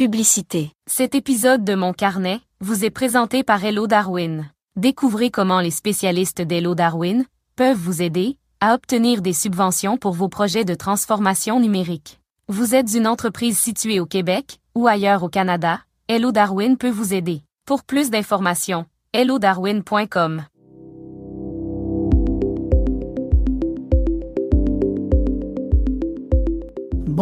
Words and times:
Publicité. 0.00 0.72
Cet 0.86 1.14
épisode 1.14 1.62
de 1.62 1.74
Mon 1.74 1.92
Carnet 1.92 2.40
vous 2.60 2.86
est 2.86 2.90
présenté 2.90 3.44
par 3.44 3.62
Hello 3.62 3.86
Darwin. 3.86 4.50
Découvrez 4.74 5.30
comment 5.30 5.60
les 5.60 5.70
spécialistes 5.70 6.40
d'Hello 6.40 6.74
Darwin 6.74 7.26
peuvent 7.54 7.76
vous 7.76 8.00
aider 8.00 8.38
à 8.62 8.72
obtenir 8.72 9.20
des 9.20 9.34
subventions 9.34 9.98
pour 9.98 10.12
vos 10.12 10.30
projets 10.30 10.64
de 10.64 10.74
transformation 10.74 11.60
numérique. 11.60 12.18
Vous 12.48 12.74
êtes 12.74 12.94
une 12.94 13.06
entreprise 13.06 13.58
située 13.58 14.00
au 14.00 14.06
Québec 14.06 14.58
ou 14.74 14.88
ailleurs 14.88 15.22
au 15.22 15.28
Canada, 15.28 15.80
Hello 16.08 16.32
Darwin 16.32 16.78
peut 16.78 16.88
vous 16.88 17.12
aider. 17.12 17.42
Pour 17.66 17.84
plus 17.84 18.08
d'informations, 18.08 18.86
hellodarwin.com. 19.12 20.46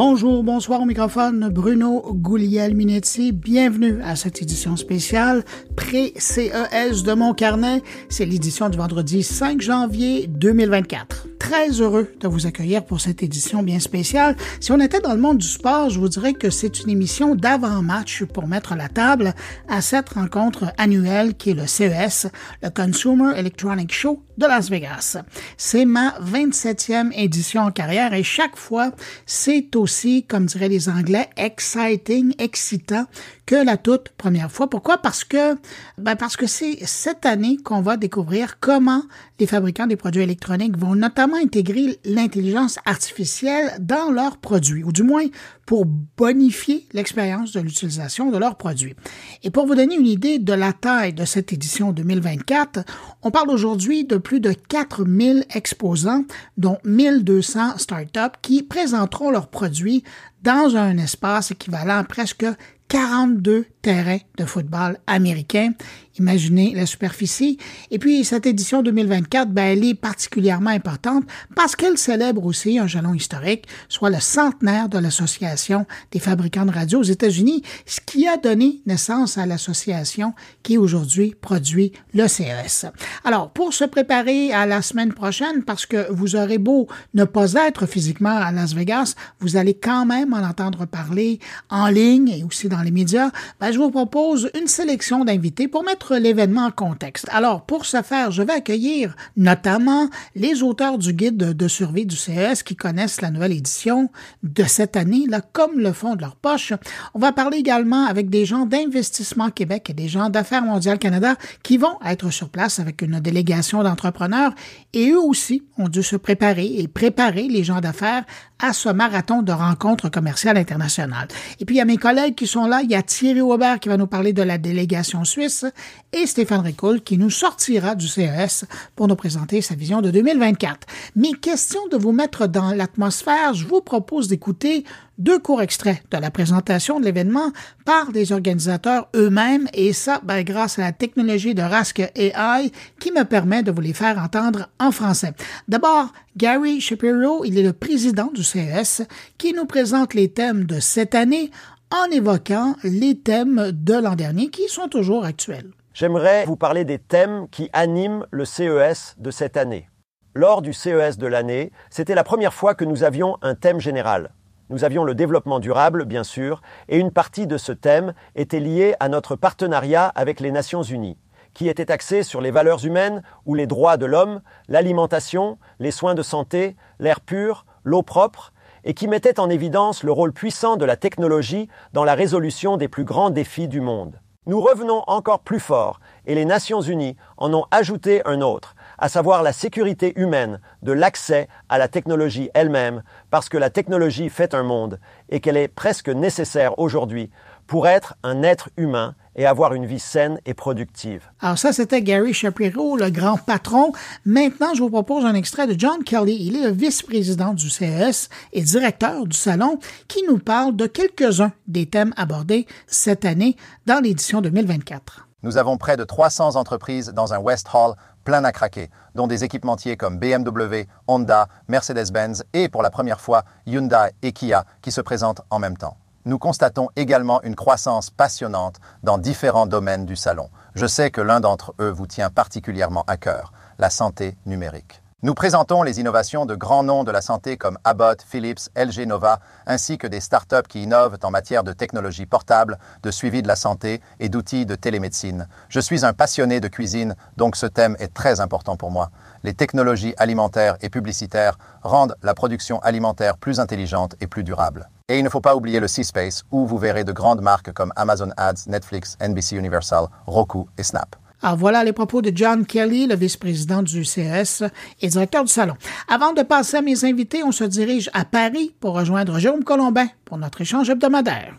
Bonjour, 0.00 0.44
bonsoir 0.44 0.80
au 0.80 0.84
microphone, 0.84 1.48
Bruno 1.48 2.12
Gouliel-Minetti. 2.14 3.32
Bienvenue 3.32 4.00
à 4.04 4.14
cette 4.14 4.40
édition 4.40 4.76
spéciale 4.76 5.42
pré-CES 5.74 7.02
de 7.02 7.14
mon 7.14 7.34
carnet. 7.34 7.82
C'est 8.08 8.24
l'édition 8.24 8.68
du 8.68 8.78
vendredi 8.78 9.24
5 9.24 9.60
janvier 9.60 10.28
2024 10.28 11.26
très 11.40 11.80
heureux 11.80 12.12
de 12.20 12.28
vous 12.28 12.46
accueillir 12.46 12.84
pour 12.84 13.00
cette 13.00 13.24
édition 13.24 13.64
bien 13.64 13.80
spéciale. 13.80 14.36
Si 14.60 14.70
on 14.70 14.78
était 14.78 15.00
dans 15.00 15.14
le 15.14 15.20
monde 15.20 15.38
du 15.38 15.48
sport, 15.48 15.90
je 15.90 15.98
vous 15.98 16.08
dirais 16.08 16.34
que 16.34 16.48
c'est 16.48 16.78
une 16.78 16.90
émission 16.90 17.34
d'avant-match 17.34 18.22
pour 18.22 18.46
mettre 18.46 18.76
la 18.76 18.88
table 18.88 19.34
à 19.66 19.80
cette 19.80 20.10
rencontre 20.10 20.66
annuelle 20.78 21.34
qui 21.34 21.50
est 21.50 21.54
le 21.54 21.66
CES, 21.66 22.28
le 22.62 22.70
Consumer 22.70 23.32
Electronic 23.36 23.92
Show 23.92 24.22
de 24.38 24.46
Las 24.46 24.70
Vegas. 24.70 25.18
C'est 25.58 25.84
ma 25.84 26.18
27e 26.20 27.12
édition 27.14 27.62
en 27.62 27.70
carrière 27.70 28.14
et 28.14 28.22
chaque 28.22 28.56
fois, 28.56 28.92
c'est 29.26 29.76
aussi, 29.76 30.24
comme 30.24 30.46
diraient 30.46 30.68
les 30.68 30.88
Anglais, 30.88 31.28
exciting, 31.36 32.34
excitant 32.38 33.06
que 33.48 33.64
la 33.64 33.78
toute 33.78 34.10
première 34.10 34.52
fois. 34.52 34.68
Pourquoi? 34.68 34.98
Parce 34.98 35.24
que, 35.24 35.54
ben 35.96 36.16
parce 36.16 36.36
que 36.36 36.46
c'est 36.46 36.84
cette 36.84 37.24
année 37.24 37.56
qu'on 37.56 37.80
va 37.80 37.96
découvrir 37.96 38.60
comment 38.60 39.02
les 39.40 39.46
fabricants 39.46 39.86
des 39.86 39.96
produits 39.96 40.20
électroniques 40.20 40.76
vont 40.76 40.94
notamment 40.94 41.38
intégrer 41.38 41.98
l'intelligence 42.04 42.78
artificielle 42.84 43.70
dans 43.80 44.10
leurs 44.10 44.36
produits, 44.36 44.84
ou 44.84 44.92
du 44.92 45.02
moins 45.02 45.24
pour 45.64 45.86
bonifier 45.86 46.86
l'expérience 46.92 47.52
de 47.52 47.60
l'utilisation 47.60 48.30
de 48.30 48.36
leurs 48.36 48.56
produits. 48.56 48.94
Et 49.42 49.50
pour 49.50 49.66
vous 49.66 49.74
donner 49.74 49.96
une 49.96 50.06
idée 50.06 50.38
de 50.38 50.52
la 50.52 50.74
taille 50.74 51.14
de 51.14 51.24
cette 51.24 51.50
édition 51.50 51.92
2024, 51.92 52.80
on 53.22 53.30
parle 53.30 53.48
aujourd'hui 53.48 54.04
de 54.04 54.18
plus 54.18 54.40
de 54.40 54.52
4000 54.52 55.46
exposants, 55.54 56.24
dont 56.58 56.76
1200 56.84 57.78
startups 57.78 58.36
qui 58.42 58.62
présenteront 58.62 59.30
leurs 59.30 59.48
produits 59.48 60.04
dans 60.42 60.76
un 60.76 60.98
espace 60.98 61.50
équivalent 61.50 61.98
à 61.98 62.04
presque 62.04 62.46
42 62.88 63.66
terrains 63.82 64.18
de 64.36 64.44
football 64.44 64.98
américain. 65.06 65.72
Imaginez 66.18 66.74
la 66.74 66.84
superficie. 66.84 67.58
Et 67.92 67.98
puis, 67.98 68.24
cette 68.24 68.46
édition 68.46 68.82
2024, 68.82 69.50
ben, 69.50 69.76
elle 69.76 69.84
est 69.84 69.94
particulièrement 69.94 70.70
importante 70.70 71.24
parce 71.54 71.76
qu'elle 71.76 71.96
célèbre 71.96 72.44
aussi 72.44 72.78
un 72.78 72.88
jalon 72.88 73.14
historique, 73.14 73.66
soit 73.88 74.10
le 74.10 74.18
centenaire 74.18 74.88
de 74.88 74.98
l'Association 74.98 75.86
des 76.10 76.18
fabricants 76.18 76.66
de 76.66 76.72
radio 76.72 76.98
aux 76.98 77.04
États-Unis, 77.04 77.62
ce 77.86 78.00
qui 78.04 78.26
a 78.26 78.36
donné 78.36 78.80
naissance 78.86 79.38
à 79.38 79.46
l'association 79.46 80.34
qui 80.64 80.76
aujourd'hui 80.76 81.36
produit 81.40 81.92
le 82.14 82.26
CES. 82.26 82.86
Alors, 83.24 83.50
pour 83.50 83.72
se 83.72 83.84
préparer 83.84 84.52
à 84.52 84.66
la 84.66 84.82
semaine 84.82 85.12
prochaine, 85.12 85.62
parce 85.62 85.86
que 85.86 86.10
vous 86.10 86.34
aurez 86.34 86.58
beau 86.58 86.88
ne 87.14 87.24
pas 87.24 87.52
être 87.54 87.86
physiquement 87.86 88.36
à 88.36 88.50
Las 88.50 88.74
Vegas, 88.74 89.14
vous 89.38 89.56
allez 89.56 89.74
quand 89.74 90.04
même 90.04 90.34
en 90.34 90.38
entendre 90.38 90.86
parler 90.86 91.38
en 91.70 91.88
ligne 91.88 92.28
et 92.28 92.42
aussi 92.42 92.68
dans 92.68 92.82
les 92.82 92.90
médias, 92.90 93.30
ben, 93.60 93.67
je 93.72 93.78
vous 93.78 93.90
propose 93.90 94.50
une 94.58 94.66
sélection 94.66 95.24
d'invités 95.24 95.68
pour 95.68 95.84
mettre 95.84 96.16
l'événement 96.16 96.66
en 96.66 96.70
contexte. 96.70 97.26
Alors, 97.30 97.62
pour 97.64 97.84
ce 97.84 98.02
faire, 98.02 98.30
je 98.30 98.42
vais 98.42 98.52
accueillir 98.52 99.14
notamment 99.36 100.08
les 100.34 100.62
auteurs 100.62 100.98
du 100.98 101.12
guide 101.12 101.36
de 101.36 101.68
survie 101.68 102.06
du 102.06 102.16
CES 102.16 102.62
qui 102.62 102.76
connaissent 102.76 103.20
la 103.20 103.30
nouvelle 103.30 103.52
édition 103.52 104.10
de 104.42 104.64
cette 104.64 104.96
année, 104.96 105.26
là, 105.28 105.40
comme 105.40 105.78
le 105.78 105.92
fond 105.92 106.16
de 106.16 106.22
leur 106.22 106.36
poche. 106.36 106.72
On 107.14 107.18
va 107.18 107.32
parler 107.32 107.58
également 107.58 108.06
avec 108.06 108.30
des 108.30 108.44
gens 108.44 108.66
d'Investissement 108.66 109.50
Québec 109.50 109.90
et 109.90 109.94
des 109.94 110.08
gens 110.08 110.30
d'Affaires 110.30 110.62
mondiales 110.62 110.98
Canada 110.98 111.34
qui 111.62 111.76
vont 111.76 111.98
être 112.04 112.30
sur 112.30 112.48
place 112.48 112.78
avec 112.78 113.02
une 113.02 113.20
délégation 113.20 113.82
d'entrepreneurs 113.82 114.52
et 114.92 115.10
eux 115.10 115.20
aussi 115.20 115.62
ont 115.76 115.88
dû 115.88 116.02
se 116.02 116.16
préparer 116.16 116.78
et 116.78 116.88
préparer 116.88 117.48
les 117.48 117.64
gens 117.64 117.80
d'affaires 117.80 118.24
à 118.60 118.72
ce 118.72 118.88
marathon 118.88 119.42
de 119.42 119.52
rencontres 119.52 120.08
commerciales 120.08 120.56
internationales. 120.56 121.28
Et 121.60 121.64
puis, 121.64 121.76
il 121.76 121.78
y 121.78 121.82
a 121.82 121.84
mes 121.84 121.96
collègues 121.96 122.34
qui 122.34 122.46
sont 122.46 122.66
là. 122.66 122.80
Il 122.82 122.90
y 122.90 122.94
a 122.94 123.02
Thierry 123.02 123.40
Aubert 123.58 123.80
qui 123.80 123.88
va 123.88 123.96
nous 123.96 124.06
parler 124.06 124.32
de 124.32 124.42
la 124.42 124.56
délégation 124.56 125.24
suisse 125.24 125.66
et 126.12 126.28
Stéphane 126.28 126.60
Ricoul 126.60 127.00
qui 127.00 127.18
nous 127.18 127.28
sortira 127.28 127.96
du 127.96 128.06
CES 128.06 128.66
pour 128.94 129.08
nous 129.08 129.16
présenter 129.16 129.62
sa 129.62 129.74
vision 129.74 130.00
de 130.00 130.12
2024. 130.12 130.86
Mais 131.16 131.32
question 131.32 131.80
de 131.88 131.96
vous 131.96 132.12
mettre 132.12 132.46
dans 132.46 132.72
l'atmosphère, 132.72 133.54
je 133.54 133.66
vous 133.66 133.80
propose 133.80 134.28
d'écouter 134.28 134.84
deux 135.18 135.40
courts 135.40 135.60
extraits 135.60 136.00
de 136.12 136.18
la 136.18 136.30
présentation 136.30 137.00
de 137.00 137.04
l'événement 137.04 137.50
par 137.84 138.12
des 138.12 138.30
organisateurs 138.30 139.08
eux-mêmes 139.16 139.66
et 139.74 139.92
ça 139.92 140.20
ben, 140.22 140.44
grâce 140.44 140.78
à 140.78 140.82
la 140.82 140.92
technologie 140.92 141.56
de 141.56 141.62
Rask 141.62 141.98
AI 142.14 142.70
qui 143.00 143.10
me 143.10 143.24
permet 143.24 143.64
de 143.64 143.72
vous 143.72 143.80
les 143.80 143.92
faire 143.92 144.18
entendre 144.18 144.68
en 144.78 144.92
français. 144.92 145.32
D'abord, 145.66 146.12
Gary 146.36 146.80
Shapiro, 146.80 147.44
il 147.44 147.58
est 147.58 147.64
le 147.64 147.72
président 147.72 148.30
du 148.32 148.44
CES 148.44 149.02
qui 149.36 149.52
nous 149.52 149.66
présente 149.66 150.14
les 150.14 150.28
thèmes 150.28 150.64
de 150.64 150.78
cette 150.78 151.16
année 151.16 151.50
en 151.90 152.10
évoquant 152.10 152.76
les 152.84 153.18
thèmes 153.18 153.72
de 153.72 153.94
l'an 153.94 154.14
dernier 154.14 154.50
qui 154.50 154.68
sont 154.68 154.88
toujours 154.88 155.24
actuels. 155.24 155.70
J'aimerais 155.94 156.44
vous 156.44 156.56
parler 156.56 156.84
des 156.84 156.98
thèmes 156.98 157.48
qui 157.50 157.70
animent 157.72 158.26
le 158.30 158.44
CES 158.44 159.16
de 159.18 159.30
cette 159.30 159.56
année. 159.56 159.88
Lors 160.34 160.62
du 160.62 160.72
CES 160.72 161.18
de 161.18 161.26
l'année, 161.26 161.72
c'était 161.90 162.14
la 162.14 162.24
première 162.24 162.54
fois 162.54 162.74
que 162.74 162.84
nous 162.84 163.04
avions 163.04 163.38
un 163.42 163.54
thème 163.54 163.80
général. 163.80 164.34
Nous 164.70 164.84
avions 164.84 165.02
le 165.02 165.14
développement 165.14 165.60
durable, 165.60 166.04
bien 166.04 166.24
sûr, 166.24 166.60
et 166.88 166.98
une 166.98 167.10
partie 167.10 167.46
de 167.46 167.56
ce 167.56 167.72
thème 167.72 168.12
était 168.36 168.60
liée 168.60 168.94
à 169.00 169.08
notre 169.08 169.34
partenariat 169.34 170.06
avec 170.14 170.40
les 170.40 170.52
Nations 170.52 170.82
Unies, 170.82 171.16
qui 171.54 171.68
était 171.68 171.90
axé 171.90 172.22
sur 172.22 172.42
les 172.42 172.50
valeurs 172.50 172.84
humaines 172.84 173.22
ou 173.46 173.54
les 173.54 173.66
droits 173.66 173.96
de 173.96 174.04
l'homme, 174.04 174.42
l'alimentation, 174.68 175.58
les 175.80 175.90
soins 175.90 176.14
de 176.14 176.22
santé, 176.22 176.76
l'air 176.98 177.20
pur, 177.20 177.64
l'eau 177.82 178.02
propre, 178.02 178.52
et 178.84 178.94
qui 178.94 179.08
mettait 179.08 179.40
en 179.40 179.50
évidence 179.50 180.02
le 180.02 180.12
rôle 180.12 180.32
puissant 180.32 180.76
de 180.76 180.84
la 180.84 180.96
technologie 180.96 181.68
dans 181.92 182.04
la 182.04 182.14
résolution 182.14 182.76
des 182.76 182.88
plus 182.88 183.04
grands 183.04 183.30
défis 183.30 183.68
du 183.68 183.80
monde. 183.80 184.20
Nous 184.48 184.62
revenons 184.62 185.02
encore 185.08 185.40
plus 185.40 185.60
fort, 185.60 186.00
et 186.24 186.34
les 186.34 186.46
Nations 186.46 186.80
Unies 186.80 187.16
en 187.36 187.52
ont 187.52 187.66
ajouté 187.70 188.22
un 188.24 188.40
autre, 188.40 188.76
à 188.96 189.10
savoir 189.10 189.42
la 189.42 189.52
sécurité 189.52 190.18
humaine 190.18 190.60
de 190.82 190.92
l'accès 190.92 191.48
à 191.68 191.76
la 191.76 191.86
technologie 191.86 192.48
elle-même, 192.54 193.02
parce 193.30 193.50
que 193.50 193.58
la 193.58 193.68
technologie 193.68 194.30
fait 194.30 194.54
un 194.54 194.62
monde 194.62 195.00
et 195.28 195.40
qu'elle 195.40 195.58
est 195.58 195.68
presque 195.68 196.08
nécessaire 196.08 196.78
aujourd'hui 196.78 197.30
pour 197.68 197.86
être 197.86 198.16
un 198.24 198.42
être 198.42 198.70
humain 198.76 199.14
et 199.36 199.46
avoir 199.46 199.72
une 199.74 199.86
vie 199.86 200.00
saine 200.00 200.40
et 200.46 200.54
productive. 200.54 201.30
Alors 201.40 201.58
ça, 201.58 201.72
c'était 201.72 202.02
Gary 202.02 202.34
Shapiro, 202.34 202.96
le 202.96 203.10
grand 203.10 203.38
patron. 203.38 203.92
Maintenant, 204.24 204.74
je 204.74 204.80
vous 204.80 204.90
propose 204.90 205.24
un 205.24 205.34
extrait 205.34 205.68
de 205.68 205.78
John 205.78 206.02
Kelly. 206.02 206.36
Il 206.40 206.56
est 206.56 206.64
le 206.64 206.72
vice-président 206.72 207.54
du 207.54 207.70
CES 207.70 208.30
et 208.52 208.62
directeur 208.62 209.26
du 209.26 209.36
salon 209.36 209.78
qui 210.08 210.24
nous 210.26 210.38
parle 210.38 210.74
de 210.74 210.86
quelques-uns 210.86 211.52
des 211.68 211.86
thèmes 211.86 212.12
abordés 212.16 212.66
cette 212.88 213.24
année 213.24 213.56
dans 213.86 214.02
l'édition 214.02 214.40
2024. 214.40 215.28
Nous 215.44 215.56
avons 215.56 215.76
près 215.76 215.96
de 215.96 216.02
300 216.02 216.56
entreprises 216.56 217.12
dans 217.14 217.32
un 217.32 217.38
West 217.38 217.68
Hall 217.72 217.94
plein 218.24 218.42
à 218.42 218.50
craquer, 218.50 218.90
dont 219.14 219.28
des 219.28 219.44
équipementiers 219.44 219.96
comme 219.96 220.18
BMW, 220.18 220.86
Honda, 221.06 221.48
Mercedes-Benz 221.68 222.44
et 222.54 222.68
pour 222.68 222.82
la 222.82 222.90
première 222.90 223.20
fois 223.20 223.44
Hyundai 223.66 224.08
et 224.22 224.32
Kia 224.32 224.64
qui 224.82 224.90
se 224.90 225.00
présentent 225.00 225.42
en 225.50 225.60
même 225.60 225.76
temps. 225.76 225.96
Nous 226.28 226.38
constatons 226.38 226.90
également 226.94 227.42
une 227.42 227.56
croissance 227.56 228.10
passionnante 228.10 228.76
dans 229.02 229.16
différents 229.16 229.66
domaines 229.66 230.04
du 230.04 230.14
salon. 230.14 230.50
Je 230.74 230.84
sais 230.84 231.10
que 231.10 231.22
l'un 231.22 231.40
d'entre 231.40 231.72
eux 231.80 231.88
vous 231.88 232.06
tient 232.06 232.28
particulièrement 232.28 233.02
à 233.06 233.16
cœur, 233.16 233.50
la 233.78 233.88
santé 233.88 234.36
numérique. 234.44 235.00
Nous 235.22 235.32
présentons 235.32 235.82
les 235.82 236.00
innovations 236.00 236.44
de 236.44 236.54
grands 236.54 236.84
noms 236.84 237.02
de 237.02 237.10
la 237.10 237.22
santé 237.22 237.56
comme 237.56 237.78
Abbott, 237.82 238.22
Philips, 238.22 238.68
LG 238.76 239.06
Nova, 239.06 239.40
ainsi 239.66 239.96
que 239.96 240.06
des 240.06 240.20
startups 240.20 240.68
qui 240.68 240.82
innovent 240.82 241.16
en 241.22 241.30
matière 241.30 241.64
de 241.64 241.72
technologies 241.72 242.26
portables, 242.26 242.78
de 243.02 243.10
suivi 243.10 243.40
de 243.40 243.48
la 243.48 243.56
santé 243.56 244.02
et 244.20 244.28
d'outils 244.28 244.66
de 244.66 244.74
télémédecine. 244.74 245.48
Je 245.70 245.80
suis 245.80 246.04
un 246.04 246.12
passionné 246.12 246.60
de 246.60 246.68
cuisine, 246.68 247.16
donc 247.38 247.56
ce 247.56 247.66
thème 247.66 247.96
est 248.00 248.12
très 248.12 248.40
important 248.40 248.76
pour 248.76 248.90
moi. 248.90 249.10
Les 249.44 249.54
technologies 249.54 250.14
alimentaires 250.16 250.76
et 250.80 250.88
publicitaires 250.88 251.58
rendent 251.82 252.16
la 252.22 252.34
production 252.34 252.78
alimentaire 252.80 253.38
plus 253.38 253.60
intelligente 253.60 254.14
et 254.20 254.26
plus 254.26 254.44
durable. 254.44 254.88
Et 255.08 255.18
il 255.18 255.24
ne 255.24 255.28
faut 255.28 255.40
pas 255.40 255.56
oublier 255.56 255.80
le 255.80 255.88
C-Space, 255.88 256.44
où 256.50 256.66
vous 256.66 256.78
verrez 256.78 257.04
de 257.04 257.12
grandes 257.12 257.40
marques 257.40 257.72
comme 257.72 257.92
Amazon 257.96 258.30
Ads, 258.36 258.66
Netflix, 258.66 259.16
NBC 259.20 259.56
Universal, 259.56 260.06
Roku 260.26 260.66
et 260.76 260.82
Snap. 260.82 261.16
Alors 261.40 261.56
voilà 261.56 261.84
les 261.84 261.92
propos 261.92 262.20
de 262.20 262.32
John 262.34 262.66
Kelly, 262.66 263.06
le 263.06 263.14
vice-président 263.14 263.82
du 263.82 264.02
CS 264.02 264.64
et 265.00 265.08
directeur 265.08 265.44
du 265.44 265.52
salon. 265.52 265.76
Avant 266.08 266.32
de 266.32 266.42
passer 266.42 266.78
à 266.78 266.82
mes 266.82 267.04
invités, 267.04 267.44
on 267.44 267.52
se 267.52 267.64
dirige 267.64 268.10
à 268.12 268.24
Paris 268.24 268.74
pour 268.80 268.94
rejoindre 268.94 269.38
Jérôme 269.38 269.62
Colombin 269.62 270.08
pour 270.24 270.36
notre 270.36 270.60
échange 270.60 270.90
hebdomadaire. 270.90 271.54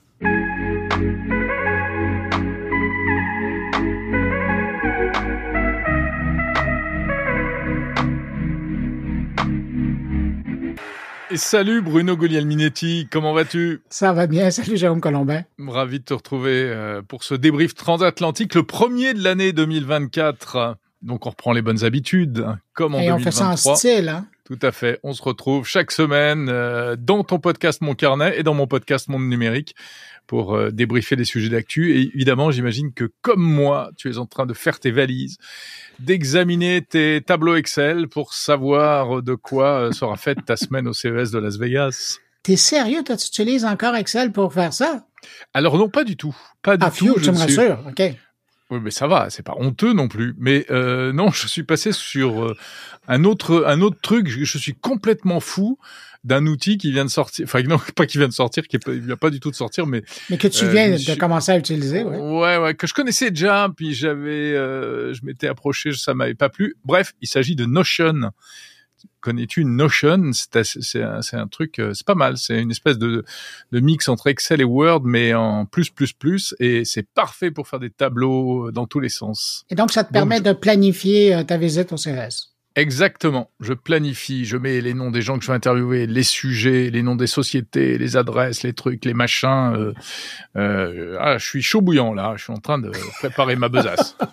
Et 11.31 11.37
salut 11.37 11.81
Bruno 11.81 12.17
Guglielminetti, 12.17 13.07
comment 13.11 13.33
vas-tu? 13.33 13.81
Ça 13.89 14.13
va 14.13 14.25
bien, 14.25 14.49
salut 14.49 14.77
Jérôme 14.77 14.99
Colombin. 14.99 15.43
Ravi 15.59 15.99
de 15.99 16.03
te 16.05 16.13
retrouver 16.15 16.63
euh, 16.63 17.03
pour 17.03 17.23
ce 17.23 17.35
débrief 17.35 17.75
transatlantique, 17.75 18.55
le 18.55 18.63
premier 18.63 19.13
de 19.13 19.23
l'année 19.23 19.53
2024. 19.53 20.77
Donc 21.03 21.27
on 21.27 21.29
reprend 21.29 21.53
les 21.53 21.61
bonnes 21.61 21.83
habitudes, 21.83 22.43
hein, 22.47 22.57
comme 22.73 22.95
en 22.95 22.99
Et 22.99 23.07
2023. 23.07 23.21
on 23.21 23.23
fait 23.23 23.37
ça 23.37 23.71
en 23.71 23.75
style, 23.75 24.09
hein? 24.09 24.25
Tout 24.45 24.57
à 24.63 24.71
fait. 24.71 24.99
On 25.03 25.13
se 25.13 25.21
retrouve 25.21 25.67
chaque 25.67 25.91
semaine 25.91 26.49
euh, 26.49 26.95
dans 26.97 27.23
ton 27.23 27.37
podcast 27.37 27.81
Mon 27.81 27.93
Carnet 27.93 28.33
et 28.39 28.41
dans 28.41 28.55
mon 28.55 28.65
podcast 28.65 29.07
Monde 29.07 29.29
Numérique 29.29 29.75
pour 30.25 30.55
euh, 30.55 30.71
débriefer 30.71 31.15
les 31.15 31.25
sujets 31.25 31.49
d'actu. 31.49 31.95
Et 31.95 32.09
évidemment, 32.15 32.49
j'imagine 32.49 32.91
que 32.91 33.11
comme 33.21 33.41
moi, 33.43 33.91
tu 33.97 34.09
es 34.09 34.17
en 34.17 34.25
train 34.25 34.47
de 34.47 34.55
faire 34.55 34.79
tes 34.79 34.89
valises, 34.89 35.37
d'examiner 35.99 36.81
tes 36.81 37.21
tableaux 37.25 37.55
Excel 37.55 38.07
pour 38.07 38.33
savoir 38.33 39.21
de 39.21 39.35
quoi 39.35 39.87
euh, 39.87 39.91
sera 39.91 40.15
faite 40.17 40.39
ta 40.45 40.55
semaine 40.57 40.87
au 40.87 40.93
CES 40.93 41.31
de 41.31 41.39
Las 41.39 41.57
Vegas. 41.57 42.17
T'es 42.43 42.55
sérieux, 42.55 43.03
toi, 43.03 43.17
tu 43.17 43.27
utilises 43.27 43.65
encore 43.65 43.95
Excel 43.95 44.31
pour 44.31 44.53
faire 44.53 44.73
ça? 44.73 45.05
Alors 45.53 45.77
non, 45.77 45.89
pas 45.89 46.03
du 46.03 46.15
tout. 46.15 46.35
Pas 46.61 46.77
du 46.77 46.85
Ah, 46.85 46.89
tout. 46.89 46.95
fiou, 46.95 47.13
je 47.17 47.23
tu 47.25 47.31
me 47.31 47.35
suis- 47.35 47.57
rassures, 47.57 47.79
OK. 47.87 48.01
Oui, 48.71 48.79
mais 48.83 48.91
ça 48.91 49.07
va, 49.07 49.29
c'est 49.31 49.41
pas 49.43 49.55
honteux 49.57 49.93
non 49.93 50.07
plus. 50.07 50.35
Mais 50.37 50.65
euh, 50.69 51.11
non, 51.11 51.31
je 51.31 51.47
suis 51.47 51.63
passé 51.63 51.91
sur 51.91 52.43
euh, 52.45 52.55
un 53.07 53.23
autre 53.23 53.63
un 53.65 53.81
autre 53.81 53.97
truc. 53.99 54.27
Je, 54.27 54.43
je 54.43 54.57
suis 54.59 54.75
complètement 54.75 55.39
fou 55.39 55.79
d'un 56.23 56.45
outil 56.47 56.77
qui 56.77 56.91
vient 56.91 57.05
de 57.05 57.09
sortir. 57.09 57.45
Enfin 57.45 57.61
non, 57.63 57.77
pas 57.95 58.05
qui 58.05 58.17
vient 58.17 58.27
de 58.27 58.33
sortir, 58.33 58.67
qui 58.67 58.77
vient 58.85 59.15
pas 59.15 59.29
du 59.29 59.39
tout 59.39 59.51
de 59.51 59.55
sortir, 59.55 59.85
mais 59.87 60.03
Mais 60.29 60.37
que 60.37 60.47
tu 60.47 60.65
Euh, 60.65 60.69
viens 60.71 60.89
me 60.89 60.97
de 60.97 61.17
commencer 61.19 61.51
à 61.51 61.57
utiliser, 61.57 62.03
ouais. 62.03 62.17
ouais, 62.17 62.57
ouais, 62.57 62.73
que 62.75 62.87
je 62.87 62.93
connaissais 62.93 63.31
déjà. 63.31 63.69
Puis 63.75 63.93
j'avais, 63.93 64.53
euh, 64.53 65.13
je 65.13 65.21
m'étais 65.25 65.47
approché, 65.47 65.91
ça 65.93 66.13
m'avait 66.13 66.35
pas 66.35 66.49
plu. 66.49 66.75
Bref, 66.83 67.13
il 67.21 67.27
s'agit 67.27 67.55
de 67.55 67.65
Notion. 67.65 68.31
Connais-tu 69.21 69.63
Notion? 69.65 70.31
C'est 70.33 71.03
un, 71.33 71.47
truc, 71.47 71.79
euh, 71.79 71.93
c'est 71.93 72.05
pas 72.05 72.15
mal. 72.15 72.37
C'est 72.37 72.59
une 72.61 72.71
espèce 72.71 72.97
de, 72.97 73.23
de 73.71 73.79
mix 73.79 74.07
entre 74.09 74.27
Excel 74.27 74.59
et 74.61 74.65
Word, 74.65 75.01
mais 75.05 75.33
en 75.33 75.65
plus 75.65 75.89
plus 75.89 76.11
plus, 76.13 76.53
et 76.59 76.83
c'est 76.85 77.07
parfait 77.07 77.51
pour 77.51 77.67
faire 77.67 77.79
des 77.79 77.89
tableaux 77.89 78.67
euh, 78.67 78.71
dans 78.71 78.87
tous 78.87 78.99
les 78.99 79.09
sens. 79.09 79.65
Et 79.69 79.75
donc, 79.75 79.91
ça 79.91 80.03
te 80.03 80.09
Donc, 80.09 80.13
permet 80.13 80.37
je- 80.39 80.43
de 80.43 80.53
planifier 80.53 81.33
euh, 81.35 81.43
ta 81.43 81.57
visite 81.57 81.91
au 81.93 81.97
CES. 81.97 82.53
Exactement. 82.79 83.51
Je 83.59 83.73
planifie, 83.73 84.45
je 84.45 84.55
mets 84.55 84.79
les 84.79 84.93
noms 84.93 85.11
des 85.11 85.21
gens 85.21 85.37
que 85.37 85.43
je 85.43 85.51
vais 85.51 85.55
interviewer, 85.55 86.07
les 86.07 86.23
sujets, 86.23 86.89
les 86.89 87.03
noms 87.03 87.17
des 87.17 87.27
sociétés, 87.27 87.97
les 87.97 88.15
adresses, 88.15 88.63
les 88.63 88.71
trucs, 88.73 89.03
les 89.03 89.13
machins. 89.13 89.73
euh, 89.75 89.93
euh, 90.55 91.17
ah, 91.19 91.37
je 91.37 91.45
suis 91.45 91.61
chaud 91.61 91.81
bouillant 91.81 92.13
là. 92.13 92.33
Je 92.37 92.43
suis 92.43 92.53
en 92.53 92.57
train 92.59 92.79
de 92.79 92.89
préparer 93.19 93.55
ma 93.57 93.67
besace. 93.69 94.15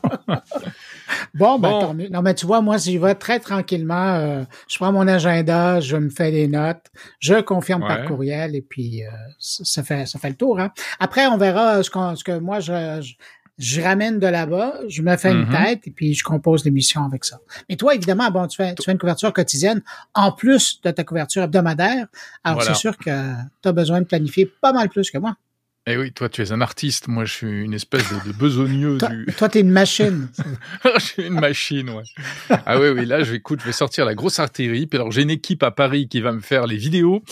Bon, 1.35 1.59
ben, 1.59 1.71
Bon. 1.71 1.81
tant 1.81 1.95
mieux. 1.95 2.09
Non, 2.09 2.23
mais 2.23 2.35
tu 2.35 2.47
vois, 2.47 2.61
moi, 2.63 2.79
j'y 2.79 2.99
vais 2.99 3.15
très 3.15 3.39
tranquillement. 3.41 4.15
euh, 4.15 4.43
je 4.69 4.77
prends 4.77 4.91
mon 4.93 5.07
agenda, 5.07 5.81
je 5.81 5.97
me 5.97 6.09
fais 6.11 6.31
des 6.31 6.49
notes, 6.49 6.87
je 7.21 7.41
confirme 7.43 7.83
par 7.87 8.05
courriel 8.07 8.57
et 8.57 8.63
puis 8.63 9.03
ça, 9.39 9.83
fait 9.83 10.07
ça 10.07 10.19
fait 10.19 10.31
le 10.31 10.35
tour. 10.37 10.59
Hein. 10.59 10.73
Après, 10.99 11.27
on 11.27 11.37
verra 11.37 11.83
ce, 11.83 11.91
que 11.91 12.39
moi 12.39 12.61
je, 12.61 13.01
je, 13.03 13.15
je 13.59 13.81
ramène 13.81 14.19
de 14.19 14.27
là-bas, 14.27 14.81
je 14.89 15.01
me 15.03 15.17
fais 15.17 15.33
une 15.33 15.47
Mhm. 15.47 15.53
tête 15.65 15.87
et 15.87 15.91
puis 15.91 16.15
je 16.15 16.23
compose 16.23 16.65
l'émission 16.65 17.05
avec 17.05 17.25
ça. 17.25 17.39
Mais 17.69 17.77
toi, 17.77 17.95
évidemment, 17.95 18.31
bon, 18.31 18.47
tu 18.47 18.57
fais, 18.57 18.75
tu 18.75 18.83
fais 18.85 18.93
une 18.93 18.99
couverture 18.99 19.33
quotidienne 19.33 19.83
en 20.15 20.31
plus 20.33 20.81
de 20.83 20.91
ta 20.91 21.05
couverture 21.05 21.43
hebdomadaire. 21.43 22.07
Alors, 22.45 22.59
Voilà. 22.59 22.75
c'est 22.75 22.81
sûr 22.81 22.97
que 22.99 23.33
tu 23.63 23.69
as 23.69 23.73
besoin 23.73 24.01
de 24.01 24.07
planifier 24.07 24.47
pas 24.61 24.73
mal 24.73 24.89
plus 24.91 25.11
que 25.11 25.19
moi. 25.19 25.37
Eh 25.89 25.97
oui, 25.97 26.11
toi, 26.11 26.29
tu 26.29 26.43
es 26.43 26.51
un 26.51 26.61
artiste. 26.61 27.07
Moi, 27.07 27.25
je 27.27 27.33
suis 27.33 27.63
une 27.63 27.73
espèce 27.73 28.03
de, 28.13 28.33
de 28.33 28.37
besogneux 28.37 28.99
Toi, 28.99 29.09
du. 29.09 29.27
toi, 29.39 29.49
t'es 29.49 29.61
une 29.61 29.71
machine. 29.71 30.29
je 30.85 31.01
suis 31.01 31.23
une 31.23 31.39
machine, 31.39 31.91
ouais. 31.91 32.03
Ah 32.51 32.81
oui, 32.81 32.89
oui. 32.89 33.07
Là, 33.07 33.23
je 33.23 33.31
vais, 33.31 33.37
écoute, 33.37 33.61
je 33.61 33.67
vais 33.67 33.73
sortir 33.73 34.05
la 34.05 34.17
grosse 34.17 34.41
artillerie. 34.41 34.89
Puis 34.89 34.99
alors, 34.99 35.13
j'ai 35.13 35.23
une 35.23 35.31
équipe 35.31 35.63
à 35.63 35.71
Paris 35.71 36.09
qui 36.09 36.21
va 36.21 36.33
me 36.33 36.41
faire 36.41 36.67
les 36.67 36.77
vidéos. 36.77 37.23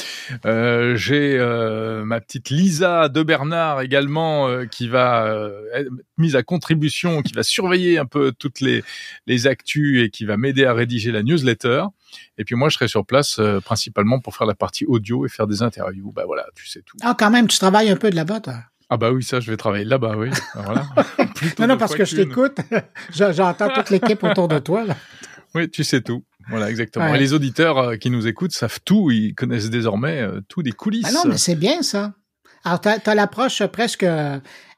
Euh, 0.46 0.94
j'ai 0.94 1.36
euh, 1.36 2.04
ma 2.04 2.20
petite 2.20 2.50
Lisa 2.50 3.08
de 3.08 3.24
Bernard 3.24 3.80
également 3.80 4.46
euh, 4.48 4.66
qui 4.66 4.86
va 4.86 5.26
euh, 5.26 5.60
être 5.74 5.90
mise 6.16 6.36
à 6.36 6.44
contribution, 6.44 7.22
qui 7.22 7.32
va 7.32 7.42
surveiller 7.42 7.98
un 7.98 8.06
peu 8.06 8.30
toutes 8.38 8.60
les 8.60 8.84
les 9.26 9.48
actus 9.48 10.04
et 10.04 10.10
qui 10.10 10.26
va 10.26 10.36
m'aider 10.36 10.64
à 10.64 10.74
rédiger 10.74 11.10
la 11.10 11.24
newsletter. 11.24 11.86
Et 12.38 12.44
puis 12.44 12.54
moi, 12.54 12.68
je 12.68 12.74
serai 12.76 12.88
sur 12.88 13.04
place 13.04 13.38
euh, 13.38 13.60
principalement 13.60 14.20
pour 14.20 14.36
faire 14.36 14.46
la 14.46 14.54
partie 14.54 14.84
audio 14.86 15.26
et 15.26 15.28
faire 15.28 15.46
des 15.46 15.62
interviews. 15.62 16.12
Bah 16.12 16.24
voilà, 16.26 16.46
tu 16.54 16.66
sais 16.68 16.82
tout. 16.82 16.96
Ah, 17.02 17.14
quand 17.18 17.30
même, 17.30 17.46
tu 17.48 17.58
travailles 17.58 17.90
un 17.90 17.96
peu 17.96 18.10
de 18.10 18.16
là-bas, 18.16 18.40
toi. 18.40 18.54
Ah 18.90 18.96
bah 18.96 19.10
oui, 19.12 19.22
ça, 19.22 19.40
je 19.40 19.50
vais 19.50 19.56
travailler 19.56 19.84
là-bas, 19.84 20.16
oui. 20.16 20.30
Voilà. 20.54 20.86
Plutôt 21.34 21.62
Non, 21.62 21.68
non, 21.70 21.76
parce 21.78 21.94
que 21.94 22.04
je 22.04 22.16
t'écoute. 22.16 22.58
Je- 23.14 23.32
J'entends 23.32 23.70
toute 23.70 23.90
l'équipe 23.90 24.22
autour 24.22 24.48
de 24.48 24.58
toi. 24.58 24.84
Là. 24.84 24.96
Oui, 25.54 25.70
tu 25.70 25.84
sais 25.84 26.00
tout. 26.00 26.24
Voilà, 26.48 26.68
exactement. 26.70 27.06
Ouais. 27.10 27.16
Et 27.16 27.20
les 27.20 27.32
auditeurs 27.32 27.78
euh, 27.78 27.96
qui 27.96 28.10
nous 28.10 28.26
écoutent 28.26 28.52
savent 28.52 28.80
tout. 28.84 29.10
Ils 29.10 29.34
connaissent 29.34 29.70
désormais 29.70 30.20
euh, 30.20 30.40
tout 30.48 30.62
des 30.62 30.72
coulisses. 30.72 31.04
Ben 31.04 31.12
non, 31.12 31.22
mais 31.26 31.38
c'est 31.38 31.54
bien 31.54 31.82
ça. 31.82 32.12
Alors, 32.64 32.80
tu 32.80 32.88
as, 32.88 33.14
l'approche 33.14 33.64
presque 33.66 34.04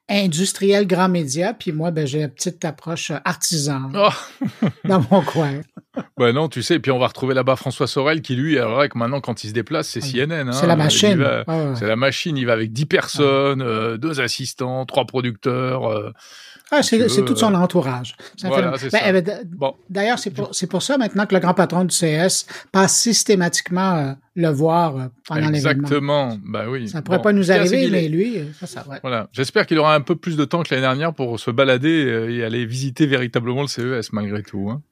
industrielle 0.08 0.86
grand 0.86 1.08
média, 1.08 1.52
puis 1.52 1.72
moi, 1.72 1.90
ben, 1.90 2.06
j'ai 2.06 2.20
la 2.20 2.28
petite 2.28 2.64
approche 2.64 3.10
euh, 3.10 3.16
artisan 3.24 3.90
Oh, 3.94 4.08
dans 4.84 5.04
mon 5.10 5.22
coin. 5.22 5.60
bah 6.18 6.32
non, 6.32 6.48
tu 6.48 6.62
sais. 6.62 6.78
Puis 6.78 6.90
on 6.92 6.98
va 6.98 7.08
retrouver 7.08 7.34
là-bas 7.34 7.56
François 7.56 7.86
Sorel 7.86 8.22
qui, 8.22 8.36
lui, 8.36 8.56
alors 8.58 8.76
vrai 8.76 8.88
que 8.88 8.96
maintenant, 8.98 9.20
quand 9.20 9.42
il 9.44 9.48
se 9.48 9.52
déplace, 9.54 9.88
c'est 9.88 10.00
CNN. 10.00 10.48
hein. 10.48 10.52
C'est 10.52 10.66
la 10.66 10.74
Il 10.74 10.78
machine. 10.78 11.14
va- 11.16 11.44
Ouais, 11.48 11.68
ouais. 11.70 11.76
C'est 11.76 11.86
la 11.86 11.96
machine. 11.96 12.36
Il 12.36 12.46
va 12.46 12.52
avec 12.52 12.72
10 12.72 12.86
personnes, 12.86 13.62
euh, 13.62 13.96
deux 13.96 14.20
assistants, 14.20 14.86
trois 14.86 15.06
producteurs. 15.06 15.90
euh. 15.90 16.12
Ah, 16.72 16.80
tu 16.82 17.08
c'est 17.08 17.24
tout 17.24 17.36
son 17.36 17.54
euh, 17.54 17.58
entourage. 17.58 18.16
Voilà, 18.42 18.72
Ben, 18.92 19.00
eh 19.06 19.12
ben, 19.22 19.46
D'ailleurs, 19.88 20.18
c'est 20.18 20.30
pour, 20.30 20.52
c'est 20.52 20.66
pour 20.66 20.82
ça 20.82 20.98
maintenant 20.98 21.24
que 21.26 21.34
le 21.34 21.40
grand 21.40 21.54
patron 21.54 21.84
du 21.84 21.94
CS 21.94 22.44
passe 22.72 22.96
systématiquement 22.98 23.94
euh, 23.94 24.12
le 24.34 24.48
voir 24.48 24.96
euh, 24.96 25.04
pendant 25.28 25.48
l'événement. 25.50 25.70
exactement. 25.86 26.38
Bah 26.44 26.64
oui. 26.68 26.88
Ça 26.88 27.02
pourrait 27.02 27.18
Bon, 27.18 27.22
pas 27.24 27.32
nous 27.32 27.52
arriver, 27.52 27.88
mais 27.88 28.08
lui, 28.08 28.38
euh, 28.38 28.44
ça, 28.58 28.66
ça, 28.66 28.84
ouais. 28.88 28.98
Voilà. 29.02 29.28
J'espère 29.32 29.66
qu'il 29.66 29.78
aura 29.78 29.94
un 29.94 30.00
peu 30.00 30.16
plus 30.16 30.36
de 30.36 30.44
temps 30.44 30.62
que 30.64 30.74
l'année 30.74 30.82
dernière 30.86 31.14
pour 31.14 31.38
se 31.38 31.52
balader 31.52 32.04
euh, 32.04 32.32
et 32.32 32.42
aller 32.44 32.66
visiter 32.66 33.06
véritablement 33.06 33.62
le 33.62 33.68
CES 33.68 34.12
malgré 34.12 34.42
tout. 34.42 34.68
Hein. 34.70 34.82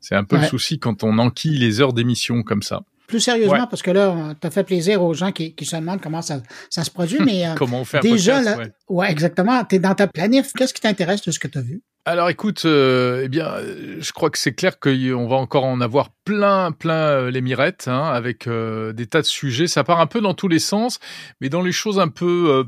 C'est 0.00 0.16
un 0.16 0.24
peu 0.24 0.36
le 0.38 0.44
souci 0.46 0.78
quand 0.78 1.04
on 1.04 1.18
enquille 1.18 1.58
les 1.58 1.80
heures 1.80 1.92
d'émission 1.92 2.42
comme 2.42 2.62
ça. 2.62 2.82
Plus 3.10 3.20
sérieusement, 3.20 3.52
Ouais. 3.54 3.66
parce 3.68 3.82
que 3.82 3.90
là, 3.90 4.34
tu 4.40 4.46
as 4.46 4.50
fait 4.50 4.64
plaisir 4.64 5.02
aux 5.02 5.12
gens 5.14 5.32
qui, 5.32 5.54
qui 5.54 5.66
se 5.66 5.76
demandent 5.76 6.00
comment 6.00 6.22
ça, 6.22 6.40
ça 6.70 6.84
se 6.84 6.90
produit, 6.90 7.18
mais 7.24 7.46
euh, 7.46 7.54
Comment 7.58 7.80
on 7.80 7.84
fait 7.84 8.00
déjà, 8.00 8.36
podcast, 8.38 8.58
là, 8.58 8.64
ouais. 8.64 8.72
ouais, 8.88 9.10
exactement, 9.10 9.64
tu 9.64 9.74
es 9.76 9.78
dans 9.80 9.94
ta 9.94 10.06
planif. 10.06 10.52
Qu'est-ce 10.56 10.72
qui 10.72 10.80
t'intéresse 10.80 11.22
de 11.22 11.30
ce 11.32 11.38
que 11.38 11.48
tu 11.48 11.58
as 11.58 11.62
vu? 11.62 11.82
Alors 12.06 12.30
écoute, 12.30 12.62
euh, 12.64 13.22
eh 13.24 13.28
bien, 13.28 13.46
euh, 13.46 13.96
je 14.00 14.12
crois 14.12 14.30
que 14.30 14.38
c'est 14.38 14.54
clair 14.54 14.80
qu'on 14.80 15.28
va 15.28 15.36
encore 15.36 15.64
en 15.64 15.82
avoir 15.82 16.08
plein, 16.24 16.72
plein 16.72 16.94
euh, 16.94 17.30
les 17.30 17.42
mirettes, 17.42 17.88
hein, 17.88 18.04
avec 18.14 18.46
euh, 18.46 18.94
des 18.94 19.06
tas 19.06 19.20
de 19.20 19.26
sujets. 19.26 19.66
Ça 19.66 19.84
part 19.84 20.00
un 20.00 20.06
peu 20.06 20.22
dans 20.22 20.32
tous 20.32 20.48
les 20.48 20.60
sens, 20.60 20.98
mais 21.42 21.50
dans 21.50 21.60
les 21.60 21.72
choses 21.72 21.98
un 21.98 22.08
peu, 22.08 22.64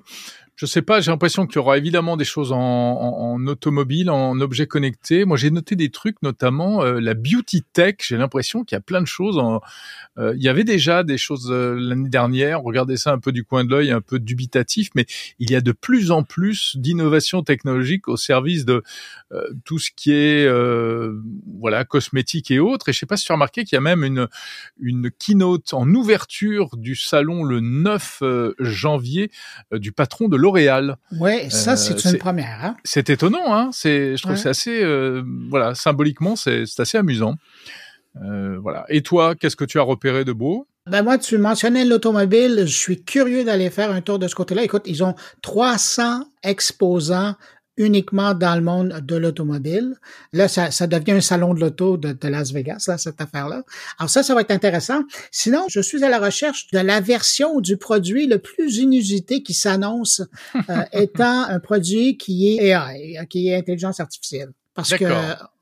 je 0.54 0.66
sais 0.66 0.82
pas, 0.82 1.00
j'ai 1.00 1.11
l'impression 1.11 1.47
qu'il 1.47 1.56
y 1.56 1.59
aura 1.59 1.78
évidemment 1.78 2.16
des 2.16 2.25
choses 2.25 2.52
en, 2.52 3.38
automobile, 3.47 4.11
en 4.11 4.40
objets 4.40 4.66
connectés. 4.66 5.25
Moi, 5.25 5.37
j'ai 5.37 5.50
noté 5.50 5.76
des 5.76 5.90
trucs, 5.90 6.23
notamment 6.23 6.82
euh, 6.82 7.00
la 7.00 7.14
beauty 7.14 7.62
tech. 7.73 7.97
J'ai 8.00 8.16
l'impression 8.16 8.62
qu'il 8.62 8.76
y 8.76 8.78
a 8.78 8.82
plein 8.82 9.00
de 9.00 9.06
choses. 9.06 9.38
En, 9.38 9.61
euh, 10.18 10.35
il 10.37 10.42
y 10.42 10.49
avait 10.49 10.64
déjà 10.64 11.04
des 11.04 11.18
choses 11.18 11.50
euh, 11.50 11.75
l'année 11.75 12.11
dernière. 12.11 12.62
Regardez 12.62 12.97
ça 12.97 13.12
un 13.12 13.18
peu 13.18 13.32
du 13.32 13.44
coin 13.44 13.64
de 13.64 13.71
l'œil, 13.71 13.90
un 13.90 14.02
peu 14.02 14.18
dubitatif, 14.18 14.90
mais 14.94 15.06
il 15.38 15.50
y 15.50 15.56
a 15.56 15.61
de 15.61 15.73
plus 15.73 16.11
en 16.11 16.23
plus 16.23 16.76
d'innovations 16.76 17.42
technologiques 17.42 18.09
au 18.09 18.16
service 18.16 18.64
de 18.64 18.82
euh, 19.32 19.49
tout 19.64 19.78
ce 19.78 19.90
qui 19.94 20.12
est 20.12 20.47
euh, 20.47 21.18
voilà 21.59 21.85
cosmétique 21.85 22.50
et 22.50 22.59
autres. 22.59 22.90
Et 22.90 22.92
je 22.92 22.99
sais 22.99 23.06
pas 23.06 23.16
si 23.16 23.25
tu 23.25 23.32
as 23.32 23.35
remarqué 23.35 23.64
qu'il 23.64 23.76
y 23.76 23.78
a 23.78 23.82
même 23.82 24.04
une 24.04 24.28
une 24.78 25.11
keynote 25.11 25.73
en 25.73 25.88
ouverture 25.94 26.76
du 26.76 26.97
salon 26.97 27.42
le 27.42 27.61
9 27.61 28.18
euh, 28.23 28.54
janvier 28.59 29.30
du 29.73 29.92
patron 29.92 30.28
de 30.28 30.37
L'Oréal. 30.42 30.96
Oui, 31.20 31.50
ça, 31.50 31.72
Euh, 31.72 31.76
c'est 31.76 32.04
une 32.04 32.18
première. 32.18 32.58
Hein? 32.64 32.76
C'est 32.84 33.08
étonnant, 33.11 33.54
hein. 33.54 33.70
C'est, 33.72 34.16
je 34.16 34.22
trouve 34.22 34.32
Ouais. 34.32 34.37
que 34.37 34.42
c'est 34.42 34.49
assez, 34.49 34.82
euh, 34.82 35.22
voilà, 35.49 35.75
symboliquement, 35.75 36.34
c'est, 36.37 36.64
c'est 36.66 36.82
assez 36.82 36.99
amusant. 36.99 37.34
Euh, 38.25 38.58
voilà. 38.61 38.84
Et 38.88 39.02
toi, 39.02 39.34
qu'est-ce 39.37 39.56
que 39.56 39.64
tu 39.64 39.78
as 39.78 39.82
repéré 39.82 40.25
de 40.25 40.32
beau? 40.32 40.66
Ben 40.90 41.02
moi, 41.04 41.16
tu 41.16 41.38
mentionnais 41.38 41.84
l'automobile. 41.84 42.64
Je 42.66 42.76
suis 42.76 43.04
curieux 43.04 43.44
d'aller 43.44 43.70
faire 43.70 43.90
un 43.92 44.00
tour 44.00 44.18
de 44.18 44.26
ce 44.26 44.34
côté-là. 44.34 44.64
Écoute, 44.64 44.82
ils 44.87 45.04
ont 45.04 45.14
300 45.42 46.25
exposants 46.42 47.37
uniquement 47.76 48.35
dans 48.35 48.55
le 48.55 48.61
monde 48.61 49.00
de 49.02 49.17
l'automobile. 49.17 49.95
Là, 50.33 50.49
ça, 50.49 50.71
ça 50.71 50.87
devient 50.87 51.12
un 51.12 51.21
salon 51.21 51.55
de 51.55 51.61
l'auto 51.61 51.97
de, 51.97 52.12
de 52.12 52.29
Las 52.29 52.52
Vegas, 52.52 52.85
là, 52.88 52.99
cette 52.99 53.21
affaire-là. 53.21 53.62
Alors 53.99 54.11
ça, 54.11 54.23
ça 54.23 54.35
va 54.35 54.43
être 54.43 54.50
intéressant. 54.50 55.02
Sinon, 55.31 55.64
je 55.69 55.81
suis 55.81 56.05
à 56.05 56.09
la 56.09 56.19
recherche 56.19 56.69
de 56.73 56.79
la 56.79 57.00
version 57.00 57.61
du 57.61 57.76
produit 57.76 58.26
le 58.26 58.38
plus 58.38 58.76
inusité 58.79 59.43
qui 59.43 59.55
s'annonce 59.55 60.23
euh, 60.71 60.85
étant 60.93 61.45
un 61.45 61.61
produit 61.61 62.17
qui 62.17 62.57
est 62.57 62.67
AI, 62.69 63.26
qui 63.29 63.49
est 63.49 63.57
intelligence 63.57 64.00
artificielle. 64.00 64.52
Parce 64.75 64.95
que. 64.95 65.05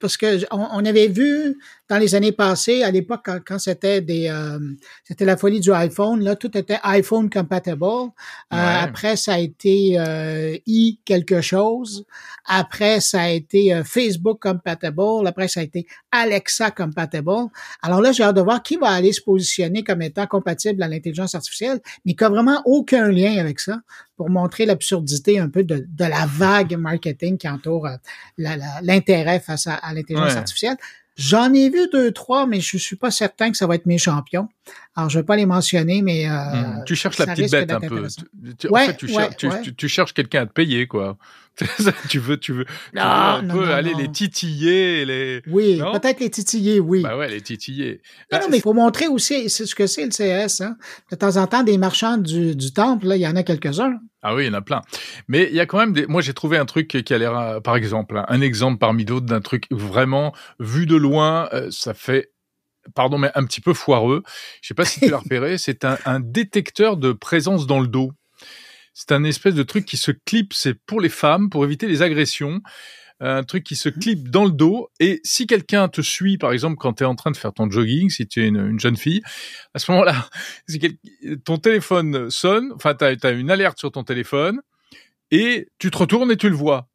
Parce 0.00 0.16
que 0.16 0.45
on, 0.50 0.85
avait 0.85 1.09
vu 1.09 1.59
dans 1.88 1.99
les 1.99 2.14
années 2.14 2.33
passées, 2.33 2.83
à 2.83 2.90
l'époque 2.90 3.28
quand, 3.47 3.59
c'était 3.59 4.00
des, 4.00 4.28
euh, 4.28 4.59
c'était 5.04 5.26
la 5.26 5.37
folie 5.37 5.61
du 5.61 5.73
iPhone, 5.73 6.23
là 6.23 6.37
tout 6.37 6.57
était 6.57 6.78
iPhone 6.83 7.28
compatible. 7.28 7.85
Euh, 7.85 8.09
après 8.50 9.16
ça 9.16 9.35
a 9.35 9.38
été 9.38 9.97
euh, 9.99 10.57
i 10.66 10.99
quelque 11.04 11.40
chose. 11.42 12.07
Après 12.47 13.00
ça 13.00 13.23
a 13.23 13.28
été 13.28 13.83
Facebook 13.85 14.40
compatible. 14.42 15.26
Après 15.26 15.49
ça 15.49 15.61
a 15.61 15.62
été 15.62 15.87
Alexa 16.11 16.71
compatible. 16.71 17.50
Alors 17.83 18.00
là 18.00 18.12
j'ai 18.12 18.23
hâte 18.23 18.37
de 18.37 18.40
voir 18.40 18.62
qui 18.62 18.76
va 18.76 18.88
aller 18.88 19.12
se 19.12 19.21
positionner 19.21 19.85
comme 19.85 20.00
étant 20.00 20.26
compatible 20.26 20.83
à 20.83 20.88
l'intelligence 20.88 21.35
artificielle, 21.35 21.80
mais 22.04 22.14
qui 22.14 22.25
a 22.25 22.28
vraiment 22.30 22.62
aucun 22.64 23.09
lien 23.09 23.37
avec 23.38 23.61
ça 23.61 23.78
pour 24.21 24.28
montrer 24.28 24.66
l'absurdité 24.66 25.38
un 25.38 25.49
peu 25.49 25.64
de, 25.64 25.87
de, 25.88 26.04
la 26.04 26.26
vague 26.26 26.76
marketing 26.76 27.38
qui 27.38 27.49
entoure 27.49 27.88
l'intérêt 28.37 29.40
face 29.40 29.66
à, 29.66 29.89
l'intelligence 29.92 30.37
artificielle. 30.37 30.76
J'en 31.16 31.52
ai 31.52 31.68
vu 31.68 31.87
deux, 31.92 32.12
trois, 32.12 32.47
mais 32.47 32.61
je 32.61 32.78
suis 32.78 32.97
pas 32.97 33.11
certain 33.11 33.50
que 33.50 33.56
ça 33.56 33.66
va 33.66 33.75
être 33.75 33.85
mes 33.85 33.99
champions. 33.99 34.49
Alors, 34.94 35.11
je 35.11 35.18
vais 35.18 35.25
pas 35.25 35.37
les 35.37 35.44
mentionner, 35.44 36.00
mais 36.00 36.26
euh, 36.26 36.32
hmm. 36.32 36.85
tu 36.87 36.94
cherches 36.94 37.18
la 37.18 37.26
petite 37.26 37.50
bête 37.50 37.70
un 37.70 37.80
peu. 37.80 38.06
Tu, 38.59 38.68
en 38.68 38.76
fait, 38.76 39.76
tu, 39.76 39.88
cherches 39.88 40.14
quelqu'un 40.14 40.42
à 40.42 40.47
te 40.47 40.52
payer, 40.52 40.87
quoi. 40.87 41.18
tu 42.09 42.19
veux, 42.19 42.38
tu 42.38 42.52
veux, 42.52 42.64
non, 42.95 43.02
un 43.02 43.47
peu 43.47 43.71
aller 43.73 43.95
les 43.95 44.11
titiller, 44.11 45.05
les. 45.05 45.43
Oui, 45.47 45.79
peut-être 45.79 46.21
les 46.21 46.31
titiller, 46.31 46.81
oui. 46.81 47.02
Bah 47.02 47.17
ouais, 47.17 47.29
les 47.29 47.40
titiller. 47.40 48.00
Non, 48.33 48.38
non, 48.38 48.45
bah, 48.45 48.49
mais 48.50 48.57
il 48.59 48.62
faut 48.62 48.73
montrer 48.73 49.09
aussi 49.09 49.49
ce 49.50 49.75
que 49.75 49.87
c'est 49.87 50.05
le 50.05 50.11
CS. 50.11 50.61
Hein. 50.61 50.76
De 51.11 51.17
temps 51.17 51.37
en 51.37 51.47
temps, 51.47 51.62
des 51.62 51.79
marchands 51.79 52.19
du, 52.19 52.55
du 52.57 52.73
temple, 52.73 53.07
là, 53.07 53.17
il 53.17 53.23
y 53.23 53.26
en 53.26 53.37
a 53.37 53.43
quelques-uns. 53.43 53.99
Ah 54.23 54.35
oui, 54.35 54.45
il 54.45 54.47
y 54.49 54.50
en 54.50 54.55
a 54.55 54.61
plein. 54.61 54.83
Mais 55.29 55.49
il 55.50 55.55
y 55.55 55.61
a 55.61 55.67
quand 55.67 55.79
même 55.79 55.93
des. 55.93 56.07
Moi, 56.07 56.21
j'ai 56.21 56.35
trouvé 56.35 56.59
un 56.59 56.67
truc 56.67 56.88
qui 56.88 57.14
a 57.14 57.19
l'air, 57.19 57.37
euh, 57.38 57.61
par 57.61 57.76
exemple, 57.76 58.19
hein, 58.19 58.26
un 58.29 58.40
exemple 58.40 58.79
parmi 58.79 59.05
d'autres 59.05 59.26
d'un 59.26 59.40
truc 59.40 59.64
vraiment 59.71 60.35
vu 60.59 60.87
de 60.87 60.97
loin, 60.97 61.49
euh, 61.52 61.69
ça 61.71 61.95
fait 61.95 62.31
pardon, 62.95 63.19
mais 63.19 63.31
un 63.35 63.45
petit 63.45 63.61
peu 63.61 63.75
foireux. 63.75 64.23
Je 64.62 64.69
sais 64.69 64.75
pas 64.75 64.85
si 64.85 65.00
tu 65.00 65.11
l'as 65.11 65.19
repéré, 65.23 65.59
c'est 65.59 65.85
un, 65.85 65.99
un, 66.05 66.21
détecteur 66.21 66.97
de 66.97 67.12
présence 67.12 67.67
dans 67.67 67.81
le 67.81 67.87
dos. 67.87 68.12
C'est 69.00 69.12
un 69.12 69.25
espèce 69.25 69.54
de 69.54 69.62
truc 69.62 69.87
qui 69.87 69.97
se 69.97 70.11
clip, 70.11 70.52
c'est 70.52 70.75
pour 70.75 71.00
les 71.00 71.09
femmes, 71.09 71.49
pour 71.49 71.64
éviter 71.64 71.87
les 71.87 72.02
agressions 72.02 72.61
un 73.21 73.45
truc 73.45 73.64
qui 73.64 73.76
se 73.76 73.88
mmh. 73.88 73.99
clip 73.99 74.30
dans 74.30 74.45
le 74.45 74.50
dos. 74.50 74.88
Et 74.99 75.21
si 75.25 75.47
quelqu'un 75.47 75.88
te 75.88 76.00
suit, 76.00 76.38
par 76.38 76.52
exemple, 76.52 76.76
quand 76.76 76.95
tu 76.95 77.04
es 77.04 77.07
en 77.07 77.14
train 77.14 77.30
de 77.30 77.37
faire 77.37 77.52
ton 77.52 77.71
jogging, 77.71 78.09
si 78.11 78.26
tu 78.26 78.42
es 78.42 78.49
une, 78.49 78.80
jeune 78.80 78.97
fille, 78.97 79.23
à 79.75 79.78
ce 79.78 79.90
moment-là, 79.92 80.28
si 80.69 80.80
ton 81.45 81.59
téléphone 81.59 82.30
sonne, 82.30 82.73
enfin, 82.75 82.95
tu 82.95 83.04
as, 83.04 83.30
une 83.30 83.50
alerte 83.50 83.78
sur 83.78 83.92
ton 83.92 84.04
téléphone, 84.04 84.61
et 85.30 85.69
tu 85.78 85.90
te 85.90 85.99
retournes 85.99 86.33
et 86.33 86.37
tu 86.37 86.49
le 86.49 86.57
vois. 86.57 86.88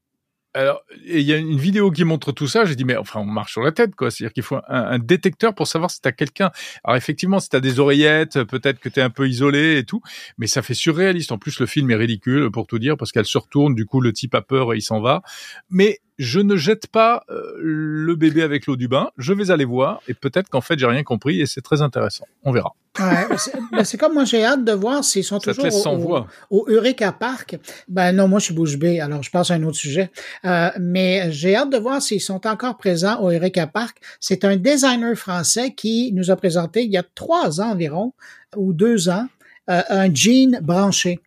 Alors, 0.55 0.83
il 1.05 1.19
y 1.19 1.33
a 1.33 1.37
une 1.37 1.57
vidéo 1.57 1.91
qui 1.91 2.05
montre 2.05 2.31
tout 2.31 2.47
ça. 2.47 2.63
J'ai 2.63 2.77
dit, 2.77 2.85
mais 2.85 2.95
enfin, 2.95 3.19
on 3.19 3.25
marche 3.25 3.51
sur 3.51 3.61
la 3.61 3.73
tête, 3.73 3.93
quoi. 3.93 4.09
C'est-à-dire 4.09 4.31
qu'il 4.31 4.41
faut 4.41 4.57
un, 4.69 4.99
détecteur 4.99 5.53
pour 5.53 5.67
savoir 5.67 5.91
si 5.91 5.99
t'as 5.99 6.13
quelqu'un. 6.13 6.49
Alors, 6.85 6.95
effectivement, 6.95 7.41
si 7.41 7.49
t'as 7.49 7.59
des 7.59 7.81
oreillettes, 7.81 8.41
peut-être 8.45 8.79
que 8.79 8.87
t'es 8.87 9.01
un 9.01 9.09
peu 9.09 9.27
isolé 9.27 9.77
et 9.79 9.83
tout, 9.83 10.01
mais 10.37 10.47
ça 10.47 10.61
fait 10.61 10.73
surréaliste. 10.73 11.33
En 11.33 11.37
plus, 11.37 11.59
le 11.59 11.65
film 11.65 11.91
est 11.91 11.95
ridicule, 11.95 12.49
pour 12.51 12.67
tout 12.67 12.79
dire, 12.79 12.95
parce 12.95 13.11
qu'elle 13.11 13.25
se 13.25 13.37
retourne, 13.37 13.75
du 13.75 13.85
coup, 13.85 13.99
le 13.99 14.13
type 14.13 14.33
a 14.33 14.41
peur 14.41 14.73
et 14.73 14.77
il 14.77 14.81
s'en 14.81 15.01
va. 15.01 15.23
Mais 15.69 15.99
je 16.17 16.39
ne 16.39 16.55
jette 16.55 16.87
pas 16.87 17.23
euh, 17.29 17.53
le 17.57 18.15
bébé 18.15 18.41
avec 18.41 18.67
l'eau 18.67 18.75
du 18.75 18.87
bain, 18.87 19.09
je 19.17 19.33
vais 19.33 19.51
aller 19.51 19.65
voir 19.65 20.01
et 20.07 20.13
peut-être 20.13 20.49
qu'en 20.49 20.61
fait 20.61 20.79
j'ai 20.79 20.85
rien 20.85 21.03
compris 21.03 21.41
et 21.41 21.45
c'est 21.45 21.61
très 21.61 21.81
intéressant. 21.81 22.25
On 22.43 22.51
verra. 22.51 22.73
Ouais, 22.99 23.83
c'est 23.83 23.97
comme 23.97 24.13
moi 24.13 24.23
j'ai 24.23 24.43
hâte 24.43 24.63
de 24.63 24.71
voir 24.71 25.03
s'ils 25.03 25.25
sont 25.25 25.39
toujours 25.39 26.27
au, 26.49 26.57
au, 26.57 26.65
Eureka 26.69 27.11
Park. 27.11 27.57
Ben 27.89 28.13
non, 28.13 28.27
moi 28.27 28.39
je 28.39 28.45
suis 28.45 28.53
bouche 28.53 28.77
bée, 28.77 29.01
alors 29.01 29.21
je 29.23 29.31
passe 29.31 29.51
à 29.51 29.55
un 29.55 29.63
autre 29.63 29.77
sujet. 29.77 30.11
Euh, 30.45 30.69
mais 30.79 31.31
j'ai 31.31 31.55
hâte 31.55 31.71
de 31.71 31.77
voir 31.77 32.01
s'ils 32.01 32.21
sont 32.21 32.47
encore 32.47 32.77
présents 32.77 33.21
au 33.21 33.29
Eureka 33.31 33.67
Park. 33.67 33.97
C'est 34.19 34.45
un 34.45 34.55
designer 34.55 35.15
français 35.15 35.73
qui 35.73 36.13
nous 36.13 36.31
a 36.31 36.35
présenté 36.37 36.83
il 36.83 36.91
y 36.91 36.97
a 36.97 37.03
trois 37.15 37.59
ans 37.59 37.71
environ 37.71 38.13
ou 38.55 38.71
deux 38.71 39.09
ans 39.09 39.27
euh, 39.69 39.81
un 39.89 40.13
jean 40.13 40.59
branché. 40.61 41.19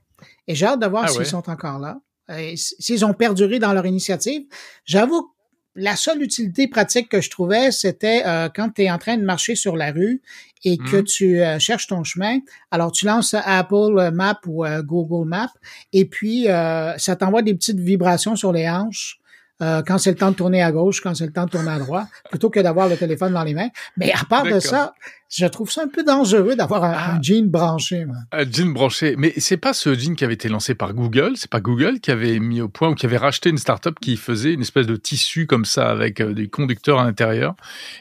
Et 0.46 0.54
j'ai 0.54 0.64
hâte 0.64 0.80
de 0.80 0.86
voir 0.86 1.04
ah 1.06 1.08
s'ils 1.08 1.26
sont 1.26 1.50
encore 1.50 1.78
là. 1.78 1.98
Euh, 2.30 2.52
s'ils 2.56 3.04
ont 3.04 3.14
perduré 3.14 3.58
dans 3.58 3.72
leur 3.72 3.86
initiative. 3.86 4.42
J'avoue 4.84 5.32
la 5.74 5.96
seule 5.96 6.22
utilité 6.22 6.66
pratique 6.66 7.08
que 7.08 7.20
je 7.20 7.30
trouvais, 7.30 7.70
c'était 7.70 8.22
euh, 8.26 8.48
quand 8.54 8.70
tu 8.70 8.82
es 8.82 8.90
en 8.90 8.98
train 8.98 9.16
de 9.16 9.22
marcher 9.22 9.54
sur 9.54 9.76
la 9.76 9.92
rue 9.92 10.20
et 10.64 10.76
que 10.76 10.96
mmh. 10.96 11.04
tu 11.04 11.40
euh, 11.40 11.58
cherches 11.58 11.86
ton 11.86 12.02
chemin. 12.02 12.40
Alors, 12.70 12.90
tu 12.90 13.06
lances 13.06 13.34
Apple 13.34 14.10
Map 14.12 14.40
ou 14.46 14.64
Google 14.82 15.28
Map 15.28 15.50
et 15.92 16.04
puis 16.04 16.46
ça 16.46 17.16
t'envoie 17.16 17.42
des 17.42 17.54
petites 17.54 17.80
vibrations 17.80 18.36
sur 18.36 18.52
les 18.52 18.68
hanches 18.68 19.20
euh, 19.60 19.82
quand 19.84 19.98
c'est 19.98 20.10
le 20.10 20.16
temps 20.16 20.30
de 20.30 20.36
tourner 20.36 20.62
à 20.62 20.70
gauche, 20.70 21.00
quand 21.00 21.14
c'est 21.14 21.26
le 21.26 21.32
temps 21.32 21.46
de 21.46 21.50
tourner 21.50 21.70
à 21.70 21.78
droite, 21.78 22.06
plutôt 22.30 22.48
que 22.48 22.60
d'avoir 22.60 22.88
le 22.88 22.96
téléphone 22.96 23.32
dans 23.32 23.42
les 23.42 23.54
mains. 23.54 23.70
Mais 23.96 24.12
à 24.12 24.24
part 24.28 24.44
de 24.44 24.60
ça, 24.60 24.94
je 25.28 25.46
trouve 25.46 25.70
ça 25.70 25.82
un 25.82 25.88
peu 25.88 26.02
dangereux 26.02 26.56
d'avoir 26.56 26.84
un, 26.84 26.94
ah. 26.96 27.18
jean 27.20 27.50
branché. 27.50 28.06
Un 28.32 28.50
jean 28.50 28.72
branché, 28.72 29.14
mais 29.18 29.34
c'est 29.36 29.56
pas 29.58 29.74
ce 29.74 29.94
jean 29.94 30.14
qui 30.16 30.24
avait 30.24 30.34
été 30.34 30.48
lancé 30.48 30.74
par 30.74 30.94
Google, 30.94 31.32
c'est 31.36 31.50
pas 31.50 31.60
Google 31.60 32.00
qui 32.00 32.10
avait 32.10 32.38
mis 32.38 32.60
au 32.60 32.68
point 32.68 32.88
ou 32.88 32.94
qui 32.94 33.06
avait 33.06 33.18
racheté 33.18 33.50
une 33.50 33.58
startup 33.58 33.98
qui 34.00 34.16
faisait 34.16 34.54
une 34.54 34.62
espèce 34.62 34.86
de 34.86 34.96
tissu 34.96 35.46
comme 35.46 35.64
ça 35.64 35.90
avec 35.90 36.20
euh, 36.20 36.32
des 36.32 36.48
conducteurs 36.48 36.98
à 36.98 37.04
l'intérieur. 37.04 37.54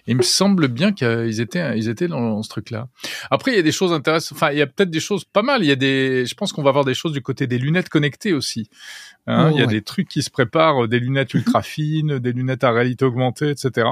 Il 0.06 0.16
me 0.16 0.22
semble 0.22 0.68
bien 0.68 0.94
qu'ils 0.94 1.42
étaient 1.42 1.78
ils 1.78 1.90
étaient 1.90 2.08
dans, 2.08 2.42
ce 2.44 2.50
truc-là. 2.50 2.88
Après, 3.30 3.52
il 3.52 3.56
y 3.58 3.60
a 3.60 3.64
des 3.64 3.72
choses 3.72 3.94
intéressantes. 3.94 4.38
Enfin, 4.38 4.52
il 4.52 4.58
y 4.58 4.62
a 4.62 4.68
peut-être 4.68 4.90
des 4.90 5.00
choses 5.00 5.26
pas 5.26 5.42
mal. 5.42 5.64
Il 5.64 5.68
y 5.68 5.72
a 5.72 5.76
des, 5.76 6.26
je 6.26 6.36
pense 6.36 6.54
qu'on 6.54 6.64
va 6.64 6.70
avoir 6.70 6.86
des 6.86 6.94
choses 6.94 7.12
du 7.12 7.22
côté 7.22 7.48
des 7.48 7.58
lunettes 7.58 7.90
connectées 7.90 8.34
aussi. 8.34 8.70
Hein, 9.30 9.52
il 9.54 9.60
y 9.60 9.64
a 9.64 9.66
des 9.66 9.82
trucs 9.82 10.08
qui 10.08 10.24
se 10.24 10.30
préparent, 10.30 10.88
des 10.88 11.00
lunettes 11.00 11.34
ultra 11.34 11.62
fines, 11.62 12.20
des 12.20 12.32
lunettes 12.32 12.64
à 12.64 12.72
réalité 12.72 13.04
augmentée, 13.04 13.50
etc. 13.50 13.88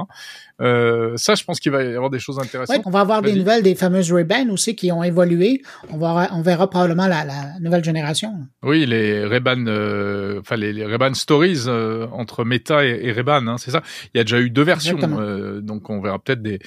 Euh, 0.62 1.14
ça, 1.16 1.34
je 1.34 1.44
pense 1.44 1.60
qu'il 1.60 1.72
va 1.72 1.82
y 1.82 1.94
avoir 1.94 2.08
des 2.10 2.18
choses 2.18 2.38
intéressantes. 2.38 2.82
on 2.86 2.90
va 2.90 3.00
avoir 3.00 3.20
des 3.26 3.38
nouvelles 3.38 3.62
des 3.62 3.74
fameuses 3.74 4.12
Ray-Ban 4.12 4.48
aussi 4.50 4.74
qui 4.74 4.90
ont 4.90 5.02
évolué. 5.02 5.62
On, 5.90 5.98
va, 5.98 6.28
on 6.32 6.42
verra 6.42 6.68
probablement 6.70 7.06
la, 7.06 7.24
la 7.24 7.58
nouvelle 7.60 7.84
génération. 7.84 8.32
Oui, 8.62 8.86
les 8.86 9.24
Ray-Ban, 9.24 9.66
euh, 9.66 10.40
enfin 10.40 10.56
les, 10.56 10.72
les 10.72 10.84
Ray-Ban 10.84 11.14
Stories 11.14 11.64
euh, 11.66 12.06
entre 12.12 12.44
Meta 12.44 12.84
et, 12.84 13.00
et 13.02 13.12
Ray-Ban, 13.12 13.46
hein, 13.46 13.58
c'est 13.58 13.70
ça? 13.70 13.82
Il 14.14 14.18
y 14.18 14.20
a 14.20 14.24
déjà 14.24 14.40
eu 14.40 14.50
deux 14.50 14.62
versions, 14.62 14.98
euh, 15.02 15.60
donc 15.60 15.90
on 15.90 16.00
verra 16.00 16.18
peut-être 16.18 16.42
des, 16.42 16.58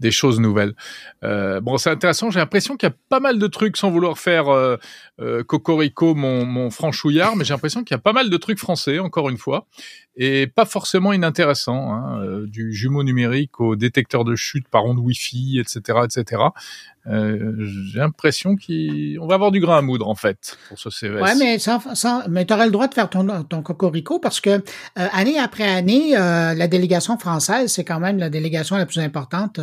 des 0.00 0.10
choses 0.10 0.40
nouvelles. 0.40 0.74
bon, 1.22 1.76
c'est 1.78 1.90
intéressant. 1.90 2.30
J'ai 2.30 2.40
l'impression 2.40 2.76
qu'il 2.76 2.88
y 2.88 2.92
a 2.92 2.96
pas 3.08 3.20
mal 3.20 3.38
de 3.38 3.46
trucs 3.46 3.76
sans 3.76 3.90
vouloir 3.90 4.18
faire 4.18 4.46
Cocorico, 5.46 6.14
mon, 6.14 6.44
mon 6.44 6.70
franchouillard, 6.70 7.36
mais 7.36 7.44
j'ai 7.44 7.54
l'impression 7.54 7.84
qu'il 7.84 7.94
y 7.94 7.98
a 7.98 8.02
pas 8.02 8.12
mal 8.12 8.30
de 8.30 8.36
trucs 8.36 8.58
français, 8.58 8.98
encore 8.98 9.28
une 9.28 9.38
fois, 9.38 9.66
et 10.16 10.46
pas 10.46 10.64
forcément 10.64 11.12
inintéressants, 11.12 11.92
hein, 11.92 12.22
euh, 12.22 12.46
du 12.46 12.72
jumeau 12.72 13.02
numérique 13.02 13.60
au 13.60 13.76
détecteur 13.76 14.24
de 14.24 14.34
chute 14.34 14.68
par 14.68 14.84
onde 14.86 14.98
Wi-Fi, 14.98 15.58
etc., 15.58 16.00
etc. 16.04 16.42
Euh, 17.08 17.54
j'ai 17.58 18.00
l'impression 18.00 18.56
qu'on 18.56 19.26
va 19.26 19.34
avoir 19.34 19.52
du 19.52 19.60
grain 19.60 19.78
à 19.78 19.82
moudre 19.82 20.08
en 20.08 20.14
fait 20.14 20.58
pour 20.68 20.78
ce 20.78 20.90
CES. 20.90 21.10
Ouais, 21.10 21.34
mais 21.36 21.58
sans, 21.58 21.80
mais 22.28 22.44
t'aurais 22.44 22.66
le 22.66 22.72
droit 22.72 22.88
de 22.88 22.94
faire 22.94 23.08
ton 23.08 23.44
ton 23.44 23.62
cocorico 23.62 24.18
parce 24.18 24.40
que 24.40 24.50
euh, 24.50 24.60
année 24.96 25.38
après 25.38 25.64
année, 25.64 26.16
euh, 26.16 26.54
la 26.54 26.66
délégation 26.66 27.16
française 27.16 27.72
c'est 27.72 27.84
quand 27.84 28.00
même 28.00 28.18
la 28.18 28.28
délégation 28.28 28.76
la 28.76 28.86
plus 28.86 28.98
importante 28.98 29.60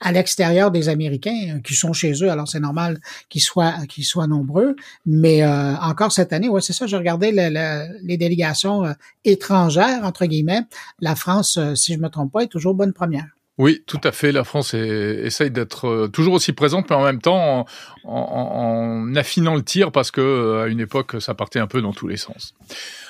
à 0.00 0.12
l'extérieur 0.12 0.70
des 0.70 0.88
Américains 0.88 1.60
qui 1.62 1.74
sont 1.74 1.92
chez 1.92 2.12
eux. 2.22 2.30
Alors 2.30 2.48
c'est 2.48 2.60
normal 2.60 2.98
qu'ils 3.28 3.42
soient 3.42 3.74
qu'ils 3.88 4.04
soient 4.04 4.26
nombreux, 4.26 4.74
mais 5.04 5.46
encore 5.46 6.12
cette 6.12 6.32
année, 6.32 6.48
ouais 6.48 6.60
c'est 6.62 6.72
ça. 6.72 6.86
J'ai 6.86 6.96
regardé 6.96 7.30
les 7.30 8.16
délégations 8.16 8.84
étrangères 9.24 10.04
entre 10.04 10.24
guillemets. 10.24 10.62
La 11.00 11.14
France, 11.14 11.58
si 11.74 11.94
je 11.94 11.98
me 11.98 12.08
trompe 12.08 12.32
pas, 12.32 12.42
est 12.42 12.48
toujours 12.48 12.74
bonne 12.74 12.92
première. 12.92 13.35
Oui, 13.58 13.82
tout 13.86 14.00
à 14.04 14.12
fait. 14.12 14.32
La 14.32 14.44
France 14.44 14.74
essaye 14.74 15.50
d'être 15.50 15.88
euh, 15.88 16.08
toujours 16.08 16.34
aussi 16.34 16.52
présente, 16.52 16.90
mais 16.90 16.96
en 16.96 17.04
même 17.04 17.22
temps 17.22 17.64
en, 18.04 19.14
affinant 19.16 19.54
le 19.54 19.62
tir 19.62 19.92
parce 19.92 20.10
que 20.10 20.20
euh, 20.20 20.64
à 20.64 20.66
une 20.68 20.80
époque, 20.80 21.20
ça 21.20 21.32
partait 21.34 21.58
un 21.58 21.66
peu 21.66 21.80
dans 21.80 21.94
tous 21.94 22.06
les 22.06 22.18
sens. 22.18 22.54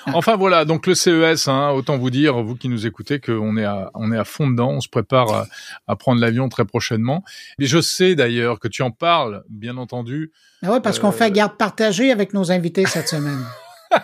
Ah. 0.05 0.11
Enfin 0.13 0.37
voilà, 0.37 0.63
donc 0.63 0.87
le 0.87 0.95
CES, 0.95 1.49
hein, 1.49 1.71
autant 1.71 1.97
vous 1.97 2.09
dire, 2.09 2.41
vous 2.41 2.55
qui 2.55 2.69
nous 2.69 2.87
écoutez, 2.87 3.19
qu'on 3.19 3.57
est 3.57 3.65
à, 3.65 3.91
on 3.93 4.13
est 4.13 4.17
à 4.17 4.23
fond 4.23 4.49
dedans. 4.49 4.69
On 4.69 4.79
se 4.79 4.87
prépare 4.87 5.47
à, 5.85 5.95
prendre 5.97 6.21
l'avion 6.21 6.47
très 6.47 6.63
prochainement. 6.63 7.25
Et 7.59 7.65
je 7.65 7.81
sais 7.81 8.15
d'ailleurs 8.15 8.59
que 8.59 8.69
tu 8.69 8.83
en 8.83 8.91
parles, 8.91 9.43
bien 9.49 9.75
entendu. 9.75 10.31
Ah 10.63 10.71
ouais, 10.71 10.79
parce 10.79 10.99
qu'on 10.99 11.11
fait 11.11 11.25
euh, 11.25 11.33
garde 11.33 11.57
partagée 11.57 12.09
avec 12.09 12.33
nos 12.33 12.53
invités 12.53 12.85
cette 12.85 13.09
semaine. 13.09 13.43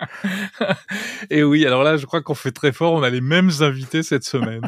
Et 1.30 1.42
oui, 1.42 1.66
alors 1.66 1.82
là, 1.82 1.96
je 1.96 2.06
crois 2.06 2.22
qu'on 2.22 2.34
fait 2.34 2.52
très 2.52 2.72
fort. 2.72 2.94
On 2.94 3.02
a 3.02 3.10
les 3.10 3.20
mêmes 3.20 3.50
invités 3.60 4.02
cette 4.02 4.24
semaine. 4.24 4.62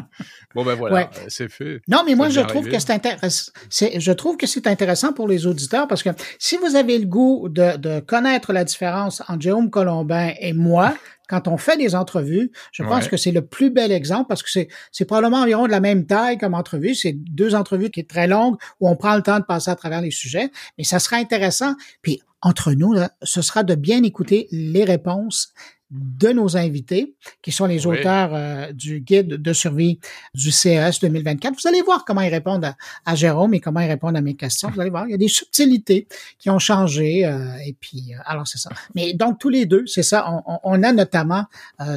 Bon 0.55 0.63
ben 0.63 0.75
voilà, 0.75 1.09
c'est 1.27 1.49
fait. 1.49 1.81
Non, 1.87 2.03
mais 2.05 2.15
moi 2.15 2.29
je 2.29 2.41
trouve 2.41 2.67
que 2.67 2.79
c'est 2.79 2.91
intéressant. 2.91 3.51
Je 3.71 4.11
trouve 4.11 4.37
que 4.37 4.47
c'est 4.47 4.67
intéressant 4.67 5.13
pour 5.13 5.27
les 5.27 5.45
auditeurs 5.47 5.87
parce 5.87 6.03
que 6.03 6.09
si 6.39 6.57
vous 6.57 6.75
avez 6.75 6.97
le 6.97 7.05
goût 7.05 7.47
de, 7.49 7.77
de 7.77 7.99
connaître 7.99 8.53
la 8.53 8.63
différence 8.63 9.21
entre 9.27 9.41
Jérôme 9.41 9.69
Colombin 9.69 10.33
et 10.39 10.53
moi, 10.53 10.93
quand 11.31 11.47
on 11.47 11.55
fait 11.55 11.77
des 11.77 11.95
entrevues, 11.95 12.51
je 12.73 12.83
pense 12.83 13.07
que 13.07 13.15
c'est 13.15 13.31
le 13.31 13.45
plus 13.45 13.69
bel 13.69 13.93
exemple 13.93 14.27
parce 14.27 14.43
que 14.43 14.51
c'est, 14.51 14.67
c'est 14.91 15.05
probablement 15.05 15.41
environ 15.41 15.65
de 15.65 15.71
la 15.71 15.79
même 15.79 16.05
taille 16.05 16.37
comme 16.37 16.53
entrevue. 16.53 16.93
C'est 16.93 17.13
deux 17.13 17.55
entrevues 17.55 17.89
qui 17.89 18.01
est 18.01 18.09
très 18.09 18.27
longues 18.27 18.57
où 18.81 18.89
on 18.89 18.97
prend 18.97 19.15
le 19.15 19.21
temps 19.21 19.39
de 19.39 19.45
passer 19.45 19.71
à 19.71 19.75
travers 19.75 20.01
les 20.01 20.11
sujets, 20.11 20.51
mais 20.77 20.83
ça 20.83 20.99
sera 20.99 21.15
intéressant. 21.15 21.75
Puis 22.01 22.19
entre 22.41 22.73
nous, 22.73 22.95
ce 23.23 23.41
sera 23.41 23.63
de 23.63 23.75
bien 23.75 24.03
écouter 24.03 24.49
les 24.51 24.83
réponses 24.83 25.53
de 25.91 26.29
nos 26.29 26.55
invités, 26.55 27.15
qui 27.41 27.51
sont 27.51 27.65
les 27.65 27.85
auteurs 27.85 28.33
euh, 28.33 28.71
du 28.71 29.01
guide 29.01 29.41
de 29.41 29.53
survie 29.53 29.99
du 30.33 30.51
CES 30.51 30.99
2024. 31.01 31.53
Vous 31.61 31.67
allez 31.67 31.81
voir 31.81 32.05
comment 32.05 32.21
ils 32.21 32.29
répondent 32.29 32.73
à, 33.05 33.15
Jérôme 33.15 33.53
et 33.53 33.59
comment 33.59 33.81
ils 33.81 33.89
répondent 33.89 34.15
à 34.15 34.21
mes 34.21 34.35
questions. 34.35 34.69
Vous 34.69 34.79
allez 34.79 34.89
voir, 34.89 35.05
il 35.07 35.11
y 35.11 35.15
a 35.15 35.17
des 35.17 35.27
subtilités 35.27 36.07
qui 36.39 36.49
ont 36.49 36.59
changé. 36.59 37.25
Euh, 37.25 37.55
et 37.65 37.73
puis, 37.73 38.13
euh, 38.13 38.21
alors 38.25 38.47
c'est 38.47 38.57
ça. 38.57 38.69
Mais 38.95 39.13
donc 39.13 39.37
tous 39.39 39.49
les 39.49 39.65
deux, 39.65 39.85
c'est 39.85 40.03
ça. 40.03 40.41
On, 40.47 40.59
on, 40.63 40.83
a 40.83 40.93
notamment 40.93 41.45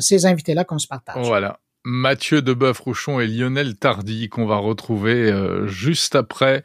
ces 0.00 0.26
invités-là 0.26 0.64
qu'on 0.64 0.78
se 0.78 0.86
partage. 0.86 1.24
Voilà. 1.24 1.58
Mathieu 1.84 2.40
Deboeuf-Rouchon 2.40 3.20
et 3.20 3.26
Lionel 3.26 3.76
Tardy 3.76 4.28
qu'on 4.30 4.46
va 4.46 4.56
retrouver 4.56 5.30
euh, 5.30 5.66
juste 5.66 6.16
après 6.16 6.62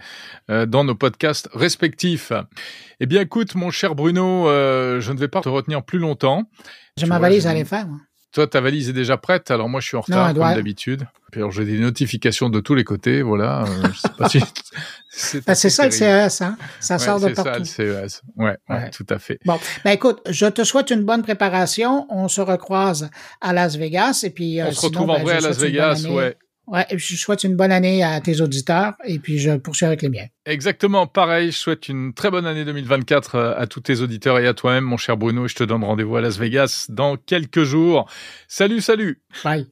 euh, 0.49 0.65
dans 0.65 0.85
nos 0.85 0.95
podcasts 0.95 1.49
respectifs. 1.53 2.31
Eh 3.01 3.05
bien, 3.05 3.21
écoute, 3.21 3.55
mon 3.55 3.69
cher 3.69 3.95
Bruno, 3.95 4.47
euh, 4.47 5.01
je 5.01 5.11
ne 5.11 5.17
vais 5.17 5.27
pas 5.27 5.41
te 5.41 5.49
retenir 5.49 5.83
plus 5.83 5.99
longtemps. 5.99 6.49
J'ai 6.97 7.05
ma 7.05 7.19
valise 7.19 7.47
à 7.47 7.51
aller 7.51 7.65
faire. 7.65 7.87
Moi. 7.87 7.99
Toi, 8.31 8.45
ta 8.45 8.61
valise 8.61 8.89
est 8.89 8.93
déjà 8.93 9.17
prête. 9.17 9.49
Alors 9.49 9.69
moi, 9.69 9.81
je 9.81 9.87
suis 9.87 9.97
en 9.97 10.01
retard 10.01 10.33
comme 10.33 10.53
d'habitude. 10.53 11.07
Puis 11.31 11.41
alors, 11.41 11.51
j'ai 11.51 11.65
des 11.65 11.79
notifications 11.79 12.49
de 12.49 12.59
tous 12.59 12.75
les 12.75 12.83
côtés. 12.83 13.21
Voilà. 13.21 13.63
Euh, 13.63 13.87
je 13.91 13.99
sais 13.99 14.09
pas 14.17 14.29
si 14.29 14.41
c'est 15.11 15.45
bah, 15.45 15.55
ça 15.55 15.85
le 15.85 15.91
CES, 15.91 16.41
hein? 16.41 16.57
Ça 16.79 16.99
sort 16.99 17.19
de 17.19 17.29
partout. 17.29 17.65
C'est 17.65 17.87
ça 17.87 18.01
le 18.01 18.07
CES. 18.07 18.21
Ouais, 18.35 18.57
ouais, 18.69 18.89
tout 18.91 19.05
à 19.09 19.19
fait. 19.19 19.39
Bon, 19.45 19.59
ben 19.83 19.91
écoute, 19.91 20.21
je 20.29 20.45
te 20.45 20.63
souhaite 20.63 20.91
une 20.91 21.03
bonne 21.03 21.23
préparation. 21.23 22.05
On 22.09 22.27
se 22.27 22.41
recroise 22.41 23.09
à 23.41 23.53
Las 23.53 23.75
Vegas 23.75 24.21
et 24.23 24.29
puis. 24.29 24.61
Euh, 24.61 24.67
On 24.67 24.71
se 24.71 24.85
retrouve 24.85 25.09
en 25.09 25.15
ben, 25.15 25.23
vrai 25.23 25.37
à 25.37 25.41
Las 25.41 25.57
Vegas, 25.57 26.05
ouais. 26.09 26.37
Ouais, 26.71 26.85
je 26.95 27.15
souhaite 27.15 27.43
une 27.43 27.55
bonne 27.55 27.71
année 27.71 28.03
à 28.03 28.21
tes 28.21 28.41
auditeurs 28.41 28.93
et 29.03 29.17
puis 29.17 29.39
je 29.39 29.57
poursuis 29.57 29.87
avec 29.87 30.03
les 30.03 30.09
miens. 30.09 30.27
Exactement, 30.45 31.07
pareil, 31.07 31.51
je 31.51 31.57
souhaite 31.57 31.89
une 31.89 32.13
très 32.13 32.29
bonne 32.29 32.45
année 32.45 32.63
2024 32.63 33.35
euh, 33.35 33.53
à 33.57 33.65
tous 33.65 33.81
tes 33.81 34.01
auditeurs 34.01 34.37
et 34.37 34.45
à 34.45 34.53
toi-même, 34.53 34.83
mon 34.83 34.97
cher 34.97 35.17
Bruno, 35.17 35.45
et 35.45 35.47
je 35.47 35.55
te 35.55 35.63
donne 35.63 35.83
rendez-vous 35.83 36.15
à 36.17 36.21
Las 36.21 36.37
Vegas 36.37 36.85
dans 36.89 37.17
quelques 37.17 37.63
jours. 37.63 38.07
Salut, 38.47 38.81
salut. 38.81 39.19
Bye. 39.43 39.67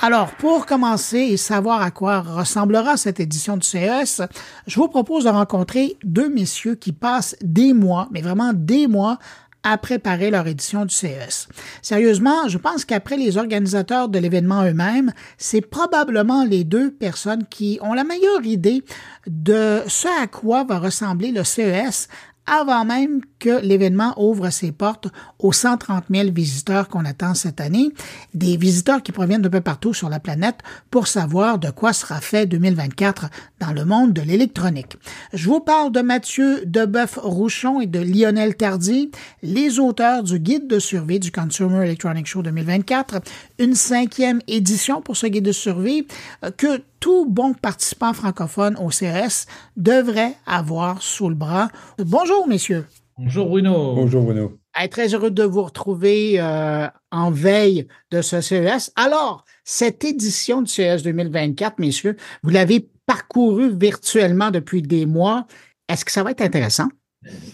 Alors, 0.00 0.30
pour 0.32 0.64
commencer 0.64 1.18
et 1.18 1.36
savoir 1.36 1.82
à 1.82 1.90
quoi 1.90 2.20
ressemblera 2.20 2.96
cette 2.96 3.20
édition 3.20 3.58
du 3.58 3.66
CES, 3.66 4.22
je 4.66 4.76
vous 4.76 4.88
propose 4.88 5.24
de 5.24 5.28
rencontrer 5.28 5.98
deux 6.02 6.30
messieurs 6.30 6.74
qui 6.76 6.92
passent 6.92 7.36
des 7.42 7.74
mois, 7.74 8.08
mais 8.10 8.22
vraiment 8.22 8.54
des 8.54 8.86
mois, 8.86 9.18
à 9.62 9.76
préparer 9.76 10.30
leur 10.30 10.46
édition 10.46 10.84
du 10.84 10.94
CES. 10.94 11.48
Sérieusement, 11.82 12.48
je 12.48 12.58
pense 12.58 12.84
qu'après 12.84 13.16
les 13.16 13.36
organisateurs 13.36 14.08
de 14.08 14.18
l'événement 14.18 14.64
eux-mêmes, 14.64 15.12
c'est 15.38 15.60
probablement 15.60 16.44
les 16.44 16.64
deux 16.64 16.90
personnes 16.90 17.44
qui 17.48 17.78
ont 17.82 17.92
la 17.92 18.04
meilleure 18.04 18.44
idée 18.44 18.82
de 19.26 19.82
ce 19.86 20.08
à 20.22 20.26
quoi 20.26 20.64
va 20.64 20.78
ressembler 20.78 21.30
le 21.30 21.44
CES 21.44 22.08
avant 22.50 22.84
même 22.84 23.20
que 23.38 23.64
l'événement 23.64 24.12
ouvre 24.20 24.50
ses 24.50 24.72
portes 24.72 25.06
aux 25.38 25.52
130 25.52 26.04
000 26.10 26.30
visiteurs 26.32 26.88
qu'on 26.88 27.04
attend 27.04 27.34
cette 27.34 27.60
année, 27.60 27.90
des 28.34 28.56
visiteurs 28.56 29.02
qui 29.02 29.12
proviennent 29.12 29.40
de 29.40 29.48
peu 29.48 29.60
partout 29.60 29.94
sur 29.94 30.08
la 30.08 30.18
planète 30.18 30.58
pour 30.90 31.06
savoir 31.06 31.58
de 31.58 31.70
quoi 31.70 31.92
sera 31.92 32.20
fait 32.20 32.46
2024 32.46 33.30
dans 33.60 33.72
le 33.72 33.84
monde 33.84 34.12
de 34.12 34.20
l'électronique. 34.20 34.96
Je 35.32 35.48
vous 35.48 35.60
parle 35.60 35.92
de 35.92 36.00
Mathieu 36.00 36.64
Deboeuf-Rouchon 36.66 37.80
et 37.80 37.86
de 37.86 38.00
Lionel 38.00 38.56
Tardy, 38.56 39.12
les 39.42 39.78
auteurs 39.78 40.24
du 40.24 40.40
guide 40.40 40.66
de 40.66 40.80
survie 40.80 41.20
du 41.20 41.30
Consumer 41.30 41.84
Electronic 41.84 42.26
Show 42.26 42.42
2024, 42.42 43.20
une 43.60 43.76
cinquième 43.76 44.40
édition 44.48 45.00
pour 45.00 45.16
ce 45.16 45.28
guide 45.28 45.44
de 45.44 45.52
survie 45.52 46.06
euh, 46.44 46.50
que 46.50 46.82
tout 47.00 47.26
bon 47.26 47.54
participant 47.54 48.12
francophone 48.12 48.76
au 48.76 48.88
CRS 48.88 49.46
devrait 49.76 50.34
avoir 50.46 51.02
sous 51.02 51.28
le 51.28 51.34
bras. 51.34 51.68
Bonjour, 51.98 52.46
messieurs. 52.46 52.86
Bonjour, 53.18 53.48
Bruno. 53.48 53.94
Bonjour, 53.94 54.22
Bruno. 54.22 54.58
très 54.90 55.14
heureux 55.14 55.30
de 55.30 55.42
vous 55.42 55.62
retrouver 55.62 56.40
euh, 56.40 56.86
en 57.10 57.30
veille 57.30 57.88
de 58.10 58.22
ce 58.22 58.40
CES. 58.40 58.92
Alors, 58.96 59.44
cette 59.64 60.04
édition 60.04 60.62
du 60.62 60.70
CES 60.70 61.02
2024, 61.02 61.78
messieurs, 61.78 62.16
vous 62.42 62.50
l'avez 62.50 62.88
parcouru 63.06 63.74
virtuellement 63.74 64.50
depuis 64.50 64.82
des 64.82 65.06
mois. 65.06 65.46
Est-ce 65.88 66.04
que 66.04 66.12
ça 66.12 66.22
va 66.22 66.30
être 66.30 66.42
intéressant? 66.42 66.88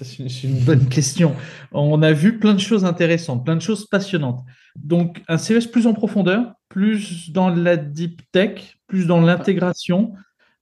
C'est 0.02 0.44
une 0.44 0.60
bonne 0.60 0.88
question. 0.88 1.34
On 1.72 2.02
a 2.02 2.12
vu 2.12 2.38
plein 2.38 2.54
de 2.54 2.60
choses 2.60 2.84
intéressantes, 2.84 3.44
plein 3.44 3.56
de 3.56 3.62
choses 3.62 3.86
passionnantes. 3.86 4.40
Donc, 4.82 5.22
un 5.28 5.38
CES 5.38 5.66
plus 5.66 5.86
en 5.86 5.94
profondeur, 5.94 6.52
plus 6.68 7.30
dans 7.32 7.50
la 7.50 7.76
deep 7.76 8.22
tech, 8.32 8.78
plus 8.86 9.06
dans 9.06 9.20
l'intégration 9.20 10.12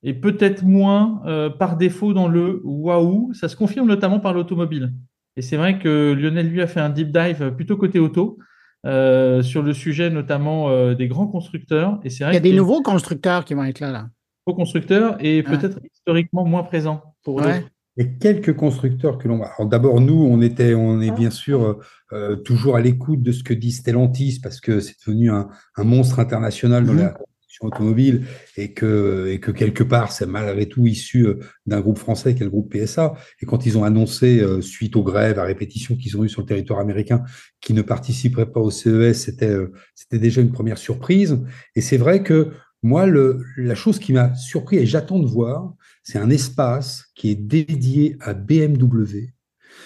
et 0.03 0.13
peut-être 0.15 0.63
moins 0.63 1.23
euh, 1.27 1.49
par 1.49 1.77
défaut 1.77 2.13
dans 2.13 2.29
le 2.29 2.61
waouh. 2.65 3.33
Ça 3.33 3.49
se 3.49 3.57
confirme 3.57 3.89
notamment 3.89 4.21
par 4.21 4.35
l'automobile. 4.35 4.93
Et 5.37 5.43
c'est 5.43 5.57
vrai 5.57 5.79
que 5.79 6.13
Lionel, 6.13 6.49
lui, 6.49 6.63
a 6.63 6.67
fait 6.67 6.81
un 6.81 6.91
deep 6.91 7.11
dive 7.11 7.53
plutôt 7.57 7.77
côté 7.77 7.99
auto. 7.99 8.39
Euh, 8.87 9.41
sur 9.41 9.63
le 9.63 9.73
sujet 9.73 10.11
notamment 10.11 10.69
euh, 10.69 10.95
des 10.95 11.09
grands 11.09 11.27
constructeurs. 11.27 11.99
Et 12.05 12.11
c'est 12.11 12.23
vrai 12.23 12.33
Il 12.33 12.35
y 12.35 12.37
a 12.37 12.41
des 12.41 12.53
nouveaux 12.53 12.83
constructeurs 12.83 13.47
qui 13.47 13.55
vont 13.55 13.65
être 13.65 13.81
là. 13.81 13.91
là. 13.91 14.09
Nouveaux 14.47 14.59
constructeurs 14.59 15.17
et 15.21 15.43
peut-être 15.43 15.81
historiquement 15.91 16.45
moins 16.45 16.65
présents 16.65 17.03
pour 17.23 17.37
ouais. 17.37 17.65
Et 17.97 18.15
quelques 18.19 18.57
constructeurs 18.57 19.19
que 19.19 19.29
l'on 19.29 19.39
va. 19.39 19.53
Alors 19.57 19.69
d'abord, 19.69 20.01
nous, 20.01 20.15
on 20.15 20.41
était, 20.41 20.75
on 20.75 21.01
est 21.01 21.13
bien 21.13 21.31
sûr 21.31 21.79
euh, 22.13 22.37
toujours 22.37 22.77
à 22.77 22.81
l'écoute 22.81 23.23
de 23.23 23.33
ce 23.33 23.45
que 23.45 23.55
dit 23.55 23.73
Stellantis 23.73 24.41
parce 24.43 24.61
que 24.61 24.81
c'est 24.81 24.95
devenu 25.07 25.31
un, 25.31 25.49
un, 25.77 25.85
monstre 25.85 26.19
international 26.19 26.85
dans 26.85 26.93
mhm. 26.93 26.99
la 26.99 27.09
construction 27.11 27.67
automobile 27.67 28.27
et 28.57 28.73
que, 28.73 29.29
et 29.31 29.39
que 29.39 29.51
quelque 29.51 29.85
part, 29.85 30.11
c'est 30.11 30.27
malgré 30.27 30.67
tout 30.67 30.87
issu 30.89 31.27
euh, 31.27 31.39
d'un 31.67 31.81
groupe 31.81 31.99
français 31.99 32.35
qui 32.35 32.43
est 32.43 32.45
le 32.45 32.51
groupe 32.51 32.73
PSA. 32.73 33.15
Et 33.41 33.47
quand 33.47 33.65
ils 33.65 33.79
ont 33.79 33.85
annoncé, 33.85 34.41
euh, 34.41 34.61
suite 34.61 34.97
aux 34.97 35.03
grèves 35.03 35.39
à 35.39 35.45
répétition 35.45 35.97
qu'ils 35.97 36.17
ont 36.17 36.25
eues 36.25 36.29
sur 36.29 36.43
le 36.43 36.47
territoire 36.47 36.81
américain, 36.81 37.23
qu'ils 37.61 37.77
ne 37.77 37.83
participeraient 37.83 38.51
pas 38.51 38.61
au 38.61 38.71
CES, 38.71 39.15
c'était, 39.15 39.57
c'était 39.95 40.19
déjà 40.19 40.41
une 40.41 40.53
première 40.53 40.79
surprise. 40.79 41.39
Et 41.77 41.81
c'est 41.81 41.97
vrai 41.97 42.23
que 42.23 42.51
moi, 42.83 43.07
le, 43.07 43.43
la 43.57 43.75
chose 43.75 43.99
qui 43.99 44.13
m'a 44.13 44.35
surpris 44.35 44.77
et 44.77 44.87
j'attends 44.87 45.19
de 45.19 45.27
voir, 45.27 45.75
c'est 46.05 46.19
un 46.19 46.31
espace 46.31 47.07
qui 47.15 47.31
est 47.31 47.35
dédié 47.35 48.17
à 48.21 48.35
BMW. 48.35 49.33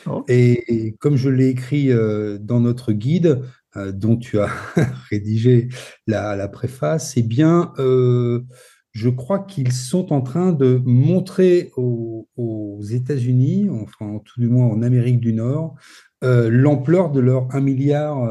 Oh. 0.07 0.24
Et, 0.28 0.96
comme 0.98 1.16
je 1.16 1.31
l'ai 1.31 1.48
écrit 1.48 1.90
euh, 1.90 2.38
dans 2.38 2.61
notre 2.61 2.92
guide, 2.92 3.40
euh, 3.76 3.92
dont 3.92 4.16
tu 4.16 4.38
as 4.38 4.50
rédigé 5.11 5.68
la, 6.07 6.48
préface, 6.48 7.14
eh 7.16 7.22
bien, 7.22 7.72
euh, 7.78 8.42
je 8.92 9.09
crois 9.09 9.38
qu'ils 9.38 9.72
sont 9.72 10.12
en 10.12 10.20
train 10.20 10.52
de 10.52 10.83
montrer 10.85 11.70
aux, 11.76 12.26
États-Unis, 12.90 13.68
enfin 13.70 14.20
tout 14.24 14.40
du 14.40 14.48
moins 14.48 14.66
en 14.66 14.83
Amérique 14.83 15.20
du 15.20 15.33
Nord, 15.33 15.74
l'ampleur 16.22 17.11
de 17.11 17.20
leur 17.20 17.48
1,7 17.48 17.61
milliard 17.61 18.26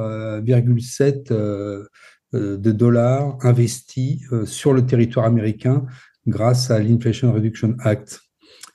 de 2.34 2.71
dollars 2.71 3.38
investis 3.41 4.21
sur 4.45 4.73
le 4.73 4.86
territoire 4.86 5.26
américain 5.26 5.86
grâce 6.27 6.69
à 6.71 6.79
l'Inflation 6.79 7.33
Reduction 7.33 7.75
Act. 7.79 8.21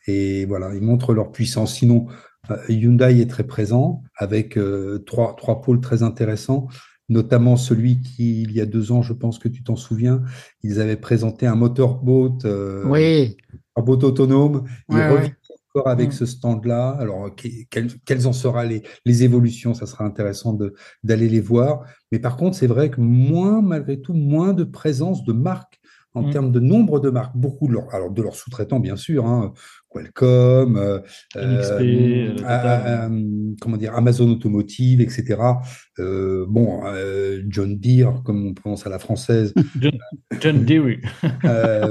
Et 0.06 0.46
voilà, 0.46 0.74
ils 0.74 0.82
montrent 0.82 1.14
leur 1.14 1.30
puissance. 1.30 1.74
Sinon, 1.74 2.06
euh, 2.50 2.56
Hyundai 2.68 3.20
est 3.20 3.30
très 3.30 3.44
présent 3.44 4.02
avec 4.16 4.56
euh, 4.56 4.98
trois, 5.06 5.36
trois 5.36 5.60
pôles 5.60 5.80
très 5.80 6.02
intéressants, 6.02 6.66
notamment 7.08 7.56
celui 7.56 8.00
qui, 8.00 8.42
il 8.42 8.52
y 8.52 8.60
a 8.60 8.66
deux 8.66 8.90
ans, 8.90 9.02
je 9.02 9.12
pense 9.12 9.38
que 9.38 9.48
tu 9.48 9.62
t'en 9.62 9.76
souviens, 9.76 10.22
ils 10.62 10.80
avaient 10.80 10.96
présenté 10.96 11.46
un 11.46 11.54
motorboat, 11.54 12.38
euh, 12.44 12.82
oui. 12.86 13.36
un 13.76 13.82
boat 13.82 13.98
autonome. 14.02 14.64
Ils 14.88 14.96
reviennent 14.96 15.36
encore 15.74 15.88
avec 15.88 16.08
mm. 16.08 16.12
ce 16.12 16.26
stand-là. 16.26 16.90
Alors, 16.98 17.30
quelles, 17.70 18.26
en 18.26 18.32
seront 18.32 18.62
les, 18.62 18.82
les, 19.04 19.22
évolutions? 19.22 19.72
Ça 19.72 19.86
sera 19.86 20.04
intéressant 20.04 20.58
d'aller 21.04 21.28
les 21.28 21.40
voir. 21.40 21.84
Mais 22.10 22.18
par 22.18 22.36
contre, 22.36 22.56
c'est 22.56 22.66
vrai 22.66 22.90
que 22.90 23.00
moins, 23.00 23.62
malgré 23.62 24.00
tout, 24.00 24.14
moins 24.14 24.52
de 24.52 24.64
présence 24.64 25.24
de 25.24 25.32
marques 25.32 25.81
en 26.14 26.22
mmh. 26.22 26.30
termes 26.30 26.52
de 26.52 26.60
nombre 26.60 27.00
de 27.00 27.10
marques, 27.10 27.36
beaucoup 27.36 27.68
de 27.68 27.72
leurs, 27.72 27.94
alors 27.94 28.10
de 28.10 28.22
leurs 28.22 28.34
sous-traitants 28.34 28.80
bien 28.80 28.96
sûr, 28.96 29.26
hein, 29.26 29.52
Qualcomm, 29.92 30.76
euh, 30.76 30.98
euh, 31.36 32.36
euh, 32.42 33.54
comment 33.60 33.76
dire, 33.76 33.94
Amazon 33.94 34.30
Automotive, 34.30 35.00
etc. 35.00 35.38
bon, 35.98 36.82
John 37.48 37.78
Deere, 37.78 38.22
comme 38.24 38.46
on 38.46 38.54
prononce 38.54 38.86
à 38.86 38.90
la 38.90 38.98
française. 38.98 39.52
John, 39.80 39.98
John 40.40 40.64
Deere. 40.64 40.98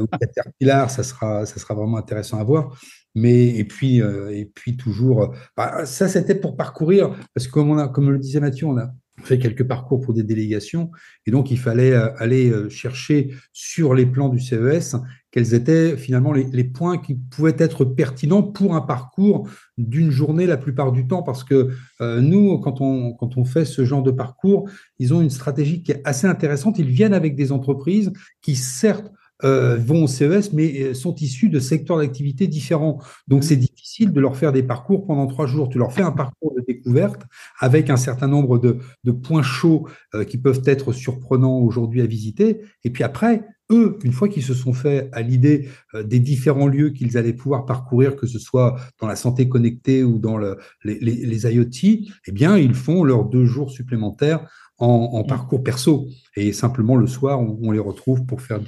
ou 0.01 0.07
Caterpillar, 0.17 0.89
ça 0.89 1.03
sera, 1.03 1.45
ça 1.45 1.59
sera 1.59 1.73
vraiment 1.73 1.97
intéressant 1.97 2.39
à 2.39 2.43
voir. 2.43 2.79
Mais 3.13 3.57
et 3.57 3.65
puis 3.65 3.97
et 3.97 4.45
puis 4.45 4.77
toujours, 4.77 5.35
bah, 5.57 5.85
ça 5.85 6.07
c'était 6.07 6.35
pour 6.35 6.55
parcourir 6.55 7.13
parce 7.35 7.47
que 7.47 7.51
comme 7.51 7.69
on 7.69 7.77
a, 7.77 7.89
comme 7.89 8.09
le 8.09 8.17
disait 8.17 8.39
Mathieu, 8.39 8.67
on 8.67 8.77
a 8.77 8.89
fait 9.21 9.39
quelques 9.39 9.63
parcours 9.63 10.01
pour 10.01 10.13
des 10.13 10.23
délégations, 10.23 10.91
et 11.25 11.31
donc 11.31 11.51
il 11.51 11.59
fallait 11.59 11.93
euh, 11.93 12.09
aller 12.17 12.49
euh, 12.49 12.69
chercher 12.69 13.33
sur 13.53 13.93
les 13.93 14.05
plans 14.05 14.29
du 14.29 14.39
CES 14.39 14.95
quels 15.31 15.53
étaient 15.53 15.95
finalement 15.95 16.33
les, 16.33 16.63
points 16.65 16.97
qui 16.97 17.15
pouvaient 17.15 17.55
être 17.57 17.85
pertinents 17.85 18.43
pour 18.43 18.75
un 18.75 18.81
parcours 18.81 19.47
d'une 19.77 20.11
journée 20.11 20.45
la 20.45 20.57
plupart 20.57 20.91
du 20.91 21.07
temps, 21.07 21.23
parce 21.23 21.45
que 21.45 21.69
euh, 22.01 22.19
nous, 22.19 22.59
quand 22.59 22.81
on, 22.81 23.13
quand 23.13 23.37
on 23.37 23.45
fait 23.45 23.63
ce 23.63 23.85
genre 23.85 24.03
de 24.03 24.11
parcours, 24.11 24.69
ils 24.99 25.13
ont 25.13 25.21
une 25.21 25.29
stratégie 25.29 25.83
qui 25.83 25.93
est 25.93 26.01
assez 26.03 26.27
intéressante. 26.27 26.79
Ils 26.79 26.89
viennent 26.89 27.13
avec 27.13 27.35
des 27.37 27.53
entreprises 27.53 28.11
qui, 28.41 28.57
certes, 28.57 29.09
vont 29.43 30.03
au 30.03 30.07
CES, 30.07 30.53
mais 30.53 30.93
sont 30.93 31.15
issus 31.15 31.49
de 31.49 31.59
secteurs 31.59 31.97
d'activité 31.97 32.45
différents. 32.45 33.01
Donc, 33.27 33.43
c'est 33.43 33.55
difficile 33.91 34.13
de 34.13 34.21
leur 34.21 34.37
faire 34.37 34.51
des 34.51 34.63
parcours 34.63 35.05
pendant 35.05 35.27
trois 35.27 35.45
jours. 35.45 35.69
Tu 35.69 35.77
leur 35.77 35.91
fais 35.91 36.01
un 36.01 36.11
parcours 36.11 36.53
de 36.55 36.63
découverte 36.65 37.23
avec 37.59 37.89
un 37.89 37.97
certain 37.97 38.27
nombre 38.27 38.57
de, 38.57 39.11
points 39.11 39.43
chauds 39.43 39.87
euh, 40.15 40.23
qui 40.23 40.37
peuvent 40.37 40.61
être 40.65 40.93
surprenants 40.93 41.59
aujourd'hui 41.59 42.01
à 42.01 42.05
visiter. 42.05 42.61
Et 42.83 42.89
puis 42.89 43.03
après, 43.03 43.43
eux, 43.69 43.97
une 44.03 44.13
fois 44.13 44.29
qu'ils 44.29 44.43
se 44.43 44.53
sont 44.53 44.73
fait 44.73 45.09
à 45.11 45.21
l'idée 45.21 45.67
euh, 45.93 46.03
des 46.03 46.19
différents 46.19 46.67
lieux 46.67 46.91
qu'ils 46.91 47.17
allaient 47.17 47.33
pouvoir 47.33 47.65
parcourir, 47.65 48.15
que 48.15 48.27
ce 48.27 48.39
soit 48.39 48.77
dans 48.99 49.07
la 49.07 49.15
santé 49.15 49.49
connectée 49.49 50.03
ou 50.03 50.19
dans 50.19 50.37
les, 50.37 50.55
les, 50.85 51.53
IoT, 51.53 52.05
eh 52.27 52.31
bien, 52.31 52.57
ils 52.57 52.75
font 52.75 53.03
leurs 53.03 53.25
deux 53.25 53.45
jours 53.45 53.71
supplémentaires 53.71 54.47
en, 54.77 55.21
mmh. 55.23 55.27
parcours 55.27 55.63
perso. 55.63 56.07
Et 56.35 56.53
simplement, 56.53 56.95
le 56.95 57.07
soir, 57.07 57.39
on, 57.39 57.71
les 57.71 57.79
retrouve 57.79 58.25
pour 58.25 58.41
faire 58.41 58.59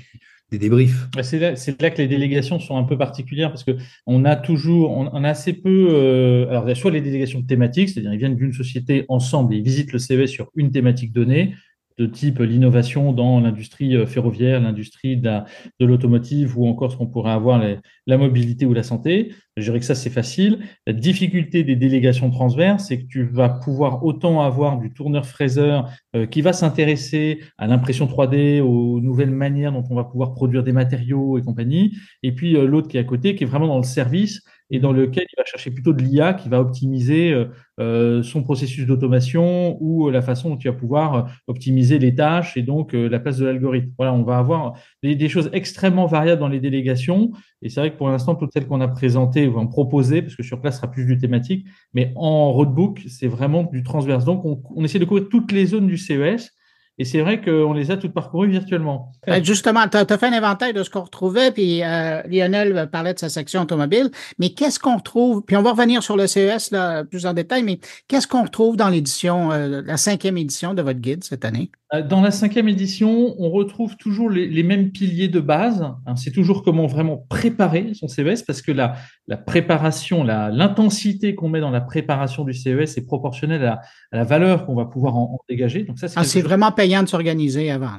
des 0.54 0.60
débriefs. 0.60 1.08
C'est 1.24 1.39
là, 1.39 1.89
que 1.89 1.98
les 1.98 2.08
délégations 2.08 2.60
sont 2.60 2.78
un 2.78 2.84
peu 2.84 2.98
particulières 2.98 3.50
parce 3.50 3.66
qu'on 3.66 4.26
a 4.26 4.36
toujours, 4.36 4.92
on, 4.92 5.24
a 5.24 5.30
assez 5.30 5.54
peu, 5.54 5.88
euh, 5.89 6.48
alors 6.50 6.66
il 6.66 6.70
y 6.70 6.72
a 6.72 6.76
soit 6.76 6.92
les 6.92 7.02
délégations 7.02 7.42
thématiques, 7.42 7.89
c'est-à-dire 7.89 8.13
ils 8.13 8.20
viennent 8.20 8.36
d'une 8.36 8.54
société 8.54 9.06
ensemble 9.10 9.54
et 9.54 9.58
ils 9.58 9.63
visitent 9.63 9.92
le 9.94 10.00
CV 10.00 10.28
sur 10.28 10.52
une 10.56 10.72
thématique 10.72 11.12
donnée, 11.12 11.56
de 11.97 12.06
type 12.06 12.39
l'innovation 12.39 13.13
dans 13.13 13.39
l'industrie 13.39 13.95
euh, 13.95 14.06
ferroviaire, 14.06 14.60
l'industrie 14.60 15.17
de, 15.17 15.39
l'automotive 15.79 16.58
ou 16.58 16.67
encore 16.67 16.91
ce 16.91 16.97
qu'on 16.97 17.08
pourrait 17.08 17.32
avoir 17.32 17.62
la 18.08 18.17
mobilité 18.17 18.65
ou 18.65 18.73
la 18.73 18.84
santé. 18.84 19.34
Je 19.56 19.63
dirais 19.63 19.79
que 19.79 19.86
ça, 19.86 19.93
c'est 19.93 20.10
facile. 20.10 20.60
La 20.88 20.93
difficulté 20.93 21.63
des 21.63 21.75
délégations 21.75 22.32
transverses, 22.32 22.88
c'est 22.88 22.99
que 22.99 23.08
tu 23.08 23.23
vas 23.23 23.49
pouvoir 23.49 24.03
autant 24.03 24.41
avoir 24.41 24.79
du 24.79 24.91
tourneur-fraiseur 24.91 25.89
euh, 26.15 26.25
qui 26.25 26.41
va 26.41 26.53
s'intéresser 26.53 27.39
à 27.58 27.67
l'impression 27.67 28.08
3D, 28.08 28.62
aux 28.62 28.99
nouvelles 28.99 29.32
manières 29.32 29.71
dont 29.71 29.84
on 29.89 29.95
va 29.95 30.06
pouvoir 30.06 30.34
produire 30.34 30.63
des 30.63 30.71
matériaux 30.71 31.38
et 31.38 31.41
compagnie, 31.41 31.95
et 32.23 32.32
puis 32.32 32.56
euh, 32.56 32.65
l'autre 32.65 32.88
qui 32.88 32.97
est 32.97 33.01
à 33.01 33.03
côté, 33.03 33.36
qui 33.36 33.43
est 33.43 33.47
vraiment 33.47 33.67
dans 33.67 33.77
le 33.77 33.84
service 33.84 34.41
et 34.74 34.80
dans 34.80 34.92
lequel 34.92 35.28
il 35.32 35.36
va 35.38 35.46
chercher 35.46 35.70
plutôt 35.70 35.94
de 35.94 36.02
l'IA 36.02 36.34
qui 36.34 36.50
va 36.50 36.60
optimiser 36.60 37.32
euh, 37.32 37.46
euh, 37.80 38.24
son 38.24 38.42
processus 38.42 38.88
d'automation 38.88 39.78
ou 39.80 40.10
la 40.10 40.24
façon 40.24 40.50
dont 40.50 40.58
tu 40.58 40.68
vas 40.68 40.74
pouvoir 40.74 41.14
euh, 41.14 41.22
optimiser 41.46 42.00
les 42.00 42.16
tâches 42.16 42.58
et 42.58 42.64
donc 42.64 42.94
la 42.94 43.20
place 43.20 43.38
de 43.38 43.46
l'algorithme. 43.46 43.92
Voilà, 43.98 44.16
on 44.16 44.24
va 44.24 44.40
avoir 44.40 44.74
des, 45.04 45.30
choses 45.30 45.52
extrêmement 45.54 46.08
variables 46.08 46.40
dans 46.40 46.48
les 46.48 46.60
délégations. 46.60 47.32
Et 47.62 47.70
c'est 47.70 47.82
vrai 47.82 47.92
que 47.92 47.98
pour 47.98 48.10
l'instant, 48.10 48.34
toutes 48.34 48.52
celles 48.52 48.66
qu'on 48.66 48.82
a 48.82 48.88
présentées 48.88 49.48
ou 49.48 49.70
proposées, 49.70 50.24
parce 50.24 50.36
que 50.36 50.42
sur 50.42 50.60
place, 50.60 50.74
ce 50.76 50.82
sera 50.82 50.92
plus 50.92 51.06
du 51.06 51.20
thématique, 51.20 51.68
mais 51.94 52.12
en 52.16 52.52
roadbook, 52.52 53.02
c'est 53.08 53.28
vraiment 53.28 53.66
du 53.66 53.84
transverse. 53.84 54.26
Donc, 54.26 54.44
on, 54.44 54.60
on 54.76 54.84
essaie 54.84 54.98
de 54.98 55.06
couvrir 55.06 55.30
toutes 55.30 55.52
les 55.52 55.68
zones 55.68 55.86
du 55.86 55.98
CES 55.98 56.52
et 56.99 57.06
c'est 57.06 57.21
vrai 57.21 57.41
qu'on 57.41 57.73
les 57.73 57.89
a 57.89 57.97
toutes 57.97 58.13
parcourues 58.13 58.49
virtuellement. 58.49 59.12
Ben, 59.25 59.43
justement, 59.43 59.88
tu 59.88 59.97
as, 59.97 60.06
fait 60.06 60.27
un 60.27 60.34
inventaire 60.34 60.73
de 60.73 60.84
ce 60.84 60.89
qu'on 60.89 61.01
retrouvait, 61.01 61.51
puis 61.51 61.84
euh, 61.84 62.21
Lionel 62.23 62.88
parlait 62.91 63.15
de 63.15 63.19
sa 63.19 63.29
section 63.29 63.62
automobile, 63.62 64.12
mais 64.38 64.49
qu'est-ce 64.49 64.79
qu'on 64.79 64.97
retrouve, 64.97 65.41
puis 65.43 65.56
on 65.58 65.63
va 65.63 65.71
revenir 65.71 66.03
sur 66.03 66.17
le 66.17 66.27
CES 66.27 66.71
là, 66.71 67.03
plus 67.03 67.25
en 67.25 67.34
détail, 67.34 67.63
mais 67.63 67.79
qu'est-ce 68.08 68.27
qu'on 68.27 68.43
retrouve 68.43 68.77
dans 68.77 68.89
l'édition, 68.89 69.51
euh, 69.51 69.82
la 69.84 69.97
cinquième 69.97 70.38
édition 70.38 70.75
de 70.75 70.84
votre 70.84 70.99
guide 70.99 71.23
cette 71.23 71.45
année? 71.45 71.71
Euh, 71.93 72.01
dans 72.01 72.21
la 72.21 72.32
cinquième 72.32 72.67
édition, 72.67 73.36
on 73.38 73.49
retrouve 73.49 73.97
toujours 73.97 74.29
les, 74.29 74.63
mêmes 74.63 74.91
piliers 74.91 75.27
de 75.27 75.39
base. 75.39 75.86
C'est 76.15 76.32
toujours 76.32 76.63
comment 76.63 76.88
vraiment 76.88 77.25
préparer 77.29 77.93
son 77.93 78.08
CES, 78.08 78.43
parce 78.43 78.62
que 78.62 78.71
la, 78.71 78.95
la 79.27 79.38
préparation, 79.38 80.23
l'intensité 80.23 81.36
qu'on 81.36 81.49
met 81.49 81.60
dans 81.60 81.71
la 81.71 81.82
préparation 81.82 82.43
du 82.43 82.53
CES 82.53 82.97
est 82.97 83.06
proportionnelle 83.06 83.65
à, 83.65 83.82
la 84.12 84.23
valeur 84.23 84.65
qu'on 84.65 84.75
va 84.75 84.86
pouvoir 84.86 85.17
en, 85.17 85.39
dégager. 85.49 85.84
Donc 85.84 85.99
ça, 85.99 86.08
c'est 86.08 86.39
ah, 86.39 86.43
vraiment 86.43 86.71
payant 86.71 87.03
de 87.03 87.08
s'organiser 87.08 87.69
avant. 87.69 87.91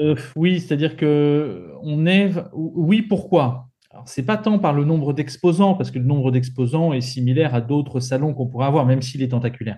Euh, 0.00 0.14
oui, 0.34 0.60
c'est-à-dire 0.60 0.96
que 0.96 1.72
on 1.82 2.06
est. 2.06 2.32
Oui, 2.54 3.02
pourquoi? 3.02 3.68
C'est 4.04 4.24
pas 4.24 4.36
tant 4.36 4.58
par 4.58 4.72
le 4.72 4.84
nombre 4.84 5.12
d'exposants, 5.12 5.74
parce 5.74 5.90
que 5.90 5.98
le 5.98 6.04
nombre 6.04 6.30
d'exposants 6.30 6.92
est 6.92 7.00
similaire 7.00 7.54
à 7.54 7.60
d'autres 7.60 8.00
salons 8.00 8.34
qu'on 8.34 8.46
pourrait 8.46 8.66
avoir, 8.66 8.86
même 8.86 9.02
s'il 9.02 9.22
est 9.22 9.28
tentaculaire. 9.28 9.76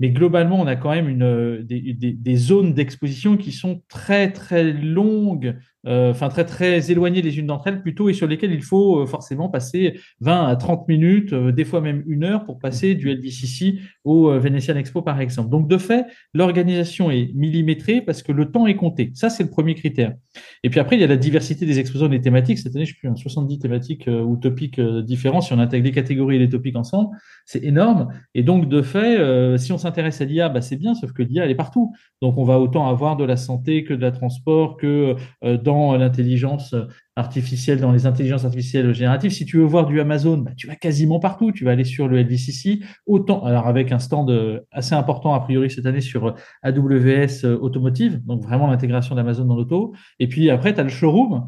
Mais 0.00 0.10
globalement, 0.10 0.60
on 0.60 0.66
a 0.66 0.76
quand 0.76 0.90
même 0.90 1.08
une, 1.08 1.22
euh, 1.22 1.62
des, 1.62 1.94
des, 1.94 2.36
zones 2.36 2.74
d'exposition 2.74 3.36
qui 3.36 3.52
sont 3.52 3.82
très, 3.88 4.32
très 4.32 4.64
longues, 4.72 5.56
enfin 5.84 6.28
très, 6.28 6.44
très 6.44 6.90
éloignées 6.90 7.22
les 7.22 7.38
unes 7.38 7.46
d'entre 7.46 7.68
elles 7.68 7.82
plutôt, 7.82 8.08
et 8.08 8.12
sur 8.12 8.26
lesquelles 8.26 8.52
il 8.52 8.62
faut 8.62 9.02
euh, 9.02 9.06
forcément 9.06 9.48
passer 9.48 9.98
20 10.20 10.46
à 10.46 10.56
30 10.56 10.88
minutes, 10.88 11.34
des 11.34 11.64
fois 11.64 11.80
même 11.80 12.02
une 12.06 12.24
heure 12.24 12.44
pour 12.44 12.58
passer 12.58 12.94
du 12.94 13.10
LDCC 13.10 13.78
au 14.04 14.30
Venetian 14.38 14.76
Expo, 14.76 15.02
par 15.02 15.20
exemple. 15.20 15.50
Donc, 15.50 15.68
de 15.68 15.78
fait, 15.78 16.06
l'organisation 16.34 17.10
est 17.10 17.32
millimétrée 17.34 18.00
parce 18.00 18.22
que 18.22 18.32
le 18.32 18.50
temps 18.50 18.66
est 18.66 18.76
compté. 18.76 19.10
Ça, 19.14 19.30
c'est 19.30 19.42
le 19.42 19.50
premier 19.50 19.74
critère. 19.74 20.14
Et 20.62 20.70
puis 20.70 20.80
après, 20.80 20.96
il 20.96 21.00
y 21.00 21.04
a 21.04 21.08
la 21.08 21.16
diversité 21.16 21.66
des 21.66 21.78
exposants 21.78 22.08
des 22.08 22.20
thématiques. 22.20 22.58
Cette 22.58 22.74
année, 22.74 22.84
je 22.84 22.92
sais 22.92 22.98
plus, 22.98 23.16
70 23.16 23.58
thématiques 23.58 24.08
ou 24.08 24.36
topics 24.36 24.80
différents. 24.80 25.40
Si 25.40 25.52
on 25.52 25.58
intègre 25.58 25.84
les 25.84 25.92
catégories 25.92 26.36
et 26.36 26.40
les 26.40 26.48
topics 26.48 26.76
ensemble, 26.76 27.16
c'est 27.44 27.62
énorme. 27.64 28.08
Et 28.34 28.42
donc, 28.42 28.68
de 28.68 28.82
fait, 28.82 29.58
si 29.58 29.72
on 29.72 29.78
s'intéresse 29.78 30.20
à 30.20 30.24
l'IA, 30.24 30.48
bah, 30.48 30.60
c'est 30.60 30.76
bien, 30.76 30.94
sauf 30.94 31.12
que 31.12 31.22
l'IA, 31.22 31.44
elle 31.44 31.50
est 31.50 31.56
partout. 31.56 31.92
Donc, 32.22 32.38
on 32.38 32.44
va 32.44 32.58
autant 32.58 32.88
avoir 32.88 33.16
de 33.16 33.24
la 33.24 33.36
santé 33.36 33.84
que 33.84 33.94
de 33.94 34.02
la 34.02 34.10
transport, 34.10 34.76
que 34.76 35.16
euh, 35.44 35.56
dans 35.76 35.96
l'intelligence 35.96 36.74
artificielle, 37.16 37.80
dans 37.80 37.92
les 37.92 38.06
intelligences 38.06 38.44
artificielles 38.44 38.94
génératives. 38.94 39.30
Si 39.30 39.46
tu 39.46 39.56
veux 39.56 39.64
voir 39.64 39.86
du 39.86 40.00
Amazon, 40.00 40.38
bah, 40.38 40.52
tu 40.56 40.66
vas 40.66 40.76
quasiment 40.76 41.18
partout. 41.18 41.50
Tu 41.50 41.64
vas 41.64 41.72
aller 41.72 41.84
sur 41.84 42.08
le 42.08 42.20
LVCC, 42.22 42.80
autant, 43.06 43.42
alors 43.44 43.66
avec 43.66 43.90
un 43.90 43.98
stand 43.98 44.30
euh, 44.30 44.60
assez 44.70 44.94
important, 44.94 45.32
a 45.32 45.40
priori, 45.40 45.70
cette 45.70 45.86
année 45.86 46.02
sur 46.02 46.34
AWS 46.62 47.44
euh, 47.44 47.58
Automotive, 47.60 48.22
donc 48.24 48.42
vraiment 48.42 48.66
l'intégration 48.66 49.14
d'Amazon 49.14 49.46
dans 49.46 49.56
l'auto. 49.56 49.94
Et 50.20 50.28
puis 50.28 50.50
après, 50.50 50.74
tu 50.74 50.80
as 50.80 50.84
le 50.84 50.90
showroom, 50.90 51.46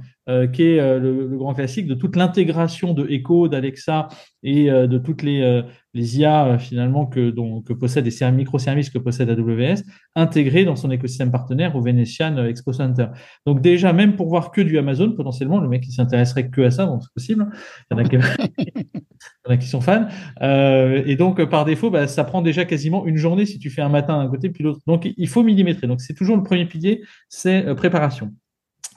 qui 0.52 0.62
est 0.62 0.98
le, 1.00 1.26
grand 1.38 1.54
classique 1.54 1.86
de 1.86 1.94
toute 1.94 2.14
l'intégration 2.14 2.92
de 2.92 3.06
Echo, 3.08 3.48
d'Alexa 3.48 4.08
et 4.42 4.66
de 4.66 4.98
toutes 4.98 5.22
les, 5.22 5.64
IA 5.98 6.46
euh, 6.46 6.58
finalement 6.58 7.06
que, 7.06 7.30
dont, 7.30 7.62
que 7.62 7.72
possède 7.72 8.06
les 8.06 8.32
microservices 8.32 8.90
que 8.90 8.98
possède 8.98 9.30
AWS, 9.30 9.82
intégrés 10.14 10.64
dans 10.64 10.76
son 10.76 10.90
écosystème 10.90 11.30
partenaire 11.30 11.74
au 11.76 11.80
Venetian 11.80 12.36
euh, 12.36 12.48
Expo 12.48 12.72
Center. 12.72 13.06
Donc 13.46 13.60
déjà, 13.60 13.92
même 13.92 14.16
pour 14.16 14.28
voir 14.28 14.50
que 14.50 14.60
du 14.60 14.78
Amazon, 14.78 15.12
potentiellement, 15.12 15.57
le 15.60 15.68
mec 15.68 15.82
qui 15.82 15.92
s'intéresserait 15.92 16.48
que 16.48 16.62
à 16.62 16.70
ça, 16.70 16.86
donc 16.86 17.02
c'est 17.02 17.12
possible. 17.12 17.46
Il 17.90 17.94
y 17.96 18.00
en 18.00 18.04
a 18.04 18.08
qui, 18.08 18.16
en 19.46 19.50
a 19.50 19.56
qui 19.56 19.66
sont 19.66 19.80
fans. 19.80 20.06
Euh, 20.42 21.02
et 21.06 21.16
donc, 21.16 21.42
par 21.44 21.64
défaut, 21.64 21.90
bah, 21.90 22.06
ça 22.06 22.24
prend 22.24 22.42
déjà 22.42 22.64
quasiment 22.64 23.06
une 23.06 23.16
journée 23.16 23.46
si 23.46 23.58
tu 23.58 23.70
fais 23.70 23.82
un 23.82 23.88
matin 23.88 24.22
d'un 24.22 24.30
côté 24.30 24.50
puis 24.50 24.64
l'autre. 24.64 24.80
Donc, 24.86 25.08
il 25.16 25.28
faut 25.28 25.42
millimétrer. 25.42 25.86
Donc, 25.86 26.00
c'est 26.00 26.14
toujours 26.14 26.36
le 26.36 26.42
premier 26.42 26.66
pilier, 26.66 27.02
c'est 27.28 27.74
préparation. 27.74 28.32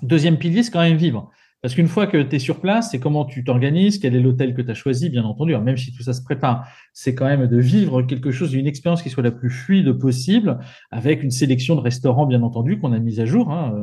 Deuxième 0.01 0.37
pilier, 0.37 0.63
c'est 0.63 0.71
quand 0.71 0.81
même 0.81 0.97
vivre. 0.97 1.31
Parce 1.61 1.75
qu'une 1.75 1.87
fois 1.87 2.07
que 2.07 2.21
tu 2.23 2.35
es 2.35 2.39
sur 2.39 2.59
place, 2.59 2.89
c'est 2.89 2.99
comment 2.99 3.23
tu 3.23 3.43
t'organises, 3.43 3.99
quel 3.99 4.15
est 4.15 4.19
l'hôtel 4.19 4.55
que 4.55 4.63
tu 4.63 4.71
as 4.71 4.73
choisi, 4.73 5.09
bien 5.09 5.23
entendu. 5.23 5.55
même 5.57 5.77
si 5.77 5.93
tout 5.93 6.01
ça 6.01 6.13
se 6.13 6.23
prépare, 6.23 6.67
c'est 6.91 7.13
quand 7.13 7.25
même 7.25 7.45
de 7.45 7.57
vivre 7.57 8.01
quelque 8.01 8.31
chose, 8.31 8.53
une 8.53 8.65
expérience 8.65 9.03
qui 9.03 9.11
soit 9.11 9.21
la 9.21 9.31
plus 9.31 9.51
fluide 9.51 9.93
possible, 9.93 10.57
avec 10.89 11.21
une 11.21 11.29
sélection 11.29 11.75
de 11.75 11.81
restaurants, 11.81 12.25
bien 12.25 12.41
entendu, 12.41 12.79
qu'on 12.79 12.93
a 12.93 12.99
mise 12.99 13.19
à 13.19 13.25
jour. 13.25 13.51
Hein. 13.51 13.73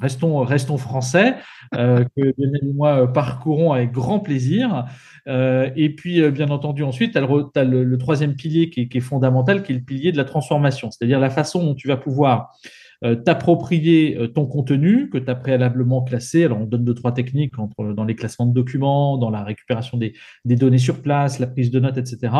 restons, 0.00 0.38
restons 0.42 0.76
français, 0.76 1.36
euh, 1.76 2.04
que 2.16 2.28
et 2.28 2.72
moi 2.74 3.12
parcourons 3.12 3.72
avec 3.72 3.92
grand 3.92 4.18
plaisir. 4.18 4.86
Euh, 5.28 5.70
et 5.76 5.94
puis, 5.94 6.20
euh, 6.20 6.32
bien 6.32 6.50
entendu, 6.50 6.82
ensuite, 6.82 7.12
tu 7.12 7.18
as, 7.18 7.64
le, 7.64 7.98
troisième 7.98 8.34
pilier 8.34 8.70
qui 8.70 8.82
est, 8.82 8.88
qui 8.88 8.98
est 8.98 9.02
fondamental, 9.02 9.62
qui 9.62 9.72
est 9.72 9.76
le 9.76 9.82
pilier 9.82 10.10
de 10.10 10.16
la 10.16 10.24
transformation, 10.24 10.90
c'est-à-dire 10.90 11.20
la 11.20 11.30
façon 11.30 11.62
dont 11.64 11.74
tu 11.74 11.86
vas 11.86 11.96
pouvoir 11.96 12.56
euh, 13.04 13.14
t'approprier 13.14 14.16
euh, 14.18 14.28
ton 14.28 14.46
contenu 14.46 15.08
que 15.08 15.18
tu 15.18 15.30
as 15.30 15.34
préalablement 15.34 16.02
classé. 16.02 16.44
Alors, 16.44 16.60
on 16.60 16.66
donne 16.66 16.84
deux, 16.84 16.94
trois 16.94 17.12
techniques 17.12 17.58
entre, 17.58 17.92
dans 17.92 18.04
les 18.04 18.14
classements 18.14 18.46
de 18.46 18.52
documents, 18.52 19.16
dans 19.16 19.30
la 19.30 19.42
récupération 19.42 19.96
des, 19.96 20.12
des 20.44 20.56
données 20.56 20.78
sur 20.78 21.00
place, 21.02 21.38
la 21.38 21.46
prise 21.46 21.70
de 21.70 21.80
notes, 21.80 21.96
etc. 21.96 22.32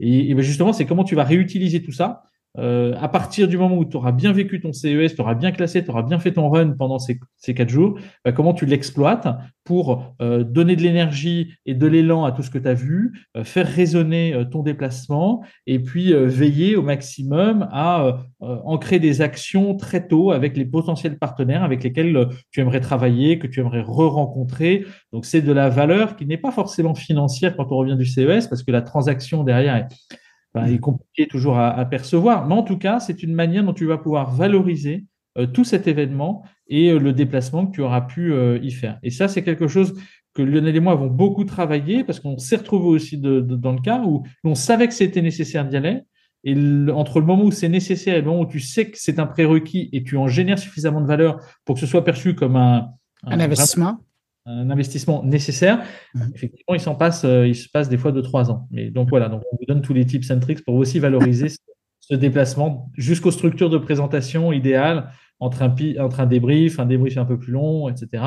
Et, 0.00 0.30
et 0.30 0.34
ben, 0.34 0.42
justement, 0.42 0.72
c'est 0.72 0.86
comment 0.86 1.04
tu 1.04 1.14
vas 1.14 1.24
réutiliser 1.24 1.82
tout 1.82 1.92
ça 1.92 2.24
euh, 2.56 2.94
à 3.00 3.08
partir 3.08 3.48
du 3.48 3.58
moment 3.58 3.76
où 3.76 3.84
tu 3.84 3.96
auras 3.96 4.12
bien 4.12 4.32
vécu 4.32 4.60
ton 4.60 4.72
CES, 4.72 5.14
tu 5.14 5.20
auras 5.20 5.34
bien 5.34 5.50
classé, 5.50 5.84
tu 5.84 5.90
auras 5.90 6.02
bien 6.02 6.18
fait 6.18 6.32
ton 6.32 6.48
run 6.48 6.70
pendant 6.72 6.98
ces, 6.98 7.18
quatre 7.54 7.68
jours, 7.68 7.98
bah, 8.24 8.32
comment 8.32 8.54
tu 8.54 8.64
l'exploites 8.64 9.26
pour 9.64 10.14
euh, 10.22 10.44
donner 10.44 10.76
de 10.76 10.82
l'énergie 10.82 11.54
et 11.66 11.74
de 11.74 11.86
l'élan 11.86 12.24
à 12.24 12.32
tout 12.32 12.42
ce 12.42 12.50
que 12.50 12.58
tu 12.58 12.68
as 12.68 12.74
vu, 12.74 13.26
euh, 13.36 13.44
faire 13.44 13.66
résonner 13.66 14.44
ton 14.52 14.62
déplacement 14.62 15.42
et 15.66 15.78
puis 15.78 16.12
veiller 16.12 16.76
au 16.76 16.82
maximum 16.82 17.68
à 17.72 18.24
ancrer 18.40 18.98
des 18.98 19.22
actions 19.22 19.74
très 19.76 20.06
tôt 20.06 20.30
avec 20.30 20.56
les 20.56 20.64
potentiels 20.64 21.18
partenaires 21.18 21.62
avec 21.62 21.82
lesquels 21.82 22.28
tu 22.50 22.60
aimerais 22.60 22.80
travailler, 22.80 23.38
que 23.38 23.46
tu 23.46 23.60
aimerais 23.60 23.80
re-rencontrer. 23.80 24.84
Donc 25.12 25.24
c'est 25.24 25.40
de 25.40 25.52
la 25.52 25.68
valeur 25.68 26.16
qui 26.16 26.26
n'est 26.26 26.36
pas 26.36 26.50
forcément 26.50 26.94
financière 26.94 27.56
quand 27.56 27.72
on 27.72 27.76
revient 27.76 27.96
du 27.96 28.06
CES 28.06 28.48
parce 28.48 28.62
que 28.62 28.70
la 28.70 28.82
transaction 28.82 29.44
derrière 29.44 29.76
est 29.76 29.86
bah, 30.54 30.70
est 30.70 30.78
compliqué 30.78 31.26
toujours 31.26 31.58
à, 31.58 31.84
percevoir. 31.84 32.46
Mais 32.46 32.54
en 32.54 32.62
tout 32.62 32.78
cas, 32.78 33.00
c'est 33.00 33.22
une 33.22 33.34
manière 33.34 33.64
dont 33.64 33.72
tu 33.72 33.86
vas 33.86 33.98
pouvoir 33.98 34.30
valoriser 34.30 35.04
euh, 35.36 35.46
tout 35.46 35.64
cet 35.64 35.88
événement 35.88 36.44
et 36.68 36.90
euh, 36.90 37.00
le 37.00 37.12
déplacement 37.12 37.66
que 37.66 37.72
tu 37.74 37.82
auras 37.82 38.02
pu 38.02 38.32
euh, 38.32 38.58
y 38.62 38.70
faire. 38.70 39.00
Et 39.02 39.10
ça, 39.10 39.26
c'est 39.26 39.42
quelque 39.42 39.66
chose 39.66 40.00
que 40.32 40.42
Lionel 40.42 40.76
et 40.76 40.80
moi 40.80 40.92
avons 40.92 41.08
beaucoup 41.08 41.44
travaillé 41.44 42.04
parce 42.04 42.20
qu'on 42.20 42.38
s'est 42.38 42.56
retrouvé 42.56 42.86
aussi 42.86 43.18
dans 43.18 43.72
le 43.72 43.80
cas 43.80 44.02
où 44.04 44.24
on 44.44 44.54
savait 44.54 44.86
que 44.86 44.94
c'était 44.94 45.22
nécessaire 45.22 45.66
d'y 45.66 45.76
aller. 45.76 46.02
Et 46.44 46.54
entre 46.90 47.20
le 47.20 47.26
moment 47.26 47.44
où 47.44 47.50
c'est 47.50 47.68
nécessaire 47.68 48.14
et 48.14 48.20
le 48.20 48.26
moment 48.26 48.42
où 48.42 48.46
tu 48.46 48.60
sais 48.60 48.90
que 48.90 48.98
c'est 48.98 49.18
un 49.18 49.26
prérequis 49.26 49.88
et 49.92 50.04
tu 50.04 50.16
en 50.16 50.28
génères 50.28 50.58
suffisamment 50.58 51.00
de 51.00 51.06
valeur 51.06 51.40
pour 51.64 51.74
que 51.74 51.80
ce 51.80 51.86
soit 51.86 52.04
perçu 52.04 52.34
comme 52.34 52.56
un, 52.56 52.90
un, 53.24 53.40
investissement. 53.40 53.98
Un 54.46 54.70
investissement 54.70 55.22
nécessaire. 55.24 55.82
Mhm. 56.14 56.32
Effectivement, 56.34 56.74
il 56.74 56.80
s'en 56.80 56.94
passe, 56.94 57.24
euh, 57.24 57.48
il 57.48 57.54
se 57.54 57.68
passe 57.68 57.88
des 57.88 57.96
fois 57.96 58.12
de 58.12 58.20
trois 58.20 58.50
ans. 58.50 58.68
Mais 58.70 58.90
donc 58.90 59.08
voilà, 59.08 59.28
donc 59.28 59.42
on 59.52 59.56
vous 59.56 59.64
donne 59.66 59.82
tous 59.82 59.94
les 59.94 60.04
tips 60.04 60.30
and 60.30 60.40
tricks 60.40 60.64
pour 60.64 60.74
aussi 60.74 60.98
valoriser 60.98 61.48
ce, 61.48 61.58
ce 62.00 62.14
déplacement 62.14 62.90
jusqu'aux 62.96 63.30
structures 63.30 63.70
de 63.70 63.78
présentation 63.78 64.52
idéales 64.52 65.10
entre 65.40 65.62
un, 65.62 65.74
entre 66.00 66.20
un 66.20 66.26
débrief, 66.26 66.78
un 66.78 66.86
débrief 66.86 67.18
un 67.18 67.24
peu 67.24 67.38
plus 67.38 67.52
long, 67.52 67.88
etc. 67.88 68.22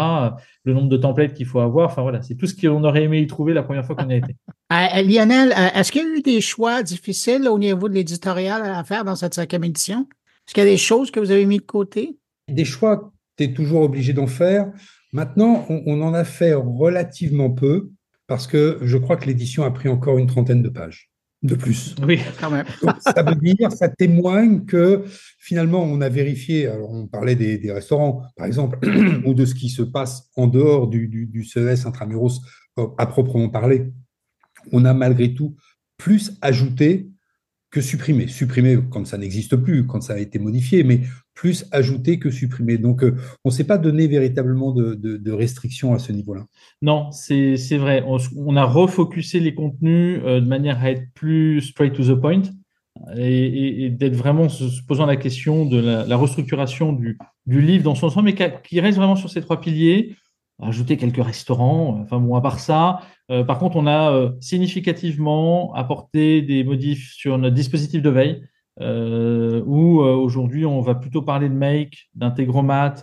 Le 0.64 0.74
nombre 0.74 0.90
de 0.90 0.98
templates 0.98 1.34
qu'il 1.34 1.46
faut 1.46 1.60
avoir. 1.60 1.88
Enfin 1.88 2.02
voilà, 2.02 2.22
c'est 2.22 2.36
tout 2.36 2.48
ce 2.48 2.56
qu'on 2.56 2.84
aurait 2.84 3.04
aimé 3.04 3.22
y 3.22 3.28
trouver 3.28 3.54
la 3.54 3.64
première 3.64 3.86
fois 3.86 3.96
qu'on 3.96 4.10
y 4.10 4.14
a 4.14 4.18
été. 4.18 4.36
Euh, 4.74 5.02
Lionel, 5.02 5.54
euh, 5.54 5.80
est-ce 5.80 5.94
qu'il 5.94 6.02
y 6.02 6.06
a 6.06 6.10
eu 6.10 6.22
des 6.22 6.42
choix 6.42 6.84
difficiles 6.84 7.48
au 7.48 7.58
niveau 7.58 7.88
de 7.88 7.94
l'éditorial 7.94 8.62
à 8.64 8.84
faire 8.84 9.06
dans 9.06 9.16
cette 9.16 9.34
cinquième 9.34 9.64
édition? 9.64 10.10
Est-ce 10.46 10.54
qu'il 10.54 10.62
y 10.62 10.68
a 10.68 10.70
des 10.70 10.76
choses 10.76 11.10
que 11.10 11.22
vous 11.22 11.32
avez 11.32 11.46
mis 11.46 11.60
de 11.60 11.64
côté? 11.64 12.18
Des 12.50 12.66
choix, 12.66 13.14
tu 13.38 13.46
es 13.46 13.54
toujours 13.54 13.84
obligé 13.84 14.12
d'en 14.12 14.28
faire. 14.28 14.70
Maintenant, 15.18 15.66
on, 15.68 15.82
on 15.88 16.02
en 16.04 16.14
a 16.14 16.24
fait 16.24 16.54
relativement 16.54 17.50
peu 17.50 17.90
parce 18.28 18.46
que 18.46 18.78
je 18.84 18.98
crois 18.98 19.18
que 19.18 19.26
l'édition 19.26 19.64
a 19.64 19.72
pris 19.72 19.90
encore 19.90 20.20
une 20.20 20.28
trentaine 20.28 20.62
de 20.62 20.70
pages 20.70 21.10
de 21.42 21.56
plus. 21.56 21.96
Oui, 22.04 22.20
Quand 22.40 22.52
même. 22.52 22.68
Donc, 22.84 22.96
ça 23.00 23.24
veut 23.24 23.34
dire, 23.34 23.72
ça 23.72 23.90
témoigne 23.90 24.66
que 24.66 25.06
finalement, 25.40 25.82
on 25.84 26.02
a 26.02 26.10
vérifié, 26.10 26.68
alors 26.68 26.92
on 26.92 27.08
parlait 27.08 27.36
des, 27.36 27.58
des 27.58 27.72
restaurants, 27.72 28.22
par 28.36 28.46
exemple, 28.46 28.78
ou 29.26 29.34
de 29.34 29.46
ce 29.46 29.56
qui 29.56 29.70
se 29.70 29.82
passe 29.82 30.30
en 30.36 30.46
dehors 30.46 30.88
du, 30.88 31.08
du, 31.08 31.26
du 31.26 31.44
CES 31.44 31.88
intramuros 31.88 32.42
euh, 32.78 32.86
à 33.00 33.08
proprement 33.08 33.50
parler. 33.50 33.92
On 34.72 34.86
a 34.86 34.94
malgré 34.94 35.34
tout 35.34 35.56
plus 35.98 36.38
ajouté 36.42 37.10
que 37.72 37.82
supprimé. 37.82 38.28
Supprimé 38.28 38.78
quand 38.92 39.08
ça 39.08 39.18
n'existe 39.18 39.56
plus, 39.56 39.88
quand 39.88 40.02
ça 40.02 40.14
a 40.14 40.20
été 40.20 40.38
modifié, 40.38 40.84
mais 40.84 41.02
plus 41.38 41.66
ajouté 41.72 42.18
que 42.18 42.32
supprimé. 42.32 42.80
Donc, 42.80 43.04
euh, 43.04 43.16
on 43.46 43.50
ne 43.50 43.54
s'est 43.54 43.64
pas 43.64 43.78
donné 43.78 44.08
véritablement 44.08 44.72
de, 44.72 45.32
restrictions 45.32 45.94
à 45.94 46.00
ce 46.00 46.12
niveau-là. 46.12 46.46
non, 46.82 47.12
c'est 47.12 47.78
vrai. 47.78 48.04
On, 48.06 48.56
a 48.56 48.66
refocusé 48.66 49.40
les 49.40 49.54
contenus 49.54 50.20
euh, 50.26 50.42
de 50.42 50.48
manière 50.48 50.82
à 50.84 50.90
être 50.90 51.14
plus 51.14 51.62
straight 51.62 51.94
to 51.94 52.04
the 52.04 52.20
point 52.20 52.42
et, 53.16 53.92
d'être 53.92 54.16
vraiment 54.16 54.50
se, 54.50 54.82
posant 54.88 55.06
la 55.06 55.16
question 55.16 55.66
de 55.66 55.78
la, 55.78 56.18
restructuration 56.18 56.92
du, 56.92 57.20
livre 57.46 57.84
dans 57.84 57.94
son 57.94 58.08
ensemble, 58.08 58.34
mais 58.36 58.52
qui 58.64 58.80
reste 58.80 58.98
vraiment 58.98 59.16
sur 59.16 59.30
ces 59.30 59.42
trois 59.42 59.62
piliers. 59.62 60.16
Ajouter 60.60 60.98
quelques 60.98 61.24
restaurants, 61.24 62.00
enfin 62.02 62.20
bon, 62.20 62.34
à 62.34 62.42
part 62.42 62.60
ça. 62.60 63.02
euh, 63.30 63.44
par 63.44 63.60
contre, 63.60 63.76
on 63.76 63.86
a 63.86 64.32
significativement 64.42 65.72
apporté 65.76 66.42
des 66.42 66.64
modifs 66.64 67.14
sur 67.14 67.38
notre 67.38 67.54
dispositif 67.54 68.02
de 68.02 68.10
veille, 68.10 68.42
euh, 68.82 69.62
où 69.66 70.02
euh, 70.02 70.14
aujourd'hui 70.14 70.66
on 70.66 70.82
va 70.82 70.96
plutôt 70.96 71.22
parler 71.22 71.50
de 71.50 71.54
Make, 71.54 72.10
d'Integromat, 72.16 72.96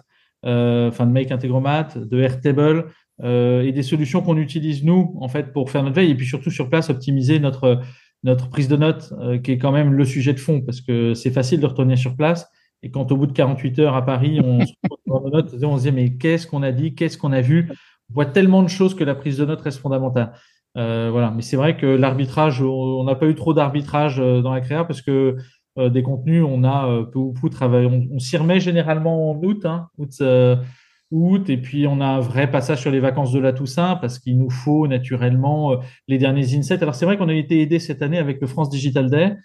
euh, 0.44 0.88
enfin 0.88 1.06
de 1.06 1.12
Make 1.12 1.32
Integromat, 1.32 1.88
de 1.96 2.20
Airtable, 2.20 2.86
euh, 3.22 3.62
et 3.62 3.72
des 3.72 3.82
solutions 3.82 4.22
qu'on 4.22 4.36
utilise 4.36 4.84
nous 4.84 5.16
en 5.20 5.28
fait 5.28 5.52
pour 5.52 5.70
faire 5.70 5.82
notre 5.82 5.96
veille 5.96 6.10
et 6.10 6.14
puis 6.14 6.26
surtout 6.26 6.50
sur 6.50 6.68
place 6.68 6.90
optimiser 6.90 7.38
notre 7.38 7.80
notre 8.24 8.48
prise 8.48 8.68
de 8.68 8.76
notes 8.76 9.12
qui 9.44 9.52
est 9.52 9.58
quand 9.58 9.70
même 9.70 9.92
le 9.92 10.04
sujet 10.04 10.32
de 10.32 10.40
fond 10.40 10.62
parce 10.62 10.80
que 10.80 11.14
c'est 11.14 11.30
facile 11.30 11.60
de 11.60 11.66
retenir 11.66 11.96
sur 11.96 12.16
place 12.16 12.48
et 12.82 12.90
quand 12.90 13.12
au 13.12 13.16
bout 13.16 13.26
de 13.26 13.32
48 13.32 13.78
heures 13.80 13.94
à 13.94 14.04
Paris 14.04 14.40
on 14.42 14.64
se 14.66 14.72
retrouve 14.90 15.30
notes 15.30 15.54
on 15.62 15.76
se 15.76 15.82
dit 15.82 15.92
mais 15.92 16.16
qu'est-ce 16.16 16.46
qu'on 16.46 16.62
a 16.62 16.72
dit 16.72 16.94
qu'est-ce 16.94 17.18
qu'on 17.18 17.32
a 17.32 17.40
vu? 17.40 17.70
On 18.10 18.14
voit 18.14 18.26
tellement 18.26 18.62
de 18.62 18.68
choses 18.68 18.94
que 18.94 19.04
la 19.04 19.14
prise 19.14 19.38
de 19.38 19.44
notes 19.44 19.60
reste 19.60 19.78
fondamentale. 19.78 20.32
Voilà. 20.74 21.32
Mais 21.36 21.42
c'est 21.42 21.56
vrai 21.56 21.76
que 21.76 21.86
l'arbitrage 21.86 22.62
on 22.62 23.04
n'a 23.04 23.14
pas 23.14 23.26
eu 23.26 23.34
trop 23.34 23.54
d'arbitrage 23.54 24.16
dans 24.16 24.52
la 24.52 24.60
créa 24.60 24.84
parce 24.84 25.02
que 25.02 25.36
euh, 25.78 25.88
des 25.88 26.02
contenus 26.02 26.44
on 26.46 26.62
a 26.64 26.88
euh, 26.88 27.02
peu 27.04 27.18
ou 27.18 27.34
travaillé 27.48 27.86
on, 27.86 28.06
on 28.12 28.18
s'y 28.18 28.36
remet 28.36 28.60
généralement 28.60 29.30
en 29.32 29.42
août 29.42 29.64
hein, 29.64 29.88
août 29.98 30.12
euh, 30.20 30.56
août, 31.10 31.48
et 31.50 31.56
puis 31.58 31.86
on 31.86 32.00
a 32.00 32.06
un 32.06 32.20
vrai 32.20 32.50
passage 32.50 32.80
sur 32.80 32.90
les 32.90 32.98
vacances 33.00 33.30
de 33.32 33.38
la 33.38 33.52
Toussaint 33.52 33.96
parce 33.96 34.18
qu'il 34.18 34.36
nous 34.38 34.50
faut 34.50 34.86
naturellement 34.88 35.76
les 36.08 36.18
derniers 36.18 36.56
insets. 36.56 36.82
Alors 36.82 36.94
c'est 36.96 37.04
vrai 37.04 37.16
qu'on 37.16 37.28
a 37.28 37.34
été 37.34 37.60
aidé 37.60 37.78
cette 37.78 38.02
année 38.02 38.18
avec 38.18 38.40
le 38.40 38.48
France 38.48 38.68
Digital 38.68 39.08
Day, 39.10 39.36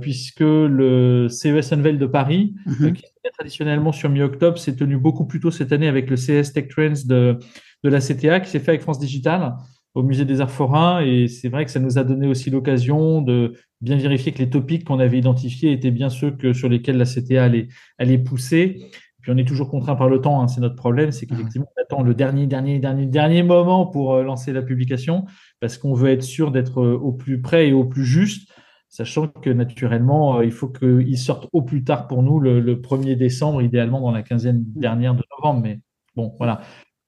puisque 0.00 0.40
le 0.40 1.28
CES 1.28 1.72
Unveil 1.72 1.98
de 1.98 2.06
Paris, 2.06 2.54
Mhm. 2.66 2.92
qui 2.92 3.02
se 3.02 3.12
fait 3.22 3.30
traditionnellement 3.36 3.90
sur 3.90 4.10
mi-octobre, 4.10 4.58
s'est 4.58 4.76
tenu 4.76 4.96
beaucoup 4.96 5.24
plus 5.26 5.40
tôt 5.40 5.50
cette 5.50 5.72
année 5.72 5.88
avec 5.88 6.08
le 6.08 6.16
CS 6.16 6.52
Tech 6.52 6.68
Trends 6.68 7.02
de, 7.06 7.38
de 7.82 7.88
la 7.90 8.00
CTA, 8.00 8.38
qui 8.40 8.50
s'est 8.50 8.60
fait 8.60 8.72
avec 8.72 8.82
France 8.82 9.00
Digital 9.00 9.54
au 9.94 10.02
musée 10.02 10.24
des 10.24 10.40
Arts 10.40 10.50
Forains, 10.50 11.00
et 11.00 11.28
c'est 11.28 11.48
vrai 11.48 11.64
que 11.64 11.70
ça 11.70 11.80
nous 11.80 11.98
a 11.98 12.04
donné 12.04 12.26
aussi 12.26 12.50
l'occasion 12.50 13.20
de 13.20 13.54
bien 13.80 13.96
vérifier 13.96 14.32
que 14.32 14.38
les 14.38 14.48
topics 14.48 14.84
qu'on 14.84 14.98
avait 14.98 15.18
identifiés 15.18 15.72
étaient 15.72 15.90
bien 15.90 16.08
ceux 16.08 16.30
que, 16.30 16.52
sur 16.52 16.68
lesquels 16.68 16.96
la 16.96 17.04
CTA 17.04 17.50
allait, 17.98 18.18
pousser. 18.18 18.86
Puis 19.20 19.30
on 19.30 19.36
est 19.36 19.46
toujours 19.46 19.70
contraint 19.70 19.94
par 19.94 20.08
le 20.08 20.20
temps, 20.20 20.40
hein, 20.42 20.48
c'est 20.48 20.60
notre 20.60 20.74
problème, 20.74 21.12
c'est 21.12 21.26
qu'effectivement 21.26 21.68
on 21.76 21.82
attend 21.82 22.02
le 22.02 22.14
dernier, 22.14 22.46
dernier, 22.46 22.78
dernier, 22.80 23.06
dernier 23.06 23.42
moment 23.44 23.86
pour 23.86 24.14
euh, 24.14 24.24
lancer 24.24 24.52
la 24.52 24.62
publication, 24.62 25.26
parce 25.60 25.78
qu'on 25.78 25.94
veut 25.94 26.10
être 26.10 26.24
sûr 26.24 26.50
d'être 26.50 26.80
euh, 26.80 26.96
au 26.96 27.12
plus 27.12 27.40
près 27.40 27.68
et 27.68 27.72
au 27.72 27.84
plus 27.84 28.04
juste, 28.04 28.50
sachant 28.88 29.28
que 29.28 29.50
naturellement 29.50 30.38
euh, 30.38 30.44
il 30.44 30.50
faut 30.50 30.68
qu'il 30.68 31.18
sorte 31.18 31.48
au 31.52 31.62
plus 31.62 31.84
tard 31.84 32.08
pour 32.08 32.24
nous 32.24 32.40
le, 32.40 32.58
le 32.58 32.76
1er 32.76 33.16
décembre, 33.16 33.62
idéalement 33.62 34.00
dans 34.00 34.10
la 34.10 34.22
quinzaine 34.22 34.64
dernière 34.74 35.14
de 35.14 35.22
novembre. 35.38 35.60
Mais 35.62 35.80
bon, 36.16 36.34
voilà. 36.38 36.60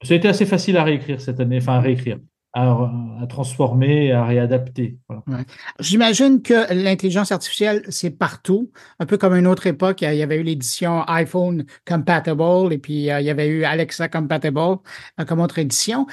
Ça 0.03 0.15
a 0.15 0.17
été 0.17 0.29
assez 0.29 0.47
facile 0.47 0.77
à 0.77 0.85
réécrire 0.85 1.21
cette 1.21 1.41
année, 1.41 1.59
enfin 1.59 1.75
à 1.75 1.81
réécrire, 1.81 2.19
à, 2.55 2.91
à 3.21 3.27
transformer, 3.27 4.13
à 4.13 4.25
réadapter. 4.25 4.97
Voilà. 5.09 5.45
J'imagine 5.81 6.41
que 6.41 6.73
l'intelligence 6.73 7.33
artificielle, 7.33 7.83
c'est 7.89 8.11
partout. 8.11 8.71
Un 9.01 9.07
peu 9.07 9.19
comme 9.19 9.33
à 9.33 9.39
une 9.39 9.49
autre 9.49 9.67
époque, 9.67 10.03
il 10.03 10.15
y 10.15 10.23
avait 10.23 10.37
eu 10.37 10.45
l'édition 10.45 11.03
iPhone 11.09 11.65
Compatible 11.87 12.73
et 12.73 12.79
puis 12.79 13.11
euh, 13.11 13.21
il 13.21 13.27
y 13.27 13.31
avait 13.31 13.49
eu 13.49 13.65
Alexa 13.65 14.09
Compatible 14.09 14.79
euh, 15.21 15.25
comme 15.27 15.41
autre 15.41 15.59
édition. 15.59 16.07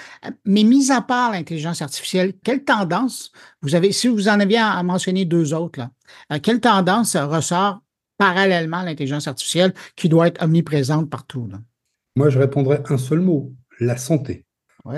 Mais 0.46 0.64
mis 0.64 0.92
à 0.92 1.02
part 1.02 1.32
l'intelligence 1.32 1.84
artificielle, 1.84 2.34
quelle 2.44 2.64
tendance 2.64 3.32
vous 3.62 3.76
avez, 3.76 3.92
si 3.92 4.08
vous 4.08 4.28
en 4.28 4.40
aviez 4.40 4.58
à, 4.58 4.72
à 4.72 4.84
mentionner 4.84 5.26
deux 5.26 5.54
autres, 5.54 5.80
là, 5.80 5.92
euh, 6.34 6.40
quelle 6.42 6.60
tendance 6.60 7.16
ressort 7.16 7.82
parallèlement 8.18 8.78
à 8.78 8.86
l'intelligence 8.86 9.28
artificielle 9.28 9.74
qui 9.96 10.10
doit 10.10 10.28
être 10.28 10.44
omniprésente 10.44 11.10
partout? 11.10 11.48
Là? 11.52 11.60
Moi, 12.16 12.30
je 12.30 12.40
répondrais 12.40 12.82
un 12.90 12.98
seul 12.98 13.20
mot, 13.20 13.54
la 13.80 13.96
santé. 13.98 14.46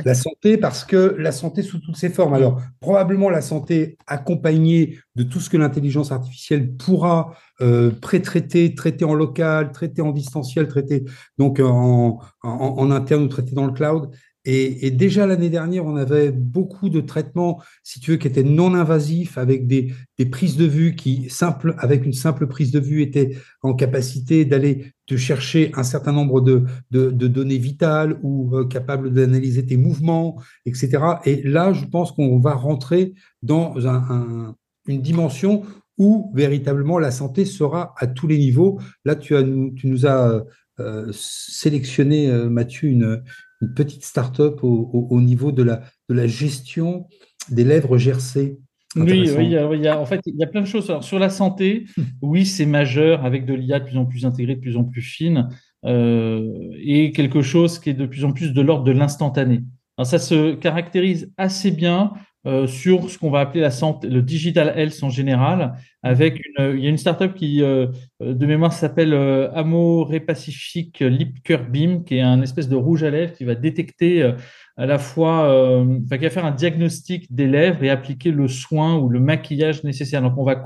La 0.06 0.14
santé, 0.14 0.58
parce 0.58 0.86
que 0.86 1.16
la 1.18 1.32
santé 1.32 1.62
sous 1.62 1.80
toutes 1.80 1.98
ses 1.98 2.10
formes. 2.10 2.34
Alors, 2.34 2.62
probablement 2.80 3.30
la 3.30 3.42
santé 3.42 3.98
accompagnée 4.08 5.00
de 5.16 5.24
tout 5.24 5.40
ce 5.40 5.50
que 5.50 5.58
l'intelligence 5.58 6.12
artificielle 6.12 6.76
pourra 6.76 7.36
euh, 7.62 7.92
pré-traiter, 7.92 8.76
traiter 8.76 9.06
en 9.06 9.14
local, 9.14 9.72
traiter 9.72 10.02
en 10.02 10.12
distanciel, 10.12 10.68
traiter 10.68 11.04
donc 11.38 11.60
en, 11.60 12.20
en 12.44 12.92
interne 12.92 13.24
ou 13.24 13.28
traiter 13.28 13.56
dans 13.56 13.66
le 13.66 13.74
cloud. 13.74 14.10
Et, 14.46 14.92
déjà 14.92 15.26
l'année 15.26 15.50
dernière, 15.50 15.86
on 15.86 15.96
avait 15.96 16.32
beaucoup 16.32 16.90
de 16.90 17.00
traitements, 17.00 17.62
si 17.82 18.02
tu 18.02 18.12
veux, 18.12 18.18
qui 18.18 18.28
étaient 18.28 18.44
non 18.44 18.74
invasifs, 18.74 19.38
avec 19.38 19.68
des, 19.68 19.94
prises 20.32 20.58
de 20.58 20.66
vue 20.66 20.96
qui, 20.96 21.30
avec 21.78 22.06
une 22.06 22.14
simple 22.14 22.48
prise 22.48 22.72
de 22.72 22.80
vue, 22.80 23.02
étaient 23.02 23.38
en 23.62 23.74
capacité 23.74 24.44
d'aller 24.44 24.94
te 25.06 25.16
chercher 25.16 25.72
un 25.76 25.84
certain 25.84 26.12
nombre 26.12 26.42
de, 26.42 26.66
données 26.92 27.58
vitales 27.58 28.20
ou 28.22 28.56
euh, 28.56 28.66
capables 28.66 29.14
d'analyser 29.14 29.66
tes 29.66 29.78
mouvements, 29.78 30.42
etc. 30.66 31.00
Et 31.26 31.42
là, 31.44 31.72
je 31.72 31.86
pense 31.86 32.12
qu'on 32.12 32.40
va 32.40 32.54
rentrer 32.54 33.14
dans 33.42 33.88
un, 33.88 33.96
un, 33.96 34.56
une 34.88 35.02
dimension 35.02 35.64
où 35.98 36.32
véritablement 36.34 37.00
la 37.00 37.12
santé 37.12 37.46
sera 37.46 37.94
à 37.98 38.08
tous 38.08 38.28
les 38.28 38.38
niveaux. 38.38 38.80
Là, 39.06 39.16
tu 39.16 39.36
nous 39.84 40.06
as 40.06 40.44
euh, 40.80 41.12
sélectionné, 41.14 42.32
euh, 42.32 42.50
Mathieu, 42.50 42.90
une, 42.90 43.24
une 43.64 43.74
petite 43.74 44.04
start-up 44.04 44.64
au, 44.64 44.90
au, 44.94 45.08
au, 45.10 45.22
niveau 45.22 45.52
de 45.52 45.64
la, 45.64 45.82
de 46.10 46.14
la 46.14 46.28
gestion 46.28 47.08
des 47.50 47.64
lèvres 47.64 47.98
gercées. 47.98 48.60
Oui, 48.96 49.32
oui, 49.36 49.46
il 49.46 49.52
y, 49.52 49.58
a, 49.58 49.74
il 49.74 49.82
y 49.82 49.88
a, 49.88 50.00
en 50.00 50.06
fait, 50.06 50.22
il 50.28 50.36
y 50.36 50.44
a 50.44 50.48
plein 50.48 50.62
de 50.62 50.68
choses. 50.68 50.90
Alors, 50.90 51.04
sur 51.04 51.18
la 51.18 51.30
santé, 51.30 51.86
oui, 52.22 52.46
c'est 52.46 52.66
majeur 52.66 53.26
avec 53.26 53.46
de 53.46 53.54
l'IA 53.54 53.80
de 53.80 53.86
plus 53.86 53.98
en 53.98 54.06
plus 54.06 54.26
intégrée, 54.26 54.56
de 54.56 54.62
plus 54.62 54.78
en 54.78 54.84
plus 54.84 55.02
fine, 55.02 55.50
euh, 55.86 56.48
et 56.80 57.12
quelque 57.12 57.42
chose 57.42 57.80
qui 57.80 57.90
est 57.90 57.96
de 57.96 58.06
plus 58.06 58.24
en 58.24 58.34
plus 58.34 58.54
de 58.54 58.62
l'ordre 58.62 58.84
de 58.84 58.92
l'instantané. 58.92 59.64
Alors, 59.98 60.06
ça 60.06 60.20
se 60.20 60.54
caractérise 60.54 61.32
assez 61.38 61.72
bien 61.72 62.14
euh, 62.46 62.68
sur 62.68 63.10
ce 63.10 63.18
qu'on 63.18 63.30
va 63.30 63.40
appeler 63.40 63.62
la 63.62 63.72
santé, 63.72 64.10
le 64.10 64.22
digital 64.22 64.74
health 64.76 65.02
en 65.02 65.10
général, 65.10 65.76
avec 66.04 66.42
une, 66.46 66.78
il 66.78 66.84
y 66.84 66.88
a 66.88 66.90
une 66.90 66.98
startup 66.98 67.34
qui, 67.34 67.64
euh, 67.64 67.88
de 68.20 68.46
mémoire, 68.46 68.74
s'appelle 68.74 69.14
euh, 69.14 69.50
Amore 69.54 70.12
Pacific 70.28 71.00
Lip 71.00 71.42
Cure 71.44 71.66
Beam, 71.70 72.04
qui 72.04 72.18
est 72.18 72.22
un 72.22 72.42
espèce 72.42 72.68
de 72.68 72.76
rouge 72.76 73.04
à 73.04 73.10
lèvres 73.10 73.34
qui 73.34 73.46
va 73.46 73.56
détecter 73.56 74.22
euh, 74.22 74.34
à 74.76 74.86
la 74.86 74.98
fois, 74.98 75.46
euh, 75.50 76.00
enfin, 76.04 76.18
qui 76.18 76.24
va 76.24 76.30
faire 76.30 76.46
un 76.46 76.52
diagnostic 76.52 77.34
des 77.34 77.48
lèvres 77.48 77.84
et 77.84 77.90
appliquer 77.90 78.32
le 78.32 78.48
soin 78.48 78.98
ou 78.98 79.08
le 79.08 79.20
maquillage 79.20 79.84
nécessaire. 79.84 80.22
Donc, 80.22 80.34
on 80.38 80.44
va, 80.44 80.66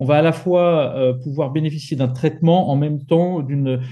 on 0.00 0.04
va 0.04 0.16
à 0.16 0.22
la 0.22 0.32
fois 0.32 1.14
pouvoir 1.22 1.50
bénéficier 1.50 1.96
d'un 1.96 2.08
traitement 2.08 2.70
en 2.70 2.76
même 2.76 3.04
temps 3.04 3.40
d'une, 3.40 3.82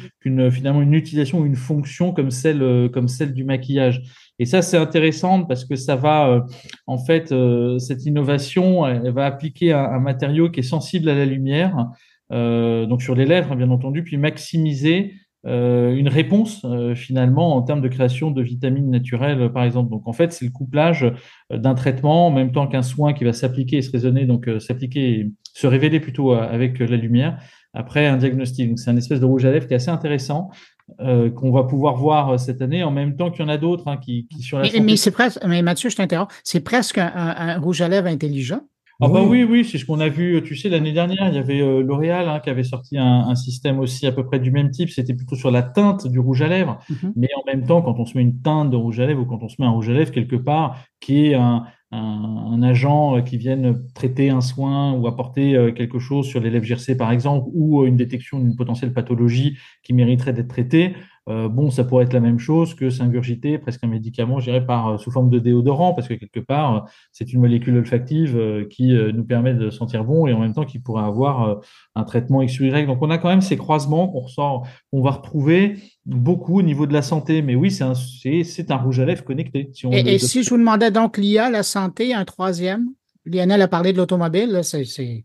finalement 0.50 0.80
une 0.80 0.94
utilisation 0.94 1.40
ou 1.40 1.46
une 1.46 1.56
fonction 1.56 2.12
comme 2.12 2.30
celle, 2.30 2.88
comme 2.90 3.06
celle 3.06 3.34
du 3.34 3.44
maquillage. 3.44 4.02
Et 4.40 4.46
ça, 4.46 4.62
c'est 4.62 4.79
intéressant 4.79 5.44
parce 5.44 5.66
que 5.66 5.76
ça 5.76 5.96
va, 5.96 6.31
euh, 6.31 6.40
en 6.87 6.96
fait, 6.96 7.31
euh, 7.31 7.79
cette 7.79 8.07
innovation, 8.07 8.87
elle, 8.87 9.12
va 9.12 9.26
appliquer 9.26 9.74
un, 9.74 10.00
matériau 10.00 10.50
qui 10.50 10.61
est 10.61 10.64
sensible 10.64 11.11
à 11.11 11.14
la 11.14 11.26
lumière, 11.26 11.88
euh, 12.33 12.87
donc 12.87 13.03
sur 13.03 13.14
les 13.14 13.26
lèvres, 13.26 13.55
bien 13.55 13.70
entendu, 13.70 14.03
puis 14.03 14.16
maximiser 14.16 15.14
une 15.42 16.09
réponse 16.09 16.66
finalement 16.96 17.57
en 17.57 17.62
termes 17.62 17.81
de 17.81 17.88
création 17.88 18.31
de 18.31 18.42
vitamines 18.42 18.90
naturelles, 18.90 19.50
par 19.50 19.64
exemple. 19.64 19.88
Donc 19.88 20.07
en 20.07 20.12
fait, 20.12 20.35
c'est 20.35 20.44
le 20.44 20.50
couplage 20.50 21.11
d'un 21.48 21.74
traitement 21.74 22.26
en 22.26 22.31
même 22.31 22.53
temps 22.53 22.66
qu'un 22.66 22.83
soin 22.83 23.14
qui 23.14 23.24
va 23.24 23.33
s'appliquer 23.33 23.79
et 23.79 23.83
se 23.83 23.90
raisonner, 23.90 24.26
donc 24.26 24.50
s'appliquer, 24.59 25.31
se 25.55 25.66
révéler 25.66 25.98
plutôt 25.98 26.33
avec 26.33 26.79
la 26.79 26.98
lumière 26.98 27.38
après 27.72 28.07
un 28.07 28.18
diagnostic. 28.18 28.68
Donc 28.68 28.79
c'est 28.79 28.90
un 28.90 28.98
espèce 28.98 29.18
de 29.18 29.24
rouge 29.24 29.46
à 29.46 29.50
lèvres 29.50 29.66
qui 29.66 29.72
est 29.72 29.76
assez 29.76 29.90
intéressant. 29.90 30.50
Qu'on 30.98 31.53
va 31.53 31.64
pouvoir 31.64 31.96
voir 31.96 32.38
cette 32.38 32.62
année, 32.62 32.83
en 32.83 32.90
même 32.90 33.16
temps 33.16 33.31
qu'il 33.31 33.44
y 33.44 33.48
en 33.48 33.50
a 33.50 33.59
d'autres 33.59 33.88
hein, 33.88 33.96
qui, 33.96 34.26
qui, 34.29 34.42
sur 34.42 34.59
la 34.59 34.70
mais, 34.72 34.81
mais 34.81 34.96
c'est 34.96 35.11
presque, 35.11 35.38
mais 35.46 35.62
Mathieu, 35.62 35.90
je 35.90 35.96
t'interromps, 35.96 36.33
c'est 36.44 36.61
presque 36.61 36.98
un, 36.98 37.59
rouge 37.59 37.81
à 37.81 37.88
lèvres 37.88 38.09
intelligent. 38.09 38.61
Ah 39.03 39.09
bah 39.09 39.22
oui, 39.22 39.44
oui, 39.44 39.64
c'est 39.64 39.79
ce 39.79 39.87
qu'on 39.87 39.98
a 40.00 40.09
vu. 40.09 40.42
Tu 40.42 40.57
sais, 40.57 40.68
l'année 40.68 40.92
dernière, 40.92 41.29
il 41.29 41.35
y 41.35 41.38
avait 41.38 41.62
euh, 41.62 41.83
L'Oréal 41.83 42.29
hein, 42.29 42.38
qui 42.38 42.50
avait 42.50 42.64
sorti 42.64 42.98
un, 42.98 43.35
système 43.35 43.79
aussi 43.79 44.07
à 44.07 44.12
peu 44.12 44.26
près 44.26 44.38
du 44.38 44.50
même 44.50 44.70
type. 44.70 44.90
C'était 44.90 45.14
plutôt 45.14 45.37
sur 45.37 45.50
la 45.50 45.62
teinte 45.62 46.07
du 46.07 46.18
rouge 46.18 46.42
à 46.42 46.48
lèvres. 46.48 46.79
Mhm. 46.90 47.14
Mais 47.16 47.29
en 47.35 47.42
même 47.46 47.66
temps, 47.66 47.81
quand 47.81 47.98
on 47.98 48.05
se 48.05 48.18
met 48.18 48.22
une 48.22 48.42
teinte 48.42 48.70
de 48.70 48.76
rouge 48.76 49.00
à 49.00 49.07
lèvres 49.07 49.22
ou 49.22 49.24
quand 49.24 49.42
on 49.42 49.48
se 49.48 49.57
met 49.59 49.66
un 49.66 49.70
rouge 49.70 49.88
à 49.88 49.94
lèvres 49.94 50.12
quelque 50.12 50.37
part, 50.37 50.79
qui 51.00 51.29
est 51.29 51.35
un, 51.35 51.64
un, 51.92 52.62
agent 52.62 53.16
euh, 53.16 53.20
qui 53.20 53.37
vienne 53.37 53.83
traiter 53.94 54.31
un 54.31 54.40
soin 54.40 54.92
ou 54.92 55.07
apporter 55.07 55.57
euh, 55.57 55.72
quelque 55.72 55.98
chose 55.98 56.26
sur 56.26 56.40
les 56.40 56.50
lèvres 56.50 56.64
gercées, 56.64 56.96
par 56.96 57.11
exemple, 57.11 57.48
ou 57.53 57.85
une 57.85 57.96
détection 57.96 58.38
d'une 58.38 58.57
potentielle 58.57 58.92
pathologie 58.92 59.59
qui 59.83 59.92
mériterait 59.92 60.33
d'être 60.33 60.48
traitée, 60.48 60.94
euh, 61.30 61.48
bon, 61.48 61.70
ça 61.70 61.84
pourrait 61.84 62.04
être 62.04 62.12
la 62.12 62.20
même 62.20 62.38
chose 62.38 62.74
que 62.74 62.90
s'ingurgiter 62.90 63.58
presque 63.58 63.84
un 63.84 63.86
médicament, 63.86 64.40
dirais, 64.40 64.64
par, 64.64 64.88
euh, 64.88 64.98
sous 64.98 65.10
forme 65.10 65.30
de 65.30 65.38
déodorant, 65.38 65.94
parce 65.94 66.08
que 66.08 66.14
quelque 66.14 66.40
part, 66.40 66.76
euh, 66.76 66.80
c'est 67.12 67.32
une 67.32 67.40
molécule 67.40 67.76
olfactive 67.76 68.38
qui 68.68 68.92
nous 68.92 69.24
permet 69.24 69.54
de 69.54 69.70
sentir 69.70 70.04
bon 70.04 70.26
et 70.26 70.32
en 70.32 70.40
même 70.40 70.54
temps 70.54 70.64
qui 70.64 70.78
pourrait 70.78 71.04
avoir 71.04 71.60
un 71.94 72.04
traitement 72.04 72.42
X 72.42 72.58
ou 72.60 72.64
Y. 72.64 72.86
Donc, 72.86 72.98
on 73.00 73.10
a 73.10 73.18
quand 73.18 73.28
même 73.28 73.40
ces 73.40 73.56
croisements 73.56 74.08
qu'on 74.08 74.20
ressort, 74.20 74.66
on 74.92 75.02
va 75.02 75.12
retrouver 75.12 75.76
beaucoup 76.04 76.58
au 76.58 76.62
niveau 76.62 76.86
de 76.86 76.92
la 76.92 77.02
santé. 77.02 77.42
Mais 77.42 77.54
oui, 77.54 77.70
c'est 77.70 77.84
un, 77.84 77.94
c'est, 77.94 78.70
un 78.70 78.76
rouge 78.76 79.00
à 79.00 79.04
lèvres 79.04 79.24
connecté. 79.24 79.70
et, 79.92 80.18
si 80.18 80.42
je 80.42 80.50
vous 80.50 80.58
demandais 80.58 80.90
donc 80.90 81.16
l'IA, 81.16 81.50
la 81.50 81.62
santé, 81.62 82.14
un 82.14 82.24
troisième, 82.24 82.88
Lionel 83.24 83.62
a 83.62 83.68
parlé 83.68 83.92
de 83.92 83.98
l'automobile, 83.98 84.60
c'est, 84.62 84.84
c'est, 84.84 85.24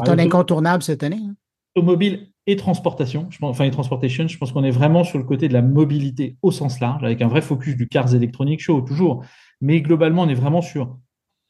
ah, 0.00 0.10
un 0.10 0.18
incontournable 0.18 0.82
cette 0.82 1.02
année. 1.02 1.22
Hein. 1.22 1.34
Automobile 1.74 2.28
et 2.48 2.56
transportation. 2.56 3.26
Je 3.28 3.38
pense, 3.38 3.50
enfin, 3.50 3.70
je 3.70 4.38
pense 4.38 4.52
qu'on 4.52 4.64
est 4.64 4.70
vraiment 4.70 5.04
sur 5.04 5.18
le 5.18 5.24
côté 5.24 5.48
de 5.48 5.52
la 5.52 5.60
mobilité 5.60 6.38
au 6.40 6.50
sens 6.50 6.80
large, 6.80 7.04
avec 7.04 7.20
un 7.20 7.28
vrai 7.28 7.42
focus 7.42 7.76
du 7.76 7.88
Cars 7.88 8.14
Electronic 8.14 8.58
Show, 8.58 8.80
toujours. 8.80 9.22
Mais 9.60 9.82
globalement, 9.82 10.22
on 10.22 10.28
est 10.30 10.34
vraiment 10.34 10.62
sur 10.62 10.98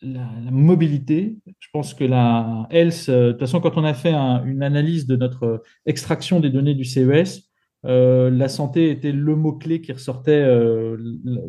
la, 0.02 0.28
mobilité. 0.50 1.36
Je 1.60 1.68
pense 1.72 1.94
que 1.94 2.02
la 2.02 2.66
Health, 2.70 3.06
euh, 3.08 3.28
de 3.28 3.30
toute 3.30 3.40
façon, 3.40 3.60
quand 3.60 3.76
on 3.76 3.84
a 3.84 3.94
fait 3.94 4.12
une 4.12 4.64
analyse 4.64 5.06
de 5.06 5.14
notre 5.14 5.62
extraction 5.86 6.40
des 6.40 6.50
données 6.50 6.74
du 6.74 6.84
CES, 6.84 7.44
euh, 7.86 8.28
la 8.28 8.48
santé 8.48 8.90
était 8.90 9.12
le 9.12 9.36
mot-clé 9.36 9.80
qui 9.80 9.92
ressortait, 9.92 10.42
euh, 10.42 10.96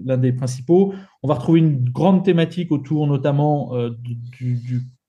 l'un 0.06 0.18
des 0.18 0.32
principaux. 0.32 0.94
On 1.24 1.28
va 1.28 1.34
retrouver 1.34 1.62
une 1.62 1.90
grande 1.90 2.24
thématique 2.24 2.72
autour 2.72 3.08
notamment 3.08 3.74
du, 4.04 4.20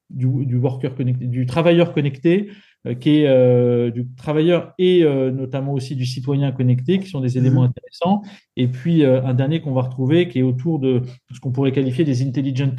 du, 0.09 0.57
worker 0.57 0.94
connecté, 0.94 1.26
du 1.26 1.44
travailleur 1.44 1.92
connecté, 1.92 2.48
euh, 2.48 2.55
qui 2.99 3.19
est 3.19 3.29
euh, 3.29 3.90
du 3.90 4.09
travailleur 4.16 4.73
et 4.79 5.03
euh, 5.05 5.31
notamment 5.31 5.73
aussi 5.73 5.95
du 5.97 6.07
citoyen 6.07 6.51
connecté, 6.51 6.99
qui 6.99 7.09
sont 7.09 7.21
des 7.21 7.37
éléments 7.37 7.62
mhm. 7.62 7.69
intéressants. 7.69 8.23
Et 8.57 8.69
puis 8.69 9.05
un 9.05 9.35
dernier 9.35 9.61
qu'on 9.61 9.73
va 9.73 9.83
retrouver, 9.83 10.29
qui 10.29 10.38
est 10.38 10.43
autour 10.43 10.79
de 10.79 11.03
ce 11.33 11.40
qu'on 11.40 11.53
pourrait 11.53 11.73
qualifier 11.73 12.05
des 12.05 12.27
intelligent 12.27 12.75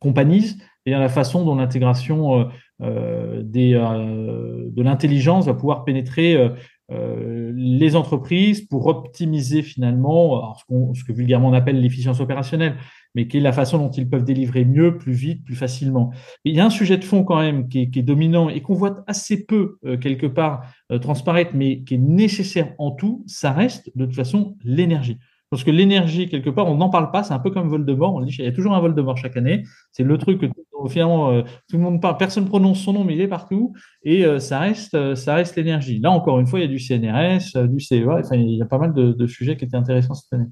companies, 0.00 0.42
c'est-à-dire 0.42 1.00
la 1.00 1.08
façon 1.08 1.44
dont 1.44 1.56
l'intégration 1.56 2.48
des, 2.80 3.72
de 3.72 4.82
l'intelligence 4.82 5.46
va 5.46 5.54
pouvoir 5.54 5.84
pénétrer 5.84 6.50
les 6.90 7.96
entreprises 7.96 8.62
pour 8.62 8.86
optimiser 8.86 9.62
finalement 9.62 10.56
ce, 10.56 10.64
ce, 10.94 11.04
que 11.04 11.12
vulgairement 11.12 11.48
on 11.48 11.52
appelle 11.52 11.80
l'efficience 11.80 12.20
opérationnelle, 12.20 12.76
mais 13.14 13.26
qui 13.26 13.38
est 13.38 13.40
la 13.40 13.52
façon 13.52 13.78
dont 13.78 13.90
ils 13.90 14.08
peuvent 14.08 14.24
délivrer 14.24 14.64
mieux, 14.64 14.96
plus 14.96 15.12
vite, 15.12 15.44
plus 15.44 15.56
facilement. 15.56 16.12
il 16.44 16.54
y 16.54 16.60
a 16.60 16.64
un 16.64 16.70
sujet 16.70 16.96
de 16.96 17.04
fond 17.04 17.24
quand 17.24 17.40
même 17.40 17.68
qui 17.68 17.80
est, 17.80 18.02
dominant 18.02 18.48
et 18.48 18.60
qu'on 18.60 18.74
voit 18.74 19.02
assez 19.06 19.44
peu 19.44 19.78
euh, 19.84 19.96
quelque 19.96 20.26
part 20.26 20.64
euh, 20.92 20.98
transparaître, 20.98 21.50
mais 21.54 21.82
qui 21.82 21.94
est 21.94 21.98
nécessaire 21.98 22.74
en 22.78 22.92
tout, 22.92 23.24
ça 23.26 23.52
reste 23.52 23.90
de 23.96 24.04
toute 24.04 24.14
façon 24.14 24.56
l'énergie. 24.64 25.18
Parce 25.50 25.64
que 25.64 25.70
l'énergie, 25.70 26.28
quelque 26.28 26.50
part, 26.50 26.66
on 26.66 26.76
n'en 26.76 26.90
parle 26.90 27.10
pas, 27.10 27.22
c'est 27.22 27.32
un 27.32 27.38
peu 27.38 27.50
comme 27.50 27.68
Voldemort, 27.68 28.14
on 28.14 28.20
dit 28.20 28.34
qu'il 28.34 28.44
y 28.44 28.48
a 28.48 28.52
toujours 28.52 28.74
un 28.74 28.80
Voldemort 28.80 29.16
chaque 29.16 29.36
année, 29.36 29.64
c'est 29.92 30.04
le 30.04 30.18
truc 30.18 30.40
que 30.40 30.46
finalement 30.88 31.30
euh, 31.30 31.42
tout 31.68 31.76
le 31.76 31.82
monde 31.82 32.00
parle, 32.00 32.16
personne 32.18 32.46
prononce 32.46 32.80
son 32.80 32.92
nom, 32.92 33.04
mais 33.04 33.14
il 33.14 33.20
est 33.20 33.28
partout, 33.28 33.72
et 34.02 34.24
ça 34.38 34.60
reste, 34.60 35.14
ça 35.14 35.34
reste 35.34 35.56
l'énergie. 35.56 35.98
Là, 36.00 36.10
encore 36.10 36.38
une 36.38 36.46
fois, 36.46 36.60
il 36.60 36.62
y 36.62 36.64
a 36.66 36.68
du 36.68 36.78
CNRS, 36.78 37.66
du 37.68 37.80
CEA, 37.80 38.20
enfin, 38.20 38.36
il 38.36 38.56
y 38.56 38.62
a 38.62 38.66
pas 38.66 38.78
mal 38.78 38.92
de 38.92 39.26
sujets 39.26 39.56
qui 39.56 39.64
étaient 39.64 39.76
intéressants 39.76 40.14
cette 40.14 40.32
année. 40.32 40.48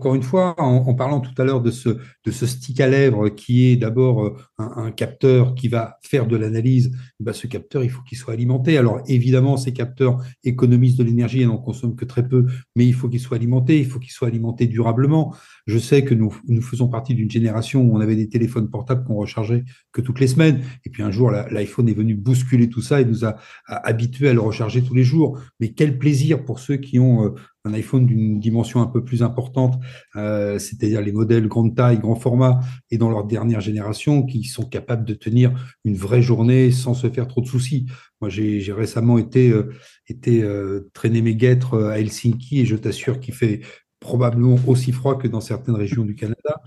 Encore 0.00 0.14
une 0.14 0.22
fois, 0.22 0.54
en, 0.56 0.94
parlant 0.94 1.20
tout 1.20 1.34
à 1.36 1.44
l'heure 1.44 1.60
de 1.60 1.70
ce, 1.70 1.98
stick 2.46 2.80
à 2.80 2.88
lèvres 2.88 3.28
qui 3.28 3.66
est 3.66 3.76
d'abord 3.76 4.24
euh, 4.24 4.34
un, 4.56 4.90
capteur 4.92 5.54
qui 5.54 5.68
va 5.68 5.98
faire 6.00 6.26
de 6.26 6.38
l'analyse, 6.38 6.90
bah, 7.20 7.34
ce 7.34 7.46
capteur, 7.46 7.84
il 7.84 7.90
faut 7.90 8.00
qu'il 8.00 8.16
soit 8.16 8.32
alimenté. 8.32 8.78
Alors 8.78 9.02
évidemment, 9.08 9.58
ces 9.58 9.74
capteurs 9.74 10.16
économisent 10.42 10.96
de 10.96 11.04
l'énergie 11.04 11.42
et 11.42 11.44
n'en 11.44 11.58
consomment 11.58 11.96
que 11.96 12.06
très 12.06 12.26
peu, 12.26 12.46
mais 12.76 12.86
il 12.86 12.94
faut 12.94 13.10
qu'il 13.10 13.20
soit 13.20 13.36
alimenté, 13.36 13.78
il 13.78 13.84
faut 13.84 13.98
qu'il 13.98 14.10
soit 14.10 14.28
alimenté 14.28 14.66
durablement. 14.66 15.34
Je 15.66 15.76
sais 15.76 16.02
que 16.02 16.14
nous, 16.14 16.30
faisons 16.62 16.88
partie 16.88 17.14
d'une 17.14 17.30
génération 17.30 17.82
où 17.82 17.94
on 17.94 18.00
avait 18.00 18.16
des 18.16 18.30
téléphones 18.30 18.70
portables 18.70 19.04
qu'on 19.04 19.16
rechargeait 19.16 19.64
que 19.92 20.00
toutes 20.00 20.20
les 20.20 20.28
semaines. 20.28 20.62
Et 20.86 20.88
puis 20.88 21.02
un 21.02 21.10
jour, 21.10 21.30
l'iPhone 21.30 21.90
est 21.90 21.94
venu 21.94 22.14
bousculer 22.14 22.70
tout 22.70 22.80
ça 22.80 23.02
et 23.02 23.04
nous 23.04 23.26
a, 23.26 23.36
habitués 23.66 24.30
à 24.30 24.32
le 24.32 24.40
recharger 24.40 24.80
tous 24.80 24.94
les 24.94 25.04
jours. 25.04 25.38
Mais 25.60 25.72
quel 25.74 25.98
plaisir 25.98 26.42
pour 26.46 26.58
ceux 26.58 26.78
qui 26.78 26.98
ont 26.98 27.26
euh, 27.26 27.34
un 27.64 27.74
iPhone 27.74 28.06
d'une 28.06 28.40
dimension 28.40 28.80
un 28.80 28.86
peu 28.86 29.04
plus 29.04 29.22
importante, 29.22 29.78
euh, 30.16 30.58
c'est-à-dire 30.58 31.00
les 31.02 31.12
modèles 31.12 31.46
grande 31.46 31.76
taille, 31.76 31.98
grand 31.98 32.14
format, 32.14 32.60
et 32.90 32.98
dans 32.98 33.10
leur 33.10 33.24
dernière 33.24 33.60
génération, 33.60 34.24
qui 34.24 34.44
sont 34.44 34.64
capables 34.64 35.04
de 35.04 35.14
tenir 35.14 35.52
une 35.84 35.96
vraie 35.96 36.22
journée 36.22 36.70
sans 36.70 36.94
se 36.94 37.08
faire 37.10 37.26
trop 37.26 37.40
de 37.40 37.46
soucis. 37.46 37.86
Moi, 38.20 38.30
j'ai 38.30 38.72
récemment 38.72 39.18
été, 39.18 39.50
euh, 39.50 39.72
été 40.08 40.42
euh, 40.42 40.90
traîner 40.94 41.22
mes 41.22 41.34
guêtres 41.34 41.82
à 41.82 41.98
Helsinki, 41.98 42.60
et 42.60 42.66
je 42.66 42.76
t'assure 42.76 43.20
qu'il 43.20 43.34
fait 43.34 43.60
probablement 44.00 44.56
aussi 44.66 44.92
froid 44.92 45.18
que 45.18 45.28
dans 45.28 45.42
certaines 45.42 45.74
régions 45.74 46.04
du 46.04 46.14
Canada. 46.14 46.62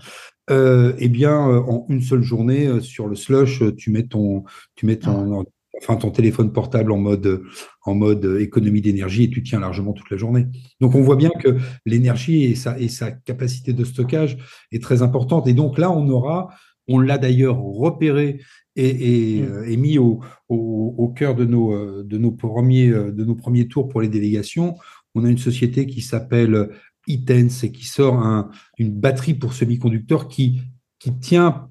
eh 0.50 1.08
bien, 1.08 1.36
en 1.36 1.86
une 1.88 2.00
seule 2.00 2.22
journée, 2.22 2.80
sur 2.80 3.08
le 3.08 3.16
slush, 3.16 3.62
tu 3.76 3.90
mets 3.90 4.06
ton, 4.06 4.44
tu 4.76 4.86
mets 4.86 4.98
ton, 4.98 5.40
ah 5.40 5.44
enfin 5.84 5.96
ton 5.96 6.10
téléphone 6.10 6.52
portable 6.52 6.92
en 6.92 6.98
mode, 6.98 7.42
en 7.82 7.94
mode 7.94 8.38
économie 8.40 8.80
d'énergie 8.80 9.24
et 9.24 9.30
tu 9.30 9.42
tiens 9.42 9.60
largement 9.60 9.92
toute 9.92 10.10
la 10.10 10.16
journée. 10.16 10.46
Donc 10.80 10.94
on 10.94 11.02
voit 11.02 11.16
bien 11.16 11.30
que 11.30 11.56
l'énergie 11.84 12.44
et 12.44 12.54
sa, 12.54 12.78
et 12.78 12.88
sa 12.88 13.12
capacité 13.12 13.72
de 13.72 13.84
stockage 13.84 14.38
est 14.72 14.82
très 14.82 15.02
importante. 15.02 15.46
Et 15.46 15.54
donc 15.54 15.78
là, 15.78 15.90
on 15.90 16.08
aura, 16.08 16.54
on 16.88 17.00
l'a 17.00 17.18
d'ailleurs 17.18 17.58
repéré 17.60 18.40
et, 18.76 19.36
et, 19.36 19.42
mm. 19.42 19.52
euh, 19.52 19.76
mis 19.76 19.98
au, 19.98 20.20
au, 20.48 20.94
au, 20.98 21.08
cœur 21.08 21.34
de 21.34 21.44
nos, 21.44 21.72
euh, 21.72 22.02
de, 22.04 22.18
nos 22.18 22.32
premiers, 22.32 22.88
euh, 22.88 23.12
de 23.12 23.24
nos 23.24 23.34
premiers 23.34 23.68
tours 23.68 23.88
pour 23.88 24.00
les 24.00 24.08
délégations. 24.08 24.76
On 25.14 25.24
a 25.24 25.30
une 25.30 25.38
société 25.38 25.86
qui 25.86 26.00
s'appelle 26.00 26.70
Itens 27.06 27.62
et 27.62 27.72
qui 27.72 27.86
sort 27.86 28.16
un, 28.16 28.50
une 28.78 28.92
batterie 28.92 29.34
pour 29.34 29.52
semi-conducteurs 29.52 30.28
qui, 30.28 30.60
qui 30.98 31.16
tient, 31.18 31.70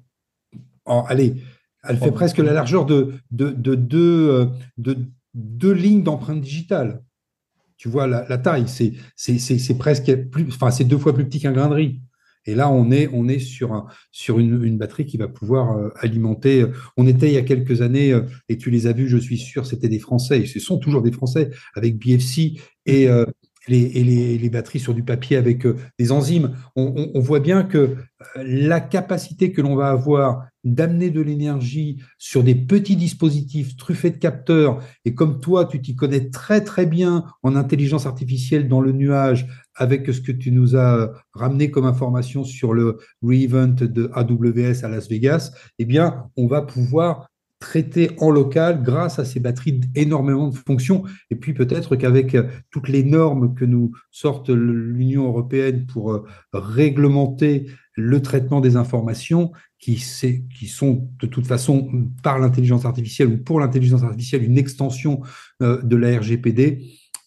en, 0.86 1.02
allez, 1.04 1.34
elle 1.86 1.98
fait 1.98 2.12
presque 2.12 2.38
la 2.38 2.52
largeur 2.52 2.86
de, 2.86 3.14
de, 3.30 3.50
de, 3.50 3.74
de, 3.74 4.48
de 4.78 4.96
deux 5.34 5.72
lignes 5.72 6.02
d'empreinte 6.02 6.40
digitale. 6.40 7.02
Tu 7.76 7.88
vois 7.88 8.06
la, 8.06 8.38
taille, 8.38 8.66
c'est 8.66 9.78
presque 9.78 10.14
plus, 10.30 10.46
enfin 10.48 10.70
c'est 10.70 10.84
deux 10.84 10.98
fois 10.98 11.14
plus 11.14 11.26
petit 11.26 11.40
qu'un 11.40 11.52
grain 11.52 11.68
de 11.68 11.74
riz. 11.74 12.00
Et 12.46 12.54
là, 12.54 12.70
on 12.70 12.90
est, 12.90 13.38
sur, 13.38 13.72
un, 13.72 13.86
sur 14.12 14.38
une, 14.38 14.76
batterie 14.76 15.06
qui 15.06 15.16
va 15.16 15.28
pouvoir 15.28 15.78
euh, 15.78 15.88
alimenter. 15.96 16.62
Euh, 16.62 16.72
on 16.96 17.06
était 17.06 17.28
il 17.28 17.32
y 17.32 17.38
a 17.38 17.42
quelques 17.42 17.80
années, 17.80 18.12
euh, 18.12 18.22
et 18.48 18.58
tu 18.58 18.70
les 18.70 18.86
as 18.86 18.92
vus, 18.92 19.08
je 19.08 19.16
suis 19.16 19.38
sûr, 19.38 19.66
c'était 19.66 19.88
des 19.88 19.98
Français, 19.98 20.40
et 20.40 20.46
ce 20.46 20.60
sont 20.60 20.78
toujours 20.78 21.00
des 21.00 21.12
Français, 21.12 21.50
avec 21.74 21.98
BFC 21.98 22.60
et, 22.84 23.08
les, 23.66 24.50
batteries 24.50 24.78
sur 24.80 24.92
du 24.92 25.02
papier 25.02 25.38
avec 25.38 25.66
des 25.98 26.12
enzymes. 26.12 26.54
On, 26.76 27.18
voit 27.20 27.40
bien 27.40 27.62
que 27.62 27.96
la 28.36 28.80
capacité 28.80 29.52
que 29.52 29.62
l'on 29.62 29.74
va 29.74 29.88
avoir 29.88 30.46
d'amener 30.64 31.10
de 31.10 31.20
l'énergie 31.20 32.02
sur 32.18 32.42
des 32.42 32.54
petits 32.54 32.96
dispositifs 32.96 33.76
truffés 33.76 34.10
de 34.10 34.16
capteurs. 34.16 34.82
Et 35.04 35.14
comme 35.14 35.40
toi, 35.40 35.66
tu 35.66 35.80
t'y 35.80 35.94
connais 35.94 36.30
très 36.30 36.62
très 36.62 36.86
bien 36.86 37.24
en 37.42 37.54
intelligence 37.54 38.06
artificielle 38.06 38.68
dans 38.68 38.80
le 38.80 38.92
nuage, 38.92 39.46
avec 39.76 40.06
ce 40.06 40.20
que 40.20 40.32
tu 40.32 40.50
nous 40.50 40.76
as 40.76 41.12
ramené 41.32 41.70
comme 41.70 41.86
information 41.86 42.44
sur 42.44 42.74
le 42.74 42.98
re-event 43.22 43.74
de 43.80 44.10
AWS 44.14 44.84
à 44.84 44.88
Las 44.88 45.08
Vegas, 45.08 45.52
eh 45.78 45.84
bien, 45.84 46.24
on 46.36 46.46
va 46.46 46.62
pouvoir 46.62 47.28
traiter 47.58 48.10
en 48.18 48.30
local 48.30 48.82
grâce 48.82 49.18
à 49.18 49.24
ces 49.24 49.40
batteries 49.40 49.80
énormément 49.94 50.48
de 50.48 50.54
fonctions. 50.54 51.04
Et 51.30 51.34
puis 51.34 51.54
peut-être 51.54 51.96
qu'avec 51.96 52.36
toutes 52.70 52.88
les 52.88 53.04
normes 53.04 53.54
que 53.54 53.64
nous 53.64 53.92
sortent 54.10 54.50
l'Union 54.50 55.26
européenne 55.26 55.86
pour 55.86 56.26
réglementer 56.52 57.66
le 57.96 58.22
traitement 58.22 58.60
des 58.60 58.76
informations 58.76 59.52
qui, 59.78 60.02
qui 60.56 60.66
sont 60.66 61.08
de 61.20 61.26
toute 61.26 61.46
façon 61.46 62.08
par 62.22 62.38
l'intelligence 62.38 62.84
artificielle 62.84 63.28
ou 63.28 63.38
pour 63.38 63.60
l'intelligence 63.60 64.02
artificielle 64.02 64.42
une 64.42 64.58
extension 64.58 65.20
euh, 65.62 65.80
de 65.82 65.96
la 65.96 66.18
RGPD, 66.18 66.82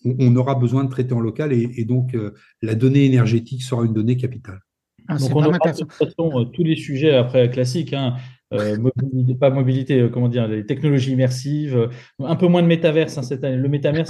on, 0.05 0.35
aura 0.35 0.55
besoin 0.55 0.83
de 0.83 0.89
traiter 0.89 1.13
en 1.13 1.19
local 1.19 1.51
et, 1.53 1.85
donc 1.85 2.13
euh, 2.15 2.33
la 2.61 2.75
donnée 2.75 3.05
énergétique 3.05 3.63
sera 3.63 3.83
une 3.83 3.93
donnée 3.93 4.17
capitale. 4.17 4.59
Ah, 5.07 5.17
donc 5.17 5.35
on 5.35 5.43
aura 5.43 5.57
de 5.57 5.77
toute 5.77 5.93
façon 5.93 6.45
tous 6.53 6.63
les 6.63 6.75
sujets 6.75 7.15
après 7.15 7.49
classiques. 7.49 7.93
Hein. 7.93 8.15
Euh, 8.53 8.77
mobilité, 8.77 9.35
pas 9.35 9.49
mobilité, 9.49 9.99
euh, 9.99 10.09
comment 10.09 10.29
dire, 10.29 10.47
les 10.47 10.65
technologies 10.65 11.11
immersives, 11.11 11.75
euh, 11.75 11.89
un 12.23 12.37
peu 12.37 12.47
moins 12.47 12.61
de 12.61 12.67
métaverse 12.67 13.17
hein, 13.17 13.21
cette 13.21 13.43
année. 13.43 13.57
Le 13.57 13.67
métaverse, 13.67 14.09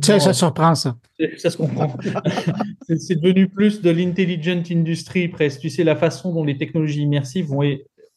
c'est 0.00 0.20
ça 0.20 0.32
surprend 0.32 0.76
ça. 0.76 0.96
Ça 1.36 1.50
se 1.50 1.56
comprend. 1.56 1.92
c'est 2.96 3.20
devenu 3.20 3.48
plus 3.48 3.82
de 3.82 3.90
l'intelligent 3.90 4.62
industry 4.70 5.26
presque. 5.26 5.62
Tu 5.62 5.70
sais 5.70 5.82
la 5.82 5.96
façon 5.96 6.32
dont 6.32 6.44
les 6.44 6.56
technologies 6.56 7.02
immersives 7.02 7.46
vont 7.46 7.62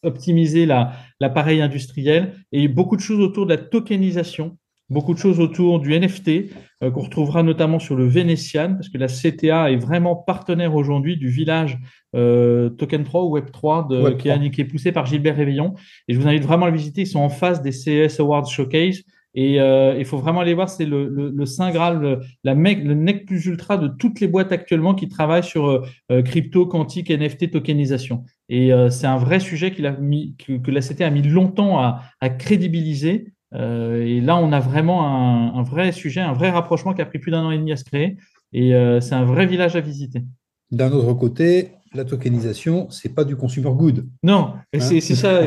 optimiser 0.03 0.67
l'appareil 0.67 1.61
industriel 1.61 2.35
et 2.51 2.67
beaucoup 2.67 2.95
de 2.95 3.01
choses 3.01 3.19
autour 3.19 3.47
de 3.47 3.55
la 3.55 3.57
tokenisation 3.57 4.55
beaucoup 4.89 5.13
de 5.13 5.19
choses 5.19 5.39
autour 5.39 5.79
du 5.79 5.97
NFT 5.97 6.51
euh, 6.83 6.91
qu'on 6.91 7.01
retrouvera 7.01 7.43
notamment 7.43 7.79
sur 7.79 7.95
le 7.95 8.05
Vénétian, 8.05 8.75
parce 8.75 8.89
que 8.89 8.97
la 8.97 9.07
CTA 9.07 9.71
est 9.71 9.77
vraiment 9.77 10.15
partenaire 10.15 10.75
aujourd'hui 10.75 11.17
du 11.17 11.29
village 11.29 11.77
euh, 12.15 12.69
Token 12.69 13.03
3 13.03 13.23
ou 13.23 13.29
Web 13.31 13.51
3 13.51 13.87
de, 13.89 14.09
qui, 14.11 14.29
est, 14.29 14.65
poussé 14.65 14.91
par 14.91 15.05
Gilbert 15.05 15.35
Réveillon. 15.35 15.75
Et 16.07 16.13
je 16.13 16.19
vous 16.19 16.27
invite 16.27 16.43
vraiment 16.43 16.65
à 16.65 16.69
le 16.69 16.77
visiter. 16.77 17.01
Ils 17.01 17.07
sont 17.07 17.19
en 17.19 17.29
face 17.29 17.61
des 17.61 17.71
CES 17.71 18.19
Awards 18.19 18.47
Showcase. 18.47 19.03
Et 19.35 19.61
euh, 19.61 19.95
il 19.99 20.05
faut 20.05 20.17
vraiment 20.17 20.39
aller 20.39 20.55
voir, 20.55 20.69
c'est 20.69 20.87
le, 20.87 21.07
le, 21.07 21.45
Saint 21.45 21.69
Graal, 21.69 21.99
le, 21.99 22.19
la 22.43 22.55
mec, 22.55 22.83
le 22.83 22.95
nec 22.95 23.27
plus 23.27 23.45
ultra 23.45 23.77
de 23.77 23.87
toutes 23.87 24.19
les 24.21 24.27
boîtes 24.27 24.51
actuellement 24.51 24.95
qui 24.95 25.07
travaillent 25.07 25.43
sur 25.43 25.85
crypto, 26.25 26.65
quantique, 26.65 27.11
NFT, 27.11 27.51
tokenisation. 27.51 28.23
Et 28.49 28.71
c'est 28.89 29.05
un 29.05 29.17
vrai 29.17 29.39
sujet 29.39 29.69
qu'il 29.71 29.85
a 29.85 29.91
mis, 29.91 30.35
que, 30.35 30.71
la 30.71 30.81
CTA 30.81 31.05
a 31.05 31.09
mis 31.11 31.21
longtemps 31.21 31.77
à, 31.77 32.01
à 32.21 32.29
crédibiliser 32.29 33.27
euh, 33.27 33.38
et 33.55 34.21
là, 34.21 34.37
on 34.37 34.51
a 34.51 34.59
vraiment 34.59 35.57
un, 35.57 35.63
vrai 35.63 35.91
sujet, 35.91 36.21
un 36.21 36.33
vrai 36.33 36.49
rapprochement 36.49 36.93
qui 36.93 37.01
a 37.01 37.05
pris 37.05 37.19
plus 37.19 37.31
d'un 37.31 37.43
an 37.43 37.51
et 37.51 37.57
demi 37.57 37.71
à 37.71 37.77
se 37.77 37.83
créer. 37.83 38.17
Et 38.53 38.75
euh, 38.75 38.99
c'est 38.99 39.15
un 39.15 39.25
vrai 39.25 39.45
village 39.45 39.75
à 39.75 39.81
visiter. 39.81 40.23
D'un 40.71 40.91
autre 40.91 41.13
côté, 41.13 41.71
la 41.93 42.05
tokenisation, 42.05 42.89
c'est 42.89 43.13
pas 43.13 43.23
du 43.23 43.35
consumer 43.35 43.71
good. 43.71 44.07
Non, 44.23 44.53
hein 44.73 44.79
c'est 44.79 45.01
ça. 45.01 45.41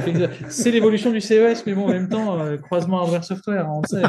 c'est 0.48 0.70
l'évolution 0.70 1.12
du 1.12 1.20
CES, 1.20 1.64
mais 1.66 1.74
bon, 1.74 1.84
en 1.84 1.88
même 1.88 2.08
temps, 2.08 2.38
euh, 2.38 2.56
croisement 2.56 3.00
hardware 3.00 3.24
software, 3.24 3.68
on 3.70 3.82
sait. 3.84 4.02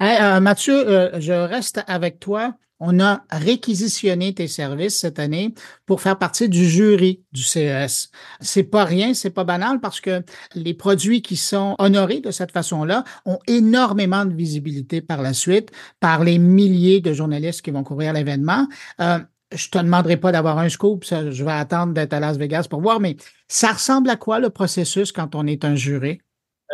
Hein. 0.00 0.40
Mathieu, 0.40 1.12
je 1.20 1.32
reste 1.32 1.82
avec 1.86 2.18
toi 2.18 2.54
on 2.80 3.00
a 3.00 3.22
réquisitionné 3.30 4.34
tes 4.34 4.48
services 4.48 4.98
cette 4.98 5.18
année 5.18 5.54
pour 5.86 6.00
faire 6.00 6.18
partie 6.18 6.48
du 6.48 6.68
jury 6.68 7.24
du 7.32 7.42
CES. 7.42 8.10
C'est 8.40 8.64
pas 8.64 8.84
rien, 8.84 9.14
c'est 9.14 9.30
pas 9.30 9.44
banal 9.44 9.80
parce 9.80 10.00
que 10.00 10.22
les 10.54 10.74
produits 10.74 11.22
qui 11.22 11.36
sont 11.36 11.74
honorés 11.78 12.20
de 12.20 12.30
cette 12.30 12.52
façon-là 12.52 13.04
ont 13.24 13.38
énormément 13.46 14.24
de 14.24 14.34
visibilité 14.34 15.00
par 15.00 15.22
la 15.22 15.32
suite 15.32 15.70
par 16.00 16.24
les 16.24 16.38
milliers 16.38 17.00
de 17.00 17.12
journalistes 17.12 17.62
qui 17.62 17.70
vont 17.70 17.84
couvrir 17.84 18.12
l'événement. 18.12 18.66
Euh, 19.00 19.18
je 19.52 19.68
te 19.70 19.78
demanderai 19.78 20.18
pas 20.18 20.32
d'avoir 20.32 20.58
un 20.58 20.68
scoop, 20.68 21.04
je 21.04 21.44
vais 21.44 21.52
attendre 21.52 21.94
d'être 21.94 22.12
à 22.12 22.20
Las 22.20 22.36
Vegas 22.36 22.66
pour 22.68 22.82
voir, 22.82 23.00
mais 23.00 23.16
ça 23.48 23.72
ressemble 23.72 24.10
à 24.10 24.16
quoi 24.16 24.40
le 24.40 24.50
processus 24.50 25.10
quand 25.10 25.34
on 25.34 25.46
est 25.46 25.64
un 25.64 25.74
jury? 25.74 26.20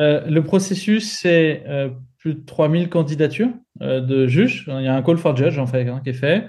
Euh, 0.01 0.27
le 0.27 0.43
processus, 0.43 1.11
c'est 1.11 1.63
euh, 1.67 1.91
plus 2.19 2.35
de 2.35 2.45
3000 2.45 2.89
candidatures 2.89 3.51
euh, 3.83 4.01
de 4.01 4.27
juges. 4.27 4.65
Il 4.69 4.85
y 4.85 4.89
a 4.89 4.95
un 4.95 5.03
call 5.03 5.19
for 5.19 5.37
judge 5.37 5.59
en 5.59 5.67
fait 5.67 5.89
hein, 5.89 6.01
qui 6.03 6.11
est 6.11 6.15
fait 6.15 6.47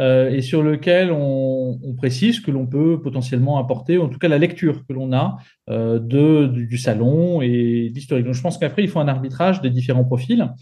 et 0.00 0.42
sur 0.42 0.62
lequel 0.62 1.10
on, 1.10 1.76
précise 1.96 2.38
que 2.38 2.52
l'on 2.52 2.68
peut 2.68 3.02
potentiellement 3.02 3.58
apporter, 3.58 3.98
en 3.98 4.08
tout 4.08 4.20
cas 4.20 4.28
la 4.28 4.38
lecture 4.38 4.86
que 4.86 4.92
l'on 4.92 5.12
a 5.12 5.38
de, 5.66 6.46
du, 6.46 6.78
salon 6.78 7.42
et 7.42 7.90
d'historique. 7.92 8.24
Donc 8.24 8.34
je 8.34 8.40
pense 8.40 8.58
qu'après 8.58 8.84
il 8.84 8.88
faut 8.88 9.00
un 9.00 9.08
arbitrage 9.08 9.60
des 9.60 9.70
différents 9.70 10.04
profils 10.04 10.54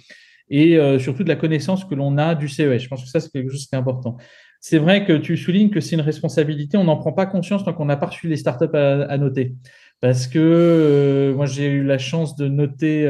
et 0.49 0.79
surtout 0.99 1.23
de 1.23 1.29
la 1.29 1.37
connaissance 1.37 1.85
que 1.85 1.95
l'on 1.95 2.17
a 2.17 2.35
du 2.35 2.49
CES. 2.49 2.79
Je 2.79 2.89
pense 2.89 3.05
que 3.05 3.11
ça 3.11 3.21
c'est 3.21 3.31
quelque 3.31 3.51
chose 3.51 3.67
qui 3.67 3.75
est 3.75 3.79
important. 3.79 4.17
C'est 4.59 4.79
vrai 4.79 5.05
que 5.05 5.13
tu 5.13 5.37
soulignes 5.37 5.69
que 5.69 5.83
c'est 5.83 5.97
une 5.97 6.01
responsabilité, 6.01 6.79
on 6.79 6.85
n'en 6.85 6.97
prend 6.97 7.13
pas 7.13 7.27
conscience 7.27 7.63
tant 7.63 7.75
qu'on 7.75 7.85
n'a 7.85 7.99
pas 7.99 8.07
reçu 8.07 8.29
les 8.29 8.39
startups 8.39 8.75
à 8.75 9.19
noter. 9.19 9.55
Parce 10.01 10.27
que 10.27 11.33
moi 11.37 11.47
j'ai 11.47 11.67
eu 11.67 11.83
la 11.85 11.99
chance 11.99 12.37
de 12.37 12.49
noter 12.49 13.07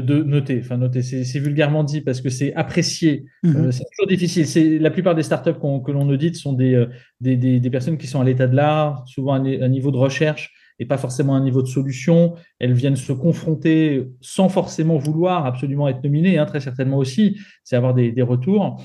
de, 0.00 0.22
noter. 0.22 0.60
Enfin, 0.60 0.76
noter, 0.76 1.02
c'est 1.02 1.38
vulgairement 1.38 1.84
dit 1.84 2.00
parce 2.00 2.20
que 2.20 2.28
c'est 2.28 2.54
apprécié. 2.54 3.24
Mhm. 3.42 3.56
Euh, 3.56 3.70
c'est 3.70 3.84
toujours 3.92 4.08
difficile. 4.08 4.46
C'est 4.46 4.78
la 4.78 4.90
plupart 4.90 5.14
des 5.14 5.22
startups 5.22 5.54
que 5.54 5.92
l'on 5.92 6.08
audite 6.08 6.36
sont 6.36 6.58
euh, 6.60 6.86
des, 7.20 7.36
des, 7.36 7.70
personnes 7.70 7.98
qui 7.98 8.06
sont 8.06 8.20
à 8.20 8.24
l'état 8.24 8.46
de 8.46 8.56
l'art, 8.56 9.04
souvent 9.06 9.34
à 9.34 9.38
un 9.38 9.68
niveau 9.68 9.90
de 9.90 9.96
recherche 9.96 10.52
et 10.78 10.84
pas 10.84 10.98
forcément 10.98 11.34
à 11.34 11.38
un 11.38 11.42
niveau 11.42 11.62
de 11.62 11.68
solution. 11.68 12.34
Elles 12.58 12.74
viennent 12.74 12.96
se 12.96 13.12
confronter 13.12 14.08
sans 14.20 14.48
forcément 14.48 14.98
vouloir 14.98 15.46
absolument 15.46 15.88
être 15.88 16.02
nominées, 16.04 16.38
hein, 16.38 16.46
très 16.46 16.60
certainement 16.60 16.98
aussi. 16.98 17.38
C'est 17.64 17.76
avoir 17.76 17.94
des, 17.94 18.12
retours. 18.22 18.82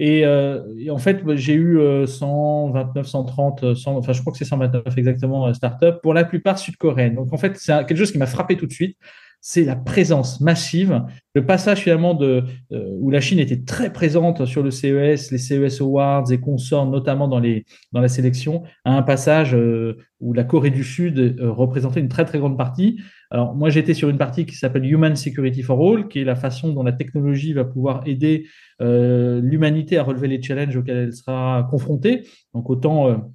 Euh, 0.00 0.62
et, 0.78 0.90
en 0.90 0.98
fait, 0.98 1.22
j'ai 1.34 1.54
eu 1.54 1.78
129, 2.06 3.06
130, 3.06 3.64
enfin, 3.86 4.12
je 4.12 4.20
crois 4.20 4.32
que 4.32 4.38
c'est 4.38 4.44
129 4.44 4.96
exactement 4.96 5.52
startups, 5.54 6.00
pour 6.02 6.14
la 6.14 6.24
plupart 6.24 6.58
sud-coréennes. 6.58 7.14
Donc, 7.14 7.32
en 7.32 7.36
fait, 7.36 7.56
c'est 7.56 7.72
quelque 7.86 7.96
chose 7.96 8.12
qui 8.12 8.18
m'a 8.18 8.26
frappé 8.26 8.56
tout 8.56 8.66
de 8.66 8.72
suite 8.72 8.96
c'est 9.44 9.64
la 9.64 9.74
présence 9.74 10.40
massive, 10.40 11.02
le 11.34 11.44
passage 11.44 11.80
finalement 11.80 12.14
de 12.14 12.44
euh, 12.70 12.96
où 13.00 13.10
la 13.10 13.20
Chine 13.20 13.40
était 13.40 13.64
très 13.64 13.92
présente 13.92 14.46
sur 14.46 14.62
le 14.62 14.70
CES, 14.70 15.32
les 15.32 15.38
CES 15.38 15.80
Awards 15.80 16.30
et 16.30 16.38
consorts, 16.38 16.86
notamment 16.86 17.26
dans 17.26 17.40
les 17.40 17.66
dans 17.90 18.00
la 18.00 18.06
sélection, 18.06 18.62
à 18.84 18.96
un 18.96 19.02
passage 19.02 19.52
euh, 19.56 19.98
où 20.20 20.32
la 20.32 20.44
Corée 20.44 20.70
du 20.70 20.84
Sud 20.84 21.18
euh, 21.18 21.50
représentait 21.50 21.98
une 21.98 22.08
très 22.08 22.24
très 22.24 22.38
grande 22.38 22.56
partie. 22.56 23.00
Alors 23.32 23.56
moi 23.56 23.68
j'étais 23.68 23.94
sur 23.94 24.08
une 24.08 24.18
partie 24.18 24.46
qui 24.46 24.54
s'appelle 24.54 24.86
Human 24.86 25.16
Security 25.16 25.62
for 25.62 25.80
All, 25.80 26.06
qui 26.06 26.20
est 26.20 26.24
la 26.24 26.36
façon 26.36 26.72
dont 26.72 26.84
la 26.84 26.92
technologie 26.92 27.52
va 27.52 27.64
pouvoir 27.64 28.02
aider 28.06 28.46
l'humanité 28.80 29.96
à 29.96 30.02
relever 30.02 30.26
les 30.26 30.42
challenges 30.42 30.76
auxquels 30.76 30.96
elle 30.96 31.12
sera 31.12 31.68
confrontée. 31.70 32.26
Donc 32.52 32.68
autant 32.68 33.32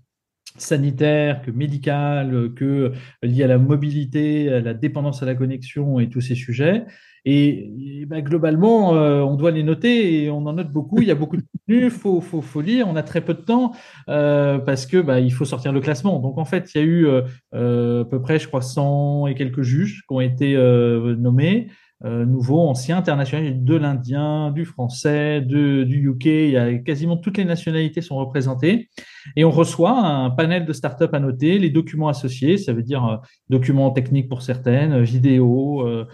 sanitaire, 0.57 1.41
que 1.41 1.51
médical, 1.51 2.51
que 2.55 2.91
lié 3.23 3.43
à 3.43 3.47
la 3.47 3.57
mobilité, 3.57 4.51
à 4.51 4.61
la 4.61 4.73
dépendance 4.73 5.23
à 5.23 5.25
la 5.25 5.35
connexion 5.35 5.99
et 5.99 6.09
tous 6.09 6.21
ces 6.21 6.35
sujets. 6.35 6.85
Et, 7.29 8.05
bah, 8.07 8.21
globalement, 8.21 8.95
euh, 8.95 9.19
on 9.19 9.35
doit 9.35 9.51
les 9.51 9.61
noter 9.61 10.23
et 10.23 10.29
on 10.29 10.45
en 10.45 10.53
note 10.53 10.71
beaucoup. 10.71 11.01
Il 11.01 11.09
y 11.09 11.11
a 11.11 11.15
beaucoup 11.15 11.35
de 11.35 11.41
contenu, 11.41 11.83
il 11.83 11.89
faut, 11.89 12.21
faut, 12.21 12.41
faut, 12.41 12.61
lire. 12.61 12.87
On 12.87 12.95
a 12.95 13.03
très 13.03 13.19
peu 13.19 13.33
de 13.33 13.41
temps 13.41 13.73
euh, 14.07 14.59
parce 14.59 14.85
que 14.85 15.19
il 15.19 15.33
faut 15.33 15.43
sortir 15.43 15.73
le 15.73 15.81
classement. 15.81 16.19
Donc 16.19 16.37
en 16.37 16.45
fait, 16.45 16.73
il 16.73 16.77
y 16.77 16.81
a 16.81 16.85
eu 16.85 17.05
euh, 17.53 18.03
à 18.03 18.05
peu 18.05 18.21
près, 18.21 18.39
je 18.39 18.47
crois, 18.47 18.61
100 18.61 19.27
et 19.27 19.35
quelques 19.35 19.61
juges 19.61 20.03
qui 20.07 20.13
ont 20.13 20.21
été 20.21 20.55
nommés. 20.55 21.67
Euh, 22.05 22.25
nouveau, 22.25 22.59
ancien, 22.59 22.97
international, 22.97 23.63
de 23.63 23.75
l'indien, 23.75 24.51
du 24.51 24.65
français, 24.65 25.41
du 25.41 26.09
UK, 26.09 26.25
il 26.25 26.51
y 26.51 26.57
a 26.57 26.77
quasiment 26.77 27.17
toutes 27.17 27.37
les 27.37 27.45
nationalités 27.45 28.01
sont 28.01 28.17
représentées. 28.17 28.89
Et 29.35 29.43
on 29.43 29.49
reçoit 29.49 29.97
un 29.97 30.29
panel 30.29 30.65
de 30.65 30.73
startups 30.73 31.05
à 31.11 31.19
noter, 31.19 31.57
les 31.57 31.71
documents 31.71 32.07
associés, 32.07 32.57
ça 32.57 32.71
veut 32.71 32.83
dire 32.83 33.05
euh, 33.05 33.17
documents 33.49 33.89
techniques 33.89 34.29
pour 34.29 34.43
certaines, 34.43 35.01
vidéos, 35.01 35.87
euh, 35.87 36.05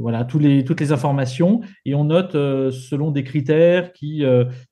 voilà, 0.00 0.24
tous 0.24 0.38
les, 0.38 0.64
toutes 0.64 0.80
les 0.80 0.92
informations. 0.92 1.62
Et 1.86 1.94
on 1.94 2.04
note 2.04 2.32
selon 2.32 3.10
des 3.10 3.24
critères 3.24 3.92
qui, 3.94 4.22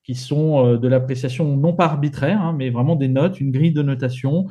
qui 0.04 0.14
sont 0.14 0.76
de 0.76 0.88
l'appréciation 0.88 1.56
non 1.56 1.72
pas 1.72 1.86
arbitraire, 1.86 2.42
hein, 2.42 2.54
mais 2.56 2.68
vraiment 2.68 2.96
des 2.96 3.08
notes, 3.08 3.40
une 3.40 3.50
grille 3.50 3.72
de 3.72 3.82
notation 3.82 4.46
euh, 4.48 4.50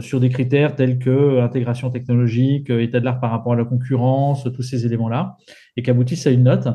sur 0.00 0.20
des 0.20 0.30
critères 0.30 0.74
tels 0.74 0.98
que 0.98 1.40
intégration 1.40 1.90
technologique, 1.90 2.70
euh, 2.70 2.82
état 2.82 3.00
de 3.00 3.04
l'art 3.04 3.20
par 3.20 3.30
rapport 3.30 3.52
à 3.52 3.56
la 3.56 3.64
concurrence, 3.64 4.48
tous 4.54 4.62
ces 4.62 4.86
éléments-là, 4.86 5.36
et 5.76 5.82
qu'aboutissent 5.82 6.26
à 6.26 6.30
une 6.30 6.44
note. 6.44 6.68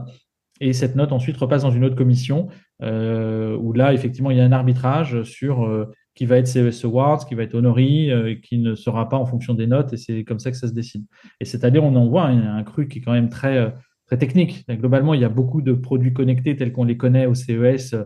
Et 0.60 0.74
cette 0.74 0.96
note 0.96 1.12
ensuite 1.12 1.38
repasse 1.38 1.64
dans 1.64 1.72
une 1.72 1.84
autre 1.84 1.96
commission 1.96 2.48
euh, 2.84 3.58
où 3.58 3.74
là, 3.74 3.94
effectivement, 3.94 4.32
il 4.32 4.38
y 4.38 4.42
a 4.42 4.46
un 4.46 4.52
arbitrage 4.52 5.24
sur 5.24 5.68
qui 6.14 6.26
va 6.26 6.38
être 6.38 6.48
CES 6.48 6.86
Awards, 6.86 7.26
qui 7.26 7.36
va 7.36 7.44
être 7.44 7.56
honoré, 7.56 8.40
qui 8.44 8.60
ne 8.60 8.76
sera 8.76 9.10
pas 9.10 9.18
en 9.18 9.26
fonction 9.26 9.56
des 9.56 9.66
notes, 9.66 9.94
et 9.94 9.98
c'est 9.98 10.24
comme 10.24 10.40
ça 10.40 10.52
que 10.52 10.58
ça 10.58 10.68
se 10.68 10.74
décide. 10.74 11.04
Et 11.40 11.46
cette 11.46 11.64
année, 11.64 11.80
on 11.80 11.96
en 11.96 12.08
voit 12.08 12.26
un, 12.26 12.64
cru 12.64 12.88
qui 12.88 13.00
est 13.00 13.02
quand 13.02 13.14
même 13.14 13.30
très, 13.30 13.74
très 14.12 14.18
technique. 14.18 14.66
Globalement, 14.70 15.14
il 15.14 15.22
y 15.22 15.26
a 15.26 15.30
beaucoup 15.30 15.62
de 15.62 15.72
produits 15.72 16.14
connectés 16.14 16.58
tels 16.58 16.74
qu'on 16.74 16.84
les 16.84 16.98
connaît 16.98 17.28
au 17.28 17.34
CES 17.34 17.94
euh, 17.94 18.04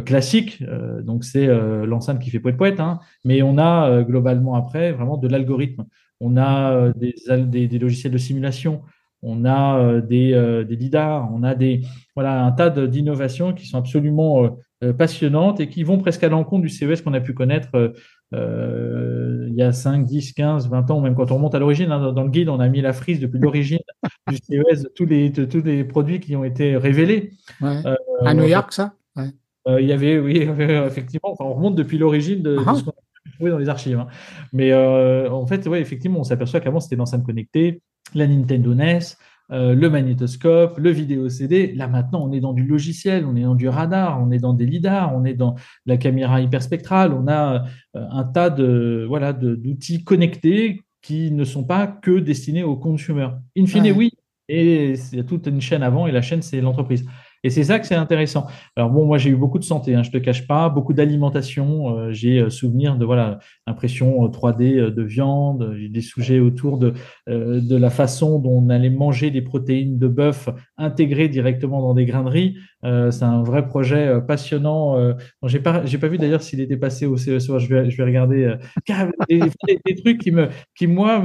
classique. 0.00 0.62
Euh, 0.62 1.02
donc, 1.02 1.24
c'est 1.24 1.46
euh, 1.46 1.86
l'enceinte 1.86 2.20
qui 2.20 2.30
fait 2.30 2.40
poète 2.40 2.56
poète. 2.56 2.80
Hein, 2.80 3.00
mais 3.24 3.42
on 3.42 3.58
a 3.58 4.02
globalement 4.02 4.54
après 4.54 4.92
vraiment 4.92 5.16
de 5.16 5.28
l'algorithme. 5.28 5.84
On 6.20 6.36
a 6.36 6.92
des, 6.94 7.66
des, 7.66 7.78
logiciels 7.78 8.12
de 8.12 8.18
simulation. 8.18 8.82
On 9.22 9.44
a 9.44 10.00
des, 10.00 10.64
des 10.66 10.76
lidars. 10.76 11.28
On 11.34 11.42
a 11.42 11.54
des, 11.54 11.82
voilà, 12.14 12.44
un 12.44 12.52
tas 12.52 12.70
d'innovations 12.70 13.52
qui 13.52 13.66
sont 13.66 13.78
absolument 13.78 14.56
passionnantes 14.96 15.60
et 15.60 15.68
qui 15.68 15.82
vont 15.82 15.98
presque 15.98 16.22
à 16.22 16.28
l'encontre 16.28 16.62
du 16.62 16.68
CES 16.68 17.02
qu'on 17.02 17.14
a 17.14 17.20
pu 17.20 17.34
connaître 17.34 17.92
il 18.32 19.54
y 19.54 19.62
a 19.62 19.72
5, 19.72 20.06
10, 20.06 20.32
15, 20.32 20.68
20 20.68 20.90
ans, 20.90 21.00
même 21.00 21.14
quand 21.14 21.30
on 21.30 21.36
remonte 21.36 21.54
à 21.54 21.58
l'origine. 21.58 21.90
Hein, 21.90 22.12
dans 22.12 22.22
le 22.22 22.30
guide, 22.30 22.48
on 22.48 22.60
a 22.60 22.68
mis 22.68 22.80
la 22.80 22.92
frise 22.92 23.20
depuis 23.20 23.38
l'origine 23.38 23.80
du 24.28 24.36
CES, 24.36 24.82
de 24.82 24.88
tous 24.94 25.06
les, 25.06 25.32
tous 25.32 25.62
les 25.62 25.84
produits 25.84 26.20
qui 26.20 26.36
ont 26.36 26.44
été 26.44 26.76
révélés. 26.76 27.32
à 27.60 28.34
New 28.34 28.44
York, 28.44 28.72
ça? 28.72 28.94
Euh, 29.68 29.80
il 29.80 29.88
y 29.88 29.92
avait, 29.92 30.18
oui, 30.18 30.36
effectivement, 30.86 31.34
on 31.38 31.54
remonte 31.54 31.76
depuis 31.76 31.98
l'origine 31.98 32.42
de, 32.42 32.58
ce 32.58 32.84
qu'on 32.84 32.90
a 32.90 33.30
trouver 33.36 33.50
dans 33.50 33.58
les 33.58 33.68
archives. 33.68 33.98
Hein. 33.98 34.06
Mais 34.52 34.72
euh, 34.72 35.30
en 35.30 35.46
fait, 35.46 35.66
ouais, 35.66 35.80
effectivement, 35.80 36.20
on 36.20 36.24
s'aperçoit 36.24 36.60
qu'avant, 36.60 36.80
c'était 36.80 36.96
l'enceinte 36.96 37.24
connectée, 37.24 37.82
la 38.14 38.26
Nintendo 38.26 38.74
NES, 38.74 39.00
euh, 39.50 39.74
le 39.74 39.90
magnétoscope, 39.90 40.78
le 40.78 40.90
vidéo 40.90 41.28
CD. 41.28 41.72
Là, 41.74 41.88
maintenant, 41.88 42.26
on 42.26 42.32
est 42.32 42.40
dans 42.40 42.52
du 42.52 42.64
logiciel, 42.64 43.24
on 43.26 43.36
est 43.36 43.42
dans 43.42 43.54
du 43.54 43.68
radar, 43.68 44.22
on 44.22 44.30
est 44.30 44.38
dans 44.38 44.54
des 44.54 44.66
lidars, 44.66 45.14
on 45.14 45.24
est 45.24 45.34
dans 45.34 45.54
la 45.86 45.96
caméra 45.96 46.40
hyperspectrale. 46.40 47.12
On 47.12 47.28
a 47.28 47.64
un 47.94 48.24
tas 48.24 48.50
de 48.50 49.04
voilà 49.08 49.32
d'outils 49.32 50.04
connectés 50.04 50.82
qui 51.02 51.30
ne 51.30 51.44
sont 51.44 51.64
pas 51.64 51.86
que 51.86 52.18
destinés 52.18 52.62
aux 52.62 52.76
consommateurs. 52.76 53.38
In 53.58 53.66
fine, 53.66 53.92
oui, 53.92 54.12
et 54.48 54.92
il 54.92 55.16
y 55.18 55.20
a 55.20 55.24
toute 55.24 55.46
une 55.46 55.60
chaîne 55.60 55.82
avant, 55.82 56.06
et 56.06 56.12
la 56.12 56.22
chaîne, 56.22 56.42
c'est 56.42 56.60
l'entreprise. 56.60 57.06
Et 57.44 57.50
c'est 57.50 57.64
ça 57.64 57.78
que 57.78 57.86
c'est 57.86 57.94
intéressant. 57.94 58.46
Alors 58.74 58.90
bon, 58.90 59.04
moi 59.04 59.18
j'ai 59.18 59.28
eu 59.28 59.36
beaucoup 59.36 59.58
de 59.58 59.64
santé, 59.64 59.94
hein, 59.94 60.02
je 60.02 60.10
te 60.10 60.16
cache 60.16 60.46
pas, 60.46 60.70
beaucoup 60.70 60.94
d'alimentation. 60.94 61.98
Euh, 61.98 62.10
j'ai 62.10 62.38
euh, 62.38 62.48
souvenir 62.48 62.96
de 62.96 63.04
voilà 63.04 63.38
impression 63.66 64.26
3D 64.28 64.78
euh, 64.78 64.90
de 64.90 65.02
viande. 65.02 65.74
J'ai 65.78 65.90
des 65.90 66.00
sujets 66.00 66.40
autour 66.40 66.78
de 66.78 66.94
de 67.26 67.76
la 67.76 67.90
façon 67.90 68.38
dont 68.38 68.62
on 68.64 68.70
allait 68.70 68.88
manger 68.88 69.30
des 69.30 69.42
protéines 69.42 69.98
de 69.98 70.08
bœuf 70.08 70.48
intégrées 70.78 71.28
directement 71.28 71.82
dans 71.82 71.92
des 71.92 72.06
graineries. 72.84 73.12
c'est 73.12 73.24
un 73.24 73.42
vrai 73.42 73.66
projet 73.66 74.20
passionnant. 74.26 75.14
j'ai 75.44 75.60
pas 75.60 75.84
j'ai 75.84 75.98
pas 75.98 76.08
vu 76.08 76.18
d'ailleurs 76.18 76.42
s'il 76.42 76.60
était 76.60 76.76
passé 76.76 77.06
au 77.06 77.16
CESO. 77.16 77.58
Je 77.58 77.68
vais 77.68 77.90
je 77.90 77.96
vais 77.96 78.04
regarder 78.04 78.54
des, 79.28 79.94
trucs 80.02 80.20
qui 80.20 80.30
me 80.30 80.48
qui 80.76 80.86
moi 80.86 81.24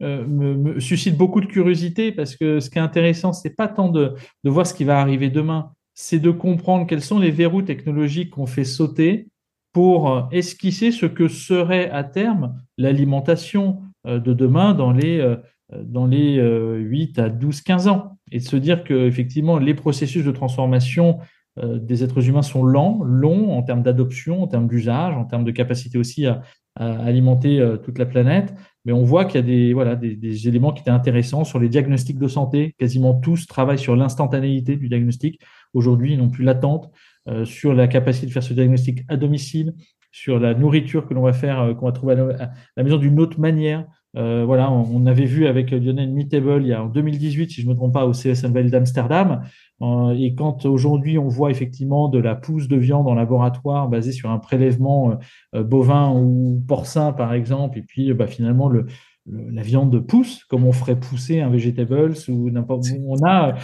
me, 0.00 0.80
suscitent 0.80 1.16
beaucoup 1.16 1.40
de 1.40 1.46
curiosité 1.46 2.12
parce 2.12 2.36
que 2.36 2.60
ce 2.60 2.70
qui 2.70 2.78
est 2.78 2.82
intéressant 2.82 3.32
c'est 3.32 3.56
pas 3.56 3.68
tant 3.68 3.88
de 3.88 4.14
de 4.44 4.50
voir 4.50 4.66
ce 4.66 4.74
qui 4.74 4.84
va 4.84 5.00
arriver 5.00 5.30
demain 5.30 5.72
c'est 5.94 6.18
de 6.18 6.30
comprendre 6.30 6.86
quels 6.86 7.02
sont 7.02 7.18
les 7.18 7.30
verrous 7.30 7.62
technologiques 7.62 8.30
qu'on 8.30 8.46
fait 8.46 8.64
sauter 8.64 9.28
pour 9.72 10.10
euh, 10.10 10.22
esquisser 10.32 10.92
ce 10.92 11.06
que 11.06 11.28
serait 11.28 11.90
à 11.90 12.04
terme 12.04 12.58
l'alimentation 12.78 13.82
euh, 14.06 14.18
de 14.18 14.32
demain 14.32 14.74
dans 14.74 14.92
les, 14.92 15.20
euh, 15.20 15.36
dans 15.70 16.06
les 16.06 16.36
8 16.36 17.18
à 17.18 17.28
12, 17.28 17.60
15 17.60 17.88
ans. 17.88 18.16
Et 18.32 18.38
de 18.38 18.44
se 18.44 18.56
dire 18.56 18.84
que 18.84 19.06
effectivement 19.06 19.58
les 19.58 19.74
processus 19.74 20.24
de 20.24 20.30
transformation 20.30 21.18
des 21.60 22.04
êtres 22.04 22.26
humains 22.28 22.42
sont 22.42 22.62
lents, 22.62 23.02
longs 23.02 23.52
en 23.52 23.62
termes 23.62 23.82
d'adoption, 23.82 24.42
en 24.42 24.46
termes 24.46 24.68
d'usage, 24.68 25.14
en 25.16 25.24
termes 25.24 25.44
de 25.44 25.50
capacité 25.50 25.98
aussi 25.98 26.26
à, 26.26 26.42
alimenter 26.76 27.60
toute 27.84 27.98
la 27.98 28.06
planète. 28.06 28.54
Mais 28.84 28.92
on 28.92 29.02
voit 29.02 29.24
qu'il 29.24 29.46
y 29.46 29.74
a 29.80 29.96
des, 29.96 30.48
éléments 30.48 30.72
qui 30.72 30.80
étaient 30.80 30.90
intéressants 30.90 31.44
sur 31.44 31.58
les 31.58 31.68
diagnostics 31.68 32.18
de 32.18 32.28
santé. 32.28 32.74
Quasiment 32.78 33.14
tous 33.14 33.46
travaillent 33.46 33.78
sur 33.78 33.96
l'instantanéité 33.96 34.76
du 34.76 34.88
diagnostic 34.88 35.40
aujourd'hui 35.74 36.16
non 36.16 36.30
plus 36.30 36.44
l'attente, 36.44 36.90
euh, 37.28 37.44
sur 37.44 37.74
la 37.74 37.86
capacité 37.86 38.26
de 38.26 38.32
faire 38.32 38.42
ce 38.42 38.54
diagnostic 38.54 39.04
à 39.08 39.16
domicile, 39.16 39.74
sur 40.10 40.40
la 40.40 40.54
nourriture 40.54 41.06
que 41.06 41.14
l'on 41.14 41.22
va 41.22 41.32
faire, 41.32 41.60
euh, 41.60 41.74
qu'on 41.74 41.86
va 41.86 41.92
trouver 41.92 42.14
à 42.14 42.50
la, 42.76 42.82
maison 42.82 42.96
d'une 42.96 43.20
autre 43.20 43.38
manière. 43.38 43.84
Euh, 44.16 44.44
voilà, 44.44 44.70
on, 44.72 45.06
avait 45.06 45.24
vu 45.24 45.46
avec 45.46 45.70
Lionel 45.70 46.10
Meatable 46.10 46.62
il 46.62 46.68
y 46.68 46.72
a 46.72 46.82
en 46.82 46.88
2018, 46.88 47.50
si 47.50 47.60
je 47.62 47.66
ne 47.66 47.72
me 47.72 47.76
trompe 47.76 47.94
pas, 47.94 48.06
au 48.06 48.12
Valley 48.12 48.70
d'Amsterdam. 48.70 49.42
et 49.80 50.34
quand 50.34 50.66
aujourd'hui 50.66 51.16
on 51.16 51.28
voit 51.28 51.50
effectivement 51.50 52.08
de 52.08 52.18
la 52.18 52.34
pousse 52.34 52.66
de 52.66 52.76
viande 52.76 53.06
en 53.06 53.14
laboratoire 53.14 53.88
basée 53.88 54.12
sur 54.12 54.30
un 54.30 54.38
prélèvement 54.38 55.18
bovin 55.54 56.10
ou 56.12 56.60
porcin 56.66 57.12
par 57.12 57.32
exemple, 57.34 57.78
et 57.78 57.82
puis 57.82 58.12
bah, 58.12 58.26
finalement 58.26 58.68
le, 58.68 58.86
la 59.26 59.62
viande 59.62 59.98
pousse 60.00 60.44
comme 60.44 60.64
on 60.64 60.72
ferait 60.72 60.98
pousser 60.98 61.40
un 61.40 61.48
vegetables 61.48 62.14
ou 62.28 62.50
n'importe 62.50 62.86
où 62.92 63.12
on 63.12 63.24
a 63.24 63.54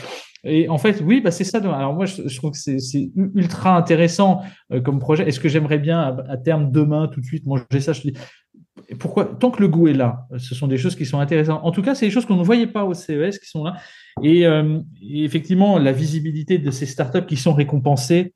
et 0.48 0.68
en 0.68 0.78
fait, 0.78 1.02
oui, 1.04 1.20
bah 1.20 1.32
c'est 1.32 1.44
ça. 1.44 1.58
Alors 1.58 1.92
moi, 1.92 2.06
je, 2.06 2.36
trouve 2.36 2.52
que 2.52 2.56
c'est 2.56 3.10
ultra 3.34 3.76
intéressant 3.76 4.42
euh, 4.72 4.80
comme 4.80 5.00
projet. 5.00 5.26
Est-ce 5.26 5.40
que 5.40 5.48
j'aimerais 5.48 5.78
bien 5.78 6.16
à, 6.28 6.36
terme 6.36 6.70
demain, 6.70 7.08
tout 7.08 7.20
de 7.20 7.26
suite, 7.26 7.46
manger 7.46 7.80
ça 7.80 7.92
pourquoi 8.98 9.24
Tant 9.24 9.50
que 9.50 9.60
le 9.60 9.68
goût 9.68 9.88
est 9.88 9.94
là, 9.94 10.26
ce 10.38 10.54
sont 10.54 10.66
des 10.66 10.78
choses 10.78 10.96
qui 10.96 11.06
sont 11.06 11.18
intéressantes. 11.18 11.60
En 11.62 11.72
tout 11.72 11.82
cas, 11.82 11.94
c'est 11.94 12.06
des 12.06 12.12
choses 12.12 12.26
qu'on 12.26 12.36
ne 12.36 12.44
voyait 12.44 12.66
pas 12.66 12.84
au 12.84 12.94
CES 12.94 13.38
qui 13.38 13.48
sont 13.48 13.64
là. 13.64 13.76
Et, 14.22 14.46
euh, 14.46 14.80
effectivement, 15.02 15.78
la 15.78 15.92
visibilité 15.92 16.58
de 16.58 16.70
ces 16.70 16.86
startups 16.86 17.26
qui 17.26 17.36
sont 17.36 17.52
récompensées 17.52 18.34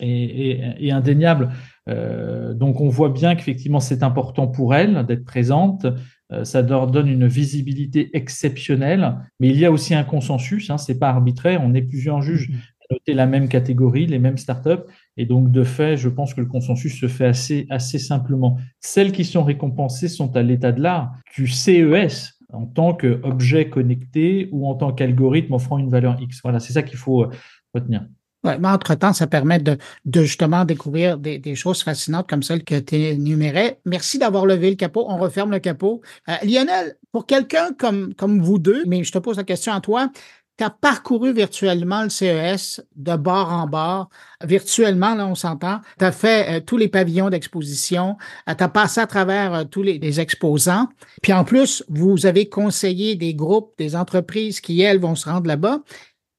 est, 0.00 0.90
indéniable. 0.90 1.50
Euh, 1.88 2.54
donc, 2.54 2.80
on 2.80 2.88
voit 2.88 3.08
bien 3.08 3.34
qu'effectivement, 3.34 3.80
c'est 3.80 4.02
important 4.02 4.46
pour 4.46 4.74
elles 4.74 5.04
d'être 5.06 5.24
présentes. 5.24 5.86
Euh, 6.32 6.44
ça 6.44 6.62
leur 6.62 6.88
donne 6.88 7.08
une 7.08 7.26
visibilité 7.26 8.10
exceptionnelle, 8.12 9.16
mais 9.40 9.48
il 9.48 9.58
y 9.58 9.64
a 9.64 9.72
aussi 9.72 9.94
un 9.94 10.04
consensus, 10.04 10.68
hein, 10.70 10.76
c'est 10.76 10.98
pas 10.98 11.08
arbitraire, 11.08 11.62
on 11.64 11.72
est 11.72 11.80
plusieurs 11.80 12.20
juges 12.20 12.50
mm-hmm. 12.50 12.90
à 12.90 12.94
noter 12.94 13.14
la 13.14 13.26
même 13.26 13.48
catégorie, 13.48 14.06
les 14.06 14.18
mêmes 14.18 14.36
startups, 14.36 14.84
et 15.18 15.26
donc 15.26 15.50
de 15.50 15.64
fait, 15.64 15.96
je 15.96 16.08
pense 16.08 16.32
que 16.32 16.40
le 16.40 16.46
consensus 16.46 16.98
se 16.98 17.08
fait 17.08 17.26
assez, 17.26 17.66
assez 17.70 17.98
simplement. 17.98 18.56
Celles 18.80 19.10
qui 19.10 19.24
sont 19.24 19.42
récompensées 19.42 20.08
sont 20.08 20.34
à 20.36 20.42
l'état 20.42 20.70
de 20.70 20.80
l'art 20.80 21.12
du 21.36 21.48
CES 21.48 22.38
en 22.52 22.66
tant 22.66 22.94
qu'objet 22.94 23.68
connecté 23.68 24.48
ou 24.52 24.68
en 24.68 24.76
tant 24.76 24.92
qu'algorithme 24.92 25.54
offrant 25.54 25.78
une 25.78 25.90
valeur 25.90 26.16
X. 26.22 26.40
Voilà, 26.42 26.60
c'est 26.60 26.72
ça 26.72 26.82
qu'il 26.84 26.98
faut 26.98 27.24
euh, 27.24 27.30
retenir. 27.74 28.06
Ouais, 28.44 28.56
mais 28.58 28.68
entre-temps, 28.68 29.12
ça 29.12 29.26
permet 29.26 29.58
de, 29.58 29.76
de 30.04 30.22
justement 30.22 30.64
découvrir 30.64 31.18
des, 31.18 31.54
choses 31.56 31.82
fascinantes 31.82 32.28
comme 32.28 32.44
celles 32.44 32.62
que 32.62 32.78
tu 32.78 32.94
énumérais. 32.94 33.80
Merci 33.84 34.18
d'avoir 34.18 34.46
levé 34.46 34.70
le 34.70 34.76
capot. 34.76 35.04
On 35.08 35.18
referme 35.18 35.50
le 35.50 35.58
capot. 35.58 36.00
Euh, 36.28 36.34
Lionel, 36.44 36.96
pour 37.10 37.26
quelqu'un 37.26 37.72
comme, 37.76 38.14
comme 38.14 38.40
vous 38.40 38.60
deux, 38.60 38.84
mais 38.86 39.02
je 39.02 39.10
te 39.10 39.18
pose 39.18 39.36
la 39.36 39.44
question 39.44 39.72
à 39.72 39.80
toi, 39.80 40.10
tu 40.58 40.64
as 40.64 40.70
parcouru 40.70 41.32
virtuellement 41.32 42.02
le 42.02 42.08
CES 42.08 42.82
de 42.96 43.16
bord 43.16 43.52
en 43.52 43.68
bord. 43.68 44.10
Virtuellement, 44.44 45.14
là, 45.14 45.26
on 45.26 45.36
s'entend. 45.36 45.80
Tu 45.98 46.04
as 46.04 46.10
fait 46.10 46.58
euh, 46.58 46.60
tous 46.60 46.76
les 46.76 46.88
pavillons 46.88 47.30
d'exposition. 47.30 48.16
Euh, 48.48 48.54
tu 48.56 48.64
as 48.64 48.68
passé 48.68 49.00
à 49.00 49.06
travers 49.06 49.68
tous 49.70 49.82
les, 49.82 50.20
exposants. 50.20 50.88
Puis 51.22 51.32
en 51.32 51.44
plus, 51.44 51.84
vous 51.88 52.26
avez 52.26 52.48
conseillé 52.48 53.14
des 53.14 53.34
groupes, 53.34 53.72
des 53.78 53.94
entreprises 53.94 54.60
qui, 54.60 54.80
elles, 54.80 54.98
vont 54.98 55.14
se 55.14 55.28
rendre 55.28 55.46
là-bas. 55.46 55.80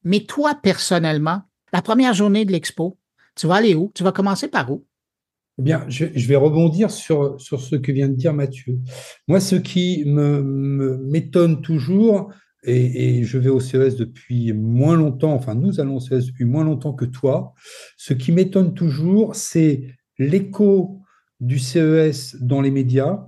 Mais 0.03 0.21
toi, 0.21 0.53
personnellement, 0.61 1.41
la 1.71 1.81
première 1.81 2.13
journée 2.13 2.43
de 2.43 2.51
l'expo, 2.51 2.97
tu 3.35 3.47
vas 3.47 3.55
aller 3.55 3.73
où? 3.73 3.89
Tu 3.95 4.03
vas 4.03 4.11
commencer 4.11 4.49
par 4.49 4.69
où? 4.69 4.85
Eh 5.59 5.61
bien, 5.61 5.85
je, 5.87 6.05
vais 6.05 6.35
rebondir 6.35 6.91
sur, 6.91 7.39
ce 7.39 7.75
que 7.75 7.91
vient 7.91 8.09
de 8.09 8.15
dire 8.15 8.33
Mathieu. 8.33 8.79
Moi, 9.27 9.39
ce 9.39 9.55
qui 9.55 10.03
m'étonne 10.05 11.61
toujours, 11.61 12.31
et, 12.63 13.23
je 13.23 13.37
vais 13.37 13.49
au 13.49 13.59
CES 13.59 13.95
depuis 13.95 14.53
moins 14.53 14.95
longtemps, 14.95 15.33
enfin 15.33 15.55
nous 15.55 15.79
allons 15.79 15.97
au 15.97 15.99
CES 15.99 16.25
depuis 16.25 16.45
moins 16.45 16.63
longtemps 16.63 16.93
que 16.93 17.05
toi, 17.05 17.53
ce 17.97 18.13
qui 18.13 18.31
m'étonne 18.31 18.73
toujours, 18.73 19.35
c'est 19.35 19.87
l'écho 20.17 20.99
du 21.39 21.59
CES 21.59 22.35
dans 22.41 22.61
les 22.61 22.71
médias, 22.71 23.25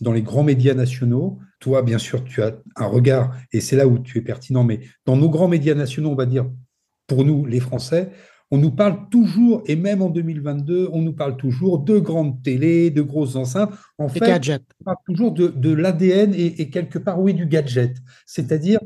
dans 0.00 0.12
les 0.12 0.22
grands 0.22 0.42
médias 0.42 0.74
nationaux. 0.74 1.38
Toi, 1.60 1.82
bien 1.82 1.98
sûr, 1.98 2.24
tu 2.24 2.42
as 2.42 2.56
un 2.76 2.86
regard, 2.86 3.34
et 3.52 3.60
c'est 3.60 3.76
là 3.76 3.86
où 3.86 3.98
tu 3.98 4.18
es 4.18 4.20
pertinent, 4.20 4.64
mais 4.64 4.80
dans 5.06 5.16
nos 5.16 5.30
grands 5.30 5.48
médias 5.48 5.74
nationaux, 5.74 6.10
on 6.10 6.14
va 6.14 6.26
dire 6.26 6.50
pour 7.06 7.24
nous, 7.24 7.46
les 7.46 7.60
Français, 7.60 8.10
on 8.54 8.58
nous 8.58 8.70
parle 8.70 9.08
toujours, 9.10 9.64
et 9.66 9.74
même 9.74 10.00
en 10.00 10.10
2022, 10.10 10.88
on 10.92 11.02
nous 11.02 11.12
parle 11.12 11.36
toujours 11.36 11.80
de 11.80 11.98
grandes 11.98 12.40
télés, 12.44 12.90
de 12.90 13.02
grosses 13.02 13.34
enceintes. 13.34 13.72
En 13.98 14.08
fait, 14.08 14.20
gadgets. 14.20 14.62
on 14.80 14.84
parle 14.84 14.96
toujours 15.08 15.32
de, 15.32 15.72
l'ADN 15.72 16.32
et, 16.36 16.70
quelque 16.70 17.00
part, 17.00 17.20
oui, 17.20 17.34
du 17.34 17.46
gadget. 17.46 17.96
C'est-à-dire, 18.26 18.78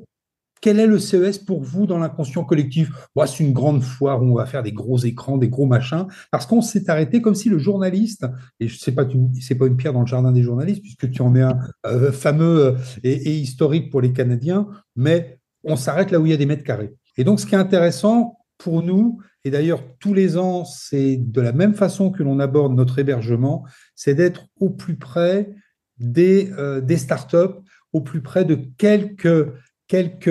quel 0.63 0.81
est 0.81 0.87
le 0.87 0.99
CES 0.99 1.37
pour 1.37 1.63
vous 1.63 1.85
dans 1.85 1.99
l'inconscient 1.99 2.45
collectif? 2.45 2.91
C'est 3.27 3.45
une 3.45 3.53
grande 3.53 3.83
foire 3.83 4.23
où 4.23 4.33
on 4.33 4.35
va 4.37 4.47
faire 4.47 4.63
des 4.63 4.73
gros 4.73 4.97
écrans, 4.97 5.37
des 5.37 5.51
gros 5.51 5.67
machins, 5.67 6.07
parce 6.31 6.47
qu'on 6.47 6.63
s'est 6.63 6.89
arrêté 6.89 7.21
comme 7.21 7.35
si 7.35 7.51
le 7.51 7.59
journaliste, 7.59 8.25
et 8.61 8.69
ce 8.69 8.89
n'est 8.89 8.95
pas, 8.95 9.05
pas 9.05 9.67
une 9.67 9.77
pierre 9.77 9.93
dans 9.93 10.01
le 10.01 10.07
jardin 10.07 10.33
des 10.33 10.43
journalistes, 10.43 10.81
puisque 10.81 11.11
tu 11.11 11.21
en 11.21 11.35
es 11.35 11.43
un 11.43 11.59
euh, 11.85 12.11
fameux 12.11 12.65
euh, 12.65 12.77
et 13.03 13.35
historique 13.35 13.91
pour 13.91 14.01
les 14.01 14.15
Canadiens, 14.15 14.67
mais 14.97 15.39
on 15.63 15.77
s'arrête 15.77 16.11
là 16.11 16.21
où 16.21 16.25
il 16.25 16.31
y 16.31 16.35
a 16.35 16.39
des 16.39 16.47
mètres 16.47 16.65
carrés. 16.65 16.95
Et 17.19 17.25
donc, 17.25 17.39
ce 17.39 17.45
qui 17.45 17.55
est 17.55 17.59
intéressant 17.59 18.39
pour 18.57 18.83
nous, 18.83 19.21
d'ailleurs 19.51 19.83
tous 19.99 20.15
les 20.15 20.37
ans, 20.37 20.65
c'est 20.65 21.17
de 21.17 21.41
la 21.41 21.53
même 21.53 21.75
façon 21.75 22.11
que 22.11 22.23
l'on 22.23 22.39
aborde 22.41 22.75
notre 22.75 22.99
hébergement, 22.99 23.65
c'est 23.95 24.15
d'être 24.15 24.47
au 24.61 24.71
plus 24.71 24.97
près 24.97 25.51
des, 25.99 26.53
euh, 26.59 26.97
startups, 26.97 27.61
au 27.93 28.01
plus 28.01 28.21
près 28.21 28.45
de 28.45 28.59
quelques, 28.77 29.53
quelques... 29.87 30.29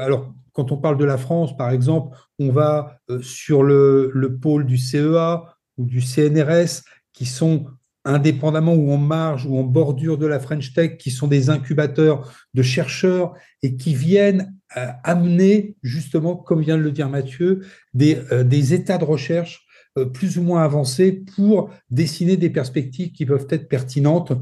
Alors, 0.00 0.34
quand 0.52 0.72
on 0.72 0.78
parle 0.78 0.96
de 0.98 1.04
la 1.04 1.18
France, 1.18 1.56
par 1.56 1.70
exemple, 1.70 2.16
on 2.38 2.50
va 2.50 2.98
euh, 3.10 3.20
sur 3.20 3.62
le, 3.62 4.10
le 4.14 4.38
pôle 4.38 4.66
du 4.66 4.78
CEA 4.78 5.44
ou 5.76 5.84
du 5.84 6.00
CNRS, 6.00 6.82
qui 7.12 7.26
sont 7.26 7.66
indépendamment 8.06 8.74
ou 8.74 8.92
en 8.92 8.98
marge 8.98 9.46
ou 9.46 9.58
en 9.58 9.64
bordure 9.64 10.16
de 10.16 10.26
la 10.26 10.38
French 10.38 10.72
Tech, 10.72 10.96
qui 10.96 11.10
sont 11.10 11.26
des 11.26 11.50
incubateurs 11.50 12.32
de 12.54 12.62
chercheurs 12.62 13.34
et 13.62 13.76
qui 13.76 13.94
viennent 13.94 14.42
euh, 14.42 14.52
amener, 14.76 15.76
justement, 15.82 16.36
comme 16.36 16.60
vient 16.60 16.76
de 16.76 16.82
le 16.82 16.92
dire 16.92 17.08
Mathieu, 17.08 17.64
des, 17.94 18.18
euh, 18.32 18.44
états 18.50 18.98
de 18.98 19.04
recherche 19.04 19.66
euh, 19.98 20.04
plus 20.04 20.38
ou 20.38 20.42
moins 20.42 20.62
avancés 20.62 21.12
pour 21.12 21.70
dessiner 21.90 22.36
des 22.36 22.50
perspectives 22.50 23.12
qui 23.12 23.26
peuvent 23.26 23.46
être 23.50 23.68
pertinentes 23.68 24.32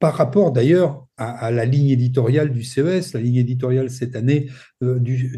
par 0.00 0.14
rapport 0.14 0.52
d'ailleurs 0.52 1.07
à, 1.18 1.50
la 1.50 1.64
ligne 1.64 1.90
éditoriale 1.90 2.50
du 2.50 2.62
CES. 2.62 3.12
La 3.12 3.20
ligne 3.20 3.36
éditoriale 3.36 3.90
cette 3.90 4.16
année 4.16 4.48
euh, 4.82 4.98
du, 4.98 5.36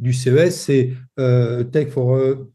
du, 0.00 0.12
CES, 0.12 0.50
c'est 0.50 0.92
euh, 1.18 1.62
Tech 1.64 1.88
for. 1.88 2.16
Euh, 2.16 2.50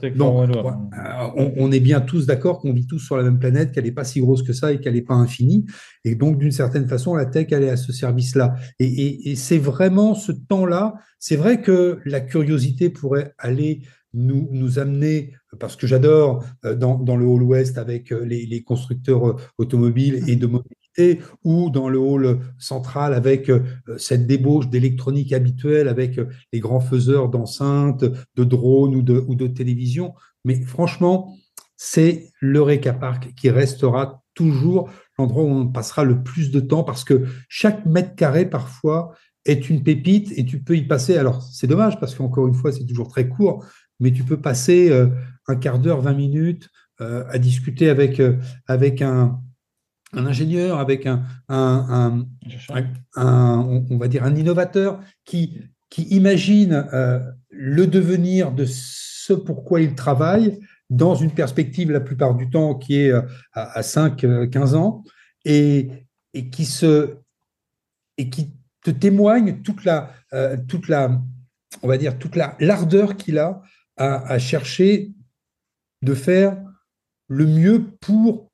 on, 1.35 1.71
est 1.71 1.79
bien 1.79 2.01
tous 2.01 2.25
d'accord 2.25 2.59
qu'on 2.59 2.73
vit 2.73 2.85
tous 2.85 2.99
sur 2.99 3.17
la 3.17 3.23
même 3.23 3.39
planète, 3.39 3.71
qu'elle 3.71 3.85
n'est 3.85 3.91
pas 3.91 4.03
si 4.03 4.19
grosse 4.19 4.43
que 4.43 4.53
ça 4.53 4.73
et 4.73 4.79
qu'elle 4.79 4.95
n'est 4.95 5.01
pas 5.01 5.15
infinie. 5.15 5.65
Et 6.03 6.15
donc, 6.15 6.37
d'une 6.37 6.51
certaine 6.51 6.87
façon, 6.87 7.15
la 7.15 7.25
tech, 7.25 7.47
elle 7.51 7.63
est 7.63 7.69
à 7.69 7.77
ce 7.77 7.93
service-là. 7.93 8.55
Et, 8.79 9.31
et 9.31 9.35
c'est 9.35 9.57
vraiment 9.57 10.13
ce 10.13 10.33
temps-là. 10.33 10.95
C'est 11.19 11.37
vrai 11.37 11.61
que 11.61 11.99
la 12.05 12.19
curiosité 12.19 12.89
pourrait 12.89 13.33
aller 13.37 13.81
nous, 14.13 14.47
nous 14.51 14.79
amener, 14.79 15.33
parce 15.59 15.75
que 15.75 15.87
j'adore 15.87 16.43
dans, 16.63 16.97
dans, 16.97 17.17
le 17.17 17.25
Hall 17.25 17.43
West 17.43 17.77
avec 17.77 18.11
les, 18.11 18.45
les 18.45 18.63
constructeurs 18.63 19.35
automobiles 19.57 20.23
et 20.27 20.35
de 20.37 20.47
mobilité, 20.47 20.84
ou 21.43 21.69
dans 21.69 21.89
le 21.89 21.99
hall 21.99 22.39
central 22.57 23.13
avec 23.13 23.49
euh, 23.49 23.63
cette 23.97 24.27
débauche 24.27 24.69
d'électronique 24.69 25.33
habituelle, 25.33 25.87
avec 25.87 26.17
euh, 26.17 26.27
les 26.53 26.59
grands 26.59 26.79
faiseurs 26.79 27.29
d'enceintes, 27.29 28.03
de 28.03 28.43
drones 28.43 28.95
ou 28.95 29.01
de, 29.01 29.23
ou 29.27 29.35
de 29.35 29.47
télévision. 29.47 30.13
Mais 30.43 30.61
franchement, 30.61 31.35
c'est 31.77 32.31
l'Eureka 32.41 32.93
Park 32.93 33.33
qui 33.35 33.49
restera 33.49 34.23
toujours 34.33 34.89
l'endroit 35.17 35.43
où 35.43 35.49
on 35.49 35.67
passera 35.67 36.03
le 36.03 36.23
plus 36.23 36.51
de 36.51 36.59
temps 36.59 36.83
parce 36.83 37.03
que 37.03 37.25
chaque 37.49 37.85
mètre 37.85 38.15
carré, 38.15 38.49
parfois, 38.49 39.13
est 39.45 39.69
une 39.69 39.83
pépite 39.83 40.33
et 40.37 40.45
tu 40.45 40.59
peux 40.59 40.75
y 40.75 40.83
passer. 40.83 41.17
Alors, 41.17 41.41
c'est 41.43 41.67
dommage 41.67 41.99
parce 41.99 42.15
qu'encore 42.15 42.47
une 42.47 42.53
fois, 42.53 42.71
c'est 42.71 42.85
toujours 42.85 43.09
très 43.09 43.27
court, 43.27 43.65
mais 43.99 44.11
tu 44.11 44.23
peux 44.23 44.37
passer 44.37 44.89
euh, 44.89 45.07
un 45.47 45.55
quart 45.55 45.79
d'heure, 45.79 46.01
20 46.01 46.13
minutes 46.13 46.69
à 46.97 47.37
discuter 47.39 47.89
avec, 47.89 48.21
avec 48.67 49.01
un, 49.01 49.41
un 50.15 50.25
ingénieur, 50.25 50.79
avec 50.79 51.05
un, 51.05 51.23
un, 51.49 52.25
on 53.15 53.97
va 53.97 54.07
dire 54.07 54.23
un 54.23 54.35
innovateur 54.35 54.99
qui, 55.25 55.61
qui 55.89 56.03
imagine 56.03 56.87
euh, 56.93 57.19
le 57.49 57.87
devenir 57.87 58.51
de 58.51 58.65
ce 58.67 59.33
pourquoi 59.33 59.81
il 59.81 59.95
travaille 59.95 60.59
dans 60.89 61.15
une 61.15 61.31
perspective 61.31 61.91
la 61.91 61.99
plupart 61.99 62.35
du 62.35 62.49
temps 62.49 62.75
qui 62.75 62.97
est 62.97 63.11
euh, 63.11 63.21
à, 63.53 63.81
5-15 63.81 64.73
euh, 64.73 64.75
ans 64.75 65.03
et, 65.45 65.89
et, 66.33 66.49
qui 66.49 66.65
se 66.65 67.15
et 68.17 68.29
qui 68.29 68.51
te 68.83 68.91
témoigne 68.91 69.61
toute 69.61 69.83
la 69.83 70.11
toute 70.67 70.89
la 70.89 71.21
on 71.81 71.87
va 71.87 71.97
dire 71.97 72.19
toute 72.19 72.35
la 72.35 72.55
l'ardeur 72.59 73.15
qu'il 73.15 73.39
a 73.39 73.61
à, 73.97 74.31
à 74.31 74.37
chercher 74.37 75.11
de 76.01 76.13
faire 76.13 76.61
le 77.27 77.45
mieux 77.45 77.83
pour 78.01 78.51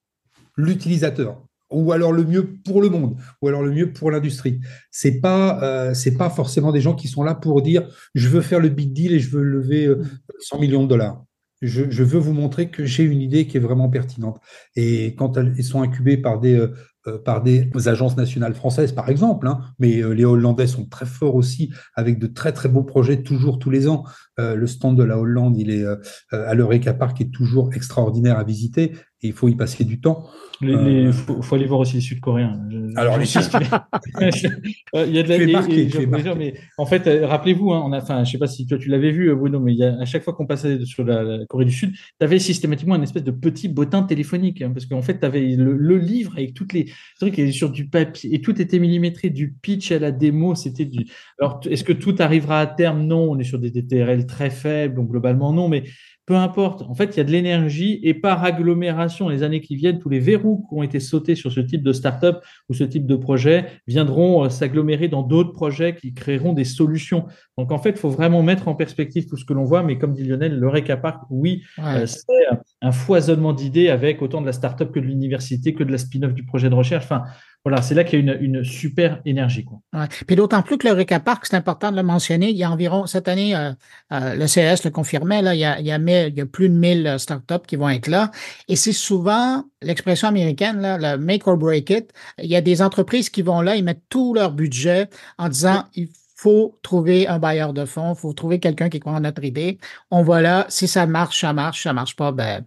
l'utilisateur 0.55 1.43
ou 1.72 1.91
alors 1.91 2.11
le 2.11 2.24
mieux 2.24 2.57
pour 2.63 2.82
le 2.82 2.89
monde, 2.89 3.15
ou 3.41 3.47
alors 3.47 3.63
le 3.63 3.72
mieux 3.72 3.91
pour 3.91 4.11
l'industrie. 4.11 4.59
C'est 4.91 5.19
pas 5.19 5.61
euh, 5.63 5.93
c'est 5.93 6.17
pas 6.17 6.30
forcément 6.30 6.72
des 6.72 6.82
gens 6.82 6.95
qui 6.95 7.07
sont 7.07 7.24
là 7.24 7.36
pour 7.36 7.61
dire 7.61 7.88
je 8.13 8.28
veux 8.28 8.41
faire 8.41 8.59
le 8.59 8.69
big 8.69 8.93
deal 8.93 9.13
et 9.13 9.19
je 9.19 9.30
veux 9.30 9.43
lever 9.43 9.93
100 10.39 10.57
euh, 10.57 10.59
millions 10.59 10.84
de 10.84 10.89
dollars. 10.89 11.24
Je, 11.61 11.84
je 11.91 12.03
veux 12.03 12.17
vous 12.17 12.34
montrer 12.34 12.69
que 12.69 12.86
j'ai 12.86 13.03
une 13.03 13.22
idée 13.22 13.45
qui 13.45 13.57
est 13.57 13.59
vraiment 13.59 13.88
pertinente. 13.88 14.39
Et 14.76 15.13
quand 15.15 15.38
elles 15.38 15.63
sont 15.63 15.84
incubées 15.84 16.17
par 16.17 16.39
des 16.39 16.67
euh, 17.07 17.17
par 17.17 17.41
des 17.41 17.67
agences 17.88 18.15
nationales 18.15 18.53
françaises, 18.53 18.91
par 18.91 19.09
exemple, 19.09 19.47
hein, 19.47 19.59
mais 19.80 20.03
les 20.13 20.24
Hollandais 20.24 20.67
sont 20.67 20.86
très 20.86 21.07
forts 21.07 21.34
aussi, 21.34 21.72
avec 21.95 22.19
de 22.19 22.28
très 22.28 22.51
très 22.51 22.69
beaux 22.69 22.84
projets 22.84 23.24
toujours 23.24 23.57
tous 23.57 23.72
les 23.72 23.88
ans. 23.88 24.03
Euh, 24.39 24.53
le 24.53 24.67
stand 24.67 24.97
de 24.97 25.03
la 25.03 25.17
Hollande, 25.17 25.57
il 25.57 25.72
est 25.72 25.84
à 26.32 26.53
l'Eureka 26.53 26.93
Park, 26.93 27.19
est 27.22 27.32
toujours 27.32 27.74
extraordinaire 27.74 28.38
à 28.38 28.43
visiter 28.43 28.93
et 29.24 29.28
il 29.28 29.34
faut 29.34 29.47
y 29.47 29.55
passer 29.55 29.84
du 29.84 29.99
temps. 29.99 30.28
Il 30.63 31.11
faut, 31.11 31.55
aller 31.55 31.65
voir 31.65 31.80
aussi 31.80 31.95
les 31.95 32.01
Sud-Coréens. 32.01 32.59
Alors, 32.95 33.17
les 33.17 33.26
Sud 33.26 33.41
il 34.22 35.11
y 35.11 35.19
a 35.19 35.24
de 35.24 35.30
la. 35.30 36.07
Marqué, 36.07 36.36
mais 36.38 36.53
en 36.78 36.86
fait, 36.86 37.26
rappelez-vous, 37.26 37.72
hein, 37.72 37.82
on 37.84 37.91
a, 37.93 38.01
enfin, 38.01 38.24
je 38.24 38.32
sais 38.32 38.38
pas 38.38 38.47
si 38.47 38.67
toi 38.67 38.78
tu 38.78 38.89
l'avais 38.89 39.11
vu, 39.11 39.34
Bruno, 39.36 39.59
mais 39.59 39.74
il 39.74 39.80
y 39.80 39.84
a, 39.84 39.99
à 39.99 40.05
chaque 40.05 40.24
fois 40.24 40.34
qu'on 40.34 40.45
passait 40.45 40.86
sur 40.86 41.03
la, 41.03 41.45
Corée 41.47 41.65
du 41.65 41.72
Sud, 41.72 41.93
tu 41.93 42.24
avais 42.24 42.38
systématiquement 42.38 42.95
une 42.95 43.03
espèce 43.03 43.24
de 43.24 43.32
petit 43.32 43.69
bottin 43.69 44.03
téléphonique, 44.03 44.61
hein, 44.61 44.72
parce 44.72 44.86
qu'en 44.86 45.01
fait, 45.01 45.19
tu 45.19 45.26
avais 45.26 45.55
le, 45.55 45.76
le, 45.76 45.97
livre 45.97 46.34
avec 46.38 46.53
toutes 46.53 46.74
les, 46.74 46.91
truc 47.19 47.39
est 47.39 47.51
sur 47.51 47.72
du 47.72 47.88
papier 47.88 48.36
et 48.36 48.41
tout 48.41 48.61
était 48.61 48.80
millimétré 48.80 49.32
du 49.32 49.53
pitch 49.53 49.91
à 49.91 49.99
la 49.99 50.11
démo. 50.11 50.53
C'était 50.53 50.86
du. 50.86 51.05
Alors, 51.39 51.59
est-ce 51.69 51.84
que 51.84 51.93
tout 51.93 52.15
arrivera 52.19 52.59
à 52.59 52.67
terme? 52.67 53.03
Non, 53.07 53.32
on 53.32 53.39
est 53.39 53.43
sur 53.43 53.57
des 53.57 53.72
TRL 53.72 54.28
très 54.28 54.51
faibles, 54.51 54.95
donc 54.95 55.09
globalement 55.09 55.53
non, 55.53 55.69
mais 55.69 55.84
peu 56.26 56.36
importe. 56.36 56.84
En 56.84 56.93
fait, 56.93 57.15
il 57.15 57.17
y 57.17 57.19
a 57.19 57.24
de 57.24 57.32
l'énergie 57.32 57.99
et 58.03 58.13
par 58.13 58.43
agglomération, 58.43 59.28
les 59.28 59.43
années 59.43 59.61
qui 59.61 59.76
viennent, 59.76 59.99
tous 59.99 60.09
les 60.09 60.19
verrous 60.19 60.65
qui 60.69 60.76
ont 60.76 60.84
été 60.84 60.99
sautés 60.99 61.36
sur 61.36 61.51
ce 61.51 61.59
type 61.59 61.84
de 61.84 61.93
start-up 61.93 62.43
ou 62.69 62.74
ce 62.74 62.84
type 62.84 63.05
de 63.05 63.15
projet 63.15 63.65
viendront 63.88 64.45
euh, 64.45 64.49
s'agglomérer 64.49 65.07
dans 65.07 65.24
d'autres 65.24 65.51
projets 65.51 65.95
qui 65.95 66.13
créeront 66.13 66.53
des 66.53 66.63
solutions. 66.63 67.26
Donc, 67.57 67.72
en 67.72 67.80
fait, 67.80 67.91
il 67.91 67.97
faut 67.97 68.09
vraiment 68.09 68.43
mettre 68.43 68.67
en 68.67 68.76
perspective 68.76 69.26
tout 69.28 69.38
ce 69.38 69.45
que 69.45 69.53
l'on 69.53 69.63
voit. 69.63 69.84
Mais 69.84 69.97
comme 69.97 70.13
dit 70.13 70.24
Lionel, 70.24 70.59
le 70.59 70.95
Park, 71.01 71.24
oui, 71.30 71.63
euh, 71.80 72.05
c'est 72.05 72.47
un 72.82 72.91
foisonnement 72.91 73.53
d'idées 73.53 73.89
avec 73.89 74.22
autant 74.22 74.41
de 74.41 74.45
la 74.45 74.53
start-up 74.53 74.91
que 74.91 74.99
de 74.99 75.05
l'université, 75.05 75.74
que 75.74 75.84
de 75.84 75.91
la 75.91 75.97
spin-off 75.97 76.34
du 76.34 76.45
projet 76.45 76.69
de 76.69 76.76
recherche. 76.76 77.05
Enfin, 77.05 77.24
voilà, 77.64 77.84
c'est 77.84 77.93
là 77.93 78.03
qu'il 78.03 78.26
y 78.26 78.30
a 78.30 78.36
une, 78.36 78.64
super 78.64 79.22
énergie. 79.24 79.64
Quoi. 79.64 79.80
Puis 80.26 80.36
d'autant 80.36 80.64
plus 80.64 80.80
que 80.80 80.88
le 80.88 80.93
RECA 80.93 81.20
Park, 81.20 81.45
c'est 81.45 81.55
important 81.55 81.91
de 81.91 81.95
le 81.95 82.01
mentionner, 82.01 82.49
il 82.49 82.57
y 82.57 82.64
a 82.64 82.72
environ, 82.72 83.05
cette 83.05 83.28
année, 83.28 83.55
euh, 83.55 83.72
euh, 84.12 84.34
le 84.34 84.45
CS 84.47 84.84
le 84.84 84.89
confirmait, 84.89 85.43
là, 85.43 85.53
il, 85.53 85.59
y 85.59 85.66
a, 85.66 85.80
il, 85.80 85.86
y 85.86 85.91
a 85.91 85.97
il 85.97 86.36
y 86.36 86.41
a 86.41 86.45
plus 86.47 86.70
de 86.70 86.74
1000 86.74 87.05
euh, 87.05 87.18
startups 87.20 87.66
qui 87.68 87.76
vont 87.76 87.89
être 87.89 88.07
là. 88.07 88.32
Et 88.68 88.76
c'est 88.76 88.93
souvent 88.93 89.64
l'expression 89.84 90.28
américaine, 90.28 90.82
là, 90.82 90.97
le 90.97 91.24
make 91.24 91.47
or 91.47 91.55
break 91.55 91.91
it. 91.91 92.12
Il 92.39 92.49
y 92.49 92.55
a 92.55 92.62
des 92.62 92.82
entreprises 92.82 93.30
qui 93.30 93.43
vont 93.43 93.62
là, 93.62 93.76
ils 93.76 93.84
mettent 93.84 94.09
tout 94.09 94.34
leur 94.34 94.53
budget 94.53 95.07
en 95.38 95.47
disant, 95.47 95.86
il 95.93 96.09
faut 96.36 96.80
trouver 96.82 97.28
un 97.28 97.38
bailleur 97.38 97.74
de 97.74 97.86
fonds, 97.86 98.16
il 98.16 98.20
faut 98.20 98.34
trouver 98.34 98.59
quelqu'un 98.59 98.89
qui 98.89 98.99
croit 98.99 99.14
en 99.14 99.20
notre 99.20 99.43
idée. 99.43 99.78
On 100.09 100.24
va 100.24 100.41
là, 100.41 100.66
si 100.70 100.88
ça 100.88 101.05
marche, 101.05 101.41
ça 101.41 101.53
marche, 101.53 101.84
ça 101.84 101.93
marche 101.93 102.16
pas, 102.16 102.32
ben, 102.32 102.66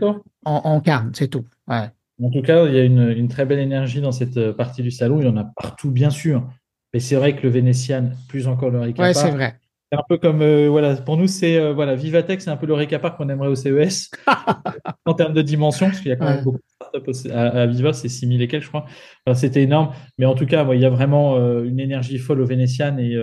on, 0.00 0.22
on 0.44 0.80
calme, 0.80 1.10
c'est 1.14 1.28
tout. 1.28 1.44
Ouais. 1.68 1.90
En 2.22 2.30
tout 2.30 2.42
cas, 2.42 2.66
il 2.66 2.74
y 2.74 2.78
a 2.78 2.84
une, 2.84 3.28
très 3.28 3.46
belle 3.46 3.60
énergie 3.60 4.00
dans 4.00 4.12
cette 4.12 4.36
euh, 4.36 4.52
partie 4.52 4.82
du 4.82 4.90
salon. 4.90 5.20
Il 5.20 5.26
y 5.26 5.28
en 5.28 5.36
a 5.36 5.44
partout, 5.44 5.90
bien 5.90 6.10
sûr. 6.10 6.46
Mais 6.92 7.00
c'est 7.00 7.16
vrai 7.16 7.36
que 7.36 7.42
le 7.42 7.48
Vénétian, 7.48 8.10
plus 8.28 8.48
encore 8.48 8.70
le 8.70 8.80
Ricapar. 8.80 9.08
Oui, 9.08 9.14
c'est 9.14 9.30
vrai. 9.30 9.56
C'est 9.90 9.98
un 9.98 10.04
peu 10.08 10.18
comme, 10.18 10.42
euh, 10.42 10.68
voilà, 10.68 10.94
pour 10.96 11.16
nous, 11.16 11.26
c'est, 11.26 11.56
euh, 11.56 11.72
voilà, 11.72 11.96
Vivatech, 11.96 12.40
c'est 12.40 12.50
un 12.50 12.56
peu 12.56 12.66
le 12.66 12.74
Ricapar 12.74 13.16
qu'on 13.16 13.28
aimerait 13.28 13.48
au 13.48 13.56
CES 13.56 14.10
en 15.04 15.14
termes 15.14 15.32
de 15.32 15.42
dimension, 15.42 15.86
parce 15.86 16.00
qu'il 16.00 16.10
y 16.10 16.12
a 16.12 16.16
quand 16.16 16.26
même 16.26 16.44
beaucoup 16.44 16.58
de 16.58 17.10
startups 17.12 17.30
à, 17.32 17.66
Viva, 17.66 17.92
c'est 17.92 18.08
6000 18.08 18.40
et 18.42 18.48
quelques, 18.48 18.64
je 18.64 18.68
crois. 18.68 18.86
C'était 19.34 19.62
énorme. 19.62 19.92
Mais 20.18 20.26
en 20.26 20.34
tout 20.34 20.46
cas, 20.46 20.64
il 20.72 20.80
y 20.80 20.84
a 20.84 20.90
vraiment 20.90 21.36
une 21.62 21.80
énergie 21.80 22.18
folle 22.18 22.40
au 22.40 22.46
Vénétian 22.46 22.98
et, 22.98 23.16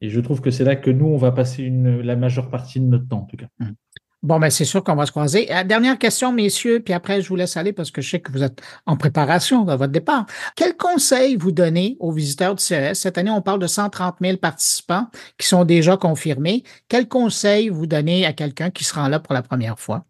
et 0.00 0.10
je 0.10 0.20
trouve 0.20 0.40
que 0.40 0.50
c'est 0.50 0.64
là 0.64 0.76
que 0.76 0.90
nous, 0.90 1.06
on 1.06 1.16
va 1.16 1.32
passer 1.32 1.62
une, 1.62 2.00
la 2.00 2.16
majeure 2.16 2.50
partie 2.50 2.80
de 2.80 2.86
notre 2.86 3.08
temps, 3.08 3.20
en 3.20 3.26
tout 3.26 3.36
cas. 3.36 3.46
Mmh. 3.58 3.66
Bon, 4.24 4.40
ben 4.40 4.50
c'est 4.50 4.64
sûr 4.64 4.82
qu'on 4.82 4.96
va 4.96 5.06
se 5.06 5.12
croiser. 5.12 5.52
Euh, 5.54 5.62
dernière 5.62 5.96
question, 5.96 6.32
messieurs, 6.32 6.80
puis 6.80 6.92
après, 6.92 7.22
je 7.22 7.28
vous 7.28 7.36
laisse 7.36 7.56
aller 7.56 7.72
parce 7.72 7.92
que 7.92 8.02
je 8.02 8.10
sais 8.10 8.20
que 8.20 8.32
vous 8.32 8.42
êtes 8.42 8.60
en 8.84 8.96
préparation 8.96 9.64
de 9.64 9.72
votre 9.74 9.92
départ. 9.92 10.26
Quel 10.56 10.76
conseil 10.76 11.36
vous 11.36 11.52
donnez 11.52 11.96
aux 12.00 12.10
visiteurs 12.10 12.56
du 12.56 12.62
CES? 12.62 12.98
Cette 12.98 13.16
année, 13.16 13.30
on 13.30 13.42
parle 13.42 13.60
de 13.60 13.68
130 13.68 14.16
000 14.20 14.38
participants 14.38 15.06
qui 15.38 15.46
sont 15.46 15.64
déjà 15.64 15.96
confirmés. 15.96 16.64
Quel 16.88 17.06
conseil 17.06 17.68
vous 17.68 17.86
donnez 17.86 18.26
à 18.26 18.32
quelqu'un 18.32 18.70
qui 18.70 18.82
se 18.82 18.92
rend 18.94 19.06
là 19.06 19.20
pour 19.20 19.34
la 19.34 19.42
première 19.42 19.78
fois? 19.78 20.04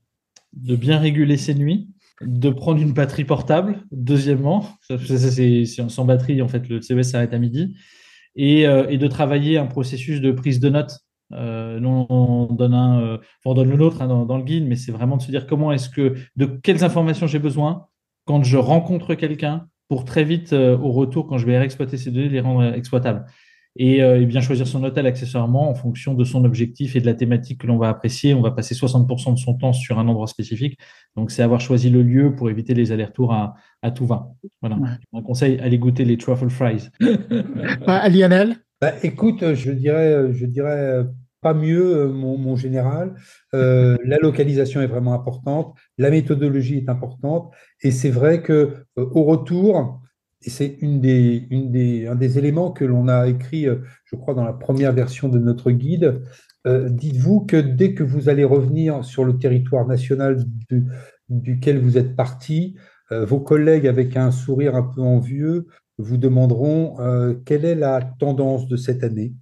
De 0.54 0.74
bien 0.74 0.98
réguler 0.98 1.36
ses 1.36 1.54
nuits, 1.54 1.88
de 2.22 2.48
prendre 2.48 2.80
une 2.80 2.94
batterie 2.94 3.24
portable, 3.24 3.84
deuxièmement. 3.92 4.70
C'est 4.88 5.66
sans 5.66 6.06
batterie, 6.06 6.40
en 6.40 6.48
fait, 6.48 6.66
le 6.70 6.80
CES 6.80 7.10
s'arrête 7.10 7.34
à 7.34 7.38
midi. 7.38 7.74
Euh, 8.38 8.86
et 8.88 8.98
de 8.98 9.06
travailler 9.08 9.58
un 9.58 9.66
processus 9.66 10.20
de 10.20 10.30
prise 10.30 10.60
de 10.60 10.68
notes 10.68 11.00
euh, 11.32 11.78
nous, 11.80 12.06
on 12.08 12.46
donne, 12.46 12.74
un, 12.74 13.00
euh, 13.00 13.18
on 13.44 13.54
donne 13.54 13.70
le 13.70 13.76
nôtre 13.76 14.02
hein, 14.02 14.24
dans, 14.24 14.36
le 14.36 14.42
guide, 14.42 14.66
mais 14.66 14.76
c'est 14.76 14.92
vraiment 14.92 15.16
de 15.16 15.22
se 15.22 15.30
dire 15.30 15.46
comment 15.46 15.72
est-ce 15.72 15.90
que, 15.90 16.14
de 16.36 16.46
quelles 16.46 16.84
informations 16.84 17.26
j'ai 17.26 17.38
besoin 17.38 17.86
quand 18.24 18.42
je 18.42 18.56
rencontre 18.56 19.14
quelqu'un 19.14 19.66
pour 19.88 20.04
très 20.04 20.24
vite, 20.24 20.52
euh, 20.52 20.76
au 20.76 20.92
retour, 20.92 21.26
quand 21.26 21.38
je 21.38 21.46
vais 21.46 21.58
réexploiter 21.58 21.96
ces 21.96 22.10
données, 22.10 22.28
les 22.28 22.40
rendre 22.40 22.74
exploitables. 22.74 23.24
Et, 23.80 24.02
bien 24.26 24.40
choisir 24.40 24.66
son 24.66 24.82
hôtel 24.82 25.06
accessoirement 25.06 25.70
en 25.70 25.74
fonction 25.74 26.14
de 26.14 26.24
son 26.24 26.44
objectif 26.44 26.96
et 26.96 27.00
de 27.00 27.06
la 27.06 27.14
thématique 27.14 27.60
que 27.60 27.68
l'on 27.68 27.78
va 27.78 27.88
apprécier. 27.88 28.34
On 28.34 28.40
va 28.40 28.50
passer 28.50 28.74
60% 28.74 29.34
de 29.34 29.38
son 29.38 29.54
temps 29.54 29.72
sur 29.72 30.00
un 30.00 30.08
endroit 30.08 30.26
spécifique. 30.26 30.76
Donc, 31.14 31.30
c'est 31.30 31.42
avoir 31.42 31.60
choisi 31.60 31.88
le 31.88 32.02
lieu 32.02 32.34
pour 32.34 32.50
éviter 32.50 32.74
les 32.74 32.90
allers-retours 32.90 33.32
à, 33.32 33.54
à 33.82 33.92
tout 33.92 34.04
va. 34.04 34.32
Voilà. 34.62 34.78
Un 35.12 35.22
conseil, 35.22 35.60
allez 35.60 35.78
goûter 35.78 36.04
les 36.04 36.16
truffle 36.16 36.48
fries. 36.48 36.88
Lionel? 38.10 38.56
Bah, 38.80 38.92
écoute, 39.02 39.54
je 39.54 39.70
dirais, 39.72 40.32
je 40.32 40.46
dirais 40.46 41.04
pas 41.40 41.54
mieux, 41.54 41.96
euh, 41.96 42.08
mon, 42.08 42.56
général. 42.56 43.14
Euh, 43.54 43.96
la 44.04 44.18
localisation 44.18 44.80
est 44.80 44.86
vraiment 44.86 45.14
importante, 45.14 45.76
la 45.96 46.10
méthodologie 46.10 46.78
est 46.78 46.88
importante, 46.88 47.52
et 47.82 47.90
c'est 47.90 48.10
vrai 48.10 48.42
que 48.42 48.52
euh, 48.98 49.06
au 49.12 49.24
retour, 49.24 50.00
et 50.42 50.50
c'est 50.50 50.76
une 50.80 51.00
des, 51.00 51.46
une 51.50 51.70
des, 51.70 52.06
un 52.06 52.14
des 52.14 52.38
éléments 52.38 52.70
que 52.70 52.84
l'on 52.84 53.08
a 53.08 53.26
écrit, 53.26 53.66
je 54.04 54.16
crois, 54.16 54.34
dans 54.34 54.44
la 54.44 54.52
première 54.52 54.92
version 54.92 55.28
de 55.28 55.40
notre 55.40 55.72
guide. 55.72 56.22
Dites-vous 56.64 57.40
que 57.40 57.56
dès 57.56 57.92
que 57.92 58.04
vous 58.04 58.28
allez 58.28 58.44
revenir 58.44 59.04
sur 59.04 59.24
le 59.24 59.36
territoire 59.36 59.84
national 59.84 60.44
duquel 61.28 61.80
vous 61.80 61.98
êtes 61.98 62.14
parti, 62.14 62.76
vos 63.10 63.40
collègues 63.40 63.88
avec 63.88 64.16
un 64.16 64.30
sourire 64.30 64.76
un 64.76 64.84
peu 64.84 65.00
envieux 65.00 65.66
vous 65.98 66.16
demanderont 66.16 66.96
quelle 67.44 67.64
est 67.64 67.74
la 67.74 68.00
tendance 68.18 68.68
de 68.68 68.76
cette 68.76 69.02
année. 69.02 69.34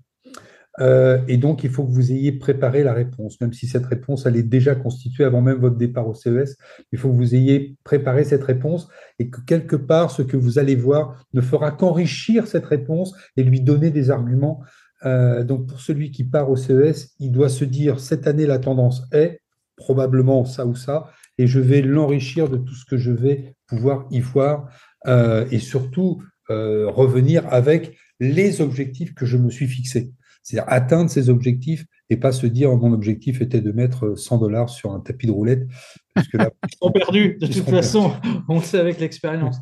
et 0.81 1.37
donc, 1.37 1.65
il 1.65 1.71
faut 1.71 1.85
que 1.85 1.93
vous 1.93 2.13
ayez 2.13 2.33
préparé 2.33 2.83
la 2.83 2.93
réponse, 2.93 3.41
même 3.41 3.53
si 3.53 3.67
cette 3.67 3.87
réponse, 3.87 4.27
elle 4.27 4.37
est 4.37 4.43
déjà 4.43 4.75
constituée 4.75 5.25
avant 5.25 5.43
même 5.43 5.59
votre 5.59 5.77
départ 5.77 6.09
au 6.09 6.15
CES. 6.15 6.57
Il 6.93 6.99
faut 6.99 7.11
que 7.11 7.17
vous 7.17 7.35
ayez 7.35 7.77
préparé 7.85 8.25
cette 8.25 8.45
réponse 8.45 8.89
et 9.19 9.29
que 9.29 9.41
quelque 9.43 9.77
part, 9.77 10.11
ce 10.11 10.23
que 10.23 10.37
vous 10.37 10.59
allez 10.59 10.77
voir 10.77 11.23
ne 11.35 11.41
fera 11.41 11.71
qu'enrichir 11.71 12.47
cette 12.47 12.67
réponse 12.67 13.15
et 13.37 13.43
lui 13.43 13.61
donner 13.61 13.91
des 13.91 14.11
arguments 14.11 14.63
euh, 15.05 15.45
donc 15.45 15.67
pour 15.67 15.81
celui 15.81 16.11
qui 16.11 16.25
part 16.25 16.51
au 16.51 16.57
CES, 16.57 17.15
il 17.21 17.33
doit 17.33 17.49
se 17.49 17.65
dire 17.65 18.01
cette 18.01 18.27
année 18.27 18.47
la 18.47 18.59
tendance 18.59 19.03
est 19.13 19.41
probablement 19.77 20.45
ça 20.45 20.67
ou 20.67 20.75
ça, 20.75 21.11
et 21.37 21.47
je 21.47 21.61
vais 21.61 21.83
l'enrichir 21.83 22.49
de 22.49 22.57
tout 22.57 22.75
ce 22.75 22.87
que 22.87 22.97
je 22.97 23.13
vais 23.13 23.55
pouvoir 23.67 24.07
y 24.11 24.21
voir, 24.21 24.69
euh, 25.07 25.47
et 25.51 25.59
surtout 25.59 26.23
euh, 26.51 26.91
revenir 26.91 27.47
avec 27.53 27.97
les 28.21 28.61
objectifs 28.61 29.15
que 29.15 29.27
je 29.27 29.37
me 29.37 29.51
suis 29.51 29.67
fixés. 29.67 30.13
C'est-à-dire 30.43 30.73
atteindre 30.73 31.11
ces 31.11 31.29
objectifs 31.29 31.87
et 32.09 32.17
pas 32.17 32.31
se 32.31 32.47
dire 32.47 32.71
mon 32.77 32.93
objectif 32.93 33.41
était 33.41 33.61
de 33.61 33.73
mettre 33.73 34.15
100 34.17 34.39
dollars 34.39 34.69
sur 34.69 34.93
un 34.93 35.01
tapis 35.01 35.27
de 35.27 35.33
roulette. 35.33 35.67
Parce 36.15 36.29
que 36.29 36.37
là, 36.37 36.51
ils 36.69 36.77
sont 36.81 36.93
perdus, 36.93 37.37
de 37.41 37.47
toute 37.49 37.69
façon, 37.69 38.13
on 38.49 38.57
le 38.57 38.63
sait 38.63 38.79
avec 38.79 39.01
l'expérience. 39.01 39.57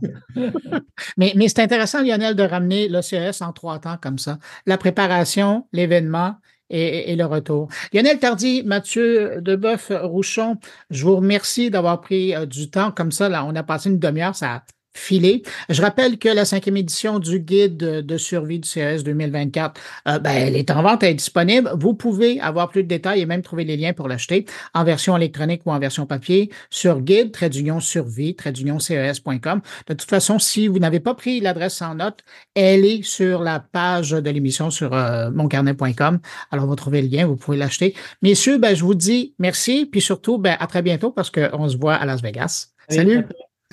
mais 1.17 1.33
mais 1.37 1.49
c'est 1.49 1.61
intéressant, 1.61 2.03
Lionel, 2.03 2.37
de 2.37 2.43
ramener 2.43 2.89
l'OCS 2.89 3.41
en 3.41 3.53
trois 3.53 3.79
temps 3.79 3.97
comme 4.01 4.19
ça. 4.19 4.39
La 4.67 4.77
préparation, 4.77 5.67
l'événement 5.73 6.35
et, 6.71 7.13
et, 7.13 7.17
le 7.17 7.25
retour. 7.25 7.69
Lionel 7.93 8.19
Tardy, 8.19 8.63
Mathieu 8.65 9.41
Deboeuf-Rouchon, 9.41 10.57
je 10.91 11.05
vous 11.05 11.17
remercie 11.17 11.71
d'avoir 11.71 12.01
pris 12.01 12.35
euh, 12.35 12.47
du 12.47 12.71
temps 12.71 12.91
comme 12.91 13.13
ça. 13.13 13.29
Là, 13.29 13.45
on 13.45 13.55
a 13.55 13.63
passé 13.63 13.91
une 13.91 13.99
demi-heure, 13.99 14.35
ça 14.35 14.65
filé. 14.95 15.43
Je 15.69 15.83
rappelle 15.83 16.19
que 16.19 16.29
la 16.29 16.45
cinquième 16.45 16.77
édition 16.77 17.19
du 17.19 17.41
guide 17.41 17.77
de 17.77 18.17
survie 18.17 18.61
du 18.61 18.69
CES 18.69 19.03
2024, 19.05 19.81
euh, 20.09 20.19
ben, 20.19 20.31
elle 20.31 20.57
est 20.57 20.71
en 20.71 20.83
vente, 20.83 21.03
elle 21.03 21.11
est 21.11 21.15
disponible. 21.15 21.71
Vous 21.77 21.95
pouvez 21.95 22.41
avoir 22.41 22.71
plus 22.71 22.85
de 22.85 22.89
détails 22.89 23.21
et 23.21 23.27
même 23.27 23.43
trouver 23.43 23.65
les 23.65 23.77
liens 23.77 23.93
pour 23.93 24.09
l'acheter 24.09 24.47
en 24.73 24.85
version 24.85 25.17
électronique 25.17 25.63
ou 25.67 25.73
en 25.73 25.79
version 25.79 26.07
papier 26.07 26.51
sur 26.71 27.01
guide, 27.01 27.33
survie, 27.81 28.37
CES.com. 28.79 29.61
De 29.89 29.95
toute 29.95 30.09
façon, 30.09 30.39
si 30.39 30.69
vous 30.69 30.79
n'avez 30.79 31.01
pas 31.01 31.15
pris 31.15 31.41
l'adresse 31.41 31.83
en 31.83 31.97
note, 31.97 32.21
elle 32.55 32.85
est 32.85 33.03
sur 33.03 33.43
la 33.43 33.61
page 33.61 34.11
de 34.11 34.31
l'émission 34.31 34.71
sur 34.71 34.95
euh, 34.95 35.31
moncarnet.com. 35.31 36.21
Alors, 36.51 36.67
vous 36.67 36.77
trouvez 36.77 37.03
le 37.03 37.09
lien, 37.09 37.27
vous 37.27 37.37
pouvez 37.37 37.57
l'acheter. 37.57 37.95
Messieurs, 38.23 38.59
ben, 38.59 38.75
je 38.75 38.85
vous 38.85 38.95
dis 38.95 39.35
merci, 39.39 39.87
puis 39.87 40.01
surtout, 40.01 40.39
ben, 40.39 40.57
à 40.59 40.67
très 40.67 40.83
bientôt 40.83 41.11
parce 41.11 41.31
qu'on 41.31 41.69
se 41.69 41.77
voit 41.77 41.95
à 41.95 42.07
Las 42.07 42.23
Vegas. 42.23 42.69
Salut! 42.89 43.25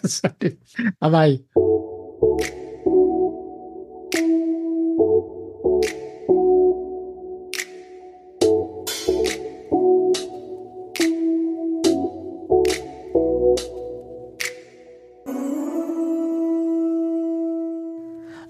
Bye 1.00 1.10
bye. 1.10 1.40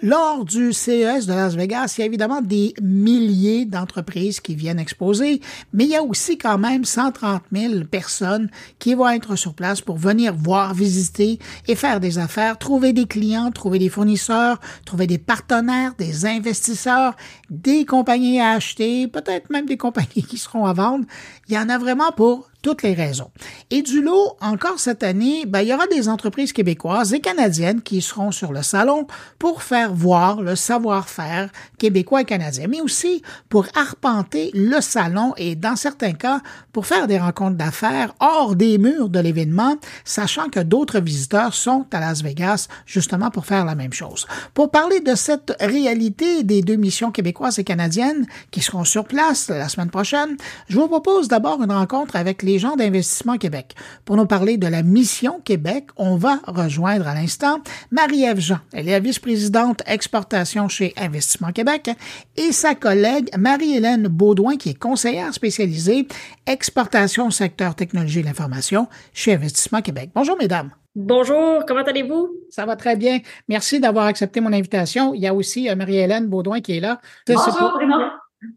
Lors 0.03 0.45
du 0.45 0.73
CES 0.73 1.27
de 1.27 1.33
Las 1.33 1.53
Vegas, 1.53 1.93
il 1.95 2.01
y 2.01 2.03
a 2.03 2.07
évidemment 2.07 2.41
des 2.41 2.73
milliers 2.81 3.65
d'entreprises 3.65 4.39
qui 4.39 4.55
viennent 4.55 4.79
exposer, 4.79 5.41
mais 5.73 5.83
il 5.83 5.91
y 5.91 5.95
a 5.95 6.01
aussi 6.01 6.39
quand 6.39 6.57
même 6.57 6.85
130 6.85 7.43
000 7.51 7.83
personnes 7.83 8.49
qui 8.79 8.95
vont 8.95 9.09
être 9.09 9.35
sur 9.35 9.53
place 9.53 9.79
pour 9.79 9.97
venir 9.97 10.33
voir, 10.33 10.73
visiter 10.73 11.37
et 11.67 11.75
faire 11.75 11.99
des 11.99 12.17
affaires, 12.17 12.57
trouver 12.57 12.93
des 12.93 13.05
clients, 13.05 13.51
trouver 13.51 13.77
des 13.77 13.89
fournisseurs, 13.89 14.59
trouver 14.85 15.05
des 15.05 15.19
partenaires, 15.19 15.93
des 15.99 16.25
investisseurs, 16.25 17.15
des 17.51 17.85
compagnies 17.85 18.39
à 18.39 18.53
acheter, 18.53 19.07
peut-être 19.07 19.51
même 19.51 19.67
des 19.67 19.77
compagnies 19.77 20.23
qui 20.27 20.39
seront 20.39 20.65
à 20.65 20.73
vendre. 20.73 21.05
Il 21.47 21.53
y 21.53 21.59
en 21.59 21.69
a 21.69 21.77
vraiment 21.77 22.11
pour 22.11 22.50
toutes 22.62 22.84
les 22.84 22.93
raisons. 22.93 23.32
Et 23.70 23.82
du 23.82 24.01
lot, 24.01 24.38
encore 24.39 24.80
cette 24.80 25.03
année, 25.03 25.45
ben, 25.45 25.62
il 25.62 25.70
y 25.70 25.74
aura 25.74 25.88
des 25.88 26.09
entreprises 26.09 26.53
québécoises 26.53 27.14
et 27.14 27.20
canadiennes 27.20 27.82
qui 27.82 28.01
seront 28.01 28.32
sur 28.32 28.51
le 28.51 28.62
salon 28.62 29.07
pour 29.39 29.64
faire 29.64 29.93
voir 29.93 30.41
le 30.41 30.55
savoir-faire 30.55 31.49
québécois 31.78 32.22
et 32.22 32.26
canadien, 32.26 32.68
mais 32.70 32.82
aussi 32.82 33.22
pour 33.49 33.66
arpenter 33.76 34.51
le 34.53 34.80
salon 34.82 35.34
et, 35.38 35.55
dans 35.55 35.76
certains 35.76 36.14
cas, 36.14 36.41
pour 36.72 36.86
faire 36.86 37.07
des 37.07 37.18
rencontres 37.18 37.57
d'affaires 37.57 38.14
hors 38.20 38.55
des 38.55 38.78
murs 38.78 39.09
de 39.09 39.20
l'événement, 39.20 39.78
sachant 40.05 40.49
que 40.49 40.59
d'autres 40.59 40.99
visiteurs 40.99 41.53
sont 41.53 41.86
à 41.91 41.99
Las 41.99 42.22
Vegas 42.22 42.68
justement 42.86 43.32
pour 43.32 43.45
faire 43.45 43.66
la 43.66 43.76
même 43.76 43.93
chose. 43.93 44.28
Pour 44.53 44.72
parler 44.72 44.99
de 44.99 45.16
cette 45.16 45.55
réalité 45.59 46.43
des 46.43 46.62
deux 46.62 46.76
missions 46.76 47.12
québécoises 47.12 47.59
et 47.59 47.64
canadiennes 47.64 48.26
qui 48.51 48.62
seront 48.62 48.84
sur 48.84 49.05
place 49.05 49.49
la 49.49 49.70
semaine 49.70 49.89
prochaine, 49.89 50.38
je 50.70 50.78
vous 50.78 50.88
propose 50.88 51.28
d'abord 51.28 51.62
une 51.62 51.72
rencontre 51.72 52.16
avec 52.16 52.43
les 52.43 52.50
gens 52.59 52.75
d'Investissement 52.75 53.37
Québec. 53.37 53.75
Pour 54.05 54.17
nous 54.17 54.25
parler 54.25 54.57
de 54.57 54.67
la 54.67 54.83
mission 54.83 55.39
Québec, 55.43 55.87
on 55.97 56.15
va 56.15 56.39
rejoindre 56.47 57.07
à 57.07 57.13
l'instant 57.13 57.61
Marie-Ève 57.91 58.39
Jean. 58.39 58.59
Elle 58.73 58.87
est 58.87 58.91
la 58.91 58.99
vice-présidente 58.99 59.81
exportation 59.85 60.67
chez 60.67 60.93
Investissement 60.97 61.51
Québec 61.51 61.89
et 62.37 62.51
sa 62.51 62.75
collègue 62.75 63.29
Marie-Hélène 63.37 64.07
Baudouin, 64.07 64.57
qui 64.57 64.69
est 64.69 64.79
conseillère 64.79 65.33
spécialisée 65.33 66.07
exportation 66.47 67.29
secteur 67.29 67.75
technologie 67.75 68.19
et 68.19 68.23
l'information 68.23 68.87
chez 69.13 69.33
Investissement 69.33 69.81
Québec. 69.81 70.11
Bonjour, 70.13 70.37
mesdames. 70.37 70.71
Bonjour, 70.93 71.63
comment 71.65 71.83
allez-vous? 71.83 72.29
Ça 72.49 72.65
va 72.65 72.75
très 72.75 72.97
bien. 72.97 73.19
Merci 73.47 73.79
d'avoir 73.79 74.07
accepté 74.07 74.41
mon 74.41 74.51
invitation. 74.51 75.13
Il 75.13 75.21
y 75.21 75.27
a 75.27 75.33
aussi 75.33 75.69
euh, 75.69 75.75
Marie-Hélène 75.75 76.27
Baudouin 76.27 76.59
qui 76.59 76.77
est 76.77 76.81
là. 76.81 76.99
Bonjour, 77.27 77.79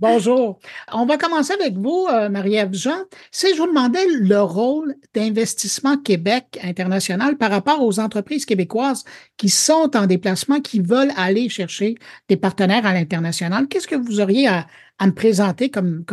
Bonjour. 0.01 0.59
On 0.93 1.05
va 1.05 1.18
commencer 1.18 1.53
avec 1.53 1.74
vous, 1.74 2.07
euh, 2.11 2.30
Marie-Ève 2.30 2.72
Jean. 2.72 3.05
Si 3.30 3.55
je 3.55 3.61
vous 3.61 3.66
demandais 3.66 4.07
le 4.09 4.41
rôle 4.41 4.95
d'Investissement 5.12 5.99
Québec 5.99 6.59
international 6.62 7.37
par 7.37 7.51
rapport 7.51 7.82
aux 7.82 8.01
entreprises 8.01 8.47
québécoises 8.47 9.05
qui 9.37 9.51
sont 9.51 9.95
en 9.95 10.07
déplacement, 10.07 10.61
qui 10.61 10.80
veulent 10.80 11.12
aller 11.16 11.51
chercher 11.51 11.97
des 12.28 12.39
partenaires 12.39 12.87
à 12.87 12.95
l'international, 12.95 13.68
qu'est-ce 13.68 13.87
que 13.87 13.95
vous 13.95 14.20
auriez 14.20 14.49
à, 14.49 14.66
me 15.03 15.12
présenter 15.12 15.70
comme, 15.70 16.05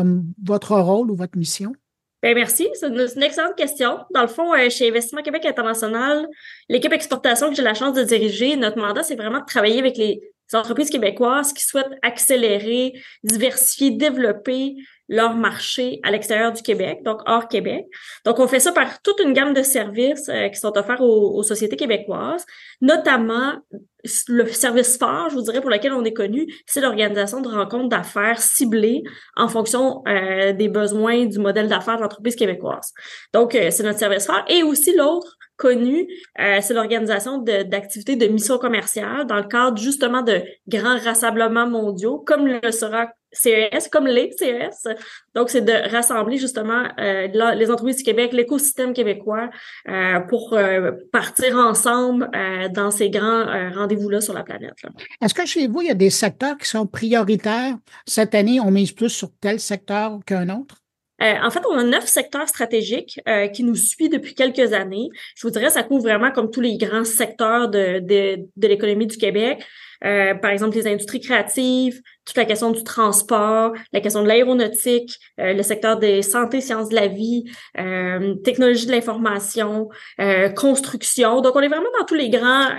votre 0.44 0.78
rôle 0.78 1.10
ou 1.10 1.16
votre 1.16 1.38
mission? 1.38 1.72
Bien, 2.22 2.36
merci. 2.36 2.68
C'est 2.74 2.88
une, 2.88 3.24
excellente 3.24 3.56
question. 3.56 4.00
Dans 4.14 4.22
le 4.22 4.28
fond, 4.28 4.54
euh, 4.54 4.70
chez 4.70 4.90
Investissement 4.90 5.22
Québec 5.22 5.46
International, 5.46 6.28
l'équipe 6.68 6.92
exportation 6.92 7.50
que 7.50 7.56
j'ai 7.56 7.64
la 7.64 7.74
chance 7.74 7.94
de 7.94 8.04
diriger, 8.04 8.58
notre 8.58 8.78
mandat, 8.78 9.04
c'est 9.04 9.16
vraiment 9.16 9.40
de 9.40 9.46
travailler 9.46 9.80
avec 9.80 9.98
les 9.98 10.31
entreprises 10.58 10.90
québécoises 10.90 11.54
qui 11.54 11.66
souhaitent 11.66 11.98
accélérer, 12.02 12.94
diversifier, 13.24 13.92
développer 13.92 14.76
leur 15.12 15.36
marché 15.36 16.00
à 16.04 16.12
l'extérieur 16.12 16.54
du 16.54 16.62
Québec, 16.62 17.00
donc 17.04 17.20
hors 17.26 17.50
Québec. 17.50 17.86
Donc, 18.24 18.40
on 18.40 18.48
fait 18.48 18.62
ça 18.62 18.72
par 18.72 19.02
toute 19.02 19.20
une 19.20 19.34
gamme 19.34 19.54
de 19.54 19.62
services 19.62 20.30
euh, 20.30 20.48
qui 20.48 20.58
sont 20.58 20.76
offerts 20.78 21.02
aux, 21.02 21.44
sociétés 21.44 21.76
québécoises, 21.76 22.46
notamment 22.80 23.56
le 24.30 24.48
service 24.48 24.98
phare, 24.98 25.30
je 25.30 25.36
vous 25.36 25.42
dirais, 25.42 25.60
pour 25.60 25.70
lequel 25.70 25.92
on 25.92 26.04
est 26.06 26.14
connu, 26.14 26.48
c'est 26.66 26.80
l'organisation 26.80 27.42
de 27.42 27.50
rencontres 27.50 27.90
d'affaires 27.90 28.40
ciblées 28.40 29.04
en 29.36 29.50
fonction 29.50 30.02
euh, 30.08 30.54
des 30.54 30.70
besoins 30.70 31.26
du 31.26 31.40
modèle 31.40 31.68
d'affaires 31.68 31.98
de 31.98 32.04
l'entreprise 32.04 32.38
québécoise. 32.38 32.94
Donc, 33.34 33.54
euh, 33.54 33.70
c'est 33.70 33.84
notre 33.84 34.00
service 34.00 34.26
phare. 34.26 34.46
Et 34.48 34.64
aussi 34.64 34.96
l'autre, 34.96 35.38
connu, 35.62 36.08
euh, 36.40 36.58
c'est 36.60 36.74
l'organisation 36.74 37.38
d'activités 37.38 38.16
de, 38.16 38.26
mission 38.26 38.58
commerciale 38.58 39.28
dans 39.28 39.36
le 39.36 39.44
cadre 39.44 39.78
justement 39.78 40.24
de 40.24 40.42
grands 40.68 40.98
rassemblements 40.98 41.68
mondiaux, 41.70 42.18
comme 42.18 42.48
le 42.48 42.72
sera 42.72 43.10
CES, 43.32 43.88
comme 43.92 44.08
les 44.08 44.32
CES. 44.38 44.88
Donc, 45.36 45.52
c'est 45.52 45.62
de 45.62 45.92
rassembler 45.92 46.38
justement 46.38 46.86
euh, 47.00 47.28
les 47.54 47.70
entreprises 47.70 47.98
du 47.98 48.04
Québec, 48.04 48.34
l'écosystème 48.34 48.94
québécois, 48.94 49.50
euh, 49.88 50.20
pour 50.22 50.58
partir 51.12 51.56
ensemble 51.56 52.30
dans 52.74 52.90
ces 52.90 53.10
grands 53.10 53.46
rendez-vous-là 53.74 54.20
sur 54.20 54.34
la 54.34 54.44
planète. 54.44 54.74
Est-ce 55.22 55.34
que 55.34 55.46
chez 55.46 55.68
vous, 55.68 55.82
il 55.82 55.88
y 55.88 55.92
a 55.92 55.96
des 55.96 56.10
secteurs 56.10 56.58
qui 56.58 56.68
sont 56.68 56.88
prioritaires? 56.88 57.76
Cette 58.06 58.34
année, 58.34 58.60
on 58.60 58.72
mise 58.72 58.92
plus 58.92 59.10
sur 59.10 59.30
tel 59.40 59.60
secteur 59.60 60.20
qu'un 60.26 60.50
autre? 60.50 60.81
Euh, 61.22 61.36
en 61.44 61.52
fait, 61.52 61.62
on 61.70 61.78
a 61.78 61.84
neuf 61.84 62.06
secteurs 62.08 62.48
stratégiques 62.48 63.20
euh, 63.28 63.48
qui 63.48 63.64
nous 63.64 63.76
suivent 63.76 64.12
depuis 64.12 64.34
quelques 64.34 64.74
années. 64.74 65.10
Je 65.36 65.46
vous 65.46 65.52
dirais, 65.52 65.70
ça 65.70 65.84
couvre 65.84 66.04
vraiment 66.04 66.32
comme 66.32 66.50
tous 66.50 66.62
les 66.62 66.78
grands 66.78 67.06
secteurs 67.06 67.70
de, 67.70 68.00
de, 68.00 68.48
de 68.56 68.68
l'économie 68.68 69.08
du 69.08 69.18
Québec. 69.18 69.64
Euh, 70.04 70.36
par 70.36 70.52
exemple, 70.52 70.76
les 70.76 70.88
industries 70.88 71.20
créatives, 71.20 72.02
toute 72.26 72.38
la 72.38 72.46
question 72.46 72.72
du 72.72 72.84
transport, 72.84 73.74
la 73.94 74.00
question 74.00 74.24
de 74.24 74.28
l'aéronautique, 74.28 75.18
le 75.38 75.62
secteur 75.64 75.98
des 75.98 76.22
santé, 76.22 76.62
sciences 76.62 76.90
de 76.90 76.96
la 76.96 77.08
vie, 77.08 77.46
euh, 77.80 78.36
technologie 78.36 78.86
de 78.86 78.92
l'information, 78.92 79.90
construction. 80.56 81.42
Donc, 81.42 81.56
on 81.56 81.62
est 81.62 81.68
vraiment 81.68 81.90
dans 82.00 82.06
tous 82.06 82.16
les 82.16 82.30
grands, 82.30 82.70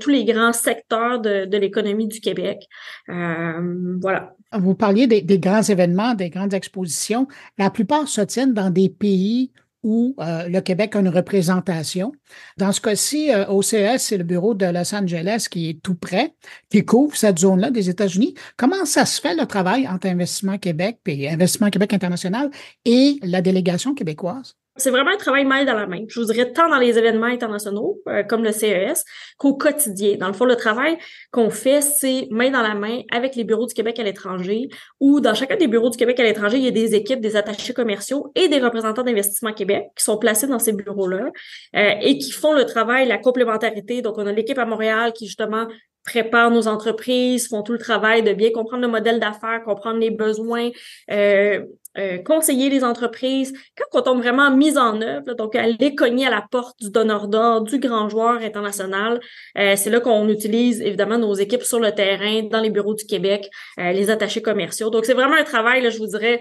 tous 0.00 0.10
les 0.10 0.24
grands 0.24 0.52
secteurs 0.52 1.20
de, 1.20 1.44
de 1.44 1.56
l'économie 1.58 2.08
du 2.08 2.20
Québec. 2.20 2.66
voilà. 3.08 4.34
Vous 4.52 4.74
parliez 4.74 5.06
des, 5.06 5.38
grands 5.38 5.62
événements, 5.62 6.14
des 6.14 6.28
grandes 6.28 6.52
expositions. 6.52 7.26
La 7.58 7.70
plupart 7.70 8.06
se 8.06 8.20
tiennent 8.20 8.52
dans 8.52 8.70
des 8.70 8.90
pays 8.90 9.50
où 9.82 10.14
euh, 10.20 10.48
le 10.48 10.60
Québec 10.60 10.94
a 10.96 11.00
une 11.00 11.08
représentation. 11.08 12.12
Dans 12.56 12.72
ce 12.72 12.80
cas-ci, 12.80 13.32
euh, 13.32 13.62
CES, 13.62 14.02
c'est 14.02 14.18
le 14.18 14.24
bureau 14.24 14.54
de 14.54 14.66
Los 14.66 14.94
Angeles 14.94 15.46
qui 15.50 15.70
est 15.70 15.82
tout 15.82 15.94
près, 15.94 16.34
qui 16.70 16.84
couvre 16.84 17.16
cette 17.16 17.38
zone-là 17.38 17.70
des 17.70 17.90
États-Unis. 17.90 18.34
Comment 18.56 18.84
ça 18.84 19.06
se 19.06 19.20
fait 19.20 19.34
le 19.34 19.46
travail 19.46 19.88
entre 19.88 20.06
Investissement 20.08 20.58
Québec 20.58 20.98
et 21.06 21.28
Investissement 21.28 21.70
Québec 21.70 21.92
International 21.94 22.50
et 22.84 23.18
la 23.22 23.42
délégation 23.42 23.94
québécoise? 23.94 24.56
C'est 24.76 24.90
vraiment 24.90 25.10
un 25.10 25.18
travail 25.18 25.44
main 25.44 25.64
dans 25.66 25.74
la 25.74 25.86
main. 25.86 26.04
Je 26.08 26.18
vous 26.18 26.26
dirais 26.26 26.50
tant 26.50 26.68
dans 26.70 26.78
les 26.78 26.98
événements 26.98 27.26
internationaux 27.26 28.00
euh, 28.08 28.22
comme 28.22 28.42
le 28.42 28.52
CES 28.52 29.04
qu'au 29.36 29.54
quotidien. 29.54 30.16
Dans 30.16 30.28
le 30.28 30.32
fond, 30.32 30.46
le 30.46 30.56
travail 30.56 30.96
qu'on 31.30 31.50
fait, 31.50 31.82
c'est 31.82 32.26
main 32.30 32.50
dans 32.50 32.62
la 32.62 32.74
main 32.74 33.00
avec 33.10 33.36
les 33.36 33.44
bureaux 33.44 33.66
du 33.66 33.74
Québec 33.74 33.98
à 33.98 34.02
l'étranger 34.02 34.70
ou 34.98 35.20
dans 35.20 35.34
chacun 35.34 35.56
des 35.56 35.66
bureaux 35.66 35.90
du 35.90 35.98
Québec 35.98 36.18
à 36.20 36.22
l'étranger, 36.22 36.56
il 36.56 36.64
y 36.64 36.68
a 36.68 36.70
des 36.70 36.94
équipes, 36.94 37.20
des 37.20 37.36
attachés 37.36 37.74
commerciaux 37.74 38.32
et 38.34 38.48
des 38.48 38.60
représentants 38.60 39.02
d'investissement 39.02 39.52
Québec 39.52 39.88
qui 39.94 40.04
sont 40.04 40.16
placés 40.16 40.46
dans 40.46 40.58
ces 40.58 40.72
bureaux-là 40.72 41.30
euh, 41.76 41.94
et 42.00 42.16
qui 42.16 42.30
font 42.30 42.54
le 42.54 42.64
travail, 42.64 43.06
la 43.06 43.18
complémentarité. 43.18 44.00
Donc, 44.00 44.16
on 44.16 44.26
a 44.26 44.32
l'équipe 44.32 44.58
à 44.58 44.64
Montréal 44.64 45.12
qui 45.12 45.26
justement 45.26 45.66
préparent 46.04 46.50
nos 46.50 46.66
entreprises, 46.66 47.48
font 47.48 47.62
tout 47.62 47.72
le 47.72 47.78
travail 47.78 48.22
de 48.22 48.32
bien 48.32 48.50
comprendre 48.50 48.82
le 48.82 48.88
modèle 48.88 49.20
d'affaires, 49.20 49.62
comprendre 49.64 49.98
les 49.98 50.10
besoins, 50.10 50.70
euh, 51.10 51.64
euh, 51.98 52.18
conseiller 52.18 52.68
les 52.70 52.84
entreprises. 52.84 53.52
Quand 53.76 53.98
on 53.98 54.02
tombe 54.02 54.18
vraiment 54.20 54.50
mise 54.50 54.78
en 54.78 55.00
œuvre, 55.00 55.34
donc 55.34 55.54
aller 55.54 55.94
cogner 55.94 56.26
à 56.26 56.30
la 56.30 56.44
porte 56.50 56.78
du 56.80 56.90
donneur 56.90 57.28
d'ordre, 57.28 57.66
du 57.66 57.78
grand 57.78 58.08
joueur 58.08 58.40
international, 58.42 59.20
euh, 59.58 59.74
c'est 59.76 59.90
là 59.90 60.00
qu'on 60.00 60.28
utilise 60.28 60.80
évidemment 60.80 61.18
nos 61.18 61.34
équipes 61.34 61.62
sur 61.62 61.80
le 61.80 61.92
terrain, 61.92 62.42
dans 62.44 62.60
les 62.60 62.70
bureaux 62.70 62.94
du 62.94 63.04
Québec, 63.04 63.48
les 63.78 64.10
attachés 64.10 64.42
commerciaux. 64.42 64.90
Donc 64.90 65.04
c'est 65.04 65.14
vraiment 65.14 65.36
un 65.36 65.44
travail, 65.44 65.82
là, 65.82 65.90
je 65.90 65.98
vous 65.98 66.06
dirais, 66.06 66.40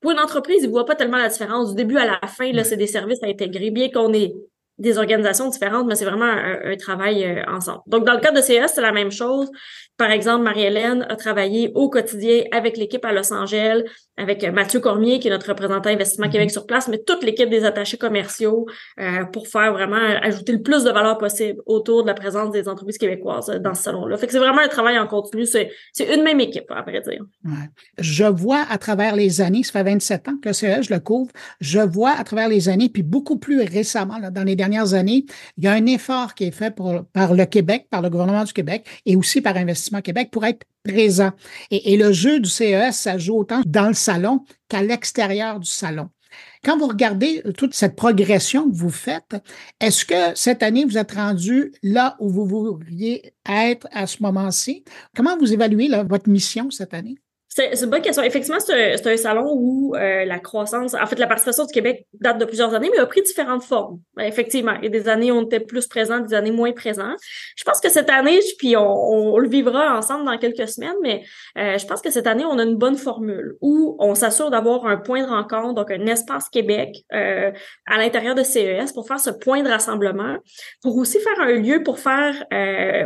pour 0.00 0.12
une 0.12 0.20
entreprise, 0.20 0.62
ils 0.62 0.66
ne 0.66 0.70
voient 0.70 0.84
pas 0.84 0.94
tellement 0.94 1.18
la 1.18 1.28
différence. 1.28 1.70
Du 1.70 1.76
début 1.76 1.96
à 1.96 2.06
la 2.06 2.28
fin, 2.28 2.52
là, 2.52 2.64
c'est 2.64 2.76
des 2.76 2.86
services 2.86 3.22
à 3.22 3.26
intégrer, 3.26 3.70
bien 3.70 3.90
qu'on 3.90 4.12
ait 4.12 4.32
des 4.78 4.96
organisations 4.96 5.48
différentes, 5.48 5.86
mais 5.88 5.96
c'est 5.96 6.04
vraiment 6.04 6.30
un, 6.30 6.76
travail 6.76 7.24
euh, 7.24 7.42
ensemble. 7.48 7.80
Donc, 7.86 8.04
dans 8.06 8.14
le 8.14 8.20
cas 8.20 8.30
de 8.30 8.40
CES, 8.40 8.72
c'est 8.74 8.80
la 8.80 8.92
même 8.92 9.10
chose. 9.10 9.50
Par 9.98 10.10
exemple, 10.10 10.44
Marie-Hélène 10.44 11.04
a 11.08 11.16
travaillé 11.16 11.72
au 11.74 11.90
quotidien 11.90 12.44
avec 12.52 12.76
l'équipe 12.76 13.04
à 13.04 13.12
Los 13.12 13.32
Angeles, 13.32 13.82
avec 14.16 14.44
euh, 14.44 14.52
Mathieu 14.52 14.80
Cormier, 14.80 15.18
qui 15.18 15.28
est 15.28 15.30
notre 15.30 15.48
représentant 15.48 15.90
Investissement 15.90 16.30
Québec 16.30 16.48
mhm. 16.48 16.52
sur 16.52 16.66
place, 16.66 16.88
mais 16.88 16.98
toute 16.98 17.22
l'équipe 17.22 17.50
des 17.50 17.64
attachés 17.64 17.98
commerciaux 17.98 18.66
euh, 19.00 19.24
pour 19.24 19.48
faire 19.48 19.72
vraiment 19.72 19.96
ajouter 20.22 20.52
le 20.52 20.62
plus 20.62 20.84
de 20.84 20.90
valeur 20.90 21.18
possible 21.18 21.60
autour 21.66 22.02
de 22.02 22.08
la 22.08 22.14
présence 22.14 22.50
des 22.50 22.68
entreprises 22.68 22.98
québécoises 22.98 23.48
dans 23.60 23.74
ce 23.74 23.82
salon-là. 23.82 24.16
Fait 24.16 24.26
que 24.26 24.32
c'est 24.32 24.38
vraiment 24.38 24.60
un 24.60 24.68
travail 24.68 24.98
en 24.98 25.06
continu. 25.06 25.44
C'est, 25.44 25.70
c'est 25.92 26.14
une 26.14 26.22
même 26.22 26.40
équipe, 26.40 26.70
à 26.70 26.82
vrai 26.82 27.00
dire. 27.00 27.22
Ouais. 27.44 27.68
Je 27.98 28.24
vois 28.24 28.64
à 28.70 28.78
travers 28.78 29.16
les 29.16 29.40
années, 29.40 29.62
ça 29.62 29.72
fait 29.72 29.82
27 29.84 30.28
ans 30.28 30.38
que 30.42 30.52
CES, 30.52 30.86
je 30.88 30.94
le 30.94 31.00
couvre, 31.00 31.30
je 31.60 31.80
vois 31.80 32.12
à 32.12 32.24
travers 32.24 32.48
les 32.48 32.68
années, 32.68 32.88
puis 32.88 33.02
beaucoup 33.02 33.38
plus 33.38 33.62
récemment, 33.62 34.18
là, 34.18 34.30
dans 34.30 34.44
les 34.44 34.56
dernières 34.56 34.68
dernières 34.68 34.94
années, 34.94 35.24
il 35.56 35.64
y 35.64 35.66
a 35.66 35.72
un 35.72 35.86
effort 35.86 36.34
qui 36.34 36.44
est 36.44 36.50
fait 36.50 36.74
par 37.12 37.34
le 37.34 37.44
Québec, 37.46 37.86
par 37.90 38.02
le 38.02 38.10
gouvernement 38.10 38.44
du 38.44 38.52
Québec 38.52 38.86
et 39.06 39.16
aussi 39.16 39.40
par 39.40 39.56
Investissement 39.56 39.87
Québec 40.02 40.30
pour 40.30 40.44
être 40.44 40.64
présent. 40.84 41.32
Et, 41.70 41.96
le 41.96 42.12
jeu 42.12 42.40
du 42.40 42.48
CES, 42.48 42.96
ça 42.96 43.18
joue 43.18 43.38
autant 43.38 43.62
dans 43.66 43.88
le 43.88 43.94
salon 43.94 44.44
qu'à 44.68 44.82
l'extérieur 44.82 45.60
du 45.60 45.68
salon. 45.68 46.08
Quand 46.64 46.76
vous 46.76 46.86
regardez 46.86 47.42
toute 47.56 47.74
cette 47.74 47.96
progression 47.96 48.70
que 48.70 48.76
vous 48.76 48.90
faites, 48.90 49.36
est-ce 49.80 50.04
que 50.04 50.34
cette 50.34 50.62
année, 50.62 50.84
vous 50.84 50.98
êtes 50.98 51.12
rendu 51.12 51.72
là 51.82 52.16
où 52.20 52.28
vous 52.28 52.46
voudriez 52.46 53.32
être 53.48 53.88
à 53.92 54.06
ce 54.06 54.22
moment-ci? 54.22 54.84
Comment 55.16 55.36
vous 55.38 55.52
évaluez 55.52 55.88
votre 56.08 56.28
mission 56.28 56.70
cette 56.70 56.94
année? 56.94 57.18
C'est 57.58 57.82
une 57.82 57.90
bonne 57.90 58.02
question. 58.02 58.22
Effectivement, 58.22 58.60
c'est 58.60 59.04
un, 59.04 59.16
salon 59.16 59.52
où 59.52 59.96
euh, 59.96 60.24
la 60.24 60.38
croissance, 60.38 60.94
en 60.94 61.06
fait, 61.06 61.18
la 61.18 61.26
participation 61.26 61.64
du 61.64 61.72
Québec 61.72 62.06
date 62.20 62.38
de 62.38 62.44
plusieurs 62.44 62.72
années, 62.72 62.88
mais 62.92 63.00
a 63.00 63.06
pris 63.06 63.20
différentes 63.22 63.64
formes. 63.64 63.98
Effectivement, 64.20 64.74
il 64.80 64.84
y 64.84 64.86
a 64.86 64.90
des 64.90 65.08
années 65.08 65.32
où 65.32 65.36
on 65.36 65.42
était 65.42 65.58
plus 65.58 65.88
présent, 65.88 66.20
des 66.20 66.34
années 66.34 66.52
moins 66.52 66.70
présents. 66.70 67.14
Je 67.56 67.64
pense 67.64 67.80
que 67.80 67.88
cette 67.88 68.10
année, 68.10 68.38
puis 68.58 68.76
on, 68.76 69.38
le 69.38 69.48
vivra 69.48 69.98
ensemble 69.98 70.24
dans 70.24 70.38
quelques 70.38 70.68
semaines, 70.68 70.94
mais 71.02 71.24
euh, 71.58 71.78
je 71.78 71.86
pense 71.86 72.00
que 72.00 72.10
cette 72.10 72.28
année, 72.28 72.44
on 72.44 72.60
a 72.60 72.62
une 72.62 72.76
bonne 72.76 72.96
formule 72.96 73.56
où 73.60 73.96
on 73.98 74.14
s'assure 74.14 74.50
d'avoir 74.50 74.86
un 74.86 74.96
point 74.96 75.22
de 75.22 75.28
rencontre, 75.28 75.74
donc 75.74 75.90
un 75.90 76.06
espace 76.06 76.48
Québec 76.50 76.94
euh, 77.12 77.50
à 77.86 77.98
l'intérieur 77.98 78.36
de 78.36 78.44
CES 78.44 78.92
pour 78.92 79.08
faire 79.08 79.18
ce 79.18 79.30
point 79.30 79.62
de 79.64 79.68
rassemblement, 79.68 80.36
pour 80.80 80.96
aussi 80.96 81.18
faire 81.18 81.40
un 81.40 81.54
lieu 81.54 81.82
pour 81.82 81.98
faire 81.98 82.34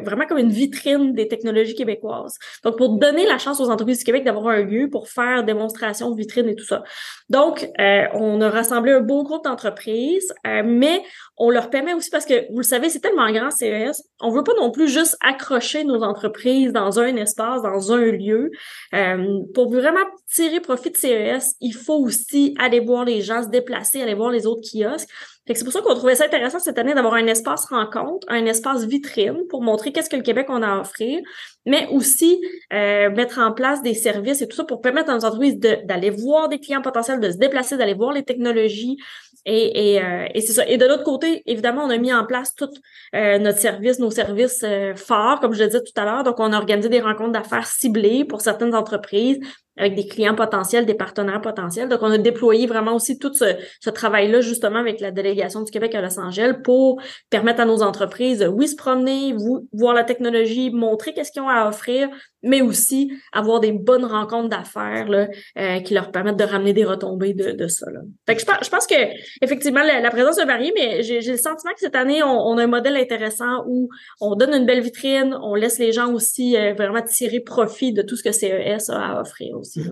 vraiment 0.04 0.26
comme 0.26 0.38
une 0.38 0.50
vitrine 0.50 1.14
des 1.14 1.26
technologies 1.28 1.74
québécoises. 1.74 2.36
Donc, 2.64 2.76
pour 2.76 2.98
donner 2.98 3.24
la 3.26 3.38
chance 3.38 3.58
aux 3.60 3.70
entreprises 3.70 3.98
du 3.98 4.04
Québec 4.04 4.24
d'avoir 4.24 4.41
un 4.48 4.62
lieu 4.62 4.88
pour 4.90 5.08
faire 5.08 5.44
démonstration 5.44 6.14
vitrine 6.14 6.48
et 6.48 6.54
tout 6.54 6.64
ça. 6.64 6.82
Donc, 7.28 7.68
euh, 7.80 8.04
on 8.14 8.40
a 8.40 8.50
rassemblé 8.50 8.92
un 8.92 9.00
beau 9.00 9.22
groupe 9.22 9.44
d'entreprises, 9.44 10.32
euh, 10.46 10.62
mais 10.64 11.02
on 11.36 11.50
leur 11.50 11.70
permet 11.70 11.94
aussi 11.94 12.10
parce 12.10 12.26
que, 12.26 12.46
vous 12.50 12.58
le 12.58 12.64
savez, 12.64 12.88
c'est 12.88 13.00
tellement 13.00 13.30
grand 13.30 13.50
CES, 13.50 14.02
on 14.20 14.30
veut 14.30 14.44
pas 14.44 14.54
non 14.60 14.70
plus 14.70 14.88
juste 14.88 15.16
accrocher 15.20 15.84
nos 15.84 16.02
entreprises 16.02 16.72
dans 16.72 17.00
un 17.00 17.16
espace, 17.16 17.62
dans 17.62 17.92
un 17.92 18.04
lieu. 18.04 18.50
Euh, 18.94 19.40
pour 19.54 19.70
vraiment 19.70 20.04
tirer 20.32 20.60
profit 20.60 20.90
de 20.90 20.96
CES, 20.96 21.54
il 21.60 21.74
faut 21.74 21.98
aussi 21.98 22.54
aller 22.58 22.80
voir 22.80 23.04
les 23.04 23.22
gens 23.22 23.42
se 23.42 23.48
déplacer, 23.48 24.02
aller 24.02 24.14
voir 24.14 24.30
les 24.30 24.46
autres 24.46 24.62
kiosques 24.62 25.08
c'est 25.46 25.64
pour 25.64 25.72
ça 25.72 25.80
qu'on 25.80 25.94
trouvait 25.94 26.14
ça 26.14 26.24
intéressant 26.24 26.60
cette 26.60 26.78
année 26.78 26.94
d'avoir 26.94 27.14
un 27.14 27.26
espace 27.26 27.64
rencontre, 27.66 28.26
un 28.30 28.46
espace 28.46 28.84
vitrine 28.84 29.42
pour 29.48 29.62
montrer 29.62 29.92
qu'est-ce 29.92 30.08
que 30.08 30.16
le 30.16 30.22
Québec 30.22 30.46
on 30.48 30.62
a 30.62 30.68
à 30.68 30.80
offrir, 30.80 31.20
mais 31.66 31.88
aussi 31.90 32.40
euh, 32.72 33.10
mettre 33.10 33.40
en 33.40 33.52
place 33.52 33.82
des 33.82 33.94
services 33.94 34.40
et 34.40 34.48
tout 34.48 34.56
ça 34.56 34.64
pour 34.64 34.80
permettre 34.80 35.10
à 35.10 35.14
nos 35.14 35.24
entreprises 35.24 35.58
d'aller 35.58 36.10
voir 36.10 36.48
des 36.48 36.60
clients 36.60 36.82
potentiels, 36.82 37.18
de 37.18 37.30
se 37.30 37.38
déplacer, 37.38 37.76
d'aller 37.76 37.94
voir 37.94 38.12
les 38.12 38.22
technologies. 38.22 38.98
Et, 39.44 39.94
et, 39.94 40.00
euh, 40.00 40.28
et 40.32 40.40
c'est 40.40 40.52
ça. 40.52 40.68
Et 40.68 40.76
de 40.76 40.86
l'autre 40.86 41.02
côté, 41.02 41.42
évidemment, 41.46 41.82
on 41.82 41.90
a 41.90 41.98
mis 41.98 42.12
en 42.14 42.24
place 42.24 42.54
tout 42.54 42.68
euh, 43.16 43.38
notre 43.38 43.58
service, 43.58 43.98
nos 43.98 44.12
services 44.12 44.64
forts, 44.94 45.40
comme 45.40 45.52
je 45.52 45.64
le 45.64 45.66
disais 45.66 45.82
tout 45.82 46.00
à 46.00 46.04
l'heure. 46.04 46.22
Donc, 46.22 46.38
on 46.38 46.52
a 46.52 46.56
organisé 46.56 46.88
des 46.88 47.00
rencontres 47.00 47.32
d'affaires 47.32 47.66
ciblées 47.66 48.24
pour 48.24 48.40
certaines 48.40 48.76
entreprises, 48.76 49.40
avec 49.76 49.94
des 49.94 50.06
clients 50.06 50.34
potentiels, 50.34 50.86
des 50.86 50.94
partenaires 50.94 51.40
potentiels. 51.40 51.88
Donc, 51.88 52.00
on 52.02 52.10
a 52.10 52.18
déployé 52.18 52.66
vraiment 52.66 52.94
aussi 52.94 53.18
tout 53.18 53.32
ce, 53.32 53.56
ce 53.80 53.90
travail-là, 53.90 54.40
justement, 54.40 54.78
avec 54.78 55.00
la 55.00 55.10
délégation 55.10 55.62
du 55.62 55.70
Québec 55.70 55.94
à 55.94 56.02
Los 56.02 56.18
Angeles 56.18 56.54
pour 56.62 57.00
permettre 57.30 57.60
à 57.60 57.64
nos 57.64 57.82
entreprises, 57.82 58.46
oui, 58.52 58.68
se 58.68 58.76
promener, 58.76 59.34
voir 59.72 59.94
la 59.94 60.04
technologie, 60.04 60.70
montrer 60.70 61.14
qu'est-ce 61.14 61.32
qu'ils 61.32 61.42
ont 61.42 61.48
à 61.48 61.68
offrir, 61.68 62.08
mais 62.42 62.60
aussi 62.60 63.12
avoir 63.32 63.60
des 63.60 63.72
bonnes 63.72 64.04
rencontres 64.04 64.48
d'affaires 64.48 65.08
euh, 65.10 65.80
qui 65.80 65.94
leur 65.94 66.10
permettent 66.10 66.36
de 66.36 66.44
ramener 66.44 66.72
des 66.72 66.84
retombées 66.84 67.34
de, 67.34 67.52
de 67.52 67.68
ça. 67.68 67.90
Là. 67.90 68.00
Fait 68.26 68.34
que 68.34 68.40
je, 68.40 68.46
pense, 68.46 68.56
je 68.64 68.68
pense 68.68 68.86
que 68.86 68.94
effectivement 69.40 69.82
la, 69.82 70.10
présence 70.10 70.38
a 70.38 70.44
varié, 70.44 70.72
mais 70.74 71.02
j'ai 71.02 71.20
le 71.20 71.36
sentiment 71.36 71.72
que 71.72 71.80
cette 71.80 71.94
année, 71.94 72.22
on, 72.22 72.58
a 72.58 72.64
un 72.64 72.66
modèle 72.66 72.96
intéressant 72.96 73.64
où 73.66 73.88
on 74.20 74.34
donne 74.34 74.54
une 74.54 74.66
belle 74.66 74.82
vitrine, 74.82 75.36
on 75.42 75.54
laisse 75.54 75.78
les 75.78 75.92
gens 75.92 76.12
aussi 76.12 76.56
euh, 76.56 76.74
vraiment 76.74 77.02
tirer 77.02 77.40
profit 77.40 77.92
de 77.92 78.02
tout 78.02 78.16
ce 78.16 78.22
que 78.22 78.32
CES 78.32 78.90
a 78.90 79.02
à 79.02 79.20
offrir 79.20 79.56
aussi. 79.56 79.82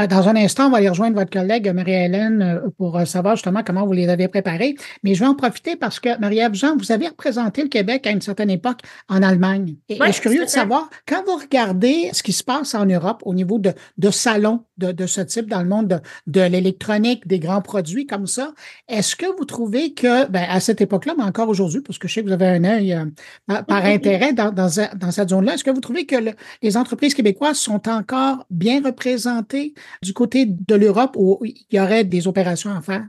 Euh, 0.00 0.06
dans 0.06 0.28
un 0.28 0.36
instant, 0.36 0.66
on 0.66 0.70
va 0.70 0.78
aller 0.78 0.88
rejoindre 0.88 1.16
votre 1.16 1.30
collègue 1.30 1.72
Marie-Hélène 1.72 2.62
pour 2.76 3.00
savoir 3.06 3.36
justement 3.36 3.62
comment 3.64 3.86
vous 3.86 3.92
les 3.92 4.08
avez 4.08 4.28
préparés. 4.28 4.74
Mais 5.02 5.14
je 5.14 5.20
vais 5.20 5.26
en 5.26 5.34
profiter 5.34 5.76
parce 5.76 6.00
que 6.00 6.18
Marie-Ève 6.18 6.54
Jean, 6.54 6.76
vous 6.76 6.92
avez 6.92 7.08
représenté 7.08 7.62
le 7.62 7.68
Québec 7.68 8.06
à 8.06 8.10
une 8.10 8.20
certaine 8.20 8.50
époque 8.50 8.80
en 9.08 9.22
Allemagne. 9.22 9.76
Et, 9.88 9.94
et 9.94 10.06
je 10.06 10.12
suis 10.12 10.22
curieux 10.22 10.44
de 10.44 10.50
savoir, 10.50 10.88
quand 11.06 11.24
vous 11.24 11.36
regardez 11.36 11.91
ce 12.12 12.22
qui 12.22 12.32
se 12.32 12.44
passe 12.44 12.74
en 12.74 12.86
Europe 12.86 13.22
au 13.24 13.34
niveau 13.34 13.58
de, 13.58 13.72
de 13.98 14.10
salons 14.10 14.64
de, 14.78 15.06
ce 15.06 15.20
type 15.20 15.48
dans 15.48 15.62
le 15.62 15.68
monde 15.68 15.88
de, 15.88 16.00
de 16.26 16.40
l'électronique, 16.40 17.26
des 17.26 17.38
grands 17.38 17.62
produits 17.62 18.06
comme 18.06 18.26
ça. 18.26 18.52
Est-ce 18.88 19.16
que 19.16 19.26
vous 19.38 19.44
trouvez 19.44 19.94
que, 19.94 20.28
ben, 20.28 20.44
à 20.48 20.60
cette 20.60 20.80
époque-là, 20.80 21.14
mais 21.16 21.24
encore 21.24 21.48
aujourd'hui, 21.48 21.80
parce 21.80 21.98
que 21.98 22.08
je 22.08 22.14
sais 22.14 22.22
que 22.22 22.26
vous 22.26 22.32
avez 22.32 22.46
un 22.46 22.64
œil 22.64 22.92
euh, 22.94 23.62
par, 23.62 23.84
intérêt 23.84 24.32
dans, 24.32 24.50
dans, 24.50 24.68
cette 24.68 25.28
zone-là, 25.30 25.54
est-ce 25.54 25.64
que 25.64 25.70
vous 25.70 25.80
trouvez 25.80 26.06
que 26.06 26.16
les 26.62 26.76
entreprises 26.76 27.14
québécoises 27.14 27.58
sont 27.58 27.88
encore 27.88 28.44
bien 28.50 28.82
représentées 28.82 29.74
du 30.02 30.12
côté 30.12 30.46
de 30.46 30.74
l'Europe 30.74 31.14
où 31.16 31.38
il 31.44 31.54
y 31.70 31.80
aurait 31.80 32.04
des 32.04 32.26
opérations 32.26 32.70
à 32.74 32.80
faire? 32.80 33.06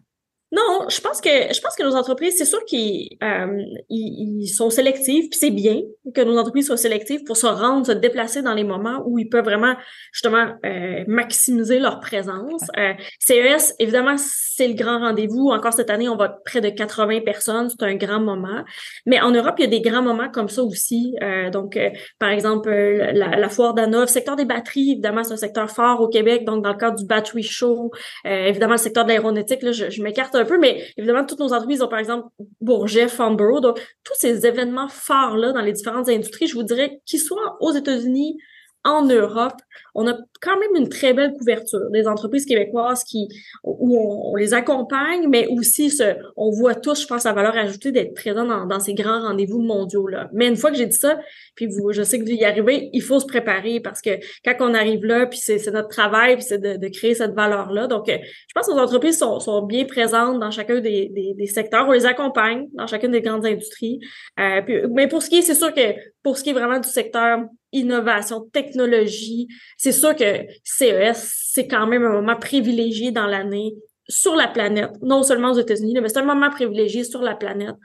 Non, 0.53 0.85
je 0.87 1.01
pense 1.01 1.19
que 1.19 1.29
je 1.29 1.59
pense 1.61 1.75
que 1.75 1.81
nos 1.81 1.95
entreprises, 1.95 2.35
c'est 2.37 2.45
sûr 2.45 2.63
qu'ils 2.65 3.17
euh, 3.23 3.59
ils, 3.89 4.45
sont 4.45 4.69
sélectifs, 4.69 5.31
puis 5.31 5.39
c'est 5.39 5.49
bien 5.49 5.81
que 6.13 6.21
nos 6.21 6.37
entreprises 6.37 6.67
soient 6.67 6.77
sélectives 6.77 7.23
pour 7.23 7.37
se 7.37 7.47
rendre, 7.47 7.87
se 7.87 7.91
déplacer 7.91 8.43
dans 8.43 8.53
les 8.53 8.63
moments 8.63 9.01
où 9.07 9.17
ils 9.17 9.27
peuvent 9.27 9.45
vraiment 9.45 9.73
justement 10.11 10.53
euh, 10.63 11.03
maximiser 11.07 11.79
leur 11.79 11.99
présence. 11.99 12.61
Euh, 12.77 12.93
CES, 13.17 13.73
évidemment, 13.79 14.13
c'est 14.17 14.67
le 14.67 14.75
grand 14.75 14.99
rendez-vous. 14.99 15.49
Encore 15.49 15.73
cette 15.73 15.89
année, 15.89 16.07
on 16.07 16.15
va 16.15 16.29
près 16.29 16.61
de 16.61 16.69
80 16.69 17.21
personnes, 17.21 17.69
c'est 17.69 17.83
un 17.83 17.95
grand 17.95 18.19
moment. 18.19 18.63
Mais 19.07 19.19
en 19.21 19.31
Europe, 19.31 19.55
il 19.57 19.63
y 19.63 19.67
a 19.67 19.71
des 19.71 19.81
grands 19.81 20.03
moments 20.03 20.29
comme 20.29 20.49
ça 20.49 20.61
aussi. 20.61 21.15
Euh, 21.23 21.49
donc, 21.49 21.79
par 22.19 22.29
exemple, 22.29 22.69
la, 22.69 23.37
la 23.37 23.49
foire 23.49 23.73
d'Anov, 23.73 24.07
secteur 24.07 24.35
des 24.35 24.45
batteries, 24.45 24.91
évidemment, 24.91 25.23
c'est 25.23 25.33
un 25.33 25.37
secteur 25.37 25.71
fort 25.71 25.99
au 25.99 26.09
Québec. 26.09 26.45
Donc, 26.45 26.63
dans 26.63 26.73
le 26.73 26.77
cadre 26.77 26.95
du 26.95 27.07
Battery 27.07 27.41
Show, 27.41 27.89
évidemment, 28.23 28.73
le 28.73 28.77
secteur 28.77 29.03
de 29.05 29.09
l'aéronautique, 29.09 29.63
là, 29.63 29.71
je, 29.71 29.89
je 29.89 30.03
m'écarte 30.03 30.42
peu, 30.45 30.57
mais 30.57 30.85
évidemment, 30.97 31.25
toutes 31.25 31.39
nos 31.39 31.53
entreprises 31.53 31.81
ont, 31.81 31.87
par 31.87 31.99
exemple, 31.99 32.27
Bourget, 32.61 33.07
Farnborough, 33.07 33.61
donc 33.61 33.79
tous 34.03 34.13
ces 34.15 34.45
événements 34.45 34.87
phares-là 34.87 35.51
dans 35.51 35.61
les 35.61 35.73
différentes 35.73 36.09
industries, 36.09 36.47
je 36.47 36.55
vous 36.55 36.63
dirais 36.63 37.01
qu'ils 37.05 37.19
soient 37.19 37.57
aux 37.59 37.71
États-Unis 37.71 38.37
en 38.83 39.05
Europe, 39.05 39.61
on 39.95 40.07
a 40.07 40.17
quand 40.41 40.59
même 40.59 40.83
une 40.83 40.89
très 40.89 41.13
belle 41.13 41.33
couverture 41.33 41.89
des 41.91 42.07
entreprises 42.07 42.45
québécoises 42.45 43.03
qui 43.03 43.27
où 43.63 43.97
on, 43.97 44.35
les 44.35 44.53
accompagne, 44.53 45.27
mais 45.29 45.47
aussi 45.47 45.89
ce, 45.89 46.15
on 46.35 46.51
voit 46.51 46.75
tous, 46.75 47.01
je 47.01 47.07
pense, 47.07 47.23
la 47.23 47.33
valeur 47.33 47.55
ajoutée 47.55 47.91
d'être 47.91 48.13
présent 48.13 48.45
dans, 48.45 48.65
dans, 48.65 48.79
ces 48.79 48.93
grands 48.93 49.21
rendez-vous 49.21 49.59
mondiaux 49.59 50.07
là. 50.07 50.29
Mais 50.33 50.47
une 50.47 50.57
fois 50.57 50.71
que 50.71 50.77
j'ai 50.77 50.85
dit 50.85 50.97
ça, 50.97 51.17
puis 51.55 51.67
vous, 51.67 51.93
je 51.93 52.03
sais 52.03 52.19
que 52.19 52.23
vous 52.23 52.31
y 52.31 52.43
arrivez, 52.43 52.89
il 52.91 53.01
faut 53.01 53.19
se 53.19 53.25
préparer 53.25 53.79
parce 53.79 54.01
que 54.01 54.11
quand 54.43 54.55
on 54.59 54.73
arrive 54.73 55.05
là, 55.05 55.27
puis 55.27 55.39
c'est 55.39 55.71
notre 55.71 55.89
travail, 55.89 56.35
puis 56.35 56.43
c'est 56.43 56.59
de, 56.59 56.75
de, 56.77 56.87
créer 56.89 57.13
cette 57.13 57.33
valeur 57.33 57.71
là. 57.71 57.87
Donc, 57.87 58.09
euh, 58.09 58.17
je 58.21 58.53
pense 58.53 58.67
que 58.67 58.73
les 58.73 58.79
entreprises 58.79 59.17
sont, 59.17 59.39
sont 59.39 59.61
bien 59.61 59.85
présentes 59.85 60.39
dans 60.39 60.51
chacun 60.51 60.79
des, 60.79 61.09
des, 61.09 61.33
des, 61.35 61.47
secteurs, 61.47 61.87
on 61.87 61.91
les 61.91 62.05
accompagne 62.05 62.67
dans 62.73 62.87
chacune 62.87 63.11
des 63.11 63.21
grandes 63.21 63.45
industries. 63.45 63.99
Euh, 64.39 64.87
mais 64.91 65.07
pour 65.07 65.23
ce 65.23 65.29
qui 65.29 65.37
est, 65.37 65.41
c'est 65.41 65.55
sûr 65.55 65.73
que 65.73 65.93
pour 66.21 66.37
ce 66.37 66.43
qui 66.43 66.49
est 66.49 66.53
vraiment 66.53 66.79
du 66.79 66.89
secteur 66.89 67.45
innovation, 67.73 68.41
technologie. 68.51 69.47
C'est 69.77 69.91
sûr 69.91 70.15
que 70.15 70.45
CES, 70.63 71.49
c'est 71.51 71.67
quand 71.67 71.87
même 71.87 72.03
un 72.03 72.13
moment 72.13 72.35
privilégié 72.35 73.11
dans 73.11 73.27
l'année 73.27 73.75
sur 74.09 74.35
la 74.35 74.47
planète, 74.47 74.91
non 75.01 75.23
seulement 75.23 75.51
aux 75.51 75.59
États-Unis, 75.59 75.97
mais 76.01 76.09
c'est 76.09 76.19
un 76.19 76.25
moment 76.25 76.49
privilégié 76.49 77.03
sur 77.03 77.21
la 77.21 77.35
planète 77.35 77.75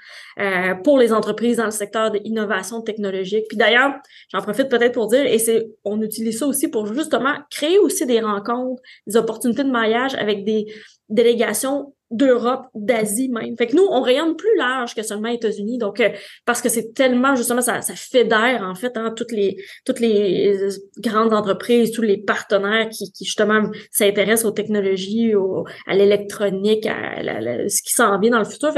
euh, 0.40 0.74
pour 0.82 0.98
les 0.98 1.12
entreprises 1.12 1.58
dans 1.58 1.66
le 1.66 1.70
secteur 1.70 2.10
de 2.10 2.18
l'innovation 2.18 2.82
technologique. 2.82 3.44
Puis 3.48 3.56
d'ailleurs, 3.56 3.92
j'en 4.32 4.42
profite 4.42 4.68
peut-être 4.68 4.94
pour 4.94 5.06
dire, 5.06 5.24
et 5.24 5.38
c'est, 5.38 5.68
on 5.84 6.00
utilise 6.02 6.38
ça 6.38 6.46
aussi 6.46 6.68
pour 6.68 6.92
justement 6.92 7.34
créer 7.50 7.78
aussi 7.78 8.04
des 8.04 8.20
rencontres, 8.20 8.82
des 9.06 9.16
opportunités 9.16 9.62
de 9.62 9.70
maillage 9.70 10.14
avec 10.16 10.44
des 10.44 10.66
délégations 11.08 11.94
d'Europe, 12.10 12.66
d'Asie 12.74 13.28
même. 13.28 13.56
Fait 13.56 13.66
que 13.66 13.76
nous, 13.76 13.86
on 13.90 14.00
rayonne 14.00 14.36
plus 14.36 14.56
large 14.56 14.94
que 14.94 15.02
seulement 15.02 15.28
États-Unis. 15.28 15.78
Donc, 15.78 16.00
euh, 16.00 16.10
parce 16.46 16.62
que 16.62 16.68
c'est 16.68 16.94
tellement, 16.94 17.34
justement, 17.36 17.60
ça, 17.60 17.82
ça 17.82 17.94
fédère, 17.94 18.62
en 18.62 18.74
fait, 18.74 18.96
hein, 18.96 19.12
toutes 19.16 19.32
les 19.32 19.56
toutes 19.84 20.00
les 20.00 20.56
grandes 20.98 21.34
entreprises, 21.34 21.92
tous 21.92 22.02
les 22.02 22.18
partenaires 22.18 22.88
qui, 22.88 23.12
qui 23.12 23.24
justement, 23.24 23.70
s'intéressent 23.90 24.46
aux 24.46 24.52
technologies, 24.52 25.34
au, 25.34 25.64
à 25.86 25.94
l'électronique, 25.94 26.86
à, 26.86 27.20
ce 27.68 27.82
qui 27.82 27.92
s'en 27.92 28.18
vient 28.18 28.30
dans 28.30 28.38
le 28.38 28.44
futur. 28.44 28.72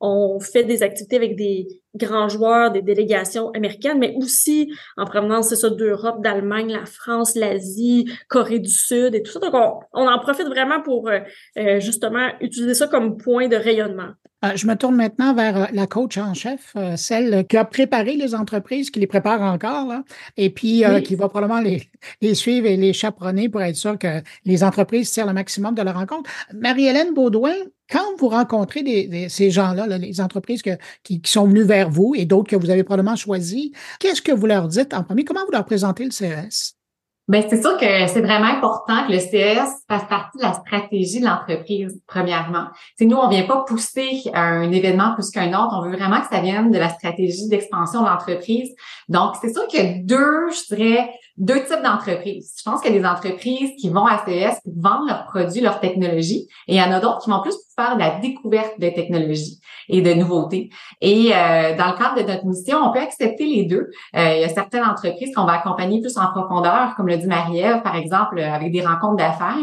On 0.00 0.40
fait 0.40 0.64
des 0.64 0.82
activités 0.82 1.16
avec 1.16 1.36
des 1.36 1.66
grands 1.96 2.28
joueurs, 2.28 2.70
des 2.70 2.82
délégations 2.82 3.50
américaines, 3.50 3.98
mais 3.98 4.14
aussi 4.16 4.72
en 4.96 5.04
provenance, 5.04 5.48
c'est 5.48 5.56
ça, 5.56 5.70
d'Europe, 5.70 6.22
d'Allemagne, 6.22 6.72
la 6.72 6.86
France, 6.86 7.34
l'Asie, 7.34 8.10
Corée 8.28 8.58
du 8.58 8.70
Sud 8.70 9.14
et 9.14 9.22
tout 9.22 9.32
ça. 9.32 9.40
Donc, 9.40 9.54
on, 9.54 10.06
en 10.06 10.18
profite 10.18 10.46
vraiment 10.46 10.82
pour 10.82 11.08
euh, 11.08 11.20
euh, 11.58 11.80
justement 11.80 12.28
utiliser 12.40 12.74
ça 12.74 12.86
comme 12.86 13.16
point 13.16 13.48
de 13.48 13.56
rayonnement. 13.56 14.10
Euh, 14.44 14.50
je 14.54 14.66
me 14.66 14.74
tourne 14.74 14.96
maintenant 14.96 15.32
vers 15.34 15.68
la 15.72 15.86
coach 15.86 16.18
en 16.18 16.34
chef, 16.34 16.74
celle 16.96 17.46
qui 17.46 17.56
a 17.56 17.64
préparé 17.64 18.16
les 18.16 18.34
entreprises, 18.34 18.90
qui 18.90 19.00
les 19.00 19.06
prépare 19.06 19.40
encore, 19.40 19.86
là, 19.86 20.04
et 20.36 20.50
puis 20.50 20.84
qui 21.04 21.14
va 21.14 21.30
probablement 21.30 21.60
les, 21.60 21.88
les, 22.20 22.34
suivre 22.34 22.66
et 22.66 22.76
les 22.76 22.92
chaperonner 22.92 23.48
pour 23.48 23.62
être 23.62 23.76
sûr 23.76 23.98
que 23.98 24.20
les 24.44 24.62
entreprises 24.62 25.10
tirent 25.10 25.26
le 25.26 25.32
maximum 25.32 25.74
de 25.74 25.80
leur 25.80 25.94
rencontre. 25.94 26.30
Marie-Hélène 26.52 27.14
Baudouin, 27.14 27.54
quand 27.90 28.16
vous 28.18 28.28
rencontrez 28.28 29.28
ces 29.28 29.50
gens-là, 29.50 29.86
les 29.98 30.20
entreprises 30.20 30.62
qui, 31.02 31.22
sont 31.24 31.46
venues 31.46 31.64
vers 31.64 31.90
vous 31.90 32.14
et 32.16 32.24
d'autres 32.24 32.50
que 32.50 32.56
vous 32.56 32.70
avez 32.70 32.84
probablement 32.84 33.16
choisis, 33.16 33.70
qu'est-ce 34.00 34.22
que 34.22 34.32
vous 34.32 34.46
leur 34.46 34.68
dites 34.68 34.94
en 34.94 35.02
premier? 35.02 35.24
Comment 35.24 35.44
vous 35.44 35.52
leur 35.52 35.64
présentez 35.64 36.04
le 36.04 36.10
CES? 36.10 36.76
Ben 37.28 37.44
c'est 37.48 37.60
sûr 37.60 37.76
que 37.76 38.06
c'est 38.06 38.20
vraiment 38.20 38.46
important 38.46 39.04
que 39.04 39.12
le 39.12 39.18
CES 39.18 39.68
fasse 39.88 40.04
partie 40.08 40.38
de 40.38 40.44
la 40.44 40.52
stratégie 40.52 41.18
de 41.18 41.24
l'entreprise, 41.24 42.00
premièrement. 42.06 42.66
C'est 42.96 43.04
nous, 43.04 43.16
on 43.16 43.28
vient 43.28 43.42
pas 43.42 43.64
pousser 43.66 44.30
un 44.32 44.70
événement 44.70 45.12
plus 45.14 45.30
qu'un 45.30 45.48
autre. 45.48 45.74
On 45.76 45.82
veut 45.82 45.96
vraiment 45.96 46.20
que 46.20 46.28
ça 46.30 46.40
vienne 46.40 46.70
de 46.70 46.78
la 46.78 46.88
stratégie 46.88 47.48
d'expansion 47.48 48.02
de 48.02 48.06
l'entreprise. 48.06 48.72
Donc, 49.08 49.34
c'est 49.40 49.52
sûr 49.52 49.66
qu'il 49.66 49.84
y 49.84 49.88
a 49.88 49.98
deux, 50.04 50.50
je 50.52 50.76
dirais, 50.76 51.10
deux 51.36 51.64
types 51.64 51.82
d'entreprises. 51.82 52.54
Je 52.58 52.62
pense 52.62 52.80
qu'il 52.80 52.94
y 52.94 52.96
a 52.96 53.00
des 53.00 53.06
entreprises 53.06 53.72
qui 53.76 53.88
vont 53.88 54.06
à 54.06 54.24
CES 54.24 54.60
pour 54.62 54.74
vendre 54.76 55.08
leurs 55.08 55.24
produits, 55.24 55.60
leurs 55.60 55.80
technologies, 55.80 56.46
et 56.68 56.74
il 56.74 56.76
y 56.76 56.82
en 56.82 56.92
a 56.92 57.00
d'autres 57.00 57.24
qui 57.24 57.30
vont 57.30 57.42
plus 57.42 57.56
de 57.76 57.98
la 57.98 58.18
découverte 58.20 58.80
de 58.80 58.88
technologies 58.88 59.60
et 59.88 60.00
de 60.00 60.14
nouveautés. 60.14 60.70
Et 61.00 61.30
euh, 61.32 61.76
dans 61.76 61.88
le 61.88 61.98
cadre 61.98 62.16
de 62.16 62.26
notre 62.26 62.46
mission, 62.46 62.78
on 62.82 62.92
peut 62.92 63.00
accepter 63.00 63.44
les 63.44 63.64
deux. 63.64 63.90
Euh, 64.16 64.34
il 64.34 64.40
y 64.40 64.44
a 64.44 64.48
certaines 64.48 64.84
entreprises 64.84 65.34
qu'on 65.34 65.44
va 65.44 65.54
accompagner 65.54 66.00
plus 66.00 66.16
en 66.16 66.26
profondeur, 66.28 66.94
comme 66.96 67.06
le 67.06 67.18
dit 67.18 67.26
Marie-Ève, 67.26 67.82
par 67.82 67.96
exemple, 67.96 68.40
avec 68.40 68.72
des 68.72 68.80
rencontres 68.80 69.16
d'affaires. 69.16 69.56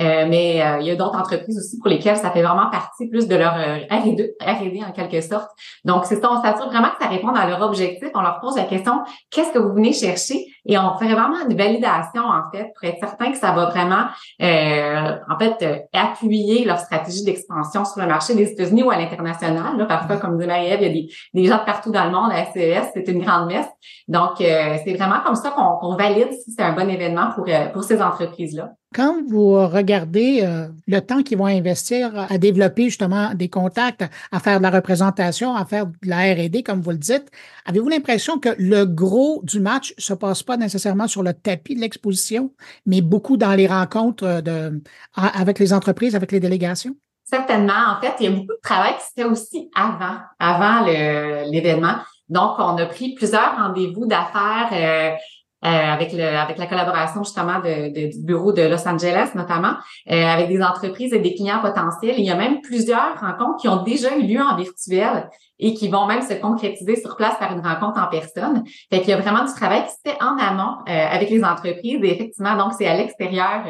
Euh, 0.00 0.26
mais 0.28 0.62
il 0.80 0.86
y 0.86 0.90
a 0.90 0.96
d'autres 0.96 1.16
entreprises 1.16 1.58
aussi 1.58 1.78
pour 1.78 1.88
lesquelles 1.88 2.16
ça 2.16 2.30
fait 2.30 2.42
vraiment 2.42 2.70
partie 2.70 3.08
plus 3.08 3.28
de 3.28 3.36
leur 3.36 3.54
R&D, 3.54 4.34
R&D 4.40 4.80
en 4.86 4.92
quelque 4.92 5.20
sorte. 5.20 5.50
Donc, 5.84 6.04
c'est 6.06 6.20
ça, 6.20 6.30
on 6.30 6.42
s'assure 6.42 6.66
vraiment 6.66 6.88
que 6.88 7.02
ça 7.02 7.08
répond 7.08 7.28
à 7.28 7.46
leur 7.46 7.62
objectif. 7.62 8.08
On 8.14 8.20
leur 8.20 8.40
pose 8.40 8.56
la 8.56 8.64
question, 8.64 9.00
qu'est-ce 9.30 9.52
que 9.52 9.58
vous 9.58 9.74
venez 9.74 9.92
chercher? 9.92 10.46
Et 10.66 10.76
on 10.76 10.96
fait 10.98 11.08
vraiment 11.08 11.36
une 11.48 11.56
validation, 11.56 12.22
en 12.22 12.50
fait, 12.52 12.72
pour 12.74 12.88
être 12.88 12.98
certain 13.00 13.32
que 13.32 13.38
ça 13.38 13.52
va 13.52 13.66
vraiment, 13.66 14.06
euh, 14.42 15.16
en 15.28 15.38
fait, 15.38 15.56
euh, 15.62 15.78
appuyer 15.92 16.64
leur 16.64 16.78
stratégie 16.78 17.24
d'expansion 17.24 17.59
sur 17.64 17.84
le 17.96 18.06
marché 18.06 18.34
des 18.34 18.50
États-Unis 18.50 18.82
ou 18.82 18.90
à 18.90 18.96
l'international. 18.96 19.86
Parfois, 19.86 20.16
comme 20.18 20.38
dit 20.38 20.46
Marie-Ève, 20.46 20.80
il 20.82 20.86
y 20.86 20.90
a 20.90 21.40
des, 21.40 21.46
gens 21.46 21.58
de 21.58 21.64
partout 21.64 21.90
dans 21.90 22.04
le 22.04 22.10
monde. 22.10 22.30
La 22.30 22.46
CES, 22.52 22.90
c'est 22.94 23.08
une 23.08 23.22
grande 23.22 23.48
messe. 23.48 23.68
Donc, 24.08 24.40
euh, 24.40 24.76
c'est 24.84 24.94
vraiment 24.94 25.20
comme 25.24 25.34
ça 25.34 25.50
qu'on 25.50 25.96
valide 25.96 26.32
si 26.32 26.52
c'est 26.52 26.62
un 26.62 26.72
bon 26.72 26.88
événement 26.88 27.30
pour, 27.34 27.46
pour 27.72 27.84
ces 27.84 28.00
entreprises-là. 28.00 28.72
Quand 28.92 29.22
vous 29.28 29.52
regardez 29.68 30.40
euh, 30.42 30.66
le 30.88 31.00
temps 31.00 31.22
qu'ils 31.22 31.38
vont 31.38 31.46
investir 31.46 32.26
à 32.28 32.38
développer 32.38 32.86
justement 32.86 33.34
des 33.34 33.48
contacts, 33.48 34.04
à 34.32 34.40
faire 34.40 34.58
de 34.58 34.64
la 34.64 34.70
représentation, 34.70 35.54
à 35.54 35.64
faire 35.64 35.86
de 35.86 35.92
la 36.02 36.34
R&D, 36.34 36.64
comme 36.64 36.80
vous 36.80 36.90
le 36.90 36.96
dites, 36.96 37.30
avez-vous 37.66 37.88
l'impression 37.88 38.40
que 38.40 38.48
le 38.58 38.86
gros 38.86 39.42
du 39.44 39.60
match 39.60 39.94
se 39.96 40.12
passe 40.12 40.42
pas 40.42 40.56
nécessairement 40.56 41.06
sur 41.06 41.22
le 41.22 41.32
tapis 41.32 41.76
de 41.76 41.80
l'exposition, 41.80 42.52
mais 42.84 43.00
beaucoup 43.00 43.36
dans 43.36 43.54
les 43.54 43.68
rencontres 43.68 44.40
de, 44.40 44.82
avec 45.14 45.60
les 45.60 45.72
entreprises, 45.72 46.16
avec 46.16 46.32
les 46.32 46.40
délégations? 46.40 46.96
Certainement. 47.30 47.96
En 47.96 48.00
fait, 48.00 48.14
il 48.18 48.24
y 48.24 48.26
a 48.26 48.30
beaucoup 48.32 48.54
de 48.54 48.60
travail 48.60 48.94
qui 48.96 49.22
se 49.22 49.28
aussi 49.28 49.70
avant, 49.76 50.16
avant 50.40 50.84
l'événement. 50.84 51.94
Donc, 52.28 52.54
on 52.58 52.76
a 52.76 52.86
pris 52.86 53.14
plusieurs 53.14 53.56
rendez-vous 53.56 54.06
d'affaires 54.06 55.16
euh, 55.64 55.70
euh, 55.70 55.92
avec 55.92 56.12
le 56.12 56.24
avec 56.24 56.58
la 56.58 56.66
collaboration 56.66 57.22
justement 57.22 57.60
de, 57.60 58.10
du 58.10 58.24
bureau 58.24 58.52
de 58.52 58.62
Los 58.62 58.86
Angeles 58.88 59.30
notamment, 59.34 59.74
euh, 60.10 60.26
avec 60.26 60.48
des 60.48 60.62
entreprises 60.62 61.12
et 61.12 61.18
des 61.18 61.34
clients 61.34 61.60
potentiels. 61.60 62.16
Il 62.18 62.24
y 62.24 62.30
a 62.30 62.36
même 62.36 62.60
plusieurs 62.60 63.18
rencontres 63.20 63.58
qui 63.60 63.68
ont 63.68 63.82
déjà 63.82 64.16
eu 64.16 64.22
lieu 64.22 64.40
en 64.40 64.56
virtuel 64.56 65.28
et 65.58 65.74
qui 65.74 65.88
vont 65.88 66.06
même 66.06 66.22
se 66.22 66.34
concrétiser 66.34 66.96
sur 66.96 67.16
place 67.16 67.36
par 67.38 67.52
une 67.52 67.60
rencontre 67.60 68.00
en 68.00 68.08
personne. 68.08 68.64
Fait 68.90 69.00
qu'il 69.00 69.10
y 69.10 69.12
a 69.12 69.20
vraiment 69.20 69.44
du 69.44 69.52
travail 69.52 69.84
qui 69.84 69.90
se 69.90 70.10
fait 70.10 70.22
en 70.22 70.38
amont 70.38 70.78
euh, 70.88 71.06
avec 71.10 71.28
les 71.28 71.44
entreprises 71.44 72.00
et 72.02 72.14
effectivement, 72.14 72.56
donc 72.56 72.72
c'est 72.78 72.86
à 72.86 72.96
l'extérieur, 72.96 73.64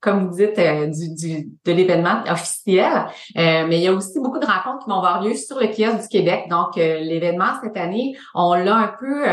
comme 0.00 0.28
vous 0.28 0.36
dites, 0.36 0.58
du, 0.58 1.14
du, 1.14 1.48
de 1.64 1.72
l'événement 1.72 2.24
officiel. 2.28 3.06
mais 3.36 3.78
il 3.78 3.82
y 3.82 3.86
a 3.86 3.92
aussi 3.92 4.18
beaucoup 4.20 4.40
de 4.40 4.46
rencontres 4.46 4.84
qui 4.84 4.90
vont 4.90 4.96
avoir 4.96 5.22
lieu 5.22 5.34
sur 5.34 5.60
le 5.60 5.68
kiosque 5.68 6.02
du 6.02 6.08
Québec. 6.08 6.46
Donc, 6.50 6.74
l'événement 6.74 7.52
cette 7.62 7.76
année, 7.76 8.16
on 8.34 8.54
l'a 8.54 8.74
un 8.74 8.92
peu 8.98 9.24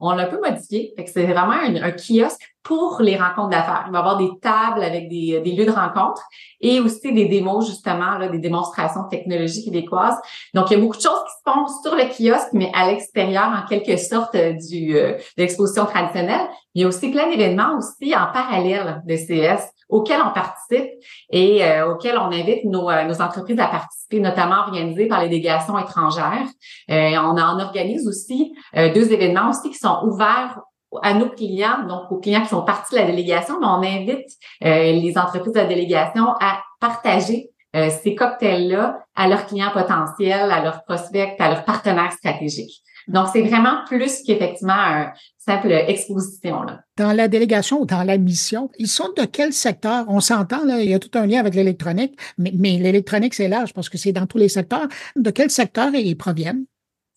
on 0.00 0.12
l'a 0.12 0.24
un 0.24 0.26
peu 0.26 0.40
modifié. 0.40 0.92
Fait 0.96 1.06
c'est 1.06 1.24
vraiment 1.24 1.52
un, 1.52 1.90
kiosque 1.92 2.54
pour 2.62 2.98
les 3.00 3.16
rencontres 3.16 3.50
d'affaires. 3.50 3.84
Il 3.86 3.92
va 3.92 3.98
y 3.98 4.00
avoir 4.00 4.16
des 4.16 4.30
tables 4.40 4.82
avec 4.82 5.08
des, 5.08 5.40
lieux 5.40 5.64
de 5.64 5.70
rencontre 5.70 6.22
et 6.60 6.80
aussi 6.80 7.12
des 7.12 7.26
démos, 7.26 7.66
justement, 7.66 8.18
des 8.18 8.38
démonstrations 8.38 9.04
technologiques 9.04 9.64
québécoises. 9.64 10.16
Donc, 10.54 10.70
il 10.70 10.74
y 10.74 10.76
a 10.76 10.80
beaucoup 10.80 10.96
de 10.96 11.02
choses 11.02 11.22
qui 11.24 11.50
se 11.50 11.52
font 11.52 11.66
sur 11.82 11.94
le 11.94 12.04
kiosque, 12.04 12.50
mais 12.52 12.70
à 12.74 12.90
l'extérieur, 12.90 13.48
en 13.48 13.66
quelque 13.66 13.96
sorte, 13.96 14.34
euh, 14.34 14.52
du, 14.52 14.96
euh, 14.96 15.14
de 15.14 15.42
l'exposition 15.42 15.86
traditionnelle. 15.86 16.46
Il 16.74 16.82
y 16.82 16.84
a 16.84 16.88
aussi 16.88 17.10
plein 17.10 17.28
d'événements 17.28 17.76
aussi 17.78 18.14
en 18.14 18.32
parallèle 18.32 19.02
de 19.06 19.16
CS 19.16 19.72
auxquels 19.88 20.20
on 20.24 20.32
participe 20.32 20.90
et 21.30 21.64
euh, 21.64 21.92
auxquels 21.92 22.18
on 22.18 22.26
invite 22.32 22.64
nos, 22.64 22.90
euh, 22.90 23.04
nos, 23.04 23.20
entreprises 23.20 23.58
à 23.58 23.66
participer, 23.66 24.20
notamment 24.20 24.60
organisées 24.66 25.06
par 25.06 25.22
les 25.22 25.28
délégations 25.28 25.78
étrangères. 25.78 26.46
Euh, 26.90 27.16
on 27.16 27.38
en 27.38 27.60
organise 27.60 28.06
aussi 28.06 28.54
euh, 28.76 28.92
deux 28.92 29.12
événements 29.12 29.50
aussi 29.50 29.70
qui 29.70 29.78
sont 29.78 30.00
ouverts 30.04 30.60
à 31.02 31.14
nos 31.14 31.28
clients, 31.28 31.86
donc 31.86 32.10
aux 32.10 32.18
clients 32.18 32.42
qui 32.42 32.48
font 32.48 32.62
partie 32.62 32.94
de 32.94 33.00
la 33.00 33.06
délégation, 33.06 33.60
mais 33.60 33.66
on 33.66 33.82
invite 33.82 34.26
les 34.62 35.18
entreprises 35.18 35.52
de 35.52 35.58
la 35.58 35.66
délégation 35.66 36.28
à 36.40 36.62
partager 36.80 37.50
ces 37.74 38.14
cocktails-là 38.14 38.98
à 39.14 39.28
leurs 39.28 39.44
clients 39.44 39.70
potentiels, 39.70 40.50
à 40.50 40.62
leurs 40.62 40.82
prospects, 40.84 41.36
à 41.38 41.50
leurs 41.50 41.66
partenaires 41.66 42.12
stratégiques. 42.12 42.82
Donc, 43.08 43.28
c'est 43.32 43.42
vraiment 43.42 43.84
plus 43.86 44.22
qu'effectivement 44.22 44.74
un 44.74 45.12
simple 45.38 45.72
exposition. 45.72 46.62
Là. 46.62 46.80
Dans 46.96 47.12
la 47.12 47.26
délégation 47.26 47.80
ou 47.80 47.86
dans 47.86 48.02
la 48.02 48.18
mission, 48.18 48.70
ils 48.78 48.88
sont 48.88 49.08
de 49.16 49.24
quel 49.24 49.52
secteur? 49.52 50.04
On 50.08 50.20
s'entend, 50.20 50.64
là, 50.64 50.82
il 50.82 50.90
y 50.90 50.94
a 50.94 50.98
tout 50.98 51.16
un 51.18 51.26
lien 51.26 51.40
avec 51.40 51.54
l'électronique, 51.54 52.18
mais, 52.36 52.52
mais 52.54 52.78
l'électronique, 52.78 53.34
c'est 53.34 53.48
large 53.48 53.72
parce 53.72 53.88
que 53.88 53.96
c'est 53.96 54.12
dans 54.12 54.26
tous 54.26 54.38
les 54.38 54.48
secteurs. 54.48 54.88
De 55.16 55.30
quel 55.30 55.50
secteur 55.50 55.94
ils 55.94 56.16
proviennent? 56.16 56.64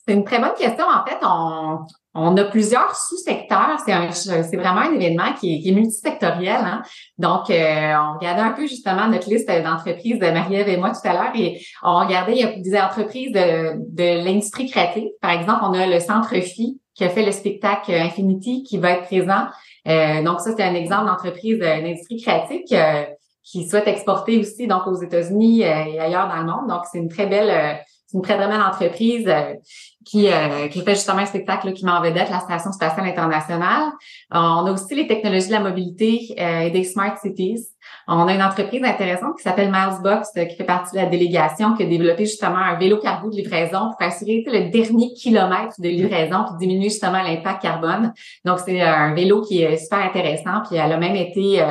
C'est 0.08 0.14
une 0.14 0.24
très 0.24 0.40
bonne 0.40 0.54
question. 0.58 0.86
En 0.86 1.06
fait, 1.06 1.20
on, 1.22 1.80
on 2.14 2.36
a 2.36 2.44
plusieurs 2.46 2.96
sous-secteurs. 2.96 3.78
C'est 3.86 4.58
vraiment 4.58 4.82
un 4.82 4.94
événement 4.94 5.34
qui 5.40 5.68
est, 5.68 5.72
multisectoriel. 5.72 6.60
Hein. 6.60 6.82
Donc, 7.18 7.50
euh, 7.50 7.94
on 7.96 8.18
regardait 8.18 8.42
un 8.42 8.52
peu 8.52 8.68
justement 8.68 9.08
notre 9.08 9.30
liste 9.30 9.48
d'entreprises 9.48 10.20
de 10.20 10.30
Marie-Ève 10.30 10.68
et 10.68 10.78
moi 10.78 10.90
tout 10.90 11.08
à 11.08 11.14
l'heure 11.14 11.32
et 11.36 11.62
on 11.84 12.00
regardait, 12.00 12.34
il 12.34 12.40
y 12.40 12.44
a 12.44 12.54
des 12.58 12.78
entreprises 12.78 13.32
de, 13.32 13.76
de 13.78 14.26
l'industrie 14.26 14.70
créative. 14.70 15.10
Par 15.22 15.32
exemple, 15.32 15.62
on 15.64 15.74
a 15.74 15.86
le 15.86 16.00
Centre 16.00 16.36
Phi 16.42 16.82
qui 16.96 17.04
a 17.06 17.10
fait 17.10 17.26
le 17.26 17.32
spectacle 17.32 17.94
Infinity 17.94 18.64
qui 18.64 18.78
va 18.78 18.92
être 18.92 19.04
présent. 19.04 19.46
donc, 19.86 20.42
ça, 20.42 20.52
c'est 20.56 20.64
un 20.64 20.76
exemple 20.76 21.06
d'entreprise, 21.06 21.60
d'industrie 21.60 22.22
créative 22.22 22.62
qui 23.44 23.68
souhaite 23.68 23.88
exporter 23.88 24.40
aussi 24.40 24.68
donc 24.68 24.86
aux 24.88 25.02
États-Unis 25.02 25.62
et 25.62 26.00
ailleurs 26.00 26.28
dans 26.28 26.38
le 26.38 26.46
monde. 26.46 26.68
Donc, 26.68 26.82
c'est 26.92 27.00
une 27.00 27.10
très 27.10 27.28
belle 27.28 27.80
c'est 28.12 28.18
une 28.18 28.24
très, 28.24 28.36
très 28.36 28.58
entreprise 28.58 29.26
euh, 29.28 29.54
qui, 30.06 30.28
euh, 30.28 30.68
qui 30.68 30.82
fait 30.82 30.96
justement 30.96 31.20
un 31.20 31.26
spectacle 31.26 31.72
qui 31.74 31.86
met 31.86 31.92
en 31.92 32.02
vedette 32.02 32.30
la 32.30 32.40
Station 32.40 32.72
spatiale 32.72 33.08
internationale. 33.08 33.84
Euh, 34.34 34.38
on 34.38 34.66
a 34.66 34.72
aussi 34.72 34.96
les 34.96 35.08
technologies 35.08 35.48
de 35.48 35.54
la 35.54 35.60
mobilité 35.62 36.34
et 36.38 36.70
des 36.72 36.84
smart 36.84 37.16
cities. 37.22 37.68
On 38.08 38.28
a 38.28 38.34
une 38.34 38.44
entreprise 38.44 38.84
intéressante 38.84 39.38
qui 39.38 39.44
s'appelle 39.44 39.72
Milesbox, 39.72 40.32
qui 40.34 40.56
fait 40.56 40.64
partie 40.66 40.96
de 40.96 41.02
la 41.02 41.08
délégation, 41.08 41.74
qui 41.76 41.84
a 41.84 41.86
développé 41.86 42.26
justement 42.26 42.58
un 42.58 42.78
vélo 42.78 42.98
cargo 42.98 43.30
de 43.30 43.36
livraison 43.36 43.92
pour 43.92 44.02
assurer 44.02 44.44
le 44.46 44.70
dernier 44.70 45.14
kilomètre 45.14 45.76
de 45.80 45.88
livraison 45.88 46.44
pour 46.46 46.58
diminuer 46.58 46.90
justement 46.90 47.22
l'impact 47.22 47.62
carbone. 47.62 48.14
Donc, 48.44 48.60
c'est 48.60 48.82
un 48.82 49.14
vélo 49.14 49.42
qui 49.42 49.62
est 49.62 49.78
super 49.78 50.00
intéressant. 50.00 50.62
Puis 50.68 50.78
elle 50.78 50.92
a 50.92 50.98
même 50.98 51.16
été 51.16 51.64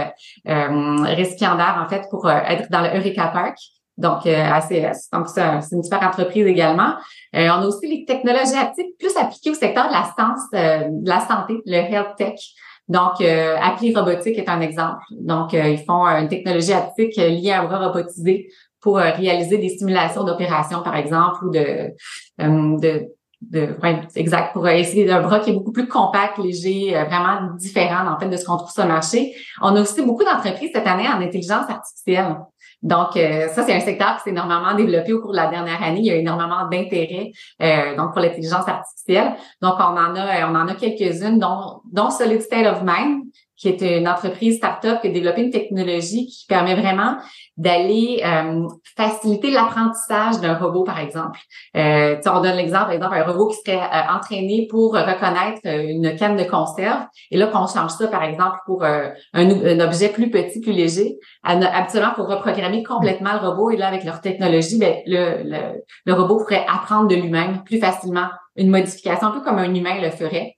récipiendaire, 0.47 1.84
en 1.84 1.88
fait, 1.88 2.05
pour 2.11 2.30
être 2.30 2.70
dans 2.70 2.80
le 2.80 2.97
Eureka 2.97 3.28
Park 3.28 3.59
donc 4.01 4.26
euh, 4.26 4.51
ACS. 4.51 5.11
Donc, 5.12 5.28
c'est 5.28 5.42
une 5.72 5.82
super 5.82 6.03
entreprise 6.03 6.46
également. 6.46 6.94
Euh, 7.36 7.48
on 7.48 7.62
a 7.62 7.66
aussi 7.66 7.86
les 7.86 8.05
technologies 8.05 8.57
aptiques 8.57 8.96
plus 8.98 9.16
appliquées 9.16 9.51
au 9.51 9.55
secteur 9.55 9.88
de 9.88 9.92
la, 9.92 10.05
science, 10.05 10.40
euh, 10.55 10.88
de 10.90 11.09
la 11.09 11.20
santé, 11.20 11.61
le 11.66 11.76
health 11.76 12.16
tech. 12.16 12.40
Donc, 12.88 13.20
euh, 13.20 13.57
Appli 13.62 13.94
Robotique 13.94 14.38
est 14.38 14.48
un 14.48 14.61
exemple. 14.61 15.03
Donc, 15.12 15.53
ils 15.53 15.84
font 15.86 16.07
une 16.07 16.28
technologie 16.28 16.72
aptique 16.72 17.16
liée 17.16 17.53
à 17.53 17.61
un 17.61 17.64
bras 17.64 17.86
robotisé 17.86 18.48
pour 18.80 18.96
réaliser 18.96 19.59
des 19.59 19.68
simulations 19.68 20.24
d'opérations, 20.24 20.82
par 20.82 20.96
exemple, 20.96 21.44
ou 21.44 21.51
de, 21.51 21.92
de 22.38 23.09
de 23.42 23.74
exact 24.16 24.53
pour 24.53 24.68
essayer 24.68 25.07
d'un 25.07 25.22
bras 25.22 25.40
qui 25.40 25.48
est 25.48 25.55
beaucoup 25.55 25.72
plus 25.72 25.88
compact, 25.88 26.36
léger, 26.36 26.92
vraiment 27.09 27.55
différent 27.57 28.07
en 28.07 28.18
fait 28.18 28.28
de 28.28 28.36
ce 28.36 28.44
qu'on 28.44 28.59
trouve 28.59 28.70
sur 28.70 28.82
le 28.82 28.90
marché. 28.90 29.34
On 29.62 29.74
a 29.76 29.80
aussi 29.80 30.03
beaucoup 30.03 30.24
d'entreprises 30.24 30.70
cette 30.74 30.86
année 30.86 31.09
en 31.09 31.22
intelligence 31.22 31.64
artificielle. 31.70 32.36
Donc, 32.83 33.16
euh, 33.16 33.49
ça, 33.49 33.62
c'est 33.62 33.74
un 33.74 33.81
secteur 33.81 34.16
qui 34.16 34.22
s'est 34.24 34.31
énormément 34.31 34.74
développé 34.74 35.12
au 35.12 35.20
cours 35.20 35.33
de 35.33 35.37
la 35.37 35.49
dernière 35.49 35.83
année. 35.83 36.01
Il 36.01 36.07
y 36.07 36.11
a 36.11 36.16
énormément 36.16 36.66
d'intérêt 36.70 37.31
euh, 37.62 37.97
donc 37.97 38.12
pour 38.12 38.20
l'intelligence 38.20 38.66
artificielle. 38.66 39.35
Donc, 39.61 39.74
on 39.78 39.97
en 39.97 40.16
a, 40.16 40.51
on 40.51 40.55
en 40.55 40.68
a 40.68 40.74
quelques-unes, 40.74 41.39
dont, 41.39 41.81
dont 41.93 42.11
Solid 42.11 42.41
State 42.41 42.66
of 42.66 42.83
Mind, 42.83 43.24
qui 43.61 43.68
est 43.68 43.98
une 43.98 44.08
entreprise 44.08 44.56
start-up 44.56 45.02
qui 45.02 45.08
a 45.08 45.11
développé 45.11 45.42
une 45.42 45.50
technologie 45.50 46.26
qui 46.26 46.46
permet 46.48 46.74
vraiment 46.74 47.18
d'aller 47.58 48.22
euh, 48.24 48.66
faciliter 48.96 49.50
l'apprentissage 49.50 50.40
d'un 50.40 50.54
robot, 50.54 50.82
par 50.82 50.98
exemple. 50.98 51.38
Euh, 51.76 52.16
on 52.24 52.40
donne 52.40 52.56
l'exemple, 52.56 52.84
par 52.84 52.92
exemple, 52.92 53.16
un 53.16 53.24
robot 53.24 53.48
qui 53.48 53.56
serait 53.56 53.78
euh, 53.78 54.16
entraîné 54.16 54.66
pour 54.70 54.94
reconnaître 54.94 55.61
euh, 55.66 55.82
une 55.86 56.16
canne 56.16 56.36
de 56.36 56.44
conserve, 56.44 57.04
et 57.30 57.36
là, 57.36 57.48
qu'on 57.48 57.66
change 57.66 57.90
ça, 57.90 58.08
par 58.08 58.22
exemple, 58.22 58.56
pour 58.64 58.82
un, 58.82 59.11
un, 59.34 59.80
objet 59.80 60.08
plus 60.08 60.30
petit, 60.30 60.61
plus 60.61 60.72
léger, 60.72 61.18
habituellement, 61.42 62.14
pour 62.14 62.28
reprogrammer 62.28 62.82
complètement 62.82 63.34
le 63.34 63.46
robot, 63.46 63.72
et 63.72 63.76
là, 63.76 63.88
avec 63.88 64.04
leur 64.04 64.22
technologie, 64.22 64.78
ben, 64.78 64.94
le, 65.04 65.42
le, 65.44 65.84
le 66.06 66.14
robot 66.14 66.38
pourrait 66.38 66.64
apprendre 66.66 67.08
de 67.08 67.14
lui-même 67.14 67.62
plus 67.64 67.78
facilement 67.78 68.28
une 68.56 68.70
modification, 68.70 69.28
un 69.28 69.30
peu 69.30 69.42
comme 69.42 69.58
un 69.58 69.74
humain 69.74 70.00
le 70.00 70.11
ferait. 70.11 70.56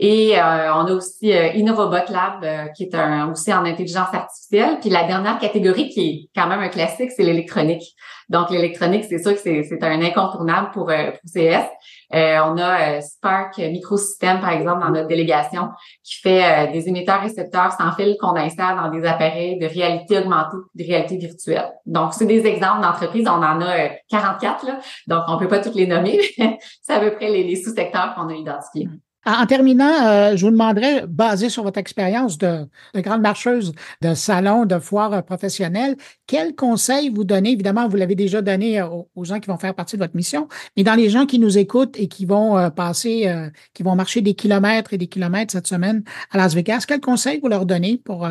Et 0.00 0.36
euh, 0.36 0.74
on 0.74 0.86
a 0.86 0.92
aussi 0.92 1.32
euh, 1.32 1.52
Lab, 1.54 2.42
euh, 2.42 2.66
qui 2.76 2.84
est 2.84 2.94
un, 2.96 3.30
aussi 3.30 3.54
en 3.54 3.64
intelligence 3.64 4.12
artificielle. 4.12 4.78
Puis 4.80 4.90
la 4.90 5.04
dernière 5.04 5.38
catégorie, 5.38 5.88
qui 5.88 6.00
est 6.00 6.30
quand 6.34 6.48
même 6.48 6.58
un 6.58 6.68
classique, 6.68 7.12
c'est 7.12 7.22
l'électronique. 7.22 7.94
Donc 8.28 8.50
l'électronique, 8.50 9.04
c'est 9.04 9.22
sûr 9.22 9.34
que 9.34 9.38
c'est 9.38 9.82
un 9.84 10.02
incontournable 10.02 10.72
pour, 10.72 10.86
pour 10.86 11.30
CS. 11.32 11.68
on 12.10 12.58
a 12.58 13.00
Spark 13.02 13.58
Microsystem, 13.58 14.40
par 14.40 14.50
exemple, 14.50 14.80
dans 14.80 14.90
notre 14.90 15.08
délégation, 15.08 15.68
qui 16.02 16.20
fait 16.20 16.72
des 16.72 16.88
émetteurs-récepteurs 16.88 17.72
sans 17.72 17.92
fil 17.92 18.16
qu'on 18.18 18.34
insère 18.34 18.76
dans 18.76 18.90
des 18.90 19.06
appareils 19.06 19.58
de 19.58 19.66
réalité 19.66 20.18
augmentée, 20.18 20.56
de 20.74 20.84
réalité 20.84 21.18
virtuelle. 21.18 21.70
Donc, 21.84 22.14
c'est 22.14 22.26
des 22.26 22.46
exemples 22.46 22.80
d'entreprises. 22.80 23.28
On 23.28 23.42
en 23.42 23.60
a 23.60 23.90
44, 24.08 24.66
là, 24.66 24.80
donc 25.06 25.24
on 25.28 25.36
peut 25.36 25.48
pas 25.48 25.58
toutes 25.58 25.74
les 25.74 25.86
nommer, 25.86 26.18
c'est 26.82 26.94
à 26.94 27.00
peu 27.00 27.14
près 27.14 27.28
les 27.28 27.56
sous-secteurs 27.56 28.14
qu'on 28.14 28.28
a 28.28 28.34
identifiés. 28.34 28.88
En 29.26 29.46
terminant, 29.46 30.06
euh, 30.06 30.36
je 30.36 30.44
vous 30.44 30.50
demanderais, 30.50 31.06
basé 31.06 31.48
sur 31.48 31.62
votre 31.62 31.78
expérience 31.78 32.36
de, 32.36 32.66
grande 32.96 33.22
marcheuse 33.22 33.72
de 34.02 34.14
salon, 34.14 34.66
de 34.66 34.78
foire 34.78 35.24
professionnelle, 35.24 35.96
quels 36.26 36.54
conseils 36.54 37.08
vous 37.08 37.24
donnez? 37.24 37.52
Évidemment, 37.52 37.88
vous 37.88 37.96
l'avez 37.96 38.16
déjà 38.16 38.42
donné 38.42 38.80
euh, 38.80 38.88
aux, 39.14 39.24
gens 39.24 39.40
qui 39.40 39.48
vont 39.48 39.56
faire 39.56 39.74
partie 39.74 39.96
de 39.96 40.02
votre 40.02 40.14
mission, 40.14 40.46
mais 40.76 40.82
dans 40.82 40.94
les 40.94 41.08
gens 41.08 41.24
qui 41.24 41.38
nous 41.38 41.56
écoutent 41.56 41.98
et 41.98 42.06
qui 42.06 42.26
vont 42.26 42.58
euh, 42.58 42.68
passer, 42.68 43.32
qui 43.72 43.82
vont 43.82 43.94
marcher 43.94 44.20
des 44.20 44.34
kilomètres 44.34 44.92
et 44.92 44.98
des 44.98 45.06
kilomètres 45.06 45.52
cette 45.52 45.66
semaine 45.66 46.04
à 46.30 46.36
Las 46.36 46.54
Vegas, 46.54 46.84
quels 46.86 47.00
conseils 47.00 47.40
vous 47.40 47.48
leur 47.48 47.64
donnez 47.64 47.96
pour, 47.96 48.28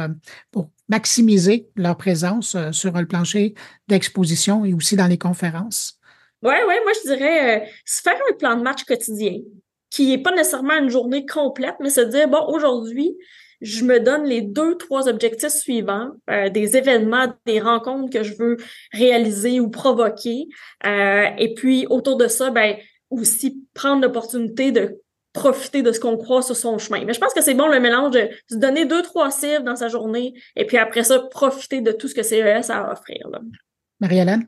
pour 0.51 0.69
maximiser 0.89 1.69
leur 1.75 1.97
présence 1.97 2.55
sur 2.71 2.91
le 2.93 3.05
plancher 3.05 3.55
d'exposition 3.87 4.65
et 4.65 4.73
aussi 4.73 4.95
dans 4.95 5.07
les 5.07 5.17
conférences? 5.17 5.99
Oui, 6.43 6.55
oui, 6.67 6.75
moi 6.83 6.91
je 7.03 7.15
dirais 7.15 7.69
faire 7.85 8.19
un 8.29 8.35
plan 8.35 8.55
de 8.57 8.61
match 8.61 8.83
quotidien 8.83 9.39
qui 9.93 10.11
est 10.11 10.17
pas 10.17 10.31
nécessairement 10.31 10.77
une 10.79 10.89
journée 10.89 11.23
complète, 11.25 11.75
mais 11.79 11.91
se 11.91 12.01
dire, 12.01 12.27
bon, 12.27 12.43
aujourd'hui, 12.47 13.15
je 13.61 13.85
me 13.85 13.99
donne 13.99 14.23
les 14.23 14.41
deux, 14.41 14.75
trois 14.75 15.07
objectifs 15.07 15.51
suivants, 15.51 16.09
euh, 16.31 16.49
des 16.49 16.75
événements, 16.75 17.31
des 17.45 17.59
rencontres 17.59 18.11
que 18.11 18.23
je 18.23 18.33
veux 18.35 18.57
réaliser 18.91 19.59
ou 19.59 19.69
provoquer. 19.69 20.47
Euh, 20.87 21.27
et 21.37 21.53
puis, 21.53 21.85
autour 21.91 22.17
de 22.17 22.27
ça, 22.27 22.49
ben, 22.49 22.75
aussi 23.11 23.63
prendre 23.75 24.01
l'opportunité 24.01 24.71
de 24.71 24.99
profiter 25.31 25.83
de 25.83 25.91
ce 25.91 25.99
qu'on 25.99 26.17
croit 26.17 26.41
sur 26.41 26.55
son 26.55 26.79
chemin. 26.79 27.05
Mais 27.05 27.13
je 27.13 27.19
pense 27.19 27.33
que 27.33 27.41
c'est 27.41 27.53
bon 27.53 27.67
le 27.67 27.79
mélange 27.79 28.11
de 28.11 28.29
se 28.49 28.55
donner 28.55 28.85
deux, 28.85 29.03
trois 29.03 29.29
cibles 29.29 29.63
dans 29.63 29.75
sa 29.75 29.89
journée 29.89 30.33
et 30.55 30.65
puis 30.65 30.77
après 30.77 31.03
ça, 31.03 31.19
profiter 31.19 31.81
de 31.81 31.91
tout 31.91 32.07
ce 32.07 32.15
que 32.15 32.23
CES 32.23 32.69
a 32.69 32.83
à 32.83 32.93
offrir. 32.93 33.27
Marie-Hélène? 33.99 34.47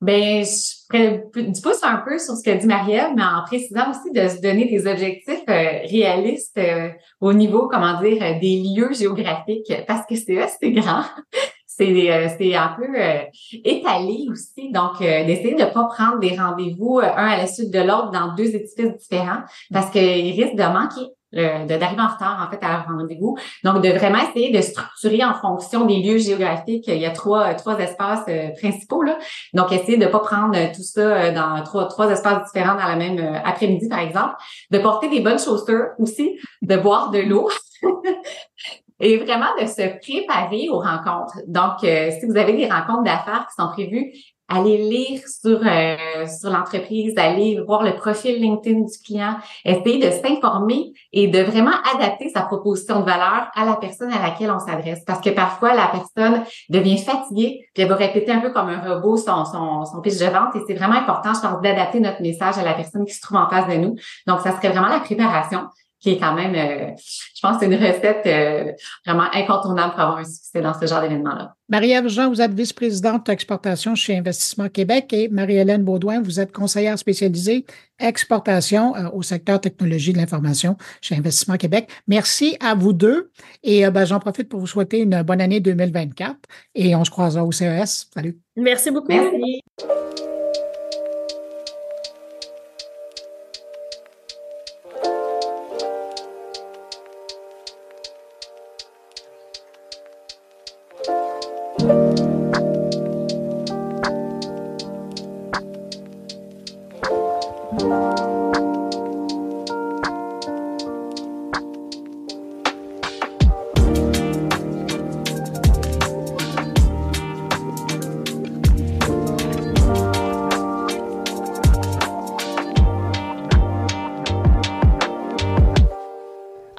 Ben, 0.00 0.44
je 0.44 1.42
du 1.42 1.60
pouce 1.60 1.82
un 1.82 1.96
peu 1.96 2.18
sur 2.18 2.36
ce 2.36 2.42
que 2.44 2.56
dit 2.56 2.66
Marielle, 2.66 3.14
mais 3.16 3.22
en 3.22 3.42
précisant 3.44 3.90
aussi 3.90 4.12
de 4.12 4.28
se 4.28 4.40
donner 4.40 4.66
des 4.66 4.86
objectifs 4.86 5.42
euh, 5.48 5.80
réalistes 5.90 6.56
euh, 6.56 6.90
au 7.20 7.32
niveau, 7.32 7.68
comment 7.68 8.00
dire, 8.00 8.22
euh, 8.22 8.38
des 8.38 8.62
lieux 8.62 8.92
géographiques, 8.92 9.72
parce 9.88 10.06
que 10.06 10.14
c'est 10.14 10.38
c'est 10.60 10.70
grand. 10.70 11.02
c'est 11.66 12.28
c'est 12.38 12.54
un 12.54 12.76
peu 12.76 12.86
étalé 13.64 14.26
aussi, 14.30 14.70
donc 14.70 15.00
d'essayer 15.00 15.54
de 15.54 15.64
pas 15.64 15.84
prendre 15.84 16.20
des 16.20 16.36
rendez-vous 16.36 17.00
un 17.00 17.28
à 17.28 17.36
la 17.36 17.46
suite 17.46 17.72
de 17.72 17.80
l'autre 17.80 18.10
dans 18.10 18.34
deux 18.34 18.54
édifices 18.54 18.96
différents, 18.98 19.42
parce 19.72 19.90
qu'il 19.90 20.00
risque 20.00 20.54
de 20.54 20.62
manquer 20.62 21.12
d'arriver 21.32 22.00
en 22.00 22.08
retard 22.08 22.46
en 22.46 22.50
fait 22.50 22.64
à 22.64 22.72
leur 22.72 22.86
rendez-vous. 22.86 23.36
Donc 23.64 23.82
de 23.82 23.90
vraiment 23.90 24.18
essayer 24.18 24.50
de 24.50 24.60
structurer 24.60 25.24
en 25.24 25.34
fonction 25.34 25.84
des 25.84 26.02
lieux 26.02 26.18
géographiques. 26.18 26.88
Il 26.88 26.98
y 26.98 27.06
a 27.06 27.10
trois 27.10 27.54
trois 27.54 27.78
espaces 27.78 28.24
euh, 28.28 28.48
principaux 28.58 29.02
là. 29.02 29.18
Donc 29.54 29.72
essayer 29.72 29.98
de 29.98 30.06
pas 30.06 30.20
prendre 30.20 30.56
tout 30.74 30.82
ça 30.82 31.00
euh, 31.00 31.34
dans 31.34 31.62
trois 31.64 31.86
trois 31.88 32.10
espaces 32.10 32.44
différents 32.50 32.74
dans 32.74 32.86
la 32.86 32.96
même 32.96 33.18
euh, 33.18 33.38
après-midi 33.44 33.88
par 33.88 34.00
exemple. 34.00 34.34
De 34.70 34.78
porter 34.78 35.08
des 35.08 35.20
bonnes 35.20 35.38
chaussures 35.38 35.88
aussi, 35.98 36.38
de 36.62 36.76
boire 36.76 37.10
de 37.10 37.18
l'eau. 37.18 37.48
et 39.00 39.16
vraiment 39.18 39.46
de 39.60 39.66
se 39.66 39.96
préparer 40.00 40.68
aux 40.70 40.80
rencontres. 40.80 41.38
Donc, 41.46 41.78
si 41.82 42.26
vous 42.26 42.36
avez 42.36 42.54
des 42.54 42.68
rencontres 42.68 43.04
d'affaires 43.04 43.46
qui 43.46 43.62
sont 43.62 43.70
prévues, 43.70 44.12
aller 44.48 44.78
lire 44.78 45.20
sur 45.26 45.60
euh, 45.64 46.26
sur 46.26 46.50
l'entreprise, 46.50 47.14
aller 47.16 47.60
voir 47.66 47.82
le 47.82 47.94
profil 47.94 48.40
LinkedIn 48.40 48.80
du 48.80 48.98
client, 49.04 49.36
essayer 49.64 49.98
de 49.98 50.10
s'informer 50.10 50.92
et 51.12 51.28
de 51.28 51.40
vraiment 51.40 51.74
adapter 51.94 52.30
sa 52.30 52.42
proposition 52.42 53.00
de 53.00 53.04
valeur 53.04 53.50
à 53.54 53.64
la 53.64 53.76
personne 53.76 54.12
à 54.12 54.20
laquelle 54.22 54.50
on 54.50 54.58
s'adresse. 54.58 55.04
Parce 55.06 55.20
que 55.20 55.30
parfois, 55.30 55.74
la 55.74 55.88
personne 55.88 56.44
devient 56.70 56.98
fatiguée, 56.98 57.68
puis 57.74 57.82
elle 57.82 57.88
va 57.88 57.96
répéter 57.96 58.32
un 58.32 58.40
peu 58.40 58.50
comme 58.50 58.68
un 58.68 58.94
robot 58.94 59.16
son, 59.16 59.44
son, 59.44 59.84
son 59.84 60.00
pitch 60.00 60.18
de 60.18 60.26
vente. 60.26 60.56
Et 60.56 60.60
c'est 60.66 60.74
vraiment 60.74 60.96
important, 60.96 61.34
je 61.34 61.40
pense, 61.40 61.60
d'adapter 61.60 62.00
notre 62.00 62.22
message 62.22 62.58
à 62.58 62.62
la 62.62 62.74
personne 62.74 63.04
qui 63.04 63.14
se 63.14 63.20
trouve 63.20 63.38
en 63.38 63.48
face 63.48 63.68
de 63.68 63.74
nous. 63.74 63.96
Donc, 64.26 64.40
ça 64.40 64.56
serait 64.56 64.70
vraiment 64.70 64.88
la 64.88 65.00
préparation 65.00 65.60
qui 66.00 66.10
est 66.10 66.18
quand 66.18 66.34
même, 66.34 66.54
euh, 66.54 66.92
je 67.34 67.40
pense, 67.40 67.60
une 67.62 67.74
recette 67.74 68.22
euh, 68.26 68.72
vraiment 69.04 69.28
incontournable 69.32 69.92
pour 69.92 70.00
avoir 70.00 70.18
un 70.18 70.24
succès 70.24 70.60
dans 70.60 70.78
ce 70.78 70.86
genre 70.86 71.00
d'événement-là. 71.00 71.54
Marie-Ève 71.68 72.08
Jean, 72.08 72.28
vous 72.28 72.40
êtes 72.40 72.54
vice-présidente 72.54 73.26
d'exportation 73.26 73.94
chez 73.94 74.16
Investissement 74.16 74.68
Québec 74.68 75.12
et 75.12 75.28
Marie-Hélène 75.28 75.82
Baudouin, 75.82 76.20
vous 76.22 76.40
êtes 76.40 76.52
conseillère 76.52 76.98
spécialisée 76.98 77.66
exportation 77.98 78.94
euh, 78.94 79.08
au 79.12 79.22
secteur 79.22 79.60
technologie 79.60 80.12
de 80.12 80.18
l'information 80.18 80.76
chez 81.00 81.16
Investissement 81.16 81.56
Québec. 81.56 81.88
Merci 82.06 82.56
à 82.60 82.74
vous 82.74 82.92
deux 82.92 83.30
et 83.64 83.88
ben, 83.90 84.04
j'en 84.04 84.20
profite 84.20 84.48
pour 84.48 84.60
vous 84.60 84.68
souhaiter 84.68 85.00
une 85.00 85.22
bonne 85.22 85.40
année 85.40 85.58
2024 85.58 86.36
et 86.76 86.94
on 86.94 87.04
se 87.04 87.10
croisera 87.10 87.44
au 87.44 87.50
CES. 87.50 88.08
Salut. 88.14 88.38
Merci 88.56 88.90
beaucoup. 88.92 89.08
Merci. 89.08 89.62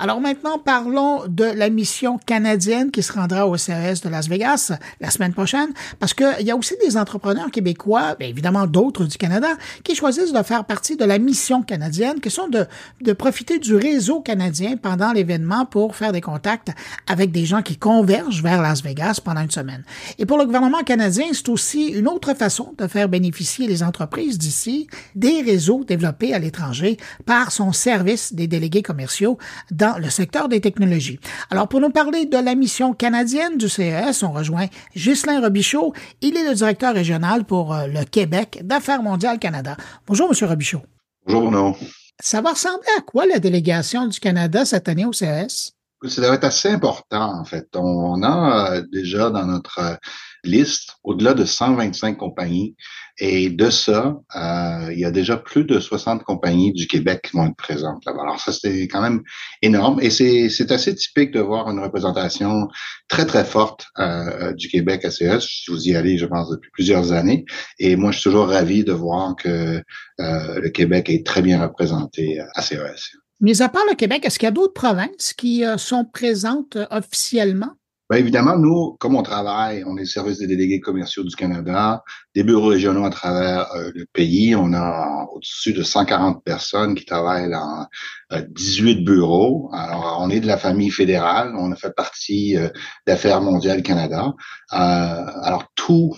Alors 0.01 0.21
maintenant, 0.21 0.57
parlons 0.57 1.27
de 1.27 1.43
la 1.43 1.69
mission 1.69 2.19
canadienne 2.26 2.89
qui 2.89 3.03
se 3.03 3.11
rendra 3.11 3.45
au 3.45 3.57
CES 3.57 3.99
de 3.99 4.07
Las 4.07 4.30
Vegas 4.30 4.71
la 5.01 5.11
semaine 5.11 5.34
prochaine, 5.34 5.67
parce 5.99 6.13
qu'il 6.13 6.45
y 6.45 6.51
a 6.51 6.55
aussi 6.55 6.76
des 6.81 6.95
entrepreneurs 6.95 7.51
québécois, 7.51 8.15
bien 8.17 8.30
évidemment 8.30 8.65
d'autres 8.65 9.03
du 9.03 9.17
Canada, 9.17 9.49
qui 9.84 9.95
choisissent 9.95 10.31
de 10.31 10.41
faire 10.41 10.63
partie 10.63 10.95
de 10.95 11.03
la 11.03 11.19
mission 11.19 11.63
canadienne, 11.63 12.21
qui 12.21 12.30
sont 12.30 12.47
de, 12.47 12.65
de 13.01 13.11
profiter 13.11 13.59
du 13.59 13.76
réseau 13.76 14.21
canadien 14.21 14.77
pendant 14.77 15.11
l'événement 15.11 15.65
pour 15.65 15.97
faire 15.97 16.13
des 16.13 16.21
contacts 16.21 16.71
avec 17.05 17.34
des 17.34 17.45
gens 17.45 17.61
qui 17.61 17.76
convergent 17.76 18.41
vers 18.41 18.61
Las 18.61 18.81
Vegas 18.81 19.19
pendant 19.21 19.41
une 19.41 19.51
semaine. 19.51 19.84
Et 20.17 20.26
pour 20.26 20.38
le 20.38 20.45
gouvernement 20.45 20.84
canadien, 20.84 21.26
c'est 21.34 21.49
aussi 21.49 21.88
une 21.88 22.07
autre 22.07 22.34
façon 22.35 22.73
de 22.77 22.88
faire 22.88 23.09
bénéficier 23.09 23.67
les 23.67 23.84
entreprises 23.84 24.38
d'ici 24.38 24.88
des 25.15 25.41
réseaux 25.41 25.84
développés 25.84 26.34
à 26.34 26.39
l'étranger 26.39 26.95
par 27.26 27.51
son 27.51 27.73
service 27.73 28.34
des 28.34 28.47
délégués 28.47 28.81
commerciaux 28.81 29.38
dans 29.71 29.88
le 29.97 30.09
secteur 30.09 30.47
des 30.49 30.61
technologies. 30.61 31.19
Alors, 31.49 31.67
pour 31.67 31.79
nous 31.79 31.89
parler 31.89 32.25
de 32.25 32.37
la 32.37 32.53
mission 32.53 32.93
canadienne 32.93 33.57
du 33.57 33.67
CES, 33.67 34.21
on 34.23 34.31
rejoint 34.31 34.67
Ghislain 34.95 35.41
Robichaud. 35.41 35.93
Il 36.21 36.37
est 36.37 36.47
le 36.47 36.53
directeur 36.53 36.93
régional 36.93 37.45
pour 37.45 37.73
euh, 37.73 37.87
le 37.87 38.03
Québec 38.03 38.59
d'Affaires 38.63 39.01
mondiales 39.01 39.39
Canada. 39.39 39.75
Bonjour, 40.05 40.29
Monsieur 40.29 40.47
Robichaud. 40.47 40.81
Bonjour, 41.25 41.43
Bruno. 41.43 41.75
Ça 42.21 42.41
va 42.41 42.51
ressembler 42.51 42.89
à 42.97 43.01
quoi 43.01 43.25
la 43.25 43.39
délégation 43.39 44.05
du 44.05 44.19
Canada 44.19 44.65
cette 44.65 44.89
année 44.89 45.05
au 45.05 45.13
CES? 45.13 45.73
Ça 46.07 46.21
doit 46.21 46.35
être 46.35 46.45
assez 46.45 46.69
important, 46.69 47.39
en 47.39 47.45
fait. 47.45 47.67
On 47.75 48.21
a 48.23 48.75
euh, 48.75 48.83
déjà 48.91 49.29
dans 49.29 49.45
notre 49.45 49.79
euh, 49.79 49.95
liste 50.43 50.95
au-delà 51.03 51.33
de 51.33 51.43
125 51.45 52.17
compagnies. 52.17 52.75
Et 53.19 53.49
de 53.49 53.69
ça, 53.69 54.17
euh, 54.35 54.93
il 54.93 54.99
y 54.99 55.05
a 55.05 55.11
déjà 55.11 55.37
plus 55.37 55.65
de 55.65 55.79
60 55.79 56.23
compagnies 56.23 56.71
du 56.71 56.87
Québec 56.87 57.27
qui 57.29 57.37
vont 57.37 57.47
être 57.47 57.55
présentes 57.55 58.03
là-bas. 58.05 58.21
Alors 58.21 58.39
ça, 58.39 58.51
c'est 58.51 58.87
quand 58.87 59.01
même 59.01 59.21
énorme. 59.61 59.99
Et 60.01 60.09
c'est 60.09 60.71
assez 60.71 60.95
typique 60.95 61.31
de 61.31 61.39
voir 61.39 61.69
une 61.69 61.79
représentation 61.79 62.67
très, 63.07 63.25
très 63.25 63.43
forte 63.43 63.87
euh, 63.99 64.53
du 64.53 64.69
Québec 64.69 65.03
à 65.05 65.11
CES. 65.11 65.45
Vous 65.67 65.87
y 65.87 65.95
allez, 65.95 66.17
je 66.17 66.25
pense, 66.25 66.49
depuis 66.49 66.71
plusieurs 66.71 67.11
années. 67.11 67.45
Et 67.77 67.95
moi, 67.95 68.11
je 68.11 68.19
suis 68.19 68.29
toujours 68.29 68.47
ravi 68.47 68.83
de 68.83 68.93
voir 68.93 69.35
que 69.35 69.81
euh, 70.19 70.59
le 70.59 70.69
Québec 70.69 71.09
est 71.09 71.25
très 71.25 71.41
bien 71.41 71.61
représenté 71.61 72.39
à 72.55 72.61
CES. 72.61 73.11
Mais 73.41 73.61
à 73.61 73.69
part 73.69 73.85
le 73.89 73.95
Québec, 73.95 74.25
est-ce 74.25 74.37
qu'il 74.37 74.47
y 74.47 74.49
a 74.49 74.51
d'autres 74.51 74.73
provinces 74.73 75.33
qui 75.33 75.63
euh, 75.63 75.77
sont 75.77 76.03
présentes 76.05 76.75
euh, 76.75 76.85
officiellement? 76.91 77.71
Bien 78.10 78.22
évidemment, 78.22 78.57
nous, 78.57 78.98
comme 78.99 79.15
on 79.15 79.22
travaille, 79.22 79.84
on 79.86 79.95
est 79.95 80.02
le 80.02 80.06
service 80.07 80.40
des 80.40 80.48
délégués 80.48 80.80
commerciaux 80.80 81.23
du 81.23 81.36
Canada, 81.36 82.03
des 82.34 82.44
bureaux 82.44 82.69
régionaux 82.69 83.06
à 83.06 83.11
travers 83.11 83.72
euh, 83.76 83.91
le 83.94 84.07
pays. 84.11 84.56
On 84.56 84.73
a 84.73 85.27
au-dessus 85.31 85.73
de 85.73 85.84
140 85.84 86.44
personnes 86.44 86.95
qui 86.95 87.06
travaillent 87.06 87.52
dans 87.52 87.86
18 88.31 89.03
bureaux. 89.06 89.69
Alors, 89.76 90.18
on 90.22 90.31
est 90.31 90.40
de 90.40 90.48
la 90.48 90.57
famille 90.57 90.90
fédérale. 90.90 91.53
On 91.56 91.72
a 91.72 91.76
fait 91.76 91.94
partie 91.95 92.57
d'Affaires 93.06 93.41
mondiales 93.41 93.84
Canada. 93.84 94.34
alors, 94.69 95.65
tout 95.76 96.15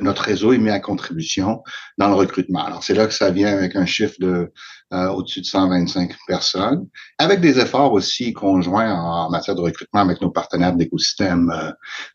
notre 0.00 0.22
réseau 0.22 0.52
est 0.52 0.58
mis 0.58 0.70
à 0.70 0.80
contribution 0.80 1.62
dans 1.96 2.08
le 2.08 2.14
recrutement. 2.14 2.64
Alors, 2.64 2.84
c'est 2.84 2.94
là 2.94 3.06
que 3.06 3.14
ça 3.14 3.30
vient 3.30 3.52
avec 3.52 3.76
un 3.76 3.86
chiffre 3.86 4.16
de 4.20 4.52
euh, 4.92 5.06
au-dessus 5.10 5.40
de 5.40 5.46
125 5.46 6.16
personnes, 6.26 6.88
avec 7.18 7.40
des 7.40 7.60
efforts 7.60 7.92
aussi 7.92 8.32
conjoints 8.32 8.92
en, 8.92 9.30
matière 9.30 9.54
de 9.54 9.60
recrutement 9.60 10.00
avec 10.00 10.20
nos 10.20 10.32
partenaires 10.32 10.74
d'écosystème, 10.74 11.48
euh, 11.54 11.70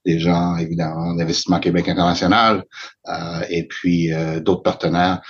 des 0.05 0.19
gens 0.19 0.57
évidemment 0.57 1.13
d'Investissement 1.15 1.61
Québec 1.61 1.87
International, 1.87 2.65
euh, 3.07 3.43
et 3.49 3.65
puis 3.65 4.11
d'autres 4.41 4.63
partenaires 4.63 5.21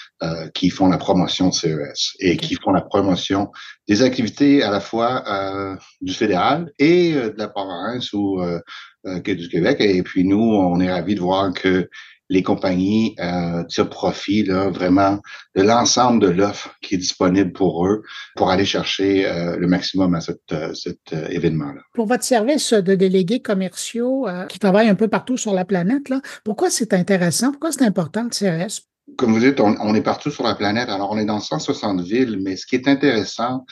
qui 0.55 0.71
font 0.71 0.87
la 0.87 0.97
promotion 0.97 1.49
de 1.49 1.53
CES 1.53 2.15
et 2.19 2.35
qui 2.35 2.55
font 2.55 2.71
la 2.71 2.81
promotion 2.81 3.51
des 3.87 4.01
activités 4.01 4.63
à 4.63 4.71
la 4.71 4.79
fois 4.79 5.23
du 6.01 6.13
fédéral 6.13 6.71
et 6.79 7.13
de 7.13 7.35
la 7.37 7.47
province 7.47 8.11
ou 8.13 8.41
du 9.03 9.49
Québec. 9.49 9.77
Et 9.81 10.01
puis 10.01 10.23
nous, 10.23 10.39
on 10.39 10.79
est 10.79 10.91
ravis 10.91 11.15
de 11.15 11.19
voir 11.19 11.53
que 11.53 11.87
les 12.29 12.43
compagnies 12.43 13.15
euh, 13.19 13.63
tirent 13.65 13.89
profit 13.89 14.43
là, 14.43 14.69
vraiment 14.69 15.19
de 15.55 15.61
l'ensemble 15.61 16.21
de 16.21 16.29
l'offre 16.29 16.75
qui 16.81 16.95
est 16.95 16.97
disponible 16.97 17.51
pour 17.51 17.85
eux 17.85 18.03
pour 18.35 18.49
aller 18.49 18.65
chercher 18.65 19.27
euh, 19.27 19.57
le 19.57 19.67
maximum 19.67 20.15
à 20.15 20.21
cet, 20.21 20.41
euh, 20.51 20.73
cet 20.73 21.13
euh, 21.13 21.27
événement-là. 21.29 21.81
Pour 21.93 22.07
votre 22.07 22.23
service 22.23 22.73
de 22.73 22.95
délégués 22.95 23.41
commerciaux 23.41 24.27
qui 24.49 24.59
travaillent 24.59 24.89
un 24.89 24.95
peu 24.95 25.07
partout 25.07 25.37
sur 25.37 25.53
la 25.53 25.65
planète, 25.65 26.09
là, 26.09 26.21
pourquoi 26.43 26.69
c'est 26.69 26.93
intéressant? 26.93 27.51
Pourquoi 27.51 27.71
c'est 27.71 27.83
important 27.83 28.23
le 28.23 28.29
CRS? 28.29 28.81
Comme 29.17 29.33
vous 29.33 29.39
dites, 29.39 29.59
on, 29.59 29.75
on, 29.79 29.93
est 29.93 30.01
partout 30.01 30.31
sur 30.31 30.43
la 30.43 30.55
planète. 30.55 30.89
Alors, 30.89 31.11
on 31.11 31.17
est 31.17 31.25
dans 31.25 31.39
160 31.39 32.01
villes, 32.01 32.39
mais 32.43 32.55
ce 32.55 32.65
qui 32.65 32.75
est 32.75 32.87
intéressant, 32.87 33.65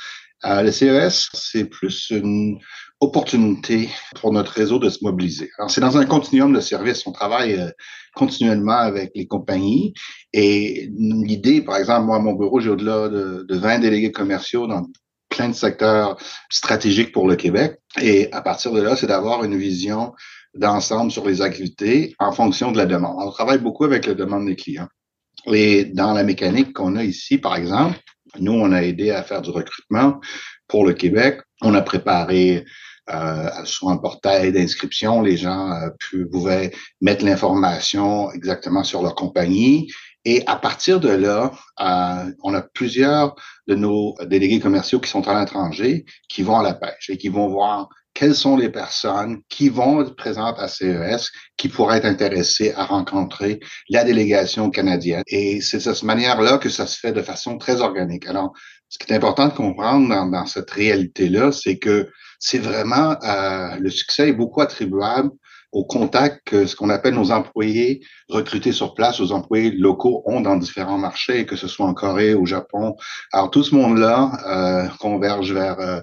le 0.44 0.72
CES, 0.72 1.30
c'est 1.34 1.66
plus 1.66 2.10
une, 2.10 2.60
opportunité 3.04 3.90
pour 4.16 4.32
notre 4.32 4.52
réseau 4.52 4.80
de 4.80 4.90
se 4.90 5.00
mobiliser. 5.04 5.50
Alors, 5.58 5.70
c'est 5.70 5.82
dans 5.82 5.98
un 5.98 6.06
continuum 6.06 6.54
de 6.54 6.60
services. 6.60 7.06
On 7.06 7.12
travaille 7.12 7.54
euh, 7.56 7.70
continuellement 8.16 8.78
avec 8.78 9.12
les 9.16 9.28
compagnies 9.28 9.94
et 10.32 10.90
l'idée, 10.98 11.62
par 11.62 11.78
exemple, 11.78 12.06
moi, 12.06 12.18
à 12.18 12.20
mon 12.20 12.34
bureau, 12.34 12.60
j'ai 12.60 12.70
au-delà 12.70 13.10
de, 13.10 13.46
de 13.48 13.58
20 13.58 13.80
délégués 13.80 14.12
commerciaux 14.12 14.68
dans 14.68 14.88
plein 15.30 15.50
de 15.50 15.54
secteurs 15.54 16.18
stratégiques 16.50 17.12
pour 17.12 17.28
le 17.28 17.36
Québec. 17.36 17.80
Et 18.02 18.32
à 18.32 18.42
partir 18.42 18.72
de 18.72 18.82
là, 18.82 18.96
c'est 18.96 19.08
d'avoir 19.08 19.44
une 19.44 19.58
vision 19.58 20.14
d'ensemble 20.54 21.12
sur 21.12 21.26
les 21.26 21.42
activités 21.42 22.16
en 22.20 22.32
fonction 22.32 22.72
de 22.72 22.78
la 22.78 22.86
demande. 22.86 23.16
On 23.18 23.32
travaille 23.32 23.58
beaucoup 23.58 23.84
avec 23.84 24.06
la 24.06 24.14
demande 24.14 24.46
des 24.46 24.56
clients. 24.56 24.88
Et 25.48 25.86
dans 25.86 26.14
la 26.14 26.24
mécanique 26.24 26.74
qu'on 26.74 26.96
a 26.96 27.04
ici, 27.04 27.40
par 27.40 27.56
exemple, 27.56 28.00
nous, 28.40 28.54
on 28.54 28.72
a 28.72 28.84
aidé 28.84 29.12
à 29.12 29.24
faire 29.24 29.42
du 29.42 29.50
recrutement 29.50 30.20
pour 30.68 30.86
le 30.86 30.94
Québec. 30.94 31.40
On 31.62 31.74
a 31.76 31.82
préparé 31.82 32.66
euh, 33.10 33.50
sur 33.66 33.90
un 33.90 33.98
portail 33.98 34.54
d'inscription, 34.54 35.22
les 35.22 35.36
gens 35.36 35.72
euh, 35.72 35.90
pouvaient 36.32 36.72
mettre 37.02 37.26
l'information 37.26 38.32
exactement 38.32 38.84
sur 38.84 39.02
leur 39.02 39.14
compagnie. 39.14 39.92
Et 40.24 40.42
à 40.48 40.56
partir 40.56 41.02
de 41.02 41.10
là, 41.10 41.52
euh, 41.82 42.32
on 42.44 42.54
a 42.54 42.62
plusieurs 42.62 43.36
de 43.68 43.76
nos 43.76 44.16
délégués 44.26 44.62
commerciaux 44.62 45.02
qui 45.02 45.10
sont 45.10 45.28
à 45.28 45.38
l'étranger, 45.38 46.06
qui 46.30 46.44
vont 46.44 46.58
à 46.58 46.64
la 46.64 46.74
pêche 46.74 47.10
et 47.10 47.18
qui 47.18 47.28
vont 47.28 47.50
voir 47.50 47.90
quelles 48.14 48.36
sont 48.36 48.58
les 48.58 48.70
personnes 48.70 49.42
qui 49.50 49.70
vont 49.70 50.02
être 50.02 50.16
présentes 50.16 50.60
à 50.60 50.68
CES, 50.68 51.32
qui 51.58 51.70
pourraient 51.70 51.98
être 51.98 52.06
intéressées 52.06 52.74
à 52.76 52.86
rencontrer 52.86 53.60
la 53.90 54.04
délégation 54.04 54.70
canadienne. 54.70 55.24
Et 55.28 55.62
c'est 55.62 55.78
de 55.78 55.82
cette 55.82 56.04
manière-là 56.04 56.58
que 56.58 56.70
ça 56.70 56.86
se 56.86 57.00
fait 57.00 57.12
de 57.12 57.22
façon 57.22 57.58
très 57.58 57.82
organique. 57.82 58.28
Alors, 58.28 58.54
ce 58.90 59.00
qui 59.00 59.12
est 59.12 59.16
important 59.16 59.48
de 59.48 59.54
comprendre 59.54 60.08
dans, 60.08 60.28
dans 60.28 60.46
cette 60.46 60.70
réalité-là, 60.70 61.52
c'est 61.52 61.78
que 61.78 62.10
c'est 62.40 62.60
vraiment 62.60 63.16
euh, 63.24 63.78
le 63.80 63.90
succès 63.90 64.30
est 64.30 64.34
beaucoup 64.34 64.62
attribuable 64.62 65.32
au 65.74 65.84
contact 65.84 66.42
que 66.46 66.68
ce 66.68 66.76
qu'on 66.76 66.90
appelle 66.90 67.16
nos 67.16 67.32
employés 67.32 68.02
recrutés 68.30 68.72
sur 68.72 68.94
place, 68.94 69.20
aux 69.20 69.32
employés 69.32 69.72
locaux 69.72 70.22
ont 70.26 70.40
dans 70.40 70.56
différents 70.56 71.00
marchés, 71.00 71.46
que 71.46 71.56
ce 71.56 71.68
soit 71.68 71.88
en 71.88 71.94
Corée, 71.94 72.36
au 72.36 72.46
Japon. 72.46 72.96
Alors 73.32 73.50
tout 73.50 73.64
ce 73.64 73.74
monde-là 73.74 74.32
euh, 74.46 74.88
converge 75.00 75.52
vers 75.52 75.80
euh, 75.80 76.00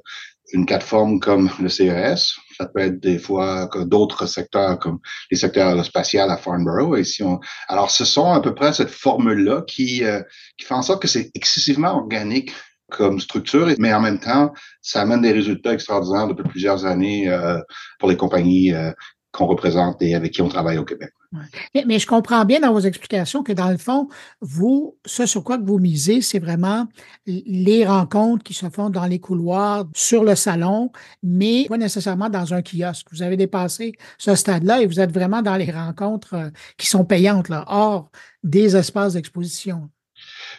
une 0.53 0.67
plateforme 0.67 1.21
comme 1.21 1.51
le 1.61 1.69
CES. 1.69 2.37
Ça 2.57 2.67
peut 2.67 2.81
être 2.81 3.01
des 3.01 3.19
fois 3.19 3.69
d'autres 3.87 4.27
secteurs 4.27 4.79
comme 4.79 4.99
les 5.31 5.37
secteurs 5.37 5.85
spatial 5.85 6.31
à 6.31 6.37
Farnborough. 6.37 6.99
Et 6.99 7.05
si 7.05 7.23
on... 7.23 7.41
Alors 7.69 7.91
ce 7.91 8.05
sont 8.05 8.33
à 8.33 8.41
peu 8.41 8.55
près 8.55 8.73
cette 8.73 8.91
formule-là 8.91 9.63
qui, 9.67 10.05
euh, 10.05 10.23
qui 10.59 10.67
fait 10.67 10.75
en 10.75 10.83
sorte 10.83 11.03
que 11.03 11.09
c'est 11.09 11.31
excessivement 11.35 11.97
organique 11.97 12.53
comme 12.91 13.21
structure, 13.21 13.69
mais 13.79 13.95
en 13.95 14.01
même 14.01 14.19
temps, 14.19 14.53
ça 14.83 15.03
amène 15.03 15.23
des 15.23 15.33
résultats 15.33 15.73
extraordinaires 15.73 16.27
depuis 16.27 16.49
plusieurs 16.49 16.85
années 16.85 17.29
euh, 17.29 17.61
pour 17.99 18.11
les 18.11 18.17
compagnies 18.17 18.75
euh, 18.75 18.91
qu'on 19.33 19.47
représente 19.47 20.03
et 20.03 20.15
avec 20.15 20.33
qui 20.33 20.43
on 20.43 20.49
travaille 20.49 20.79
au 20.79 20.85
Québec. 20.85 21.11
Mais, 21.33 21.85
mais, 21.87 21.99
je 22.01 22.07
comprends 22.09 22.45
bien 22.45 22.59
dans 22.59 22.73
vos 22.73 22.81
explications 22.81 23.45
que 23.45 23.53
dans 23.53 23.71
le 23.71 23.77
fond, 23.77 24.09
vous, 24.41 24.99
ce 25.07 25.27
sur 25.27 25.45
quoi 25.45 25.59
que 25.59 25.65
vous 25.65 25.79
misez, 25.79 26.23
c'est 26.23 26.41
vraiment 26.41 26.89
les 27.27 27.87
rencontres 27.87 28.43
qui 28.43 28.53
se 28.53 28.69
font 28.69 28.91
dans 28.91 29.07
les 29.07 29.21
couloirs, 29.21 29.87
sur 29.95 30.25
le 30.25 30.35
salon, 30.35 30.91
mais 31.23 31.67
pas 31.69 31.79
nécessairement 31.79 32.31
dans 32.31 32.53
un 32.53 32.63
kiosque. 32.63 33.07
Vous 33.13 33.23
avez 33.23 33.37
dépassé 33.37 33.93
ce 34.19 34.35
stade-là 34.35 34.83
et 34.83 34.87
vous 34.87 34.99
êtes 34.99 35.13
vraiment 35.13 35.41
dans 35.41 35.57
les 35.57 35.71
rencontres 35.71 36.35
euh, 36.35 36.51
qui 36.77 36.89
sont 36.89 37.05
payantes, 37.05 37.49
là, 37.49 37.65
hors 37.69 38.11
des 38.43 38.77
espaces 38.77 39.13
d'exposition. 39.13 39.89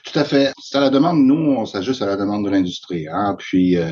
Tout 0.05 0.17
à 0.17 0.23
fait. 0.23 0.53
C'est 0.61 0.77
à 0.77 0.81
la 0.81 0.89
demande, 0.89 1.19
nous, 1.19 1.35
on 1.35 1.65
s'ajuste 1.65 2.01
à 2.01 2.05
la 2.05 2.15
demande 2.15 2.45
de 2.45 2.49
l'industrie. 2.49 3.07
Hein? 3.07 3.35
Puis, 3.37 3.77
euh, 3.77 3.91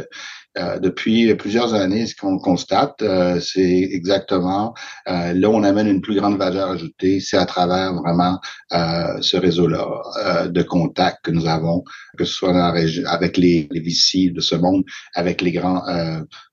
euh, 0.60 0.80
depuis 0.80 1.34
plusieurs 1.36 1.74
années, 1.74 2.06
ce 2.06 2.16
qu'on 2.16 2.38
constate, 2.38 3.02
euh, 3.02 3.40
c'est 3.40 3.90
exactement 3.92 4.74
euh, 5.08 5.34
là 5.34 5.50
où 5.50 5.54
on 5.54 5.64
amène 5.64 5.88
une 5.88 6.02
plus 6.02 6.16
grande 6.16 6.38
valeur 6.38 6.72
ajoutée, 6.72 7.20
c'est 7.20 7.38
à 7.38 7.46
travers 7.46 7.94
vraiment 7.94 8.40
ce 9.22 9.38
réseau-là 9.38 10.48
de 10.48 10.62
contacts 10.62 11.26
que 11.26 11.32
nous 11.32 11.48
avons, 11.48 11.84
que 12.18 12.26
ce 12.26 12.34
soit 12.34 12.54
dans 12.54 12.60
la 12.60 12.72
région, 12.72 13.04
avec 13.08 13.38
les, 13.38 13.68
les 13.72 13.80
VC 13.80 14.32
de 14.32 14.42
ce 14.42 14.56
monde, 14.56 14.84
avec 15.16 15.42
les 15.42 15.52
grands 15.52 15.82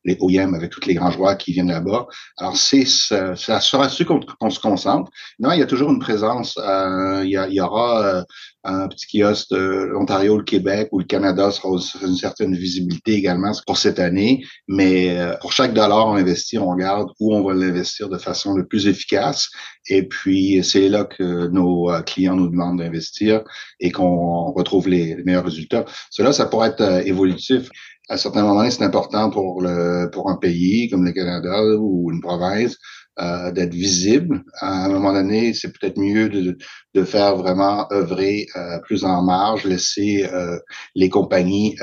les 0.07 0.17
OEM 0.21 0.55
avec 0.55 0.71
tous 0.71 0.87
les 0.87 0.95
grands 0.95 1.11
joueurs 1.11 1.37
qui 1.37 1.53
viennent 1.53 1.71
là-bas. 1.71 2.07
Alors, 2.39 2.57
c'est 2.57 2.87
ça 2.87 3.61
sera 3.61 3.89
su 3.89 4.05
qu'on 4.05 4.51
se 4.51 4.61
concentre. 4.61 5.11
Non, 5.39 5.53
il 5.53 5.59
y 5.59 5.63
a 5.63 5.67
toujours 5.67 5.91
une 5.91 5.99
présence. 5.99 6.59
Euh, 6.59 7.23
il, 7.25 7.31
y 7.31 7.39
il, 7.49 7.55
y 7.55 7.61
aura 7.61 8.05
euh, 8.05 8.23
un 8.67 8.89
petit 8.89 9.07
kiosque 9.07 9.51
de 9.51 9.89
l'Ontario, 9.93 10.37
le 10.37 10.45
Québec 10.45 10.89
ou 10.93 10.99
le 10.99 11.05
Canada 11.05 11.51
sera 11.51 11.69
une 12.03 12.17
certaine 12.17 12.55
visibilité 12.55 13.13
également 13.13 13.53
pour 13.67 13.79
cette 13.79 13.99
année. 13.99 14.45
Mais 14.69 15.19
euh, 15.19 15.35
pour 15.41 15.53
chaque 15.53 15.73
dollar 15.73 16.09
on 16.09 16.17
investit, 16.17 16.59
on 16.59 16.71
regarde 16.71 17.11
où 17.21 17.35
on 17.35 17.43
va 17.43 17.55
l'investir 17.55 18.09
de 18.09 18.19
façon 18.19 18.55
le 18.55 18.67
plus 18.67 18.87
efficace. 18.87 19.51
Et 19.89 20.03
puis, 20.03 20.65
c'est 20.65 20.89
là 20.89 21.05
que 21.05 21.47
nos 21.49 21.91
euh, 21.91 22.03
clients 22.03 22.35
nous 22.35 22.49
demandent 22.49 22.79
d'investir 22.79 23.43
et 23.79 23.93
qu'on 23.93 24.53
retrouve 24.53 24.89
les, 24.89 25.17
meilleurs 25.25 25.45
résultats. 25.45 25.85
Cela, 26.11 26.33
ça 26.33 26.47
pourrait 26.47 26.71
être 26.71 26.81
euh, 26.81 27.03
évolutif 27.05 27.69
à 28.09 28.17
certains 28.17 28.43
moments, 28.43 28.71
c'est 28.71 28.85
important 28.85 29.31
pour 29.31 29.61
le 29.61 30.09
pour 30.13 30.31
un 30.31 30.37
pays 30.37 30.89
comme 30.89 31.05
le 31.05 31.13
Canada 31.13 31.63
ou 31.79 32.11
une 32.13 32.21
province 32.21 32.77
euh, 33.19 33.51
d'être 33.51 33.73
visible. 33.73 34.45
À 34.61 34.85
un 34.85 34.89
moment 34.89 35.13
donné, 35.13 35.55
c'est 35.55 35.73
peut-être 35.73 35.99
mieux 35.99 36.29
de, 36.29 36.57
de 36.95 37.05
faire 37.05 37.37
vraiment 37.37 37.91
œuvrer 37.91 38.47
euh, 38.57 38.79
plus 38.81 39.05
en 39.05 39.23
marge, 39.23 39.65
laisser 39.65 40.29
euh, 40.33 40.59
les 40.95 41.09
compagnies 41.09 41.77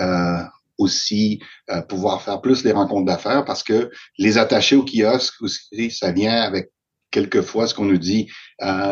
aussi 0.79 1.39
pouvoir 1.87 2.21
faire 2.23 2.41
plus 2.41 2.63
les 2.63 2.71
rencontres 2.71 3.05
d'affaires 3.05 3.45
parce 3.45 3.63
que 3.63 3.91
les 4.17 4.37
attachés 4.37 4.75
au 4.75 4.83
kiosque 4.83 5.41
aussi, 5.41 5.91
ça 5.91 6.11
vient 6.11 6.41
avec 6.41 6.71
quelquefois 7.11 7.67
ce 7.67 7.75
qu'on 7.75 7.85
nous 7.85 7.99
dit 7.99 8.27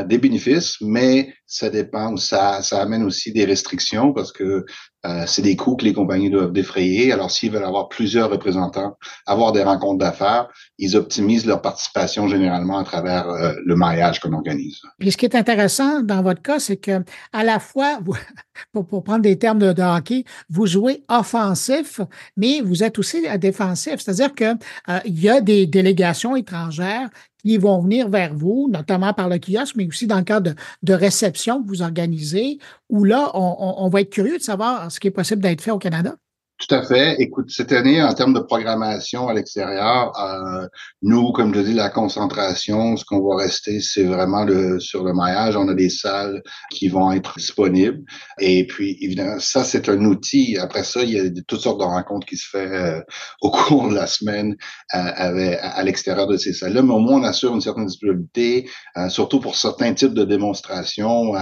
des 0.06 0.18
bénéfices, 0.20 0.78
mais 0.80 1.34
ça 1.52 1.70
dépend, 1.70 2.16
ça, 2.16 2.62
ça 2.62 2.82
amène 2.82 3.04
aussi 3.04 3.34
des 3.34 3.44
restrictions 3.44 4.14
parce 4.14 4.32
que 4.32 4.66
euh, 5.06 5.24
c'est 5.26 5.42
des 5.42 5.58
coûts 5.58 5.76
que 5.76 5.84
les 5.84 5.92
compagnies 5.92 6.30
doivent 6.30 6.54
défrayer. 6.54 7.12
Alors, 7.12 7.30
s'ils 7.30 7.52
veulent 7.52 7.66
avoir 7.66 7.90
plusieurs 7.90 8.30
représentants, 8.30 8.98
avoir 9.26 9.52
des 9.52 9.64
rencontres 9.64 9.98
d'affaires, 9.98 10.48
ils 10.78 10.96
optimisent 10.96 11.46
leur 11.46 11.62
participation 11.62 12.30
généralement 12.30 12.78
à 12.78 12.84
travers 12.86 13.28
euh, 13.28 13.54
le 13.66 13.76
maillage 13.76 14.22
qu'on 14.22 14.32
organise. 14.32 14.80
Puis, 14.98 15.12
ce 15.12 15.18
qui 15.18 15.26
est 15.26 15.36
intéressant 15.36 16.02
dans 16.02 16.22
votre 16.22 16.42
cas, 16.42 16.60
c'est 16.60 16.78
que 16.78 17.04
à 17.34 17.44
la 17.44 17.60
fois, 17.60 18.00
pour, 18.72 18.88
pour 18.88 19.04
prendre 19.04 19.24
des 19.24 19.38
termes 19.38 19.60
de, 19.60 19.82
hockey, 19.82 20.24
vous 20.50 20.68
jouez 20.68 21.04
offensif, 21.10 22.00
mais 22.38 22.62
vous 22.62 22.84
êtes 22.84 22.98
aussi 22.98 23.26
défensif. 23.40 23.96
C'est-à-dire 23.98 24.34
que 24.34 24.54
euh, 24.54 25.00
il 25.04 25.20
y 25.20 25.30
a 25.30 25.42
des 25.42 25.66
délégations 25.66 26.38
étrangères 26.38 27.10
qui 27.44 27.58
vont 27.58 27.82
venir 27.82 28.08
vers 28.08 28.34
vous, 28.34 28.70
notamment 28.72 29.14
par 29.14 29.28
le 29.28 29.40
kiosque, 29.40 29.76
mais 29.76 29.88
aussi 29.88 30.06
dans 30.06 30.18
le 30.18 30.24
cadre 30.24 30.52
de, 30.52 30.56
de 30.84 30.94
réception 30.94 31.41
que 31.46 31.68
vous 31.68 31.82
organisez, 31.82 32.60
où 32.90 33.04
là, 33.04 33.32
on, 33.34 33.90
va 33.90 34.02
être 34.02 34.10
curieux 34.10 34.38
de 34.38 34.44
savoir 34.44 34.92
ce 34.92 35.00
qui 35.00 35.08
est 35.08 35.12
possible 35.12 35.42
d'être 35.42 35.62
fait 35.62 35.72
au 35.72 35.80
Canada. 35.80 36.16
Tout 36.62 36.76
à 36.76 36.84
fait. 36.84 37.16
Écoute, 37.20 37.50
cette 37.50 37.72
année, 37.72 38.04
en 38.04 38.14
termes 38.14 38.34
de 38.34 38.40
programmation 38.40 39.28
à 39.28 39.34
l'extérieur, 39.34 40.12
euh, 40.20 40.68
nous, 41.02 41.32
comme 41.32 41.56
je 41.56 41.62
dis, 41.62 41.74
la 41.74 41.90
concentration, 41.90 42.96
ce 42.98 43.04
qu'on 43.04 43.28
va 43.28 43.38
rester, 43.38 43.82
c'est 43.82 44.04
vraiment 44.04 44.44
le, 44.44 44.80
sur 44.80 45.04
le 45.04 45.12
maillage. 45.12 45.58
On 45.58 45.68
a 45.70 45.74
des 45.74 45.90
salles 45.90 46.44
qui 46.70 46.88
vont 46.88 47.12
être 47.14 47.34
disponibles. 47.40 48.04
Et 48.40 48.68
puis, 48.68 48.96
évidemment, 49.02 49.40
ça, 49.40 49.64
c'est 49.64 49.90
un 49.90 50.06
outil. 50.06 50.60
Après 50.60 50.84
ça, 50.84 51.02
il 51.02 51.10
y 51.10 51.20
a 51.20 51.24
toutes 51.48 51.62
sortes 51.62 51.80
de 51.80 51.84
rencontres 51.84 52.28
qui 52.28 52.38
se 52.38 52.48
font 52.48 52.60
euh, 52.60 53.02
au 53.42 53.50
cours 53.50 53.90
de 53.90 53.96
la 53.96 54.06
semaine 54.06 54.56
euh, 54.94 55.12
avec, 55.16 55.58
à 55.64 55.82
l'extérieur 55.82 56.28
de 56.28 56.38
ces 56.38 56.54
salles-là. 56.54 56.84
Mais 56.84 56.94
au 56.94 57.00
moins, 57.00 57.22
on 57.22 57.24
assure 57.24 57.56
une 57.56 57.62
certaine 57.62 57.88
disponibilité, 57.88 58.70
euh, 58.98 59.10
surtout 59.10 59.40
pour 59.40 59.56
certains 59.56 59.96
types 59.96 60.14
de 60.14 60.26
démonstrations. 60.26 61.34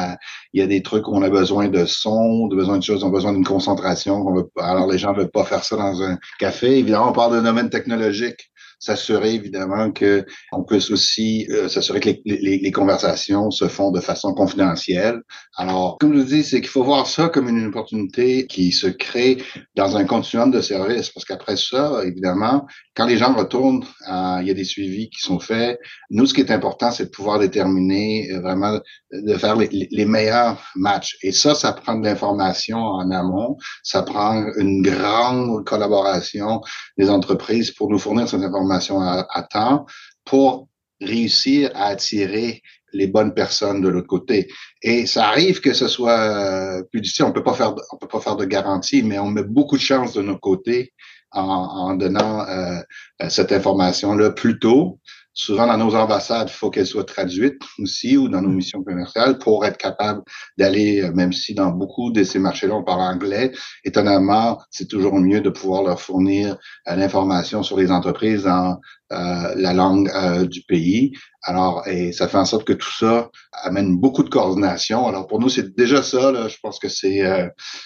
Il 0.53 0.59
y 0.59 0.63
a 0.63 0.67
des 0.67 0.81
trucs 0.81 1.07
où 1.07 1.15
on 1.15 1.21
a 1.21 1.29
besoin 1.29 1.67
de 1.67 1.85
son, 1.85 2.47
de 2.47 2.55
besoin 2.55 2.77
de 2.77 2.83
choses, 2.83 3.03
on 3.03 3.09
a 3.09 3.11
besoin 3.11 3.33
d'une 3.33 3.45
concentration. 3.45 4.25
alors, 4.57 4.87
les 4.87 4.97
gens 4.97 5.13
ne 5.13 5.19
veut 5.19 5.27
pas 5.27 5.43
faire 5.43 5.63
ça 5.63 5.77
dans 5.77 6.01
un 6.01 6.17
café. 6.39 6.79
Évidemment, 6.79 7.09
on 7.09 7.13
parle 7.13 7.35
de 7.37 7.41
domaine 7.41 7.69
technologique 7.69 8.49
s'assurer 8.79 9.33
évidemment 9.33 9.91
que 9.91 10.25
on 10.51 10.63
puisse 10.63 10.89
aussi 10.89 11.47
euh, 11.51 11.67
s'assurer 11.67 11.99
que 11.99 12.09
les, 12.25 12.59
les, 12.59 12.71
conversations 12.71 13.51
se 13.51 13.67
font 13.67 13.91
de 13.91 13.99
façon 13.99 14.33
confidentielle. 14.33 15.21
Alors, 15.57 15.97
comme 15.99 16.17
je 16.17 16.23
dis, 16.23 16.43
c'est 16.43 16.61
qu'il 16.61 16.69
faut 16.69 16.83
voir 16.83 17.07
ça 17.07 17.27
comme 17.27 17.49
une 17.49 17.67
opportunité 17.67 18.47
qui 18.47 18.71
se 18.71 18.87
crée 18.87 19.43
dans 19.75 19.97
un 19.97 20.05
continuum 20.05 20.49
de 20.49 20.61
services, 20.61 21.09
parce 21.09 21.25
qu'après 21.25 21.57
ça, 21.57 22.01
évidemment, 22.05 22.65
quand 22.95 23.05
les 23.05 23.17
gens 23.17 23.33
retournent, 23.33 23.83
il 24.07 24.47
y 24.47 24.51
a 24.51 24.53
des 24.53 24.63
suivis 24.63 25.09
qui 25.09 25.19
sont 25.19 25.39
faits. 25.39 25.79
Nous, 26.09 26.25
ce 26.25 26.33
qui 26.33 26.41
est 26.41 26.51
important, 26.51 26.91
c'est 26.91 27.05
de 27.05 27.09
pouvoir 27.09 27.39
déterminer 27.39 28.31
euh, 28.31 28.39
vraiment 28.39 28.79
de 29.11 29.33
faire 29.35 29.55
les, 29.55 29.67
les, 29.91 30.05
meilleurs 30.05 30.63
matchs. 30.75 31.17
Et 31.23 31.31
ça, 31.31 31.55
ça 31.55 31.73
prend 31.73 31.95
de 31.95 32.05
l'information 32.05 32.77
en 32.77 33.11
amont. 33.11 33.57
Ça 33.83 34.03
prend 34.03 34.45
une 34.57 34.81
grande 34.81 35.65
collaboration 35.65 36.61
des 36.97 37.09
entreprises 37.09 37.71
pour 37.71 37.89
nous 37.89 37.99
fournir 37.99 38.29
cette 38.29 38.41
information 38.41 38.68
à, 38.71 39.47
temps 39.49 39.85
pour 40.25 40.67
réussir 41.01 41.71
à 41.75 41.85
attirer 41.85 42.61
les 42.93 43.07
bonnes 43.07 43.33
personnes 43.33 43.81
de 43.81 43.87
l'autre 43.87 44.07
côté. 44.07 44.47
Et 44.81 45.05
ça 45.05 45.27
arrive 45.27 45.61
que 45.61 45.73
ce 45.73 45.87
soit 45.87 46.19
euh, 46.19 46.83
plus 46.91 47.01
difficile. 47.01 47.25
On 47.25 47.31
peut 47.31 47.43
pas 47.43 47.53
faire, 47.53 47.75
on 47.91 47.97
peut 47.97 48.07
pas 48.07 48.19
faire 48.19 48.35
de 48.35 48.45
garantie, 48.45 49.03
mais 49.03 49.19
on 49.19 49.29
met 49.29 49.43
beaucoup 49.43 49.77
de 49.77 49.81
chance 49.81 50.13
de 50.13 50.21
notre 50.21 50.39
côté 50.39 50.93
en, 51.31 51.41
en 51.41 51.95
donnant 51.95 52.41
euh, 52.41 52.79
euh, 53.21 53.29
cette 53.29 53.51
information-là 53.51 54.31
plus 54.31 54.59
tôt 54.59 54.99
Souvent, 55.33 55.67
dans 55.67 55.77
nos 55.77 55.95
ambassades, 55.95 56.49
il 56.49 56.53
faut 56.53 56.69
qu'elles 56.69 56.87
soient 56.87 57.05
traduites 57.05 57.61
aussi 57.79 58.17
ou 58.17 58.27
dans 58.27 58.41
nos 58.41 58.49
missions 58.49 58.83
commerciales 58.83 59.37
pour 59.37 59.65
être 59.65 59.77
capable 59.77 60.21
d'aller, 60.57 61.01
euh, 61.01 61.11
même 61.13 61.31
si 61.31 61.53
dans 61.53 61.69
beaucoup 61.69 62.11
de 62.11 62.23
ces 62.23 62.39
marchés-là, 62.39 62.75
on 62.75 62.83
parle 62.83 63.01
anglais, 63.01 63.51
étonnamment, 63.85 64.59
c'est 64.71 64.87
toujours 64.87 65.17
mieux 65.19 65.39
de 65.39 65.49
pouvoir 65.49 65.83
leur 65.83 66.01
fournir 66.01 66.57
euh, 66.87 66.95
l'information 66.95 67.63
sur 67.63 67.77
les 67.77 67.91
entreprises 67.91 68.43
dans 68.43 68.79
euh, 69.11 69.53
la 69.55 69.73
langue 69.73 70.09
du 70.47 70.61
pays. 70.63 71.13
Alors, 71.43 71.87
et 71.87 72.11
ça 72.11 72.27
fait 72.27 72.37
en 72.37 72.45
sorte 72.45 72.65
que 72.65 72.73
tout 72.73 72.91
ça 72.91 73.29
amène 73.63 73.97
beaucoup 73.97 74.23
de 74.23 74.29
coordination. 74.29 75.07
Alors, 75.07 75.25
pour 75.27 75.39
nous, 75.39 75.49
c'est 75.49 75.75
déjà 75.75 76.03
ça. 76.03 76.31
Là, 76.31 76.47
je 76.47 76.57
pense 76.61 76.79
que 76.79 76.89
c'est 76.89 77.23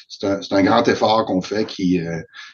c'est 0.09 0.25
un, 0.27 0.39
un, 0.51 0.63
grand 0.63 0.87
effort 0.87 1.25
qu'on 1.25 1.41
fait 1.41 1.65
qui 1.65 1.99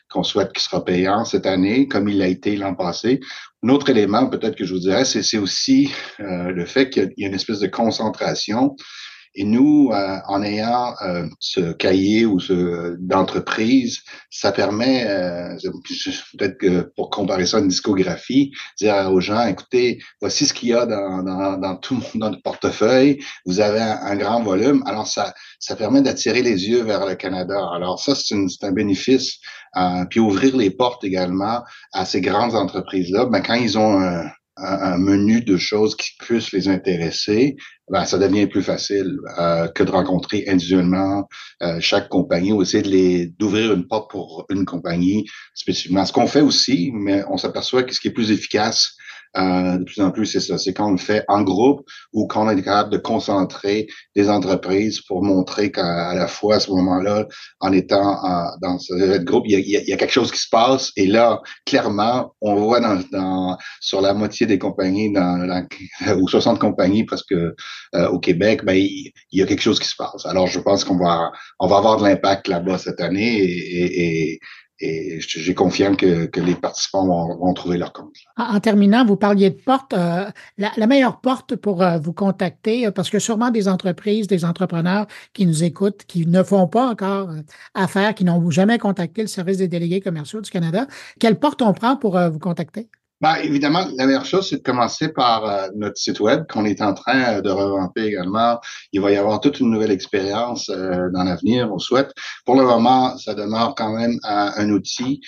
qu'on 0.09 0.23
souhaite 0.23 0.51
qu'il 0.53 0.61
sera 0.61 0.83
payant 0.83 1.23
cette 1.25 1.45
année, 1.45 1.87
comme 1.87 2.09
il 2.09 2.21
a 2.21 2.27
été 2.27 2.57
l'an 2.57 2.75
passé. 2.75 3.19
Un 3.63 3.69
autre 3.69 3.89
élément, 3.89 4.27
peut-être 4.27 4.55
que 4.55 4.65
je 4.65 4.73
vous 4.73 4.79
dirais, 4.79 5.05
c'est 5.05 5.37
aussi 5.37 5.91
euh, 6.19 6.51
le 6.51 6.65
fait 6.65 6.89
qu'il 6.89 7.13
y 7.17 7.25
a 7.25 7.27
une 7.27 7.35
espèce 7.35 7.59
de 7.59 7.67
concentration 7.67 8.75
et 9.35 9.43
nous, 9.43 9.91
euh, 9.93 10.17
en 10.27 10.43
ayant 10.43 10.95
euh, 11.01 11.27
ce 11.39 11.71
cahier 11.73 12.25
ou 12.25 12.39
ce 12.39 12.95
d'entreprise, 12.99 13.99
ça 14.29 14.51
permet, 14.51 15.05
euh, 15.07 15.55
peut-être 16.37 16.57
que 16.57 16.81
pour 16.95 17.09
comparer 17.09 17.45
ça 17.45 17.57
à 17.57 17.59
une 17.59 17.67
discographie, 17.67 18.51
dire 18.77 19.11
aux 19.11 19.21
gens, 19.21 19.45
écoutez, 19.45 19.99
voici 20.19 20.45
ce 20.45 20.53
qu'il 20.53 20.69
y 20.69 20.73
a 20.73 20.85
dans, 20.85 21.23
dans, 21.23 21.57
dans 21.57 21.75
tout 21.75 22.01
dans 22.15 22.29
notre 22.29 22.41
portefeuille. 22.41 23.19
Vous 23.45 23.59
avez 23.59 23.79
un, 23.79 24.15
grand 24.15 24.41
volume. 24.41 24.83
Alors, 24.85 25.07
ça, 25.07 25.33
ça 25.59 25.75
permet 25.75 26.01
d'attirer 26.01 26.41
les 26.41 26.67
yeux 26.67 26.83
vers 26.83 27.05
le 27.05 27.15
Canada. 27.15 27.57
Alors, 27.73 27.99
ça, 27.99 28.15
c'est 28.15 28.35
un 28.63 28.71
bénéfice. 28.71 29.37
puis 30.09 30.19
ouvrir 30.19 30.57
les 30.57 30.71
portes 30.71 31.03
également 31.03 31.61
à 31.93 32.05
ces 32.05 32.21
grandes 32.21 32.55
entreprises-là. 32.55 33.25
Ben, 33.25 33.41
quand 33.41 33.53
ils 33.53 33.77
ont 33.77 34.01
un, 34.01 34.29
un, 34.61 34.97
menu 34.97 35.41
de 35.41 35.57
choses 35.57 35.95
qui 35.95 36.11
puissent 36.19 36.51
les 36.51 36.67
intéresser, 36.67 37.55
ben, 37.89 38.05
ça 38.05 38.17
devient 38.17 38.47
plus 38.47 38.63
facile 38.63 39.17
euh, 39.39 39.67
que 39.67 39.83
de 39.83 39.91
rencontrer 39.91 40.45
individuellement 40.47 41.27
euh, 41.63 41.79
chaque 41.79 42.09
compagnie 42.09 42.51
ou 42.51 42.61
essayer 42.61 42.83
de 42.83 42.89
les 42.89 43.27
d'ouvrir 43.27 43.73
une 43.73 43.87
porte 43.87 44.11
pour 44.11 44.45
une 44.49 44.65
compagnie 44.65 45.25
spécifiquement. 45.53 46.05
Ce 46.05 46.13
qu'on 46.13 46.27
fait 46.27 46.41
aussi, 46.41 46.91
mais 46.93 47.23
on 47.29 47.37
s'aperçoit 47.37 47.83
que 47.83 47.93
ce 47.93 47.99
qui 47.99 48.09
est 48.09 48.13
plus 48.13 48.31
efficace, 48.31 48.95
euh, 49.37 49.77
de 49.77 49.83
plus 49.83 50.01
en 50.01 50.11
plus, 50.11 50.25
c'est 50.25 50.39
ça. 50.39 50.57
C'est 50.57 50.73
quand 50.73 50.87
on 50.87 50.91
le 50.91 50.97
fait 50.97 51.23
en 51.27 51.43
groupe 51.43 51.81
ou 52.13 52.27
quand 52.27 52.47
on 52.47 52.49
est 52.49 52.61
capable 52.61 52.91
de 52.91 52.97
concentrer 52.97 53.87
des 54.15 54.29
entreprises 54.29 55.01
pour 55.01 55.23
montrer 55.23 55.71
qu'à 55.71 56.13
la 56.15 56.27
fois, 56.27 56.55
à 56.55 56.59
ce 56.59 56.71
moment-là, 56.71 57.27
en 57.59 57.71
étant 57.71 58.17
dans 58.61 58.79
ce 58.79 59.19
groupe, 59.19 59.45
il 59.47 59.59
y, 59.59 59.93
a, 59.93 59.97
quelque 59.97 60.11
chose 60.11 60.31
qui 60.31 60.39
se 60.39 60.49
passe. 60.49 60.91
Et 60.95 61.05
là, 61.05 61.41
clairement, 61.65 62.33
on 62.41 62.55
voit 62.55 62.79
dans, 62.79 62.99
dans 63.11 63.57
sur 63.81 64.01
la 64.01 64.13
moitié 64.13 64.47
des 64.47 64.57
compagnies, 64.57 65.11
dans, 65.13 65.67
ou 66.19 66.27
60 66.27 66.59
compagnies 66.59 67.03
presque 67.03 67.33
euh, 67.33 67.53
au 68.09 68.19
Québec, 68.19 68.63
ben, 68.65 68.75
il, 68.75 69.13
y 69.31 69.41
a 69.41 69.45
quelque 69.45 69.61
chose 69.61 69.79
qui 69.79 69.87
se 69.87 69.95
passe. 69.95 70.25
Alors, 70.25 70.47
je 70.47 70.59
pense 70.59 70.83
qu'on 70.83 70.97
va, 70.97 71.31
on 71.59 71.67
va 71.67 71.77
avoir 71.77 71.97
de 71.97 72.03
l'impact 72.03 72.47
là-bas 72.47 72.77
cette 72.77 72.99
année 72.99 73.37
et, 73.37 74.31
et 74.31 74.39
j'ai 74.81 75.53
confiance 75.53 75.97
que, 75.97 76.39
les 76.39 76.55
participants 76.55 77.05
vont, 77.05 77.53
trouver 77.53 77.77
leur 77.77 77.91
compte. 77.91 78.13
En, 78.37 78.59
terminant, 78.59 79.05
vous 79.05 79.17
parliez 79.17 79.49
de 79.49 79.61
porte. 79.61 79.93
Euh, 79.93 80.29
la, 80.57 80.71
la, 80.77 80.87
meilleure 80.87 81.19
porte 81.19 81.55
pour 81.55 81.81
euh, 81.81 81.97
vous 81.97 82.13
contacter, 82.13 82.87
euh, 82.87 82.91
parce 82.91 83.09
que 83.09 83.19
sûrement 83.19 83.51
des 83.51 83.67
entreprises, 83.67 84.27
des 84.27 84.45
entrepreneurs 84.45 85.07
qui 85.33 85.45
nous 85.45 85.63
écoutent, 85.63 86.05
qui 86.05 86.25
ne 86.25 86.43
font 86.43 86.67
pas 86.67 86.87
encore 86.87 87.29
affaire, 87.73 88.15
qui 88.15 88.23
n'ont 88.23 88.49
jamais 88.49 88.77
contacté 88.77 89.21
le 89.21 89.27
service 89.27 89.57
des 89.57 89.67
délégués 89.67 90.01
commerciaux 90.01 90.41
du 90.41 90.49
Canada, 90.49 90.87
quelle 91.19 91.39
porte 91.39 91.61
on 91.61 91.73
prend 91.73 91.97
pour 91.97 92.17
vous 92.17 92.39
contacter? 92.39 92.89
Ben, 93.21 93.35
évidemment, 93.43 93.85
la 93.97 94.05
meilleure 94.05 94.25
chose, 94.25 94.49
c'est 94.49 94.57
de 94.57 94.63
commencer 94.63 95.09
par 95.09 95.43
euh, 95.43 95.67
notre 95.75 95.97
site 95.97 96.21
web 96.21 96.45
qu'on 96.49 96.63
est 96.63 96.81
en 96.81 96.93
train 96.93 97.35
euh, 97.35 97.41
de 97.41 97.49
revamper 97.49 98.05
également. 98.05 98.61
Il 98.93 99.01
va 99.01 99.11
y 99.11 99.17
avoir 99.17 99.41
toute 99.41 99.59
une 99.59 99.69
nouvelle 99.71 99.91
expérience 99.91 100.69
euh, 100.69 101.09
dans 101.11 101.25
l'avenir, 101.25 101.69
on 101.69 101.79
souhaite. 101.79 102.13
Pour 102.45 102.55
le 102.55 102.63
moment, 102.63 103.17
ça 103.17 103.33
demeure 103.33 103.75
quand 103.75 103.91
même 103.91 104.17
un 104.23 104.69
outil 104.69 105.21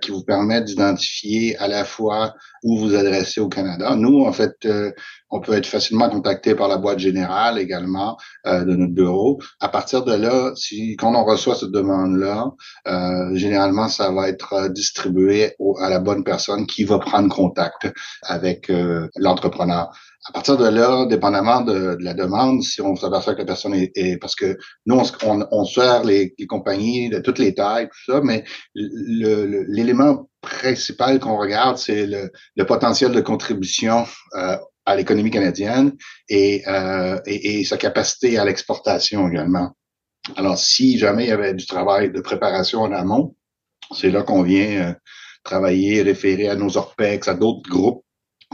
qui 0.00 0.10
vous 0.10 0.22
permet 0.22 0.62
d'identifier 0.62 1.56
à 1.58 1.68
la 1.68 1.84
fois 1.84 2.34
où 2.62 2.78
vous 2.78 2.94
adresser 2.94 3.40
au 3.40 3.48
Canada. 3.48 3.94
Nous, 3.96 4.24
en 4.24 4.32
fait, 4.32 4.66
on 5.30 5.40
peut 5.40 5.52
être 5.52 5.66
facilement 5.66 6.08
contacté 6.08 6.54
par 6.54 6.68
la 6.68 6.78
boîte 6.78 6.98
générale 6.98 7.58
également 7.58 8.16
euh, 8.46 8.64
de 8.64 8.74
notre 8.74 8.94
bureau. 8.94 9.40
À 9.60 9.68
partir 9.68 10.04
de 10.04 10.14
là, 10.14 10.52
si 10.54 10.96
quand 10.96 11.14
on 11.14 11.24
reçoit 11.24 11.54
cette 11.54 11.70
demande-là, 11.70 12.50
euh, 12.86 13.34
généralement, 13.34 13.88
ça 13.88 14.10
va 14.10 14.28
être 14.28 14.52
euh, 14.54 14.68
distribué 14.68 15.54
à 15.80 15.90
la 15.90 15.98
bonne 16.00 16.24
personne 16.24 16.66
qui 16.66 16.84
va 16.84 16.98
prendre 16.98 17.34
contact 17.34 17.88
avec 18.22 18.70
l'entrepreneur. 19.16 19.90
À 20.28 20.32
partir 20.32 20.56
de 20.56 20.68
là, 20.68 21.06
dépendamment 21.06 21.62
de, 21.62 21.96
la 22.00 22.12
demande, 22.12 22.62
si 22.62 22.80
on 22.82 22.96
s'aperçoit 22.96 23.34
que 23.34 23.40
la 23.40 23.46
personne 23.46 23.74
est, 23.74 24.20
parce 24.20 24.34
que 24.34 24.58
nous 24.86 24.96
on, 24.96 25.46
on, 25.50 25.64
sert 25.64 26.04
les, 26.04 26.34
les, 26.38 26.46
compagnies 26.46 27.08
de 27.08 27.18
toutes 27.18 27.38
les 27.38 27.54
tailles, 27.54 27.88
tout 27.88 28.12
ça, 28.12 28.20
mais 28.22 28.44
l'élément 28.74 30.27
principal 30.40 31.18
qu'on 31.18 31.36
regarde, 31.36 31.78
c'est 31.78 32.06
le, 32.06 32.30
le, 32.56 32.66
potentiel 32.66 33.12
de 33.12 33.20
contribution 33.20 34.06
euh, 34.34 34.56
à 34.86 34.96
l'économie 34.96 35.30
canadienne 35.30 35.92
et, 36.28 36.62
euh, 36.68 37.18
et, 37.26 37.60
et, 37.60 37.64
sa 37.64 37.76
capacité 37.76 38.38
à 38.38 38.44
l'exportation 38.44 39.28
également. 39.28 39.76
Alors, 40.36 40.58
si 40.58 40.98
jamais 40.98 41.24
il 41.24 41.28
y 41.28 41.32
avait 41.32 41.54
du 41.54 41.66
travail 41.66 42.12
de 42.12 42.20
préparation 42.20 42.82
en 42.82 42.92
amont, 42.92 43.34
c'est 43.94 44.10
là 44.10 44.22
qu'on 44.22 44.42
vient 44.42 44.88
euh, 44.88 44.94
travailler, 45.42 46.02
référer 46.02 46.48
à 46.48 46.54
nos 46.54 46.76
ORPEX, 46.76 47.28
à 47.28 47.34
d'autres 47.34 47.68
groupes 47.68 48.04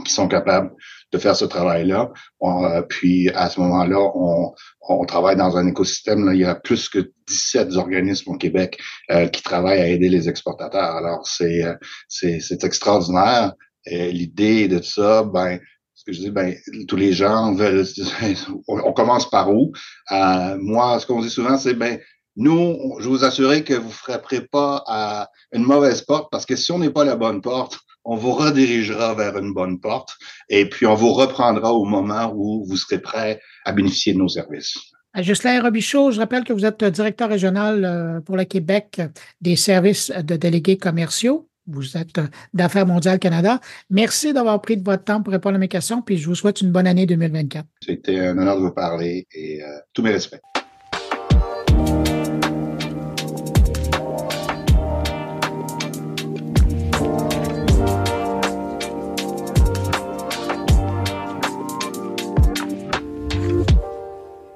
qui 0.05 0.13
sont 0.13 0.27
capables 0.27 0.71
de 1.11 1.17
faire 1.17 1.35
ce 1.35 1.45
travail-là. 1.45 2.11
Euh, 2.43 2.81
puis 2.83 3.29
à 3.29 3.49
ce 3.49 3.59
moment-là, 3.61 4.11
on, 4.15 5.05
travaille 5.05 5.35
dans 5.35 5.57
un 5.57 5.67
écosystème. 5.67 6.29
Il 6.33 6.39
y 6.39 6.45
a 6.45 6.55
plus 6.55 6.89
que 6.89 7.11
17 7.27 7.75
organismes 7.75 8.31
au 8.31 8.37
Québec 8.37 8.79
euh, 9.11 9.27
qui 9.27 9.41
travaillent 9.41 9.81
à 9.81 9.87
aider 9.87 10.09
les 10.09 10.29
exportateurs. 10.29 10.95
Alors 10.95 11.27
c'est 11.27 11.63
c'est 12.07 12.63
extraordinaire. 12.63 13.53
L'idée 13.87 14.67
de 14.67 14.81
ça, 14.81 15.23
ben 15.23 15.59
que 16.05 16.13
je 16.13 16.19
dis, 16.19 16.31
ben, 16.31 16.55
tous 16.87 16.95
les 16.95 17.13
gens 17.13 17.53
veulent, 17.53 17.85
on 18.67 18.93
commence 18.93 19.29
par 19.29 19.51
où? 19.51 19.71
Euh, 20.11 20.57
moi, 20.59 20.99
ce 20.99 21.05
qu'on 21.05 21.21
dit 21.21 21.29
souvent, 21.29 21.57
c'est, 21.57 21.73
ben, 21.73 21.99
nous, 22.35 22.97
je 22.99 23.07
vous 23.07 23.23
assurer 23.23 23.63
que 23.63 23.73
vous 23.73 23.87
ne 23.87 23.93
frapperez 23.93 24.41
pas 24.41 24.83
à 24.87 25.29
une 25.51 25.63
mauvaise 25.63 26.01
porte 26.01 26.29
parce 26.31 26.45
que 26.45 26.55
si 26.55 26.71
on 26.71 26.79
n'est 26.79 26.89
pas 26.89 27.05
la 27.05 27.15
bonne 27.15 27.41
porte, 27.41 27.79
on 28.05 28.15
vous 28.15 28.31
redirigera 28.31 29.13
vers 29.15 29.37
une 29.37 29.53
bonne 29.53 29.79
porte 29.79 30.15
et 30.49 30.69
puis 30.69 30.85
on 30.85 30.95
vous 30.95 31.11
reprendra 31.11 31.73
au 31.73 31.85
moment 31.85 32.31
où 32.33 32.63
vous 32.65 32.77
serez 32.77 32.99
prêt 32.99 33.41
à 33.65 33.71
bénéficier 33.71 34.13
de 34.13 34.19
nos 34.19 34.29
services. 34.29 34.77
Justin 35.17 35.61
Robichaud, 35.61 36.11
je 36.11 36.19
rappelle 36.19 36.43
que 36.43 36.53
vous 36.53 36.65
êtes 36.65 36.83
directeur 36.83 37.29
régional 37.29 37.85
euh, 37.85 38.19
pour 38.19 38.35
le 38.35 38.43
Québec 38.43 39.01
des 39.41 39.55
services 39.55 40.11
de 40.11 40.35
délégués 40.35 40.77
commerciaux. 40.77 41.49
Vous 41.67 41.97
êtes 41.97 42.17
euh, 42.17 42.27
d'Affaires 42.53 42.85
mondiales 42.85 43.19
Canada. 43.19 43.59
Merci 43.89 44.33
d'avoir 44.33 44.61
pris 44.61 44.77
de 44.77 44.83
votre 44.83 45.05
temps 45.05 45.23
pour 45.23 45.31
répondre 45.31 45.55
à 45.55 45.59
mes 45.59 45.69
questions, 45.69 46.01
puis 46.01 46.17
je 46.17 46.27
vous 46.27 46.35
souhaite 46.35 46.61
une 46.61 46.71
bonne 46.71 46.85
année 46.85 47.05
2024. 47.05 47.65
C'était 47.81 48.19
un 48.19 48.37
honneur 48.37 48.57
de 48.57 48.61
vous 48.61 48.73
parler 48.73 49.25
et 49.33 49.63
euh, 49.63 49.67
tous 49.93 50.01
mes 50.01 50.11
respects. 50.11 50.41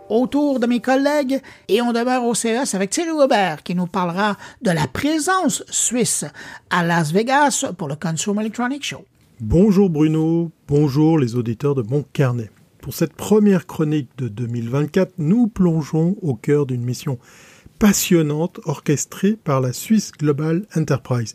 Autour 0.10 0.60
de 0.60 0.68
mes 0.68 0.82
collègues 0.82 1.42
et 1.68 1.82
on 1.82 1.94
demeure 1.94 2.26
au 2.26 2.34
CES 2.34 2.76
avec 2.76 2.90
Thierry 2.90 3.12
Robert 3.12 3.64
qui 3.64 3.76
nous 3.76 3.88
parlera 3.88 4.38
de 4.62 4.72
la 4.72 4.88
présence 4.88 5.64
suisse 5.70 6.26
à 6.70 6.84
Las 6.84 7.12
Vegas 7.12 7.66
pour 7.78 7.88
le 7.88 7.96
Consumer 7.96 8.42
Electronics 8.42 8.84
Show. 8.84 9.06
Bonjour 9.40 9.90
Bruno, 9.90 10.52
bonjour 10.68 11.18
les 11.18 11.36
auditeurs 11.36 11.76
de 11.76 11.82
mon 11.82 12.04
carnet. 12.14 12.50
Pour 12.82 12.94
cette 12.94 13.14
première 13.14 13.68
chronique 13.68 14.10
de 14.18 14.28
2024, 14.28 15.14
nous 15.18 15.48
plongeons 15.48 16.16
au 16.22 16.36
cœur 16.36 16.66
d'une 16.66 16.84
mission 16.84 17.20
passionnante 17.78 18.60
orchestrée 18.66 19.38
par 19.42 19.62
la 19.62 19.74
Swiss 19.74 20.12
Global 20.12 20.66
Enterprise 20.76 21.34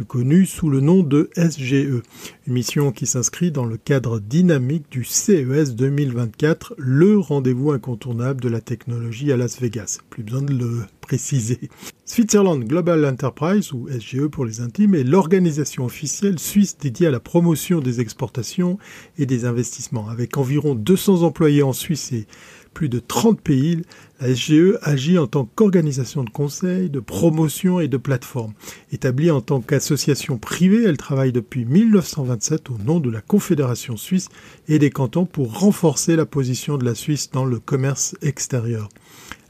plus 0.00 0.06
connu 0.06 0.46
sous 0.46 0.70
le 0.70 0.80
nom 0.80 1.02
de 1.02 1.28
SGE, 1.36 2.00
mission 2.46 2.90
qui 2.90 3.04
s'inscrit 3.04 3.52
dans 3.52 3.66
le 3.66 3.76
cadre 3.76 4.18
dynamique 4.18 4.86
du 4.90 5.04
CES 5.04 5.74
2024, 5.74 6.72
le 6.78 7.18
rendez-vous 7.18 7.72
incontournable 7.72 8.40
de 8.40 8.48
la 8.48 8.62
technologie 8.62 9.30
à 9.30 9.36
Las 9.36 9.60
Vegas. 9.60 9.98
Plus 10.08 10.22
besoin 10.22 10.40
de 10.40 10.54
le 10.54 10.84
préciser. 11.02 11.68
Switzerland 12.06 12.64
Global 12.64 13.04
Enterprise, 13.04 13.72
ou 13.72 13.88
SGE 13.90 14.26
pour 14.28 14.46
les 14.46 14.62
intimes, 14.62 14.94
est 14.94 15.04
l'organisation 15.04 15.84
officielle 15.84 16.38
suisse 16.38 16.78
dédiée 16.78 17.08
à 17.08 17.10
la 17.10 17.20
promotion 17.20 17.80
des 17.80 18.00
exportations 18.00 18.78
et 19.18 19.26
des 19.26 19.44
investissements. 19.44 20.08
Avec 20.08 20.38
environ 20.38 20.74
200 20.74 21.24
employés 21.24 21.62
en 21.62 21.74
Suisse 21.74 22.10
et 22.12 22.26
plus 22.74 22.88
de 22.88 22.98
30 22.98 23.40
pays, 23.40 23.82
la 24.20 24.34
SGE 24.34 24.78
agit 24.82 25.18
en 25.18 25.26
tant 25.26 25.44
qu'organisation 25.44 26.24
de 26.24 26.30
conseil, 26.30 26.90
de 26.90 27.00
promotion 27.00 27.80
et 27.80 27.88
de 27.88 27.96
plateforme. 27.96 28.52
Établie 28.92 29.30
en 29.30 29.40
tant 29.40 29.60
qu'association 29.60 30.38
privée, 30.38 30.84
elle 30.84 30.96
travaille 30.96 31.32
depuis 31.32 31.64
1927 31.64 32.70
au 32.70 32.78
nom 32.78 33.00
de 33.00 33.10
la 33.10 33.20
Confédération 33.20 33.96
suisse 33.96 34.28
et 34.68 34.78
des 34.78 34.90
cantons 34.90 35.26
pour 35.26 35.58
renforcer 35.58 36.16
la 36.16 36.26
position 36.26 36.78
de 36.78 36.84
la 36.84 36.94
Suisse 36.94 37.30
dans 37.30 37.44
le 37.44 37.58
commerce 37.58 38.14
extérieur. 38.22 38.88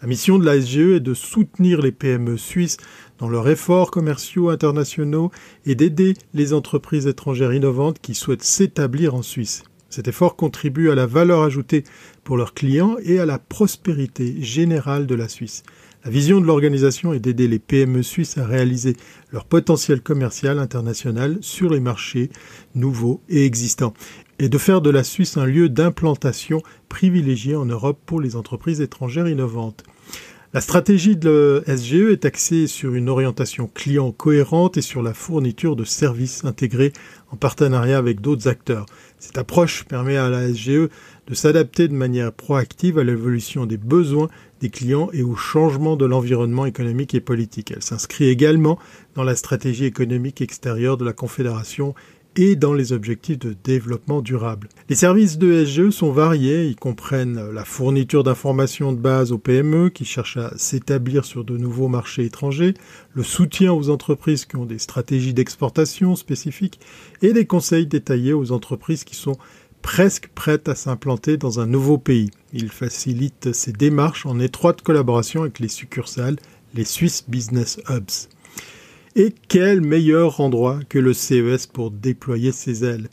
La 0.03 0.09
mission 0.09 0.39
de 0.39 0.47
la 0.47 0.61
SGE 0.61 0.97
est 0.97 1.01
de 1.01 1.13
soutenir 1.13 1.83
les 1.83 1.93
PME 1.93 2.39
suisses 2.39 2.79
dans 3.19 3.29
leurs 3.29 3.49
efforts 3.49 3.91
commerciaux 3.91 4.49
internationaux 4.49 5.31
et 5.67 5.75
d'aider 5.75 6.15
les 6.33 6.55
entreprises 6.55 7.07
étrangères 7.07 7.53
innovantes 7.53 7.99
qui 8.01 8.15
souhaitent 8.15 8.43
s'établir 8.43 9.15
en 9.15 9.23
Suisse. 9.23 9.63
Cet 9.91 10.07
effort 10.07 10.37
contribue 10.37 10.91
à 10.91 10.95
la 10.95 11.07
valeur 11.07 11.43
ajoutée 11.43 11.83
pour 12.23 12.37
leurs 12.37 12.55
clients 12.55 12.97
et 13.03 13.19
à 13.19 13.27
la 13.27 13.41
prospérité 13.41 14.37
générale 14.41 15.07
de 15.07 15.17
la 15.17 15.29
Suisse. 15.29 15.65
La 16.05 16.11
vision 16.11 16.41
de 16.41 16.47
l'organisation 16.47 17.13
est 17.13 17.19
d'aider 17.19 17.49
les 17.49 17.59
PME 17.59 18.03
suisses 18.03 18.39
à 18.39 18.47
réaliser 18.47 18.97
leur 19.33 19.45
potentiel 19.45 20.01
commercial 20.01 20.59
international 20.59 21.39
sur 21.43 21.71
les 21.71 21.81
marchés 21.81 22.31
nouveaux 22.75 23.21
et 23.29 23.45
existants 23.45 23.93
et 24.39 24.49
de 24.49 24.57
faire 24.57 24.81
de 24.81 24.89
la 24.89 25.05
Suisse 25.05 25.37
un 25.37 25.45
lieu 25.45 25.69
d'implantation 25.69 26.63
privilégié 26.89 27.57
en 27.57 27.67
Europe 27.67 27.99
pour 28.07 28.21
les 28.21 28.37
entreprises 28.37 28.81
étrangères 28.81 29.29
innovantes. 29.29 29.85
La 30.53 30.61
stratégie 30.61 31.15
de 31.15 31.63
SGE 31.69 32.11
est 32.11 32.25
axée 32.25 32.67
sur 32.67 32.97
une 32.97 33.09
orientation 33.09 33.71
client 33.73 34.11
cohérente 34.11 34.77
et 34.77 34.83
sur 34.83 35.01
la 35.01 35.15
fourniture 35.15 35.77
de 35.77 35.85
services 35.85 36.45
intégrés 36.45 36.93
en 37.31 37.37
partenariat 37.37 37.97
avec 37.97 38.21
d'autres 38.21 38.49
acteurs. 38.49 38.87
Cette 39.21 39.39
approche 39.39 39.85
permet 39.85 40.17
à 40.17 40.29
la 40.29 40.53
SGE 40.53 40.89
de 41.29 41.35
s'adapter 41.35 41.87
de 41.87 41.95
manière 41.95 42.33
proactive 42.33 42.99
à 42.99 43.05
l'évolution 43.05 43.65
des 43.65 43.77
besoins 43.77 44.29
des 44.61 44.71
clients 44.71 45.09
et 45.13 45.23
au 45.23 45.37
changement 45.37 45.95
de 45.95 46.05
l'environnement 46.05 46.67
économique 46.67 47.15
et 47.15 47.21
politique. 47.21 47.71
Elle 47.71 47.85
s'inscrit 47.85 48.29
également 48.29 48.77
dans 49.15 49.23
la 49.23 49.37
stratégie 49.37 49.85
économique 49.85 50.41
extérieure 50.41 50.97
de 50.97 51.05
la 51.05 51.13
Confédération 51.13 51.95
et 52.37 52.57
dans 52.57 52.73
les 52.73 52.93
objectifs 52.93 53.39
de 53.39 53.57
développement 53.65 54.21
durable. 54.21 54.69
Les 54.89 54.95
services 54.95 55.39
de 55.39 55.65
SGE 55.65 55.91
sont 55.91 56.13
variés, 56.13 56.67
ils 56.67 56.77
comprennent 56.77 57.51
la 57.51 57.65
fourniture 57.65 58.23
d'informations 58.25 58.93
de 58.93 58.99
base 58.99 59.33
aux 59.33 59.39
PME 59.39 59.91
qui 59.91 60.05
cherchent 60.05 60.37
à 60.37 60.53
s'établir 60.57 61.25
sur 61.25 61.45
de 61.45 61.57
nouveaux 61.57 61.89
marchés 61.89 62.25
étrangers, 62.25 62.75
le 63.15 63.23
soutien 63.23 63.73
aux 63.73 63.91
entreprises 63.91 64.45
qui 64.45 64.57
ont 64.57 64.67
des 64.67 64.79
stratégies 64.79 65.35
d'exportation 65.35 66.17
spécifiques 66.17 66.81
et 67.23 67.33
des 67.33 67.47
conseils 67.47 67.87
détaillés 67.87 68.33
aux 68.33 68.53
entreprises 68.53 69.05
qui 69.05 69.17
sont 69.17 69.37
presque 69.83 70.29
prêtes 70.35 70.69
à 70.69 70.75
s'implanter 70.75 71.37
dans 71.37 71.61
un 71.61 71.67
nouveau 71.67 71.99
pays. 71.99 72.31
Ils 72.53 72.71
facilitent 72.71 73.53
ces 73.53 73.73
démarches 73.73 74.27
en 74.27 74.39
étroite 74.39 74.83
collaboration 74.83 75.43
avec 75.43 75.59
les 75.59 75.69
succursales, 75.69 76.37
les 76.75 76.85
Swiss 76.85 77.25
Business 77.29 77.81
Hubs. 77.89 78.29
Et 79.17 79.35
quel 79.49 79.81
meilleur 79.81 80.41
endroit 80.41 80.79
que 80.89 80.99
le 80.99 81.13
CES 81.13 81.67
pour 81.67 81.91
déployer 81.91 82.53
ses 82.53 82.85
ailes. 82.85 83.09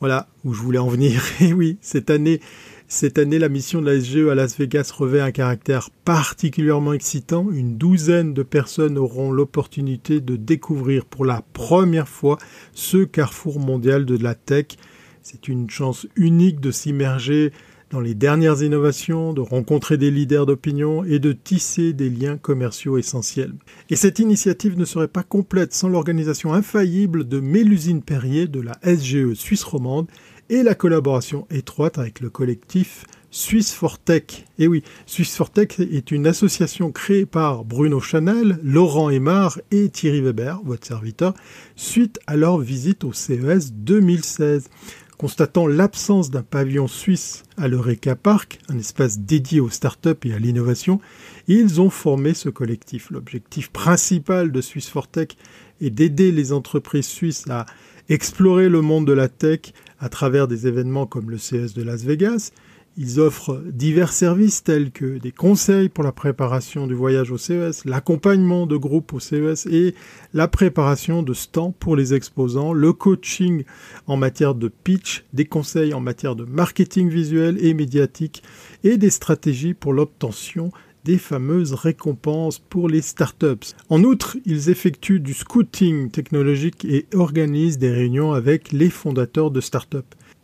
Voilà 0.00 0.28
où 0.44 0.52
je 0.52 0.60
voulais 0.60 0.78
en 0.78 0.88
venir. 0.88 1.22
Et 1.40 1.52
oui, 1.52 1.78
cette 1.80 2.10
année, 2.10 2.40
cette 2.88 3.18
année, 3.18 3.38
la 3.38 3.48
mission 3.48 3.80
de 3.80 3.86
la 3.86 4.00
SGE 4.00 4.28
à 4.28 4.34
Las 4.34 4.58
Vegas 4.58 4.90
revêt 4.96 5.20
un 5.20 5.30
caractère 5.30 5.90
particulièrement 6.04 6.92
excitant. 6.92 7.50
Une 7.52 7.76
douzaine 7.76 8.34
de 8.34 8.42
personnes 8.42 8.98
auront 8.98 9.30
l'opportunité 9.30 10.20
de 10.20 10.36
découvrir 10.36 11.04
pour 11.04 11.24
la 11.24 11.42
première 11.52 12.08
fois 12.08 12.38
ce 12.72 13.04
carrefour 13.04 13.60
mondial 13.60 14.06
de 14.06 14.16
la 14.16 14.34
tech. 14.34 14.66
C'est 15.22 15.48
une 15.48 15.68
chance 15.68 16.06
unique 16.16 16.60
de 16.60 16.70
s'immerger 16.70 17.52
dans 17.90 18.00
les 18.00 18.14
dernières 18.14 18.62
innovations, 18.62 19.32
de 19.32 19.40
rencontrer 19.40 19.96
des 19.96 20.10
leaders 20.10 20.46
d'opinion 20.46 21.04
et 21.04 21.18
de 21.18 21.32
tisser 21.32 21.92
des 21.92 22.10
liens 22.10 22.36
commerciaux 22.36 22.98
essentiels. 22.98 23.54
Et 23.90 23.96
cette 23.96 24.18
initiative 24.18 24.78
ne 24.78 24.84
serait 24.84 25.08
pas 25.08 25.22
complète 25.22 25.72
sans 25.72 25.88
l'organisation 25.88 26.52
infaillible 26.52 27.26
de 27.26 27.40
Mélusine 27.40 28.02
Perrier 28.02 28.46
de 28.46 28.60
la 28.60 28.78
SGE 28.84 29.34
Suisse 29.34 29.64
romande 29.64 30.06
et 30.50 30.62
la 30.62 30.74
collaboration 30.74 31.46
étroite 31.50 31.98
avec 31.98 32.20
le 32.20 32.30
collectif 32.30 33.04
Suisse 33.30 33.74
Fortech. 33.74 34.46
Et 34.58 34.66
oui, 34.66 34.82
Suisse 35.06 35.36
Fortech 35.36 35.78
est 35.80 36.10
une 36.10 36.26
association 36.26 36.90
créée 36.92 37.26
par 37.26 37.64
Bruno 37.64 38.00
Chanel, 38.00 38.58
Laurent 38.62 39.10
Aymar 39.10 39.60
et 39.70 39.90
Thierry 39.90 40.22
Weber, 40.22 40.60
votre 40.64 40.86
serviteur, 40.86 41.34
suite 41.76 42.18
à 42.26 42.36
leur 42.36 42.58
visite 42.58 43.04
au 43.04 43.12
CES 43.12 43.72
2016. 43.72 44.70
Constatant 45.18 45.66
l'absence 45.66 46.30
d'un 46.30 46.44
pavillon 46.44 46.86
suisse 46.86 47.42
à 47.56 47.66
l'Eureka 47.66 48.14
Park, 48.14 48.60
un 48.68 48.78
espace 48.78 49.18
dédié 49.18 49.58
aux 49.58 49.68
startups 49.68 50.10
et 50.22 50.32
à 50.32 50.38
l'innovation, 50.38 51.00
ils 51.48 51.80
ont 51.80 51.90
formé 51.90 52.34
ce 52.34 52.48
collectif. 52.48 53.10
L'objectif 53.10 53.70
principal 53.70 54.52
de 54.52 54.60
Suisse 54.60 54.88
Fortech 54.88 55.36
est 55.80 55.90
d'aider 55.90 56.30
les 56.30 56.52
entreprises 56.52 57.08
suisses 57.08 57.50
à 57.50 57.66
explorer 58.08 58.68
le 58.68 58.80
monde 58.80 59.08
de 59.08 59.12
la 59.12 59.28
tech 59.28 59.72
à 59.98 60.08
travers 60.08 60.46
des 60.46 60.68
événements 60.68 61.06
comme 61.06 61.30
le 61.30 61.38
CES 61.38 61.74
de 61.74 61.82
Las 61.82 62.04
Vegas, 62.04 62.52
ils 63.00 63.20
offrent 63.20 63.62
divers 63.64 64.12
services 64.12 64.64
tels 64.64 64.90
que 64.90 65.18
des 65.18 65.30
conseils 65.30 65.88
pour 65.88 66.02
la 66.02 66.10
préparation 66.10 66.88
du 66.88 66.94
voyage 66.94 67.30
au 67.30 67.38
CES, 67.38 67.84
l'accompagnement 67.84 68.66
de 68.66 68.76
groupes 68.76 69.12
au 69.12 69.20
CES 69.20 69.66
et 69.66 69.94
la 70.34 70.48
préparation 70.48 71.22
de 71.22 71.32
stands 71.32 71.74
pour 71.78 71.94
les 71.94 72.12
exposants, 72.12 72.72
le 72.72 72.92
coaching 72.92 73.62
en 74.08 74.16
matière 74.16 74.56
de 74.56 74.66
pitch, 74.66 75.24
des 75.32 75.44
conseils 75.44 75.94
en 75.94 76.00
matière 76.00 76.34
de 76.34 76.44
marketing 76.44 77.08
visuel 77.08 77.64
et 77.64 77.72
médiatique 77.72 78.42
et 78.82 78.98
des 78.98 79.10
stratégies 79.10 79.74
pour 79.74 79.92
l'obtention 79.92 80.72
des 81.04 81.18
fameuses 81.18 81.74
récompenses 81.74 82.58
pour 82.58 82.88
les 82.88 83.00
startups. 83.00 83.74
En 83.88 84.02
outre, 84.02 84.36
ils 84.44 84.70
effectuent 84.70 85.20
du 85.20 85.34
scouting 85.34 86.10
technologique 86.10 86.84
et 86.84 87.06
organisent 87.14 87.78
des 87.78 87.92
réunions 87.92 88.32
avec 88.32 88.72
les 88.72 88.90
fondateurs 88.90 89.52
de 89.52 89.60
startups. 89.60 89.98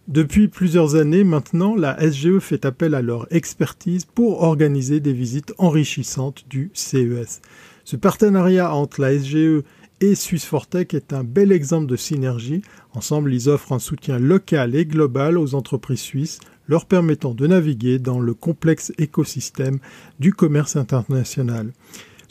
Depuis 0.07 0.49
plusieurs 0.49 0.97
années 0.97 1.25
maintenant, 1.25 1.75
la 1.75 1.99
SGE 1.99 2.39
fait 2.39 2.67
appel 2.67 2.95
à 2.95 3.01
leur 3.01 3.27
expertise 3.33 4.05
pour 4.05 4.43
organiser 4.43 5.01
des 5.01 5.15
visites 5.15 5.55
enrichissantes 5.57 6.45
du 6.51 6.71
CES. 6.75 7.41
Ce 7.85 7.97
partenariat 7.97 8.75
entre 8.75 9.01
la 9.01 9.19
SGE 9.19 9.63
et 10.03 10.15
Swiss 10.15 10.47
est 10.93 11.15
un 11.15 11.25
bel 11.25 11.53
exemple 11.53 11.87
de 11.87 11.97
synergie. 11.97 12.61
Ensemble, 12.93 13.33
ils 13.33 13.49
offrent 13.49 13.73
un 13.73 13.79
soutien 13.79 14.19
local 14.19 14.75
et 14.75 14.85
global 14.85 15.39
aux 15.39 15.55
entreprises 15.55 16.01
suisses, 16.01 16.39
leur 16.69 16.85
permettant 16.85 17.33
de 17.33 17.47
naviguer 17.47 17.99
dans 17.99 18.21
le 18.21 18.35
complexe 18.35 18.93
écosystème 18.99 19.79
du 20.21 20.35
commerce 20.35 20.77
international. 20.77 21.73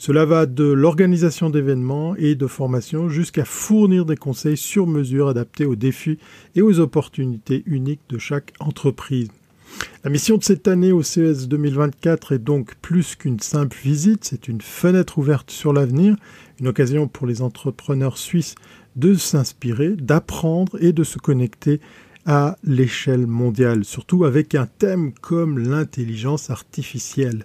Cela 0.06 0.26
va 0.26 0.44
de 0.44 0.64
l'organisation 0.64 1.48
d'événements 1.48 2.14
et 2.16 2.34
de 2.34 2.46
formations 2.46 3.08
jusqu'à 3.08 3.46
fournir 3.46 4.04
des 4.04 4.18
conseils 4.18 4.58
sur 4.58 4.86
mesure 4.86 5.28
adaptés 5.28 5.64
aux 5.64 5.76
défis 5.76 6.18
et 6.54 6.60
aux 6.60 6.78
opportunités 6.78 7.62
uniques 7.64 8.02
de 8.10 8.18
chaque 8.18 8.52
entreprise. 8.60 9.30
La 10.04 10.10
mission 10.10 10.36
de 10.36 10.44
cette 10.44 10.68
année 10.68 10.92
au 10.92 11.02
CES 11.02 11.48
2024 11.48 12.32
est 12.32 12.38
donc 12.38 12.74
plus 12.82 13.16
qu'une 13.16 13.40
simple 13.40 13.78
visite, 13.82 14.26
c'est 14.26 14.46
une 14.46 14.60
fenêtre 14.60 15.16
ouverte 15.16 15.50
sur 15.50 15.72
l'avenir, 15.72 16.16
une 16.60 16.68
occasion 16.68 17.08
pour 17.08 17.26
les 17.26 17.40
entrepreneurs 17.40 18.18
suisses 18.18 18.56
de 18.96 19.14
s'inspirer, 19.14 19.96
d'apprendre 19.96 20.76
et 20.82 20.92
de 20.92 21.02
se 21.02 21.18
connecter 21.18 21.80
à 22.26 22.56
l'échelle 22.64 23.26
mondiale, 23.26 23.84
surtout 23.84 24.24
avec 24.24 24.54
un 24.54 24.66
thème 24.66 25.12
comme 25.12 25.58
l'intelligence 25.58 26.50
artificielle. 26.50 27.44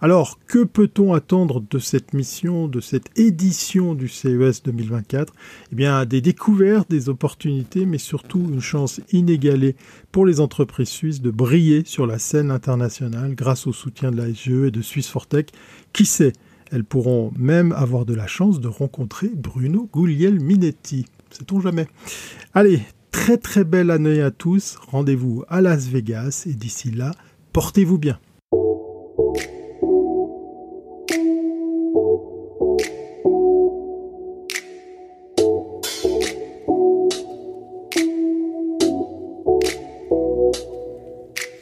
Alors, 0.00 0.38
que 0.46 0.64
peut-on 0.64 1.14
attendre 1.14 1.62
de 1.70 1.78
cette 1.78 2.12
mission, 2.12 2.68
de 2.68 2.80
cette 2.80 3.16
édition 3.18 3.94
du 3.94 4.08
CES 4.08 4.62
2024 4.64 5.32
Eh 5.72 5.74
bien, 5.74 6.04
des 6.04 6.20
découvertes, 6.20 6.90
des 6.90 7.08
opportunités, 7.08 7.86
mais 7.86 7.98
surtout 7.98 8.40
une 8.40 8.60
chance 8.60 9.00
inégalée 9.12 9.76
pour 10.12 10.26
les 10.26 10.40
entreprises 10.40 10.88
suisses 10.88 11.20
de 11.20 11.30
briller 11.30 11.82
sur 11.84 12.06
la 12.06 12.18
scène 12.18 12.50
internationale 12.50 13.34
grâce 13.34 13.66
au 13.66 13.72
soutien 13.72 14.10
de 14.10 14.16
la 14.16 14.32
SGE 14.32 14.66
et 14.66 14.70
de 14.70 14.82
Suisse 14.82 15.08
Fortech. 15.08 15.52
Qui 15.92 16.06
sait? 16.06 16.32
Elles 16.72 16.84
pourront 16.84 17.32
même 17.36 17.72
avoir 17.72 18.04
de 18.04 18.14
la 18.14 18.26
chance 18.26 18.60
de 18.60 18.68
rencontrer 18.68 19.30
Bruno 19.34 19.88
Guglielminetti. 19.92 21.06
Sait-on 21.30 21.60
jamais? 21.60 21.86
Allez, 22.54 22.82
très 23.16 23.38
très 23.38 23.64
belle 23.64 23.90
année 23.90 24.20
à 24.20 24.30
tous. 24.30 24.76
Rendez-vous 24.88 25.42
à 25.48 25.62
Las 25.62 25.86
Vegas 25.86 26.44
et 26.46 26.52
d'ici 26.52 26.90
là, 26.90 27.12
portez-vous 27.54 27.96
bien. 27.96 28.18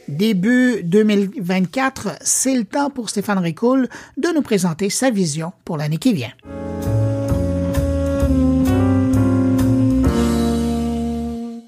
Début 0.09 0.83
2024, 0.83 2.17
c'est 2.21 2.55
le 2.55 2.65
temps 2.65 2.89
pour 2.89 3.09
Stéphane 3.09 3.37
Ricoul 3.37 3.87
de 4.17 4.27
nous 4.35 4.41
présenter 4.41 4.89
sa 4.89 5.09
vision 5.09 5.53
pour 5.63 5.77
l'année 5.77 5.97
qui 5.97 6.13
vient. 6.13 6.33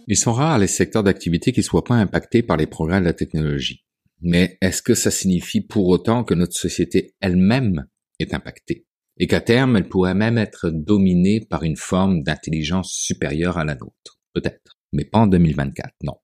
Ils 0.08 0.18
sont 0.18 0.32
rares 0.32 0.58
les 0.58 0.68
secteurs 0.68 1.04
d'activité 1.04 1.52
qui 1.52 1.64
soient 1.64 1.84
pas 1.84 1.96
impactés 1.96 2.42
par 2.42 2.56
les 2.56 2.66
progrès 2.66 3.02
de 3.02 3.06
la 3.06 3.14
technologie. 3.14 3.84
Mais 4.22 4.58
est-ce 4.62 4.82
que 4.82 4.96
ça 4.96 5.12
signifie 5.12 5.62
pour 5.62 5.88
autant 5.88 6.24
que 6.24 6.34
notre 6.34 6.56
société 6.56 7.16
elle-même 7.20 7.86
est 8.20 8.34
impactée 8.34 8.86
et 9.18 9.28
qu'à 9.28 9.42
terme 9.42 9.76
elle 9.76 9.90
pourrait 9.90 10.16
même 10.16 10.38
être 10.38 10.70
dominée 10.70 11.42
par 11.42 11.64
une 11.64 11.76
forme 11.76 12.24
d'intelligence 12.24 12.92
supérieure 12.92 13.58
à 13.58 13.66
la 13.66 13.76
nôtre? 13.76 14.20
Peut-être, 14.34 14.78
mais 14.94 15.04
pas 15.04 15.20
en 15.20 15.28
2024, 15.28 15.94
non. 16.04 16.16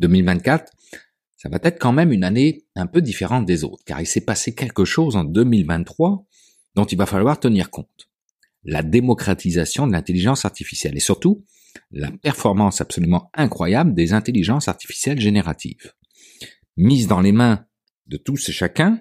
2024, 0.00 0.70
ça 1.36 1.48
va 1.48 1.58
être 1.62 1.80
quand 1.80 1.92
même 1.92 2.12
une 2.12 2.24
année 2.24 2.66
un 2.74 2.86
peu 2.86 3.00
différente 3.00 3.46
des 3.46 3.64
autres, 3.64 3.82
car 3.84 4.00
il 4.00 4.06
s'est 4.06 4.24
passé 4.24 4.54
quelque 4.54 4.84
chose 4.84 5.16
en 5.16 5.24
2023 5.24 6.24
dont 6.74 6.84
il 6.84 6.98
va 6.98 7.06
falloir 7.06 7.40
tenir 7.40 7.70
compte. 7.70 8.08
La 8.62 8.82
démocratisation 8.82 9.86
de 9.86 9.92
l'intelligence 9.92 10.44
artificielle 10.44 10.96
et 10.96 11.00
surtout 11.00 11.44
la 11.90 12.10
performance 12.10 12.80
absolument 12.80 13.30
incroyable 13.34 13.94
des 13.94 14.12
intelligences 14.12 14.68
artificielles 14.68 15.20
génératives. 15.20 15.92
Mise 16.76 17.06
dans 17.06 17.20
les 17.20 17.32
mains 17.32 17.64
de 18.06 18.16
tous 18.16 18.48
et 18.48 18.52
chacun, 18.52 19.00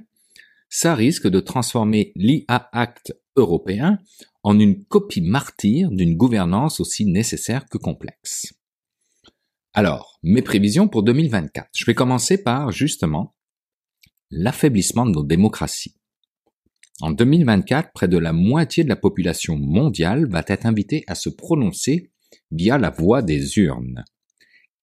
ça 0.70 0.96
risque 0.96 1.28
de 1.28 1.40
transformer 1.40 2.12
l'IA 2.16 2.70
Act 2.72 3.16
européen 3.36 4.00
en 4.44 4.60
une 4.60 4.84
copie 4.86 5.22
martyre 5.22 5.90
d'une 5.92 6.16
gouvernance 6.16 6.80
aussi 6.80 7.06
nécessaire 7.06 7.66
que 7.68 7.78
complexe. 7.78 8.54
Alors, 9.74 10.20
mes 10.24 10.42
prévisions 10.42 10.88
pour 10.88 11.04
2024. 11.04 11.70
Je 11.76 11.86
vais 11.86 11.96
commencer 11.96 12.42
par, 12.42 12.72
justement, 12.72 13.36
l'affaiblissement 14.32 15.06
de 15.06 15.12
nos 15.12 15.24
démocraties. 15.24 15.96
En 17.02 17.12
2024, 17.12 17.92
près 17.94 18.08
de 18.08 18.18
la 18.18 18.32
moitié 18.32 18.86
de 18.86 18.90
la 18.90 18.96
population 18.96 19.58
mondiale 19.58 20.28
va 20.30 20.44
être 20.48 20.66
invitée 20.66 21.04
à 21.08 21.16
se 21.16 21.30
prononcer 21.30 22.12
via 22.52 22.78
la 22.78 22.90
voie 22.90 23.22
des 23.22 23.58
urnes. 23.58 24.04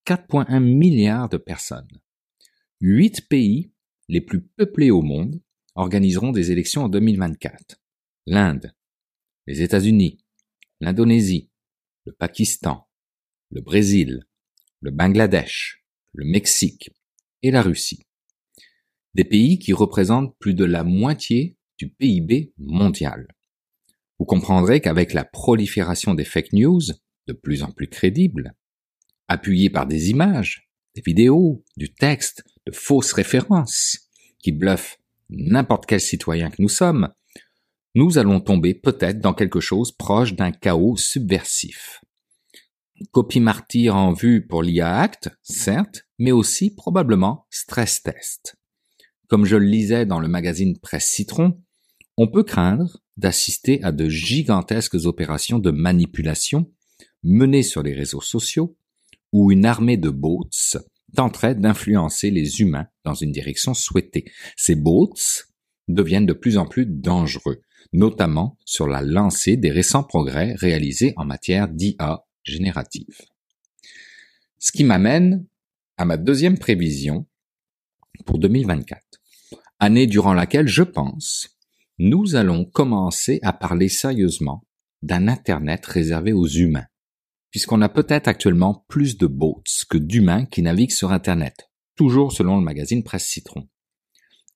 4,1 0.05 0.59
milliards 0.59 1.29
de 1.29 1.37
personnes. 1.37 2.01
Huit 2.81 3.27
pays 3.29 3.71
les 4.09 4.21
plus 4.21 4.41
peuplés 4.41 4.91
au 4.91 5.01
monde 5.01 5.41
organiseront 5.75 6.31
des 6.31 6.51
élections 6.51 6.83
en 6.83 6.89
2024. 6.89 7.81
L'Inde, 8.25 8.73
les 9.47 9.61
États-Unis, 9.61 10.23
l'Indonésie, 10.81 11.49
le 12.05 12.11
Pakistan, 12.11 12.87
le 13.49 13.61
Brésil, 13.61 14.27
le 14.81 14.91
Bangladesh, 14.91 15.85
le 16.13 16.25
Mexique 16.25 16.91
et 17.41 17.51
la 17.51 17.61
Russie. 17.61 18.05
Des 19.13 19.23
pays 19.23 19.59
qui 19.59 19.73
représentent 19.73 20.35
plus 20.39 20.53
de 20.53 20.65
la 20.65 20.83
moitié 20.83 21.57
du 21.77 21.89
PIB 21.89 22.53
mondial. 22.57 23.27
Vous 24.19 24.25
comprendrez 24.25 24.81
qu'avec 24.81 25.13
la 25.13 25.23
prolifération 25.23 26.13
des 26.13 26.25
fake 26.25 26.53
news, 26.53 26.81
de 27.27 27.33
plus 27.33 27.63
en 27.63 27.71
plus 27.71 27.87
crédibles, 27.87 28.53
appuyés 29.27 29.69
par 29.69 29.87
des 29.87 30.09
images, 30.09 30.69
des 30.95 31.01
vidéos, 31.05 31.63
du 31.77 31.93
texte, 31.93 32.43
de 32.65 32.71
fausses 32.71 33.13
références, 33.13 34.09
qui 34.39 34.51
bluffent 34.51 34.99
n'importe 35.29 35.85
quel 35.85 36.01
citoyen 36.01 36.49
que 36.49 36.61
nous 36.61 36.69
sommes, 36.69 37.09
nous 37.95 38.17
allons 38.17 38.39
tomber 38.39 38.73
peut-être 38.73 39.19
dans 39.19 39.33
quelque 39.33 39.59
chose 39.59 39.91
proche 39.91 40.33
d'un 40.33 40.51
chaos 40.51 40.97
subversif. 40.97 42.01
Copie 43.11 43.39
martyre 43.39 43.95
en 43.95 44.13
vue 44.13 44.45
pour 44.47 44.63
l'IA 44.63 44.97
Act, 44.97 45.29
certes, 45.41 46.07
mais 46.19 46.31
aussi 46.31 46.73
probablement 46.73 47.45
stress 47.49 48.01
test. 48.01 48.55
Comme 49.27 49.45
je 49.45 49.57
le 49.57 49.65
lisais 49.65 50.05
dans 50.05 50.19
le 50.19 50.27
magazine 50.27 50.77
Presse 50.79 51.07
Citron, 51.07 51.61
on 52.17 52.27
peut 52.27 52.43
craindre 52.43 52.97
d'assister 53.17 53.83
à 53.83 53.91
de 53.91 54.09
gigantesques 54.09 55.05
opérations 55.05 55.59
de 55.59 55.71
manipulation 55.71 56.71
menée 57.23 57.63
sur 57.63 57.83
les 57.83 57.93
réseaux 57.93 58.21
sociaux, 58.21 58.75
où 59.31 59.51
une 59.51 59.65
armée 59.65 59.97
de 59.97 60.09
bots 60.09 60.47
tenteraient 61.15 61.55
d'influencer 61.55 62.31
les 62.31 62.61
humains 62.61 62.87
dans 63.03 63.13
une 63.13 63.31
direction 63.31 63.73
souhaitée. 63.73 64.25
Ces 64.55 64.75
bots 64.75 65.13
deviennent 65.87 66.25
de 66.25 66.33
plus 66.33 66.57
en 66.57 66.65
plus 66.65 66.85
dangereux, 66.85 67.61
notamment 67.91 68.57
sur 68.65 68.87
la 68.87 69.01
lancée 69.01 69.57
des 69.57 69.71
récents 69.71 70.03
progrès 70.03 70.53
réalisés 70.55 71.13
en 71.17 71.25
matière 71.25 71.67
d'IA 71.67 72.25
générative. 72.43 73.21
Ce 74.59 74.71
qui 74.71 74.83
m'amène 74.83 75.45
à 75.97 76.05
ma 76.05 76.17
deuxième 76.17 76.57
prévision 76.57 77.27
pour 78.25 78.39
2024, 78.39 79.01
année 79.79 80.07
durant 80.07 80.33
laquelle 80.33 80.67
je 80.67 80.83
pense 80.83 81.49
nous 81.99 82.35
allons 82.35 82.65
commencer 82.65 83.39
à 83.43 83.53
parler 83.53 83.87
sérieusement 83.87 84.65
d'un 85.03 85.27
Internet 85.27 85.85
réservé 85.85 86.33
aux 86.33 86.47
humains, 86.47 86.85
puisqu'on 87.53 87.81
a 87.83 87.87
peut-être 87.89 88.27
actuellement 88.27 88.83
plus 88.89 89.15
de 89.15 89.27
bots 89.27 89.61
que 89.87 89.99
d'humains 89.99 90.45
qui 90.45 90.63
naviguent 90.63 90.91
sur 90.91 91.11
Internet, 91.11 91.69
toujours 91.95 92.31
selon 92.31 92.57
le 92.57 92.63
magazine 92.63 93.03
Presse 93.03 93.27
Citron. 93.27 93.69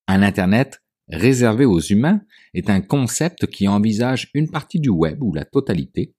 Un 0.07 0.23
Internet 0.23 0.81
réservé 1.07 1.63
aux 1.63 1.79
humains 1.79 2.21
est 2.55 2.71
un 2.71 2.81
concept 2.81 3.45
qui 3.45 3.67
envisage 3.67 4.31
une 4.33 4.49
partie 4.49 4.79
du 4.79 4.89
web 4.89 5.21
ou 5.21 5.31
la 5.31 5.45
totalité, 5.45 6.15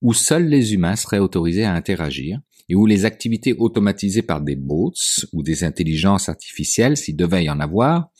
où 0.00 0.14
seuls 0.14 0.48
les 0.48 0.72
humains 0.72 0.96
seraient 0.96 1.18
autorisés 1.18 1.64
à 1.64 1.74
interagir 1.74 2.40
et 2.70 2.74
où 2.76 2.86
les 2.86 3.04
activités 3.04 3.52
automatisées 3.52 4.22
par 4.22 4.40
des 4.40 4.56
bots 4.56 4.94
ou 5.34 5.42
des 5.42 5.64
intelligences 5.64 6.30
artificielles, 6.30 6.96
s'il 6.96 7.16
devait 7.16 7.44
y 7.44 7.50
en 7.50 7.60
avoir, 7.60 8.10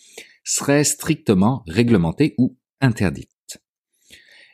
seraient 0.44 0.84
strictement 0.84 1.62
réglementées 1.66 2.34
ou 2.36 2.59
interdites. 2.82 3.30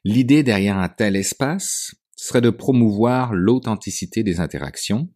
L'idée 0.04 0.44
derrière 0.44 0.78
un 0.78 0.88
tel 0.88 1.16
espace 1.16 1.97
serait 2.18 2.40
de 2.40 2.50
promouvoir 2.50 3.32
l'authenticité 3.32 4.22
des 4.22 4.40
interactions, 4.40 5.08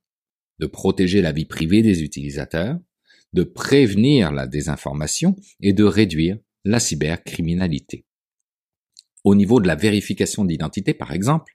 de 0.61 0.67
protéger 0.67 1.21
la 1.21 1.33
vie 1.33 1.45
privée 1.45 1.83
des 1.83 2.03
utilisateurs, 2.03 2.79
de 3.33 3.43
prévenir 3.43 4.31
la 4.31 4.47
désinformation 4.47 5.37
et 5.61 5.73
de 5.73 5.85
réduire 5.85 6.39
la 6.65 6.79
cybercriminalité. 6.79 8.07
Au 9.25 9.35
niveau 9.35 9.61
de 9.61 9.67
la 9.67 9.75
vérification 9.75 10.45
d'identité, 10.45 10.95
par 10.95 11.13
exemple, 11.13 11.55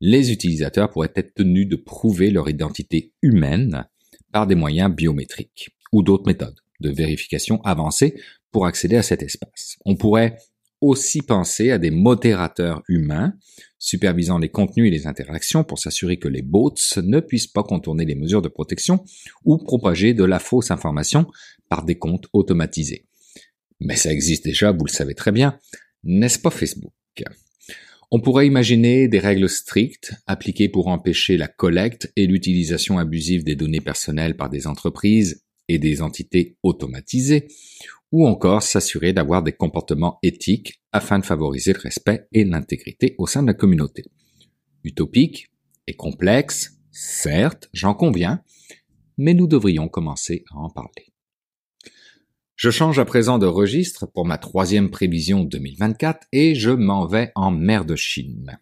les 0.00 0.32
utilisateurs 0.32 0.90
pourraient 0.90 1.12
être 1.16 1.34
tenus 1.34 1.68
de 1.68 1.76
prouver 1.76 2.30
leur 2.30 2.48
identité 2.48 3.12
humaine 3.22 3.88
par 4.32 4.46
des 4.46 4.54
moyens 4.54 4.94
biométriques 4.94 5.70
ou 5.92 6.02
d'autres 6.02 6.26
méthodes 6.26 6.60
de 6.78 6.90
vérification 6.90 7.60
avancées 7.62 8.14
pour 8.52 8.66
accéder 8.66 8.96
à 8.96 9.02
cet 9.02 9.22
espace. 9.22 9.78
On 9.84 9.96
pourrait 9.96 10.36
aussi 10.80 11.22
penser 11.22 11.70
à 11.70 11.78
des 11.78 11.90
modérateurs 11.90 12.82
humains 12.88 13.34
supervisant 13.78 14.38
les 14.38 14.50
contenus 14.50 14.86
et 14.86 14.90
les 14.90 15.06
interactions 15.06 15.64
pour 15.64 15.78
s'assurer 15.78 16.18
que 16.18 16.28
les 16.28 16.42
bots 16.42 16.74
ne 17.02 17.20
puissent 17.20 17.46
pas 17.46 17.62
contourner 17.62 18.04
les 18.04 18.14
mesures 18.14 18.42
de 18.42 18.48
protection 18.48 19.04
ou 19.44 19.58
propager 19.58 20.14
de 20.14 20.24
la 20.24 20.38
fausse 20.38 20.70
information 20.70 21.26
par 21.68 21.84
des 21.84 21.96
comptes 21.96 22.26
automatisés. 22.32 23.06
Mais 23.80 23.96
ça 23.96 24.12
existe 24.12 24.44
déjà, 24.44 24.72
vous 24.72 24.84
le 24.84 24.92
savez 24.92 25.14
très 25.14 25.32
bien, 25.32 25.58
n'est-ce 26.04 26.38
pas 26.38 26.50
Facebook? 26.50 26.92
On 28.10 28.20
pourrait 28.20 28.46
imaginer 28.46 29.08
des 29.08 29.20
règles 29.20 29.48
strictes 29.48 30.12
appliquées 30.26 30.68
pour 30.68 30.88
empêcher 30.88 31.36
la 31.36 31.48
collecte 31.48 32.12
et 32.16 32.26
l'utilisation 32.26 32.98
abusive 32.98 33.44
des 33.44 33.56
données 33.56 33.80
personnelles 33.80 34.36
par 34.36 34.50
des 34.50 34.66
entreprises 34.66 35.44
et 35.68 35.78
des 35.78 36.02
entités 36.02 36.56
automatisées, 36.62 37.46
ou 38.12 38.26
encore 38.26 38.62
s'assurer 38.62 39.12
d'avoir 39.12 39.42
des 39.42 39.52
comportements 39.52 40.18
éthiques 40.22 40.82
afin 40.92 41.18
de 41.18 41.24
favoriser 41.24 41.72
le 41.72 41.80
respect 41.80 42.26
et 42.32 42.44
l'intégrité 42.44 43.14
au 43.18 43.26
sein 43.26 43.42
de 43.42 43.48
la 43.48 43.54
communauté. 43.54 44.04
Utopique 44.82 45.52
et 45.86 45.94
complexe, 45.94 46.80
certes, 46.90 47.68
j'en 47.72 47.94
conviens, 47.94 48.42
mais 49.16 49.34
nous 49.34 49.46
devrions 49.46 49.88
commencer 49.88 50.44
à 50.50 50.58
en 50.58 50.70
parler. 50.70 51.12
Je 52.56 52.70
change 52.70 52.98
à 52.98 53.04
présent 53.04 53.38
de 53.38 53.46
registre 53.46 54.06
pour 54.06 54.26
ma 54.26 54.36
troisième 54.36 54.90
prévision 54.90 55.44
2024 55.44 56.26
et 56.32 56.54
je 56.54 56.70
m'en 56.70 57.06
vais 57.06 57.32
en 57.34 57.50
mer 57.50 57.84
de 57.84 57.96
Chine. 57.96 58.58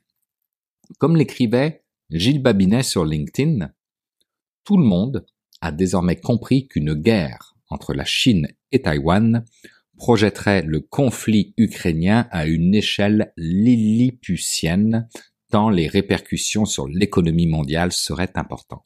Comme 0.98 1.16
l'écrivait 1.16 1.82
Gilles 2.10 2.42
Babinet 2.42 2.82
sur 2.82 3.04
LinkedIn, 3.04 3.72
tout 4.64 4.76
le 4.76 4.84
monde 4.84 5.26
a 5.60 5.72
désormais 5.72 6.16
compris 6.16 6.68
qu'une 6.68 6.94
guerre 6.94 7.56
entre 7.70 7.92
la 7.92 8.04
Chine 8.04 8.46
et 8.72 8.82
Taïwan 8.82 9.44
projetterait 9.96 10.62
le 10.62 10.80
conflit 10.80 11.54
ukrainien 11.56 12.28
à 12.30 12.46
une 12.46 12.74
échelle 12.74 13.32
lilliputienne 13.36 15.08
tant 15.50 15.70
les 15.70 15.88
répercussions 15.88 16.66
sur 16.66 16.88
l'économie 16.88 17.46
mondiale 17.46 17.92
seraient 17.92 18.32
importantes. 18.36 18.84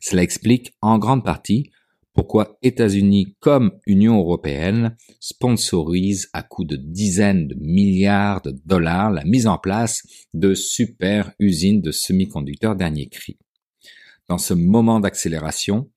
Cela 0.00 0.22
explique 0.22 0.74
en 0.80 0.98
grande 0.98 1.24
partie 1.24 1.70
pourquoi 2.12 2.58
États-Unis 2.62 3.36
comme 3.38 3.78
Union 3.86 4.18
européenne 4.18 4.96
sponsorisent 5.20 6.28
à 6.32 6.42
coût 6.42 6.64
de 6.64 6.74
dizaines 6.74 7.46
de 7.46 7.54
milliards 7.60 8.42
de 8.42 8.56
dollars 8.64 9.12
la 9.12 9.24
mise 9.24 9.46
en 9.46 9.56
place 9.56 10.02
de 10.34 10.52
super 10.54 11.32
usines 11.38 11.80
de 11.80 11.92
semi-conducteurs 11.92 12.74
dernier 12.74 13.08
cri. 13.08 13.38
Dans 14.28 14.38
ce 14.38 14.52
moment 14.52 14.98
d'accélération, 14.98 15.90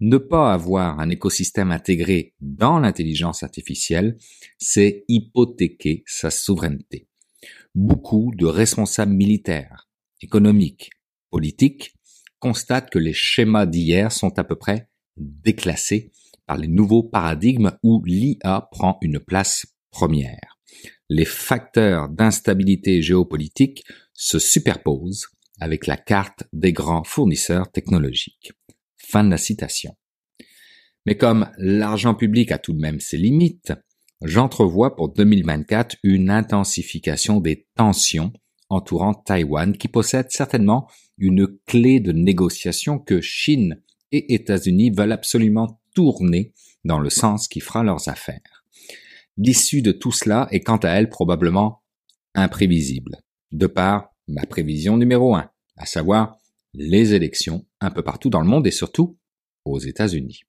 ne 0.00 0.18
pas 0.18 0.52
avoir 0.52 0.98
un 1.00 1.10
écosystème 1.10 1.70
intégré 1.70 2.34
dans 2.40 2.78
l'intelligence 2.80 3.42
artificielle, 3.42 4.18
c'est 4.58 5.04
hypothéquer 5.08 6.02
sa 6.06 6.30
souveraineté. 6.30 7.08
Beaucoup 7.74 8.32
de 8.36 8.46
responsables 8.46 9.12
militaires, 9.12 9.88
économiques, 10.20 10.90
politiques 11.30 11.94
constatent 12.40 12.90
que 12.90 12.98
les 12.98 13.12
schémas 13.12 13.66
d'hier 13.66 14.12
sont 14.12 14.38
à 14.38 14.44
peu 14.44 14.56
près 14.56 14.88
déclassés 15.16 16.12
par 16.46 16.58
les 16.58 16.68
nouveaux 16.68 17.04
paradigmes 17.04 17.72
où 17.82 18.02
l'IA 18.04 18.68
prend 18.72 18.98
une 19.00 19.20
place 19.20 19.66
première. 19.90 20.58
Les 21.08 21.24
facteurs 21.24 22.08
d'instabilité 22.08 23.02
géopolitique 23.02 23.84
se 24.14 24.38
superposent 24.38 25.28
avec 25.60 25.86
la 25.86 25.96
carte 25.96 26.44
des 26.52 26.72
grands 26.72 27.04
fournisseurs 27.04 27.70
technologiques. 27.70 28.52
Fin 29.12 29.24
de 29.24 29.30
la 29.30 29.36
citation. 29.36 29.94
Mais 31.04 31.18
comme 31.18 31.50
l'argent 31.58 32.14
public 32.14 32.50
a 32.50 32.56
tout 32.56 32.72
de 32.72 32.80
même 32.80 32.98
ses 32.98 33.18
limites, 33.18 33.74
j'entrevois 34.24 34.96
pour 34.96 35.10
2024 35.12 35.96
une 36.02 36.30
intensification 36.30 37.38
des 37.38 37.66
tensions 37.76 38.32
entourant 38.70 39.12
Taïwan 39.12 39.76
qui 39.76 39.88
possède 39.88 40.30
certainement 40.30 40.88
une 41.18 41.46
clé 41.66 42.00
de 42.00 42.12
négociation 42.12 42.98
que 42.98 43.20
Chine 43.20 43.82
et 44.12 44.32
États-Unis 44.32 44.92
veulent 44.96 45.12
absolument 45.12 45.78
tourner 45.94 46.54
dans 46.86 46.98
le 46.98 47.10
sens 47.10 47.48
qui 47.48 47.60
fera 47.60 47.82
leurs 47.82 48.08
affaires. 48.08 48.64
L'issue 49.36 49.82
de 49.82 49.92
tout 49.92 50.12
cela 50.12 50.48
est 50.52 50.60
quant 50.60 50.78
à 50.78 50.88
elle 50.88 51.10
probablement 51.10 51.82
imprévisible, 52.34 53.18
de 53.50 53.66
par 53.66 54.08
ma 54.26 54.46
prévision 54.46 54.96
numéro 54.96 55.34
un, 55.34 55.50
à 55.76 55.84
savoir 55.84 56.38
les 56.74 57.14
élections 57.14 57.66
un 57.80 57.90
peu 57.90 58.02
partout 58.02 58.30
dans 58.30 58.40
le 58.40 58.46
monde 58.46 58.66
et 58.66 58.70
surtout 58.70 59.18
aux 59.64 59.78
États-Unis. 59.78 60.42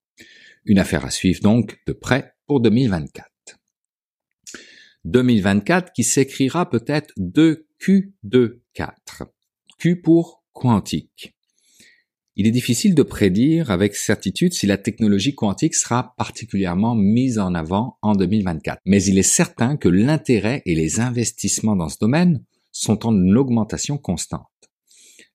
Une 0.66 0.80
affaire 0.80 1.06
à 1.06 1.12
suivre 1.12 1.42
donc 1.42 1.78
de 1.86 1.94
près 1.94 2.34
pour 2.48 2.62
2024. 2.62 3.30
2024 5.06 5.92
qui 5.92 6.04
s'écrira 6.04 6.70
peut-être 6.70 7.14
de 7.18 7.68
Q24. 7.82 9.28
Q 9.78 10.02
pour 10.02 10.44
quantique. 10.54 11.34
Il 12.36 12.48
est 12.48 12.52
difficile 12.52 12.96
de 12.96 13.04
prédire 13.04 13.70
avec 13.70 13.96
certitude 13.96 14.54
si 14.54 14.66
la 14.66 14.78
technologie 14.78 15.36
quantique 15.36 15.76
sera 15.76 16.16
particulièrement 16.18 16.96
mise 16.96 17.38
en 17.38 17.54
avant 17.54 17.98
en 18.02 18.16
2024. 18.16 18.80
Mais 18.86 19.04
il 19.04 19.20
est 19.20 19.24
certain 19.24 19.78
que 19.78 19.90
l'intérêt 19.90 20.64
et 20.66 20.74
les 20.74 21.00
investissements 21.00 21.76
dans 21.76 21.90
ce 21.90 22.00
domaine 22.00 22.44
sont 22.72 23.06
en 23.06 23.14
augmentation 23.36 24.00
constante. 24.00 24.48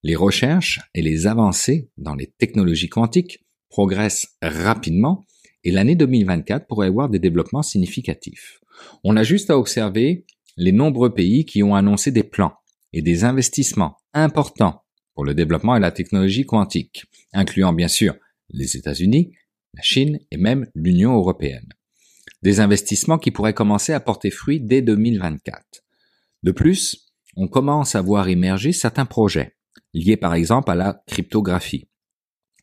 Les 0.04 0.14
recherches 0.14 0.80
et 0.94 1.02
les 1.02 1.26
avancées 1.26 1.90
dans 1.96 2.14
les 2.14 2.32
technologies 2.38 2.88
quantiques 2.88 3.44
progressent 3.68 4.36
rapidement 4.40 5.26
et 5.64 5.72
l'année 5.72 5.96
2024 5.96 6.66
pourrait 6.68 6.86
avoir 6.86 7.08
des 7.08 7.18
développements 7.18 7.62
significatifs. 7.62 8.60
On 9.02 9.16
a 9.16 9.24
juste 9.24 9.50
à 9.50 9.58
observer 9.58 10.24
les 10.56 10.72
nombreux 10.72 11.12
pays 11.12 11.44
qui 11.44 11.62
ont 11.64 11.74
annoncé 11.74 12.12
des 12.12 12.22
plans 12.22 12.54
et 12.92 13.02
des 13.02 13.24
investissements 13.24 13.96
importants 14.14 14.84
pour 15.14 15.24
le 15.24 15.34
développement 15.34 15.76
et 15.76 15.80
la 15.80 15.90
technologie 15.90 16.46
quantique, 16.46 17.04
incluant 17.32 17.72
bien 17.72 17.88
sûr 17.88 18.14
les 18.50 18.76
États-Unis, 18.76 19.32
la 19.74 19.82
Chine 19.82 20.20
et 20.30 20.36
même 20.36 20.66
l'Union 20.74 21.14
européenne. 21.14 21.68
Des 22.42 22.60
investissements 22.60 23.18
qui 23.18 23.32
pourraient 23.32 23.52
commencer 23.52 23.92
à 23.92 24.00
porter 24.00 24.30
fruit 24.30 24.60
dès 24.60 24.80
2024. 24.80 25.60
De 26.44 26.52
plus, 26.52 27.12
on 27.36 27.48
commence 27.48 27.96
à 27.96 28.00
voir 28.00 28.28
émerger 28.28 28.72
certains 28.72 29.06
projets 29.06 29.57
liés 29.94 30.16
par 30.16 30.34
exemple 30.34 30.70
à 30.70 30.74
la 30.74 31.02
cryptographie 31.06 31.88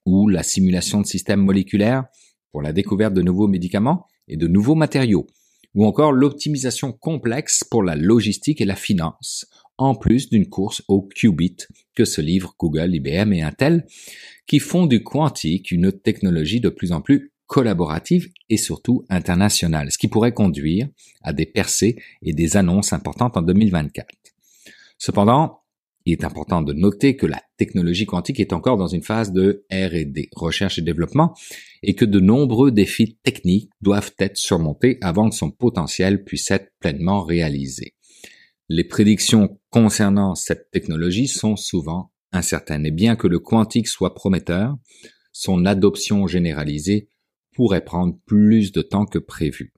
ou 0.05 0.29
la 0.29 0.43
simulation 0.43 1.01
de 1.01 1.05
systèmes 1.05 1.41
moléculaires 1.41 2.05
pour 2.51 2.61
la 2.61 2.73
découverte 2.73 3.13
de 3.13 3.21
nouveaux 3.21 3.47
médicaments 3.47 4.05
et 4.27 4.37
de 4.37 4.47
nouveaux 4.47 4.75
matériaux, 4.75 5.27
ou 5.73 5.85
encore 5.85 6.13
l'optimisation 6.13 6.93
complexe 6.93 7.63
pour 7.63 7.83
la 7.83 7.95
logistique 7.95 8.61
et 8.61 8.65
la 8.65 8.75
finance, 8.75 9.45
en 9.77 9.93
plus 9.93 10.29
d'une 10.29 10.47
course 10.47 10.81
au 10.87 11.01
qubit 11.01 11.57
que 11.95 12.05
se 12.05 12.21
livrent 12.21 12.55
Google, 12.57 12.95
IBM 12.95 13.33
et 13.33 13.41
Intel, 13.41 13.85
qui 14.47 14.59
font 14.59 14.85
du 14.85 15.03
quantique 15.03 15.71
une 15.71 15.91
technologie 15.91 16.61
de 16.61 16.69
plus 16.69 16.91
en 16.91 17.01
plus 17.01 17.33
collaborative 17.45 18.29
et 18.49 18.57
surtout 18.57 19.05
internationale, 19.09 19.91
ce 19.91 19.97
qui 19.97 20.07
pourrait 20.07 20.33
conduire 20.33 20.87
à 21.21 21.33
des 21.33 21.45
percées 21.45 21.97
et 22.21 22.33
des 22.33 22.57
annonces 22.57 22.93
importantes 22.93 23.37
en 23.37 23.41
2024. 23.41 24.07
Cependant, 24.97 25.59
il 26.05 26.13
est 26.13 26.23
important 26.23 26.61
de 26.61 26.71
noter 26.71 27.15
que 27.15 27.25
la 27.25 27.41
technologie 27.57 28.05
quantique 28.05 28.39
est 28.39 28.53
encore 28.53 28.77
dans 28.77 28.87
une 28.87 29.01
phase 29.01 29.33
de 29.33 29.65
R&D, 29.71 30.29
recherche 30.35 30.77
et 30.77 30.83
développement, 30.83 31.35
et 31.81 31.95
que 31.95 32.05
de 32.05 32.19
nombreux 32.19 32.71
défis 32.71 33.17
techniques 33.23 33.71
doivent 33.81 34.13
être 34.19 34.37
surmontés 34.37 34.99
avant 35.01 35.29
que 35.29 35.35
son 35.35 35.49
potentiel 35.49 36.23
puisse 36.23 36.51
être 36.51 36.71
pleinement 36.79 37.23
réalisé. 37.23 37.95
Les 38.69 38.83
prédictions 38.83 39.59
concernant 39.71 40.35
cette 40.35 40.69
technologie 40.71 41.27
sont 41.27 41.55
souvent 41.55 42.11
incertaines, 42.31 42.85
et 42.85 42.91
bien 42.91 43.15
que 43.15 43.27
le 43.27 43.39
quantique 43.39 43.87
soit 43.87 44.13
prometteur, 44.13 44.75
son 45.31 45.65
adoption 45.65 46.27
généralisée 46.27 47.09
pourrait 47.53 47.83
prendre 47.83 48.17
plus 48.25 48.71
de 48.71 48.81
temps 48.81 49.05
que 49.05 49.19
prévu. 49.19 49.73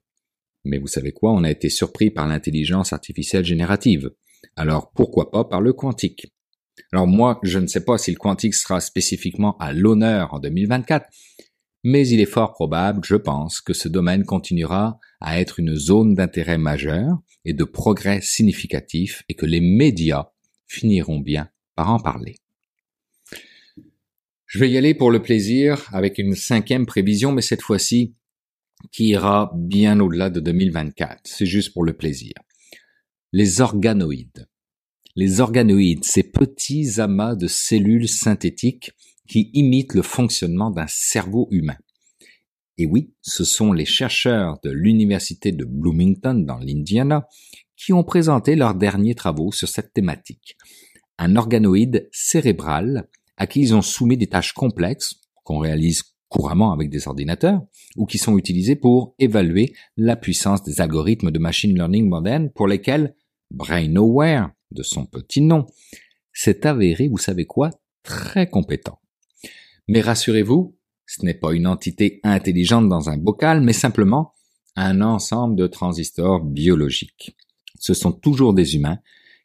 Mais 0.64 0.78
vous 0.78 0.88
savez 0.88 1.12
quoi, 1.12 1.32
on 1.32 1.44
a 1.44 1.50
été 1.50 1.70
surpris 1.70 2.10
par 2.10 2.26
l'intelligence 2.26 2.92
artificielle 2.92 3.44
générative. 3.44 4.10
Alors 4.56 4.90
pourquoi 4.92 5.30
pas 5.30 5.44
par 5.44 5.60
le 5.60 5.72
quantique? 5.72 6.26
Alors 6.92 7.06
moi, 7.06 7.38
je 7.42 7.58
ne 7.58 7.66
sais 7.66 7.84
pas 7.84 7.98
si 7.98 8.10
le 8.10 8.16
quantique 8.16 8.54
sera 8.54 8.80
spécifiquement 8.80 9.56
à 9.58 9.72
l'honneur 9.72 10.32
en 10.32 10.38
2024, 10.38 11.06
mais 11.84 12.06
il 12.08 12.20
est 12.20 12.26
fort 12.26 12.52
probable, 12.52 13.04
je 13.04 13.16
pense, 13.16 13.60
que 13.60 13.72
ce 13.72 13.88
domaine 13.88 14.24
continuera 14.24 14.98
à 15.20 15.40
être 15.40 15.60
une 15.60 15.74
zone 15.74 16.14
d'intérêt 16.14 16.58
majeur 16.58 17.18
et 17.44 17.52
de 17.52 17.64
progrès 17.64 18.20
significatif 18.20 19.22
et 19.28 19.34
que 19.34 19.46
les 19.46 19.60
médias 19.60 20.30
finiront 20.66 21.20
bien 21.20 21.48
par 21.74 21.90
en 21.90 21.98
parler. 21.98 22.36
Je 24.46 24.58
vais 24.58 24.70
y 24.70 24.78
aller 24.78 24.94
pour 24.94 25.10
le 25.10 25.20
plaisir 25.22 25.88
avec 25.92 26.18
une 26.18 26.34
cinquième 26.34 26.86
prévision, 26.86 27.32
mais 27.32 27.42
cette 27.42 27.62
fois-ci 27.62 28.14
qui 28.92 29.08
ira 29.08 29.52
bien 29.54 30.00
au-delà 30.00 30.30
de 30.30 30.40
2024. 30.40 31.20
C'est 31.24 31.46
juste 31.46 31.72
pour 31.72 31.84
le 31.84 31.96
plaisir 31.96 32.32
les 33.32 33.60
organoïdes. 33.60 34.48
Les 35.14 35.40
organoïdes, 35.40 36.04
ces 36.04 36.22
petits 36.22 37.00
amas 37.00 37.34
de 37.34 37.46
cellules 37.46 38.08
synthétiques 38.08 38.92
qui 39.28 39.50
imitent 39.52 39.94
le 39.94 40.02
fonctionnement 40.02 40.70
d'un 40.70 40.86
cerveau 40.88 41.48
humain. 41.50 41.76
Et 42.78 42.86
oui, 42.86 43.12
ce 43.20 43.44
sont 43.44 43.72
les 43.72 43.84
chercheurs 43.84 44.58
de 44.62 44.70
l'université 44.70 45.52
de 45.52 45.64
Bloomington 45.64 46.34
dans 46.34 46.58
l'Indiana 46.58 47.28
qui 47.76 47.92
ont 47.92 48.04
présenté 48.04 48.56
leurs 48.56 48.74
derniers 48.74 49.14
travaux 49.14 49.52
sur 49.52 49.68
cette 49.68 49.92
thématique. 49.92 50.56
Un 51.18 51.36
organoïde 51.36 52.08
cérébral 52.12 53.08
à 53.36 53.46
qui 53.46 53.60
ils 53.60 53.74
ont 53.74 53.82
soumis 53.82 54.16
des 54.16 54.28
tâches 54.28 54.52
complexes 54.52 55.20
qu'on 55.44 55.58
réalise 55.58 56.02
couramment 56.28 56.72
avec 56.72 56.90
des 56.90 57.08
ordinateurs 57.08 57.62
ou 57.96 58.06
qui 58.06 58.18
sont 58.18 58.38
utilisés 58.38 58.76
pour 58.76 59.14
évaluer 59.18 59.74
la 59.96 60.16
puissance 60.16 60.62
des 60.62 60.80
algorithmes 60.80 61.30
de 61.30 61.38
machine 61.38 61.74
learning 61.74 62.08
modernes 62.08 62.50
pour 62.50 62.68
lesquels 62.68 63.14
BrainAware, 63.50 64.50
de 64.70 64.82
son 64.82 65.06
petit 65.06 65.40
nom, 65.40 65.66
s'est 66.32 66.66
avéré, 66.66 67.08
vous 67.08 67.18
savez 67.18 67.46
quoi, 67.46 67.70
très 68.02 68.48
compétent. 68.48 69.00
Mais 69.88 70.00
rassurez-vous, 70.00 70.76
ce 71.06 71.24
n'est 71.24 71.34
pas 71.34 71.54
une 71.54 71.66
entité 71.66 72.20
intelligente 72.22 72.88
dans 72.88 73.08
un 73.08 73.16
bocal, 73.16 73.62
mais 73.62 73.72
simplement 73.72 74.34
un 74.76 75.00
ensemble 75.00 75.56
de 75.56 75.66
transistors 75.66 76.44
biologiques. 76.44 77.34
Ce 77.80 77.94
sont 77.94 78.12
toujours 78.12 78.52
des 78.52 78.76
humains 78.76 78.98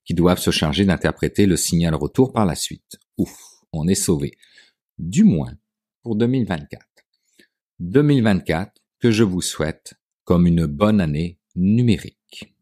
qui 0.05 0.13
doivent 0.13 0.39
se 0.39 0.51
charger 0.51 0.85
d'interpréter 0.85 1.45
le 1.45 1.55
signal 1.55 1.95
retour 1.95 2.33
par 2.33 2.45
la 2.45 2.55
suite. 2.55 2.99
Ouf, 3.17 3.37
on 3.71 3.87
est 3.87 3.95
sauvé. 3.95 4.33
Du 4.99 5.23
moins 5.23 5.53
pour 6.03 6.15
2024. 6.17 6.85
2024 7.79 8.73
que 8.99 9.09
je 9.09 9.23
vous 9.23 9.41
souhaite 9.41 9.93
comme 10.25 10.45
une 10.45 10.65
bonne 10.65 11.01
année 11.01 11.39
numérique. 11.55 12.53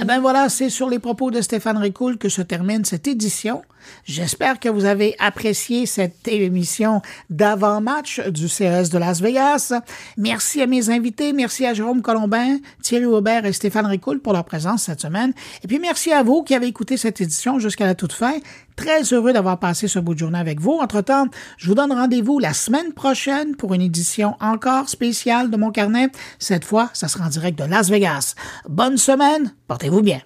Eh 0.00 0.04
ben 0.04 0.20
voilà, 0.20 0.48
c'est 0.48 0.70
sur 0.70 0.88
les 0.88 0.98
propos 0.98 1.30
de 1.30 1.40
Stéphane 1.40 1.78
Ricoul 1.78 2.18
que 2.18 2.28
se 2.28 2.42
termine 2.42 2.84
cette 2.84 3.06
édition. 3.06 3.62
J'espère 4.04 4.60
que 4.60 4.68
vous 4.68 4.84
avez 4.84 5.14
apprécié 5.18 5.86
cette 5.86 6.28
émission 6.28 7.02
d'avant-match 7.30 8.20
du 8.28 8.48
CES 8.48 8.90
de 8.90 8.98
Las 8.98 9.20
Vegas. 9.20 9.72
Merci 10.16 10.62
à 10.62 10.66
mes 10.66 10.90
invités, 10.90 11.32
merci 11.32 11.66
à 11.66 11.74
Jérôme 11.74 12.02
Colombin, 12.02 12.58
Thierry 12.82 13.06
Aubert 13.06 13.46
et 13.46 13.52
Stéphane 13.52 13.86
Ricoul 13.86 14.20
pour 14.20 14.32
leur 14.32 14.44
présence 14.44 14.84
cette 14.84 15.00
semaine. 15.00 15.32
Et 15.62 15.68
puis 15.68 15.78
merci 15.78 16.12
à 16.12 16.22
vous 16.22 16.42
qui 16.42 16.54
avez 16.54 16.66
écouté 16.66 16.96
cette 16.96 17.20
édition 17.20 17.58
jusqu'à 17.58 17.86
la 17.86 17.94
toute 17.94 18.12
fin. 18.12 18.34
Très 18.76 19.02
heureux 19.12 19.32
d'avoir 19.32 19.58
passé 19.58 19.86
ce 19.86 19.98
bout 19.98 20.14
de 20.14 20.18
journée 20.18 20.38
avec 20.38 20.60
vous. 20.60 20.78
Entre-temps, 20.80 21.26
je 21.58 21.68
vous 21.68 21.74
donne 21.74 21.92
rendez-vous 21.92 22.38
la 22.38 22.54
semaine 22.54 22.92
prochaine 22.92 23.54
pour 23.56 23.74
une 23.74 23.82
édition 23.82 24.36
encore 24.40 24.88
spéciale 24.88 25.50
de 25.50 25.56
mon 25.56 25.70
carnet. 25.70 26.08
Cette 26.38 26.64
fois, 26.64 26.90
ça 26.92 27.08
sera 27.08 27.26
en 27.26 27.28
direct 27.28 27.58
de 27.58 27.64
Las 27.64 27.90
Vegas. 27.90 28.34
Bonne 28.68 28.96
semaine, 28.96 29.54
portez-vous 29.68 30.02
bien. 30.02 30.20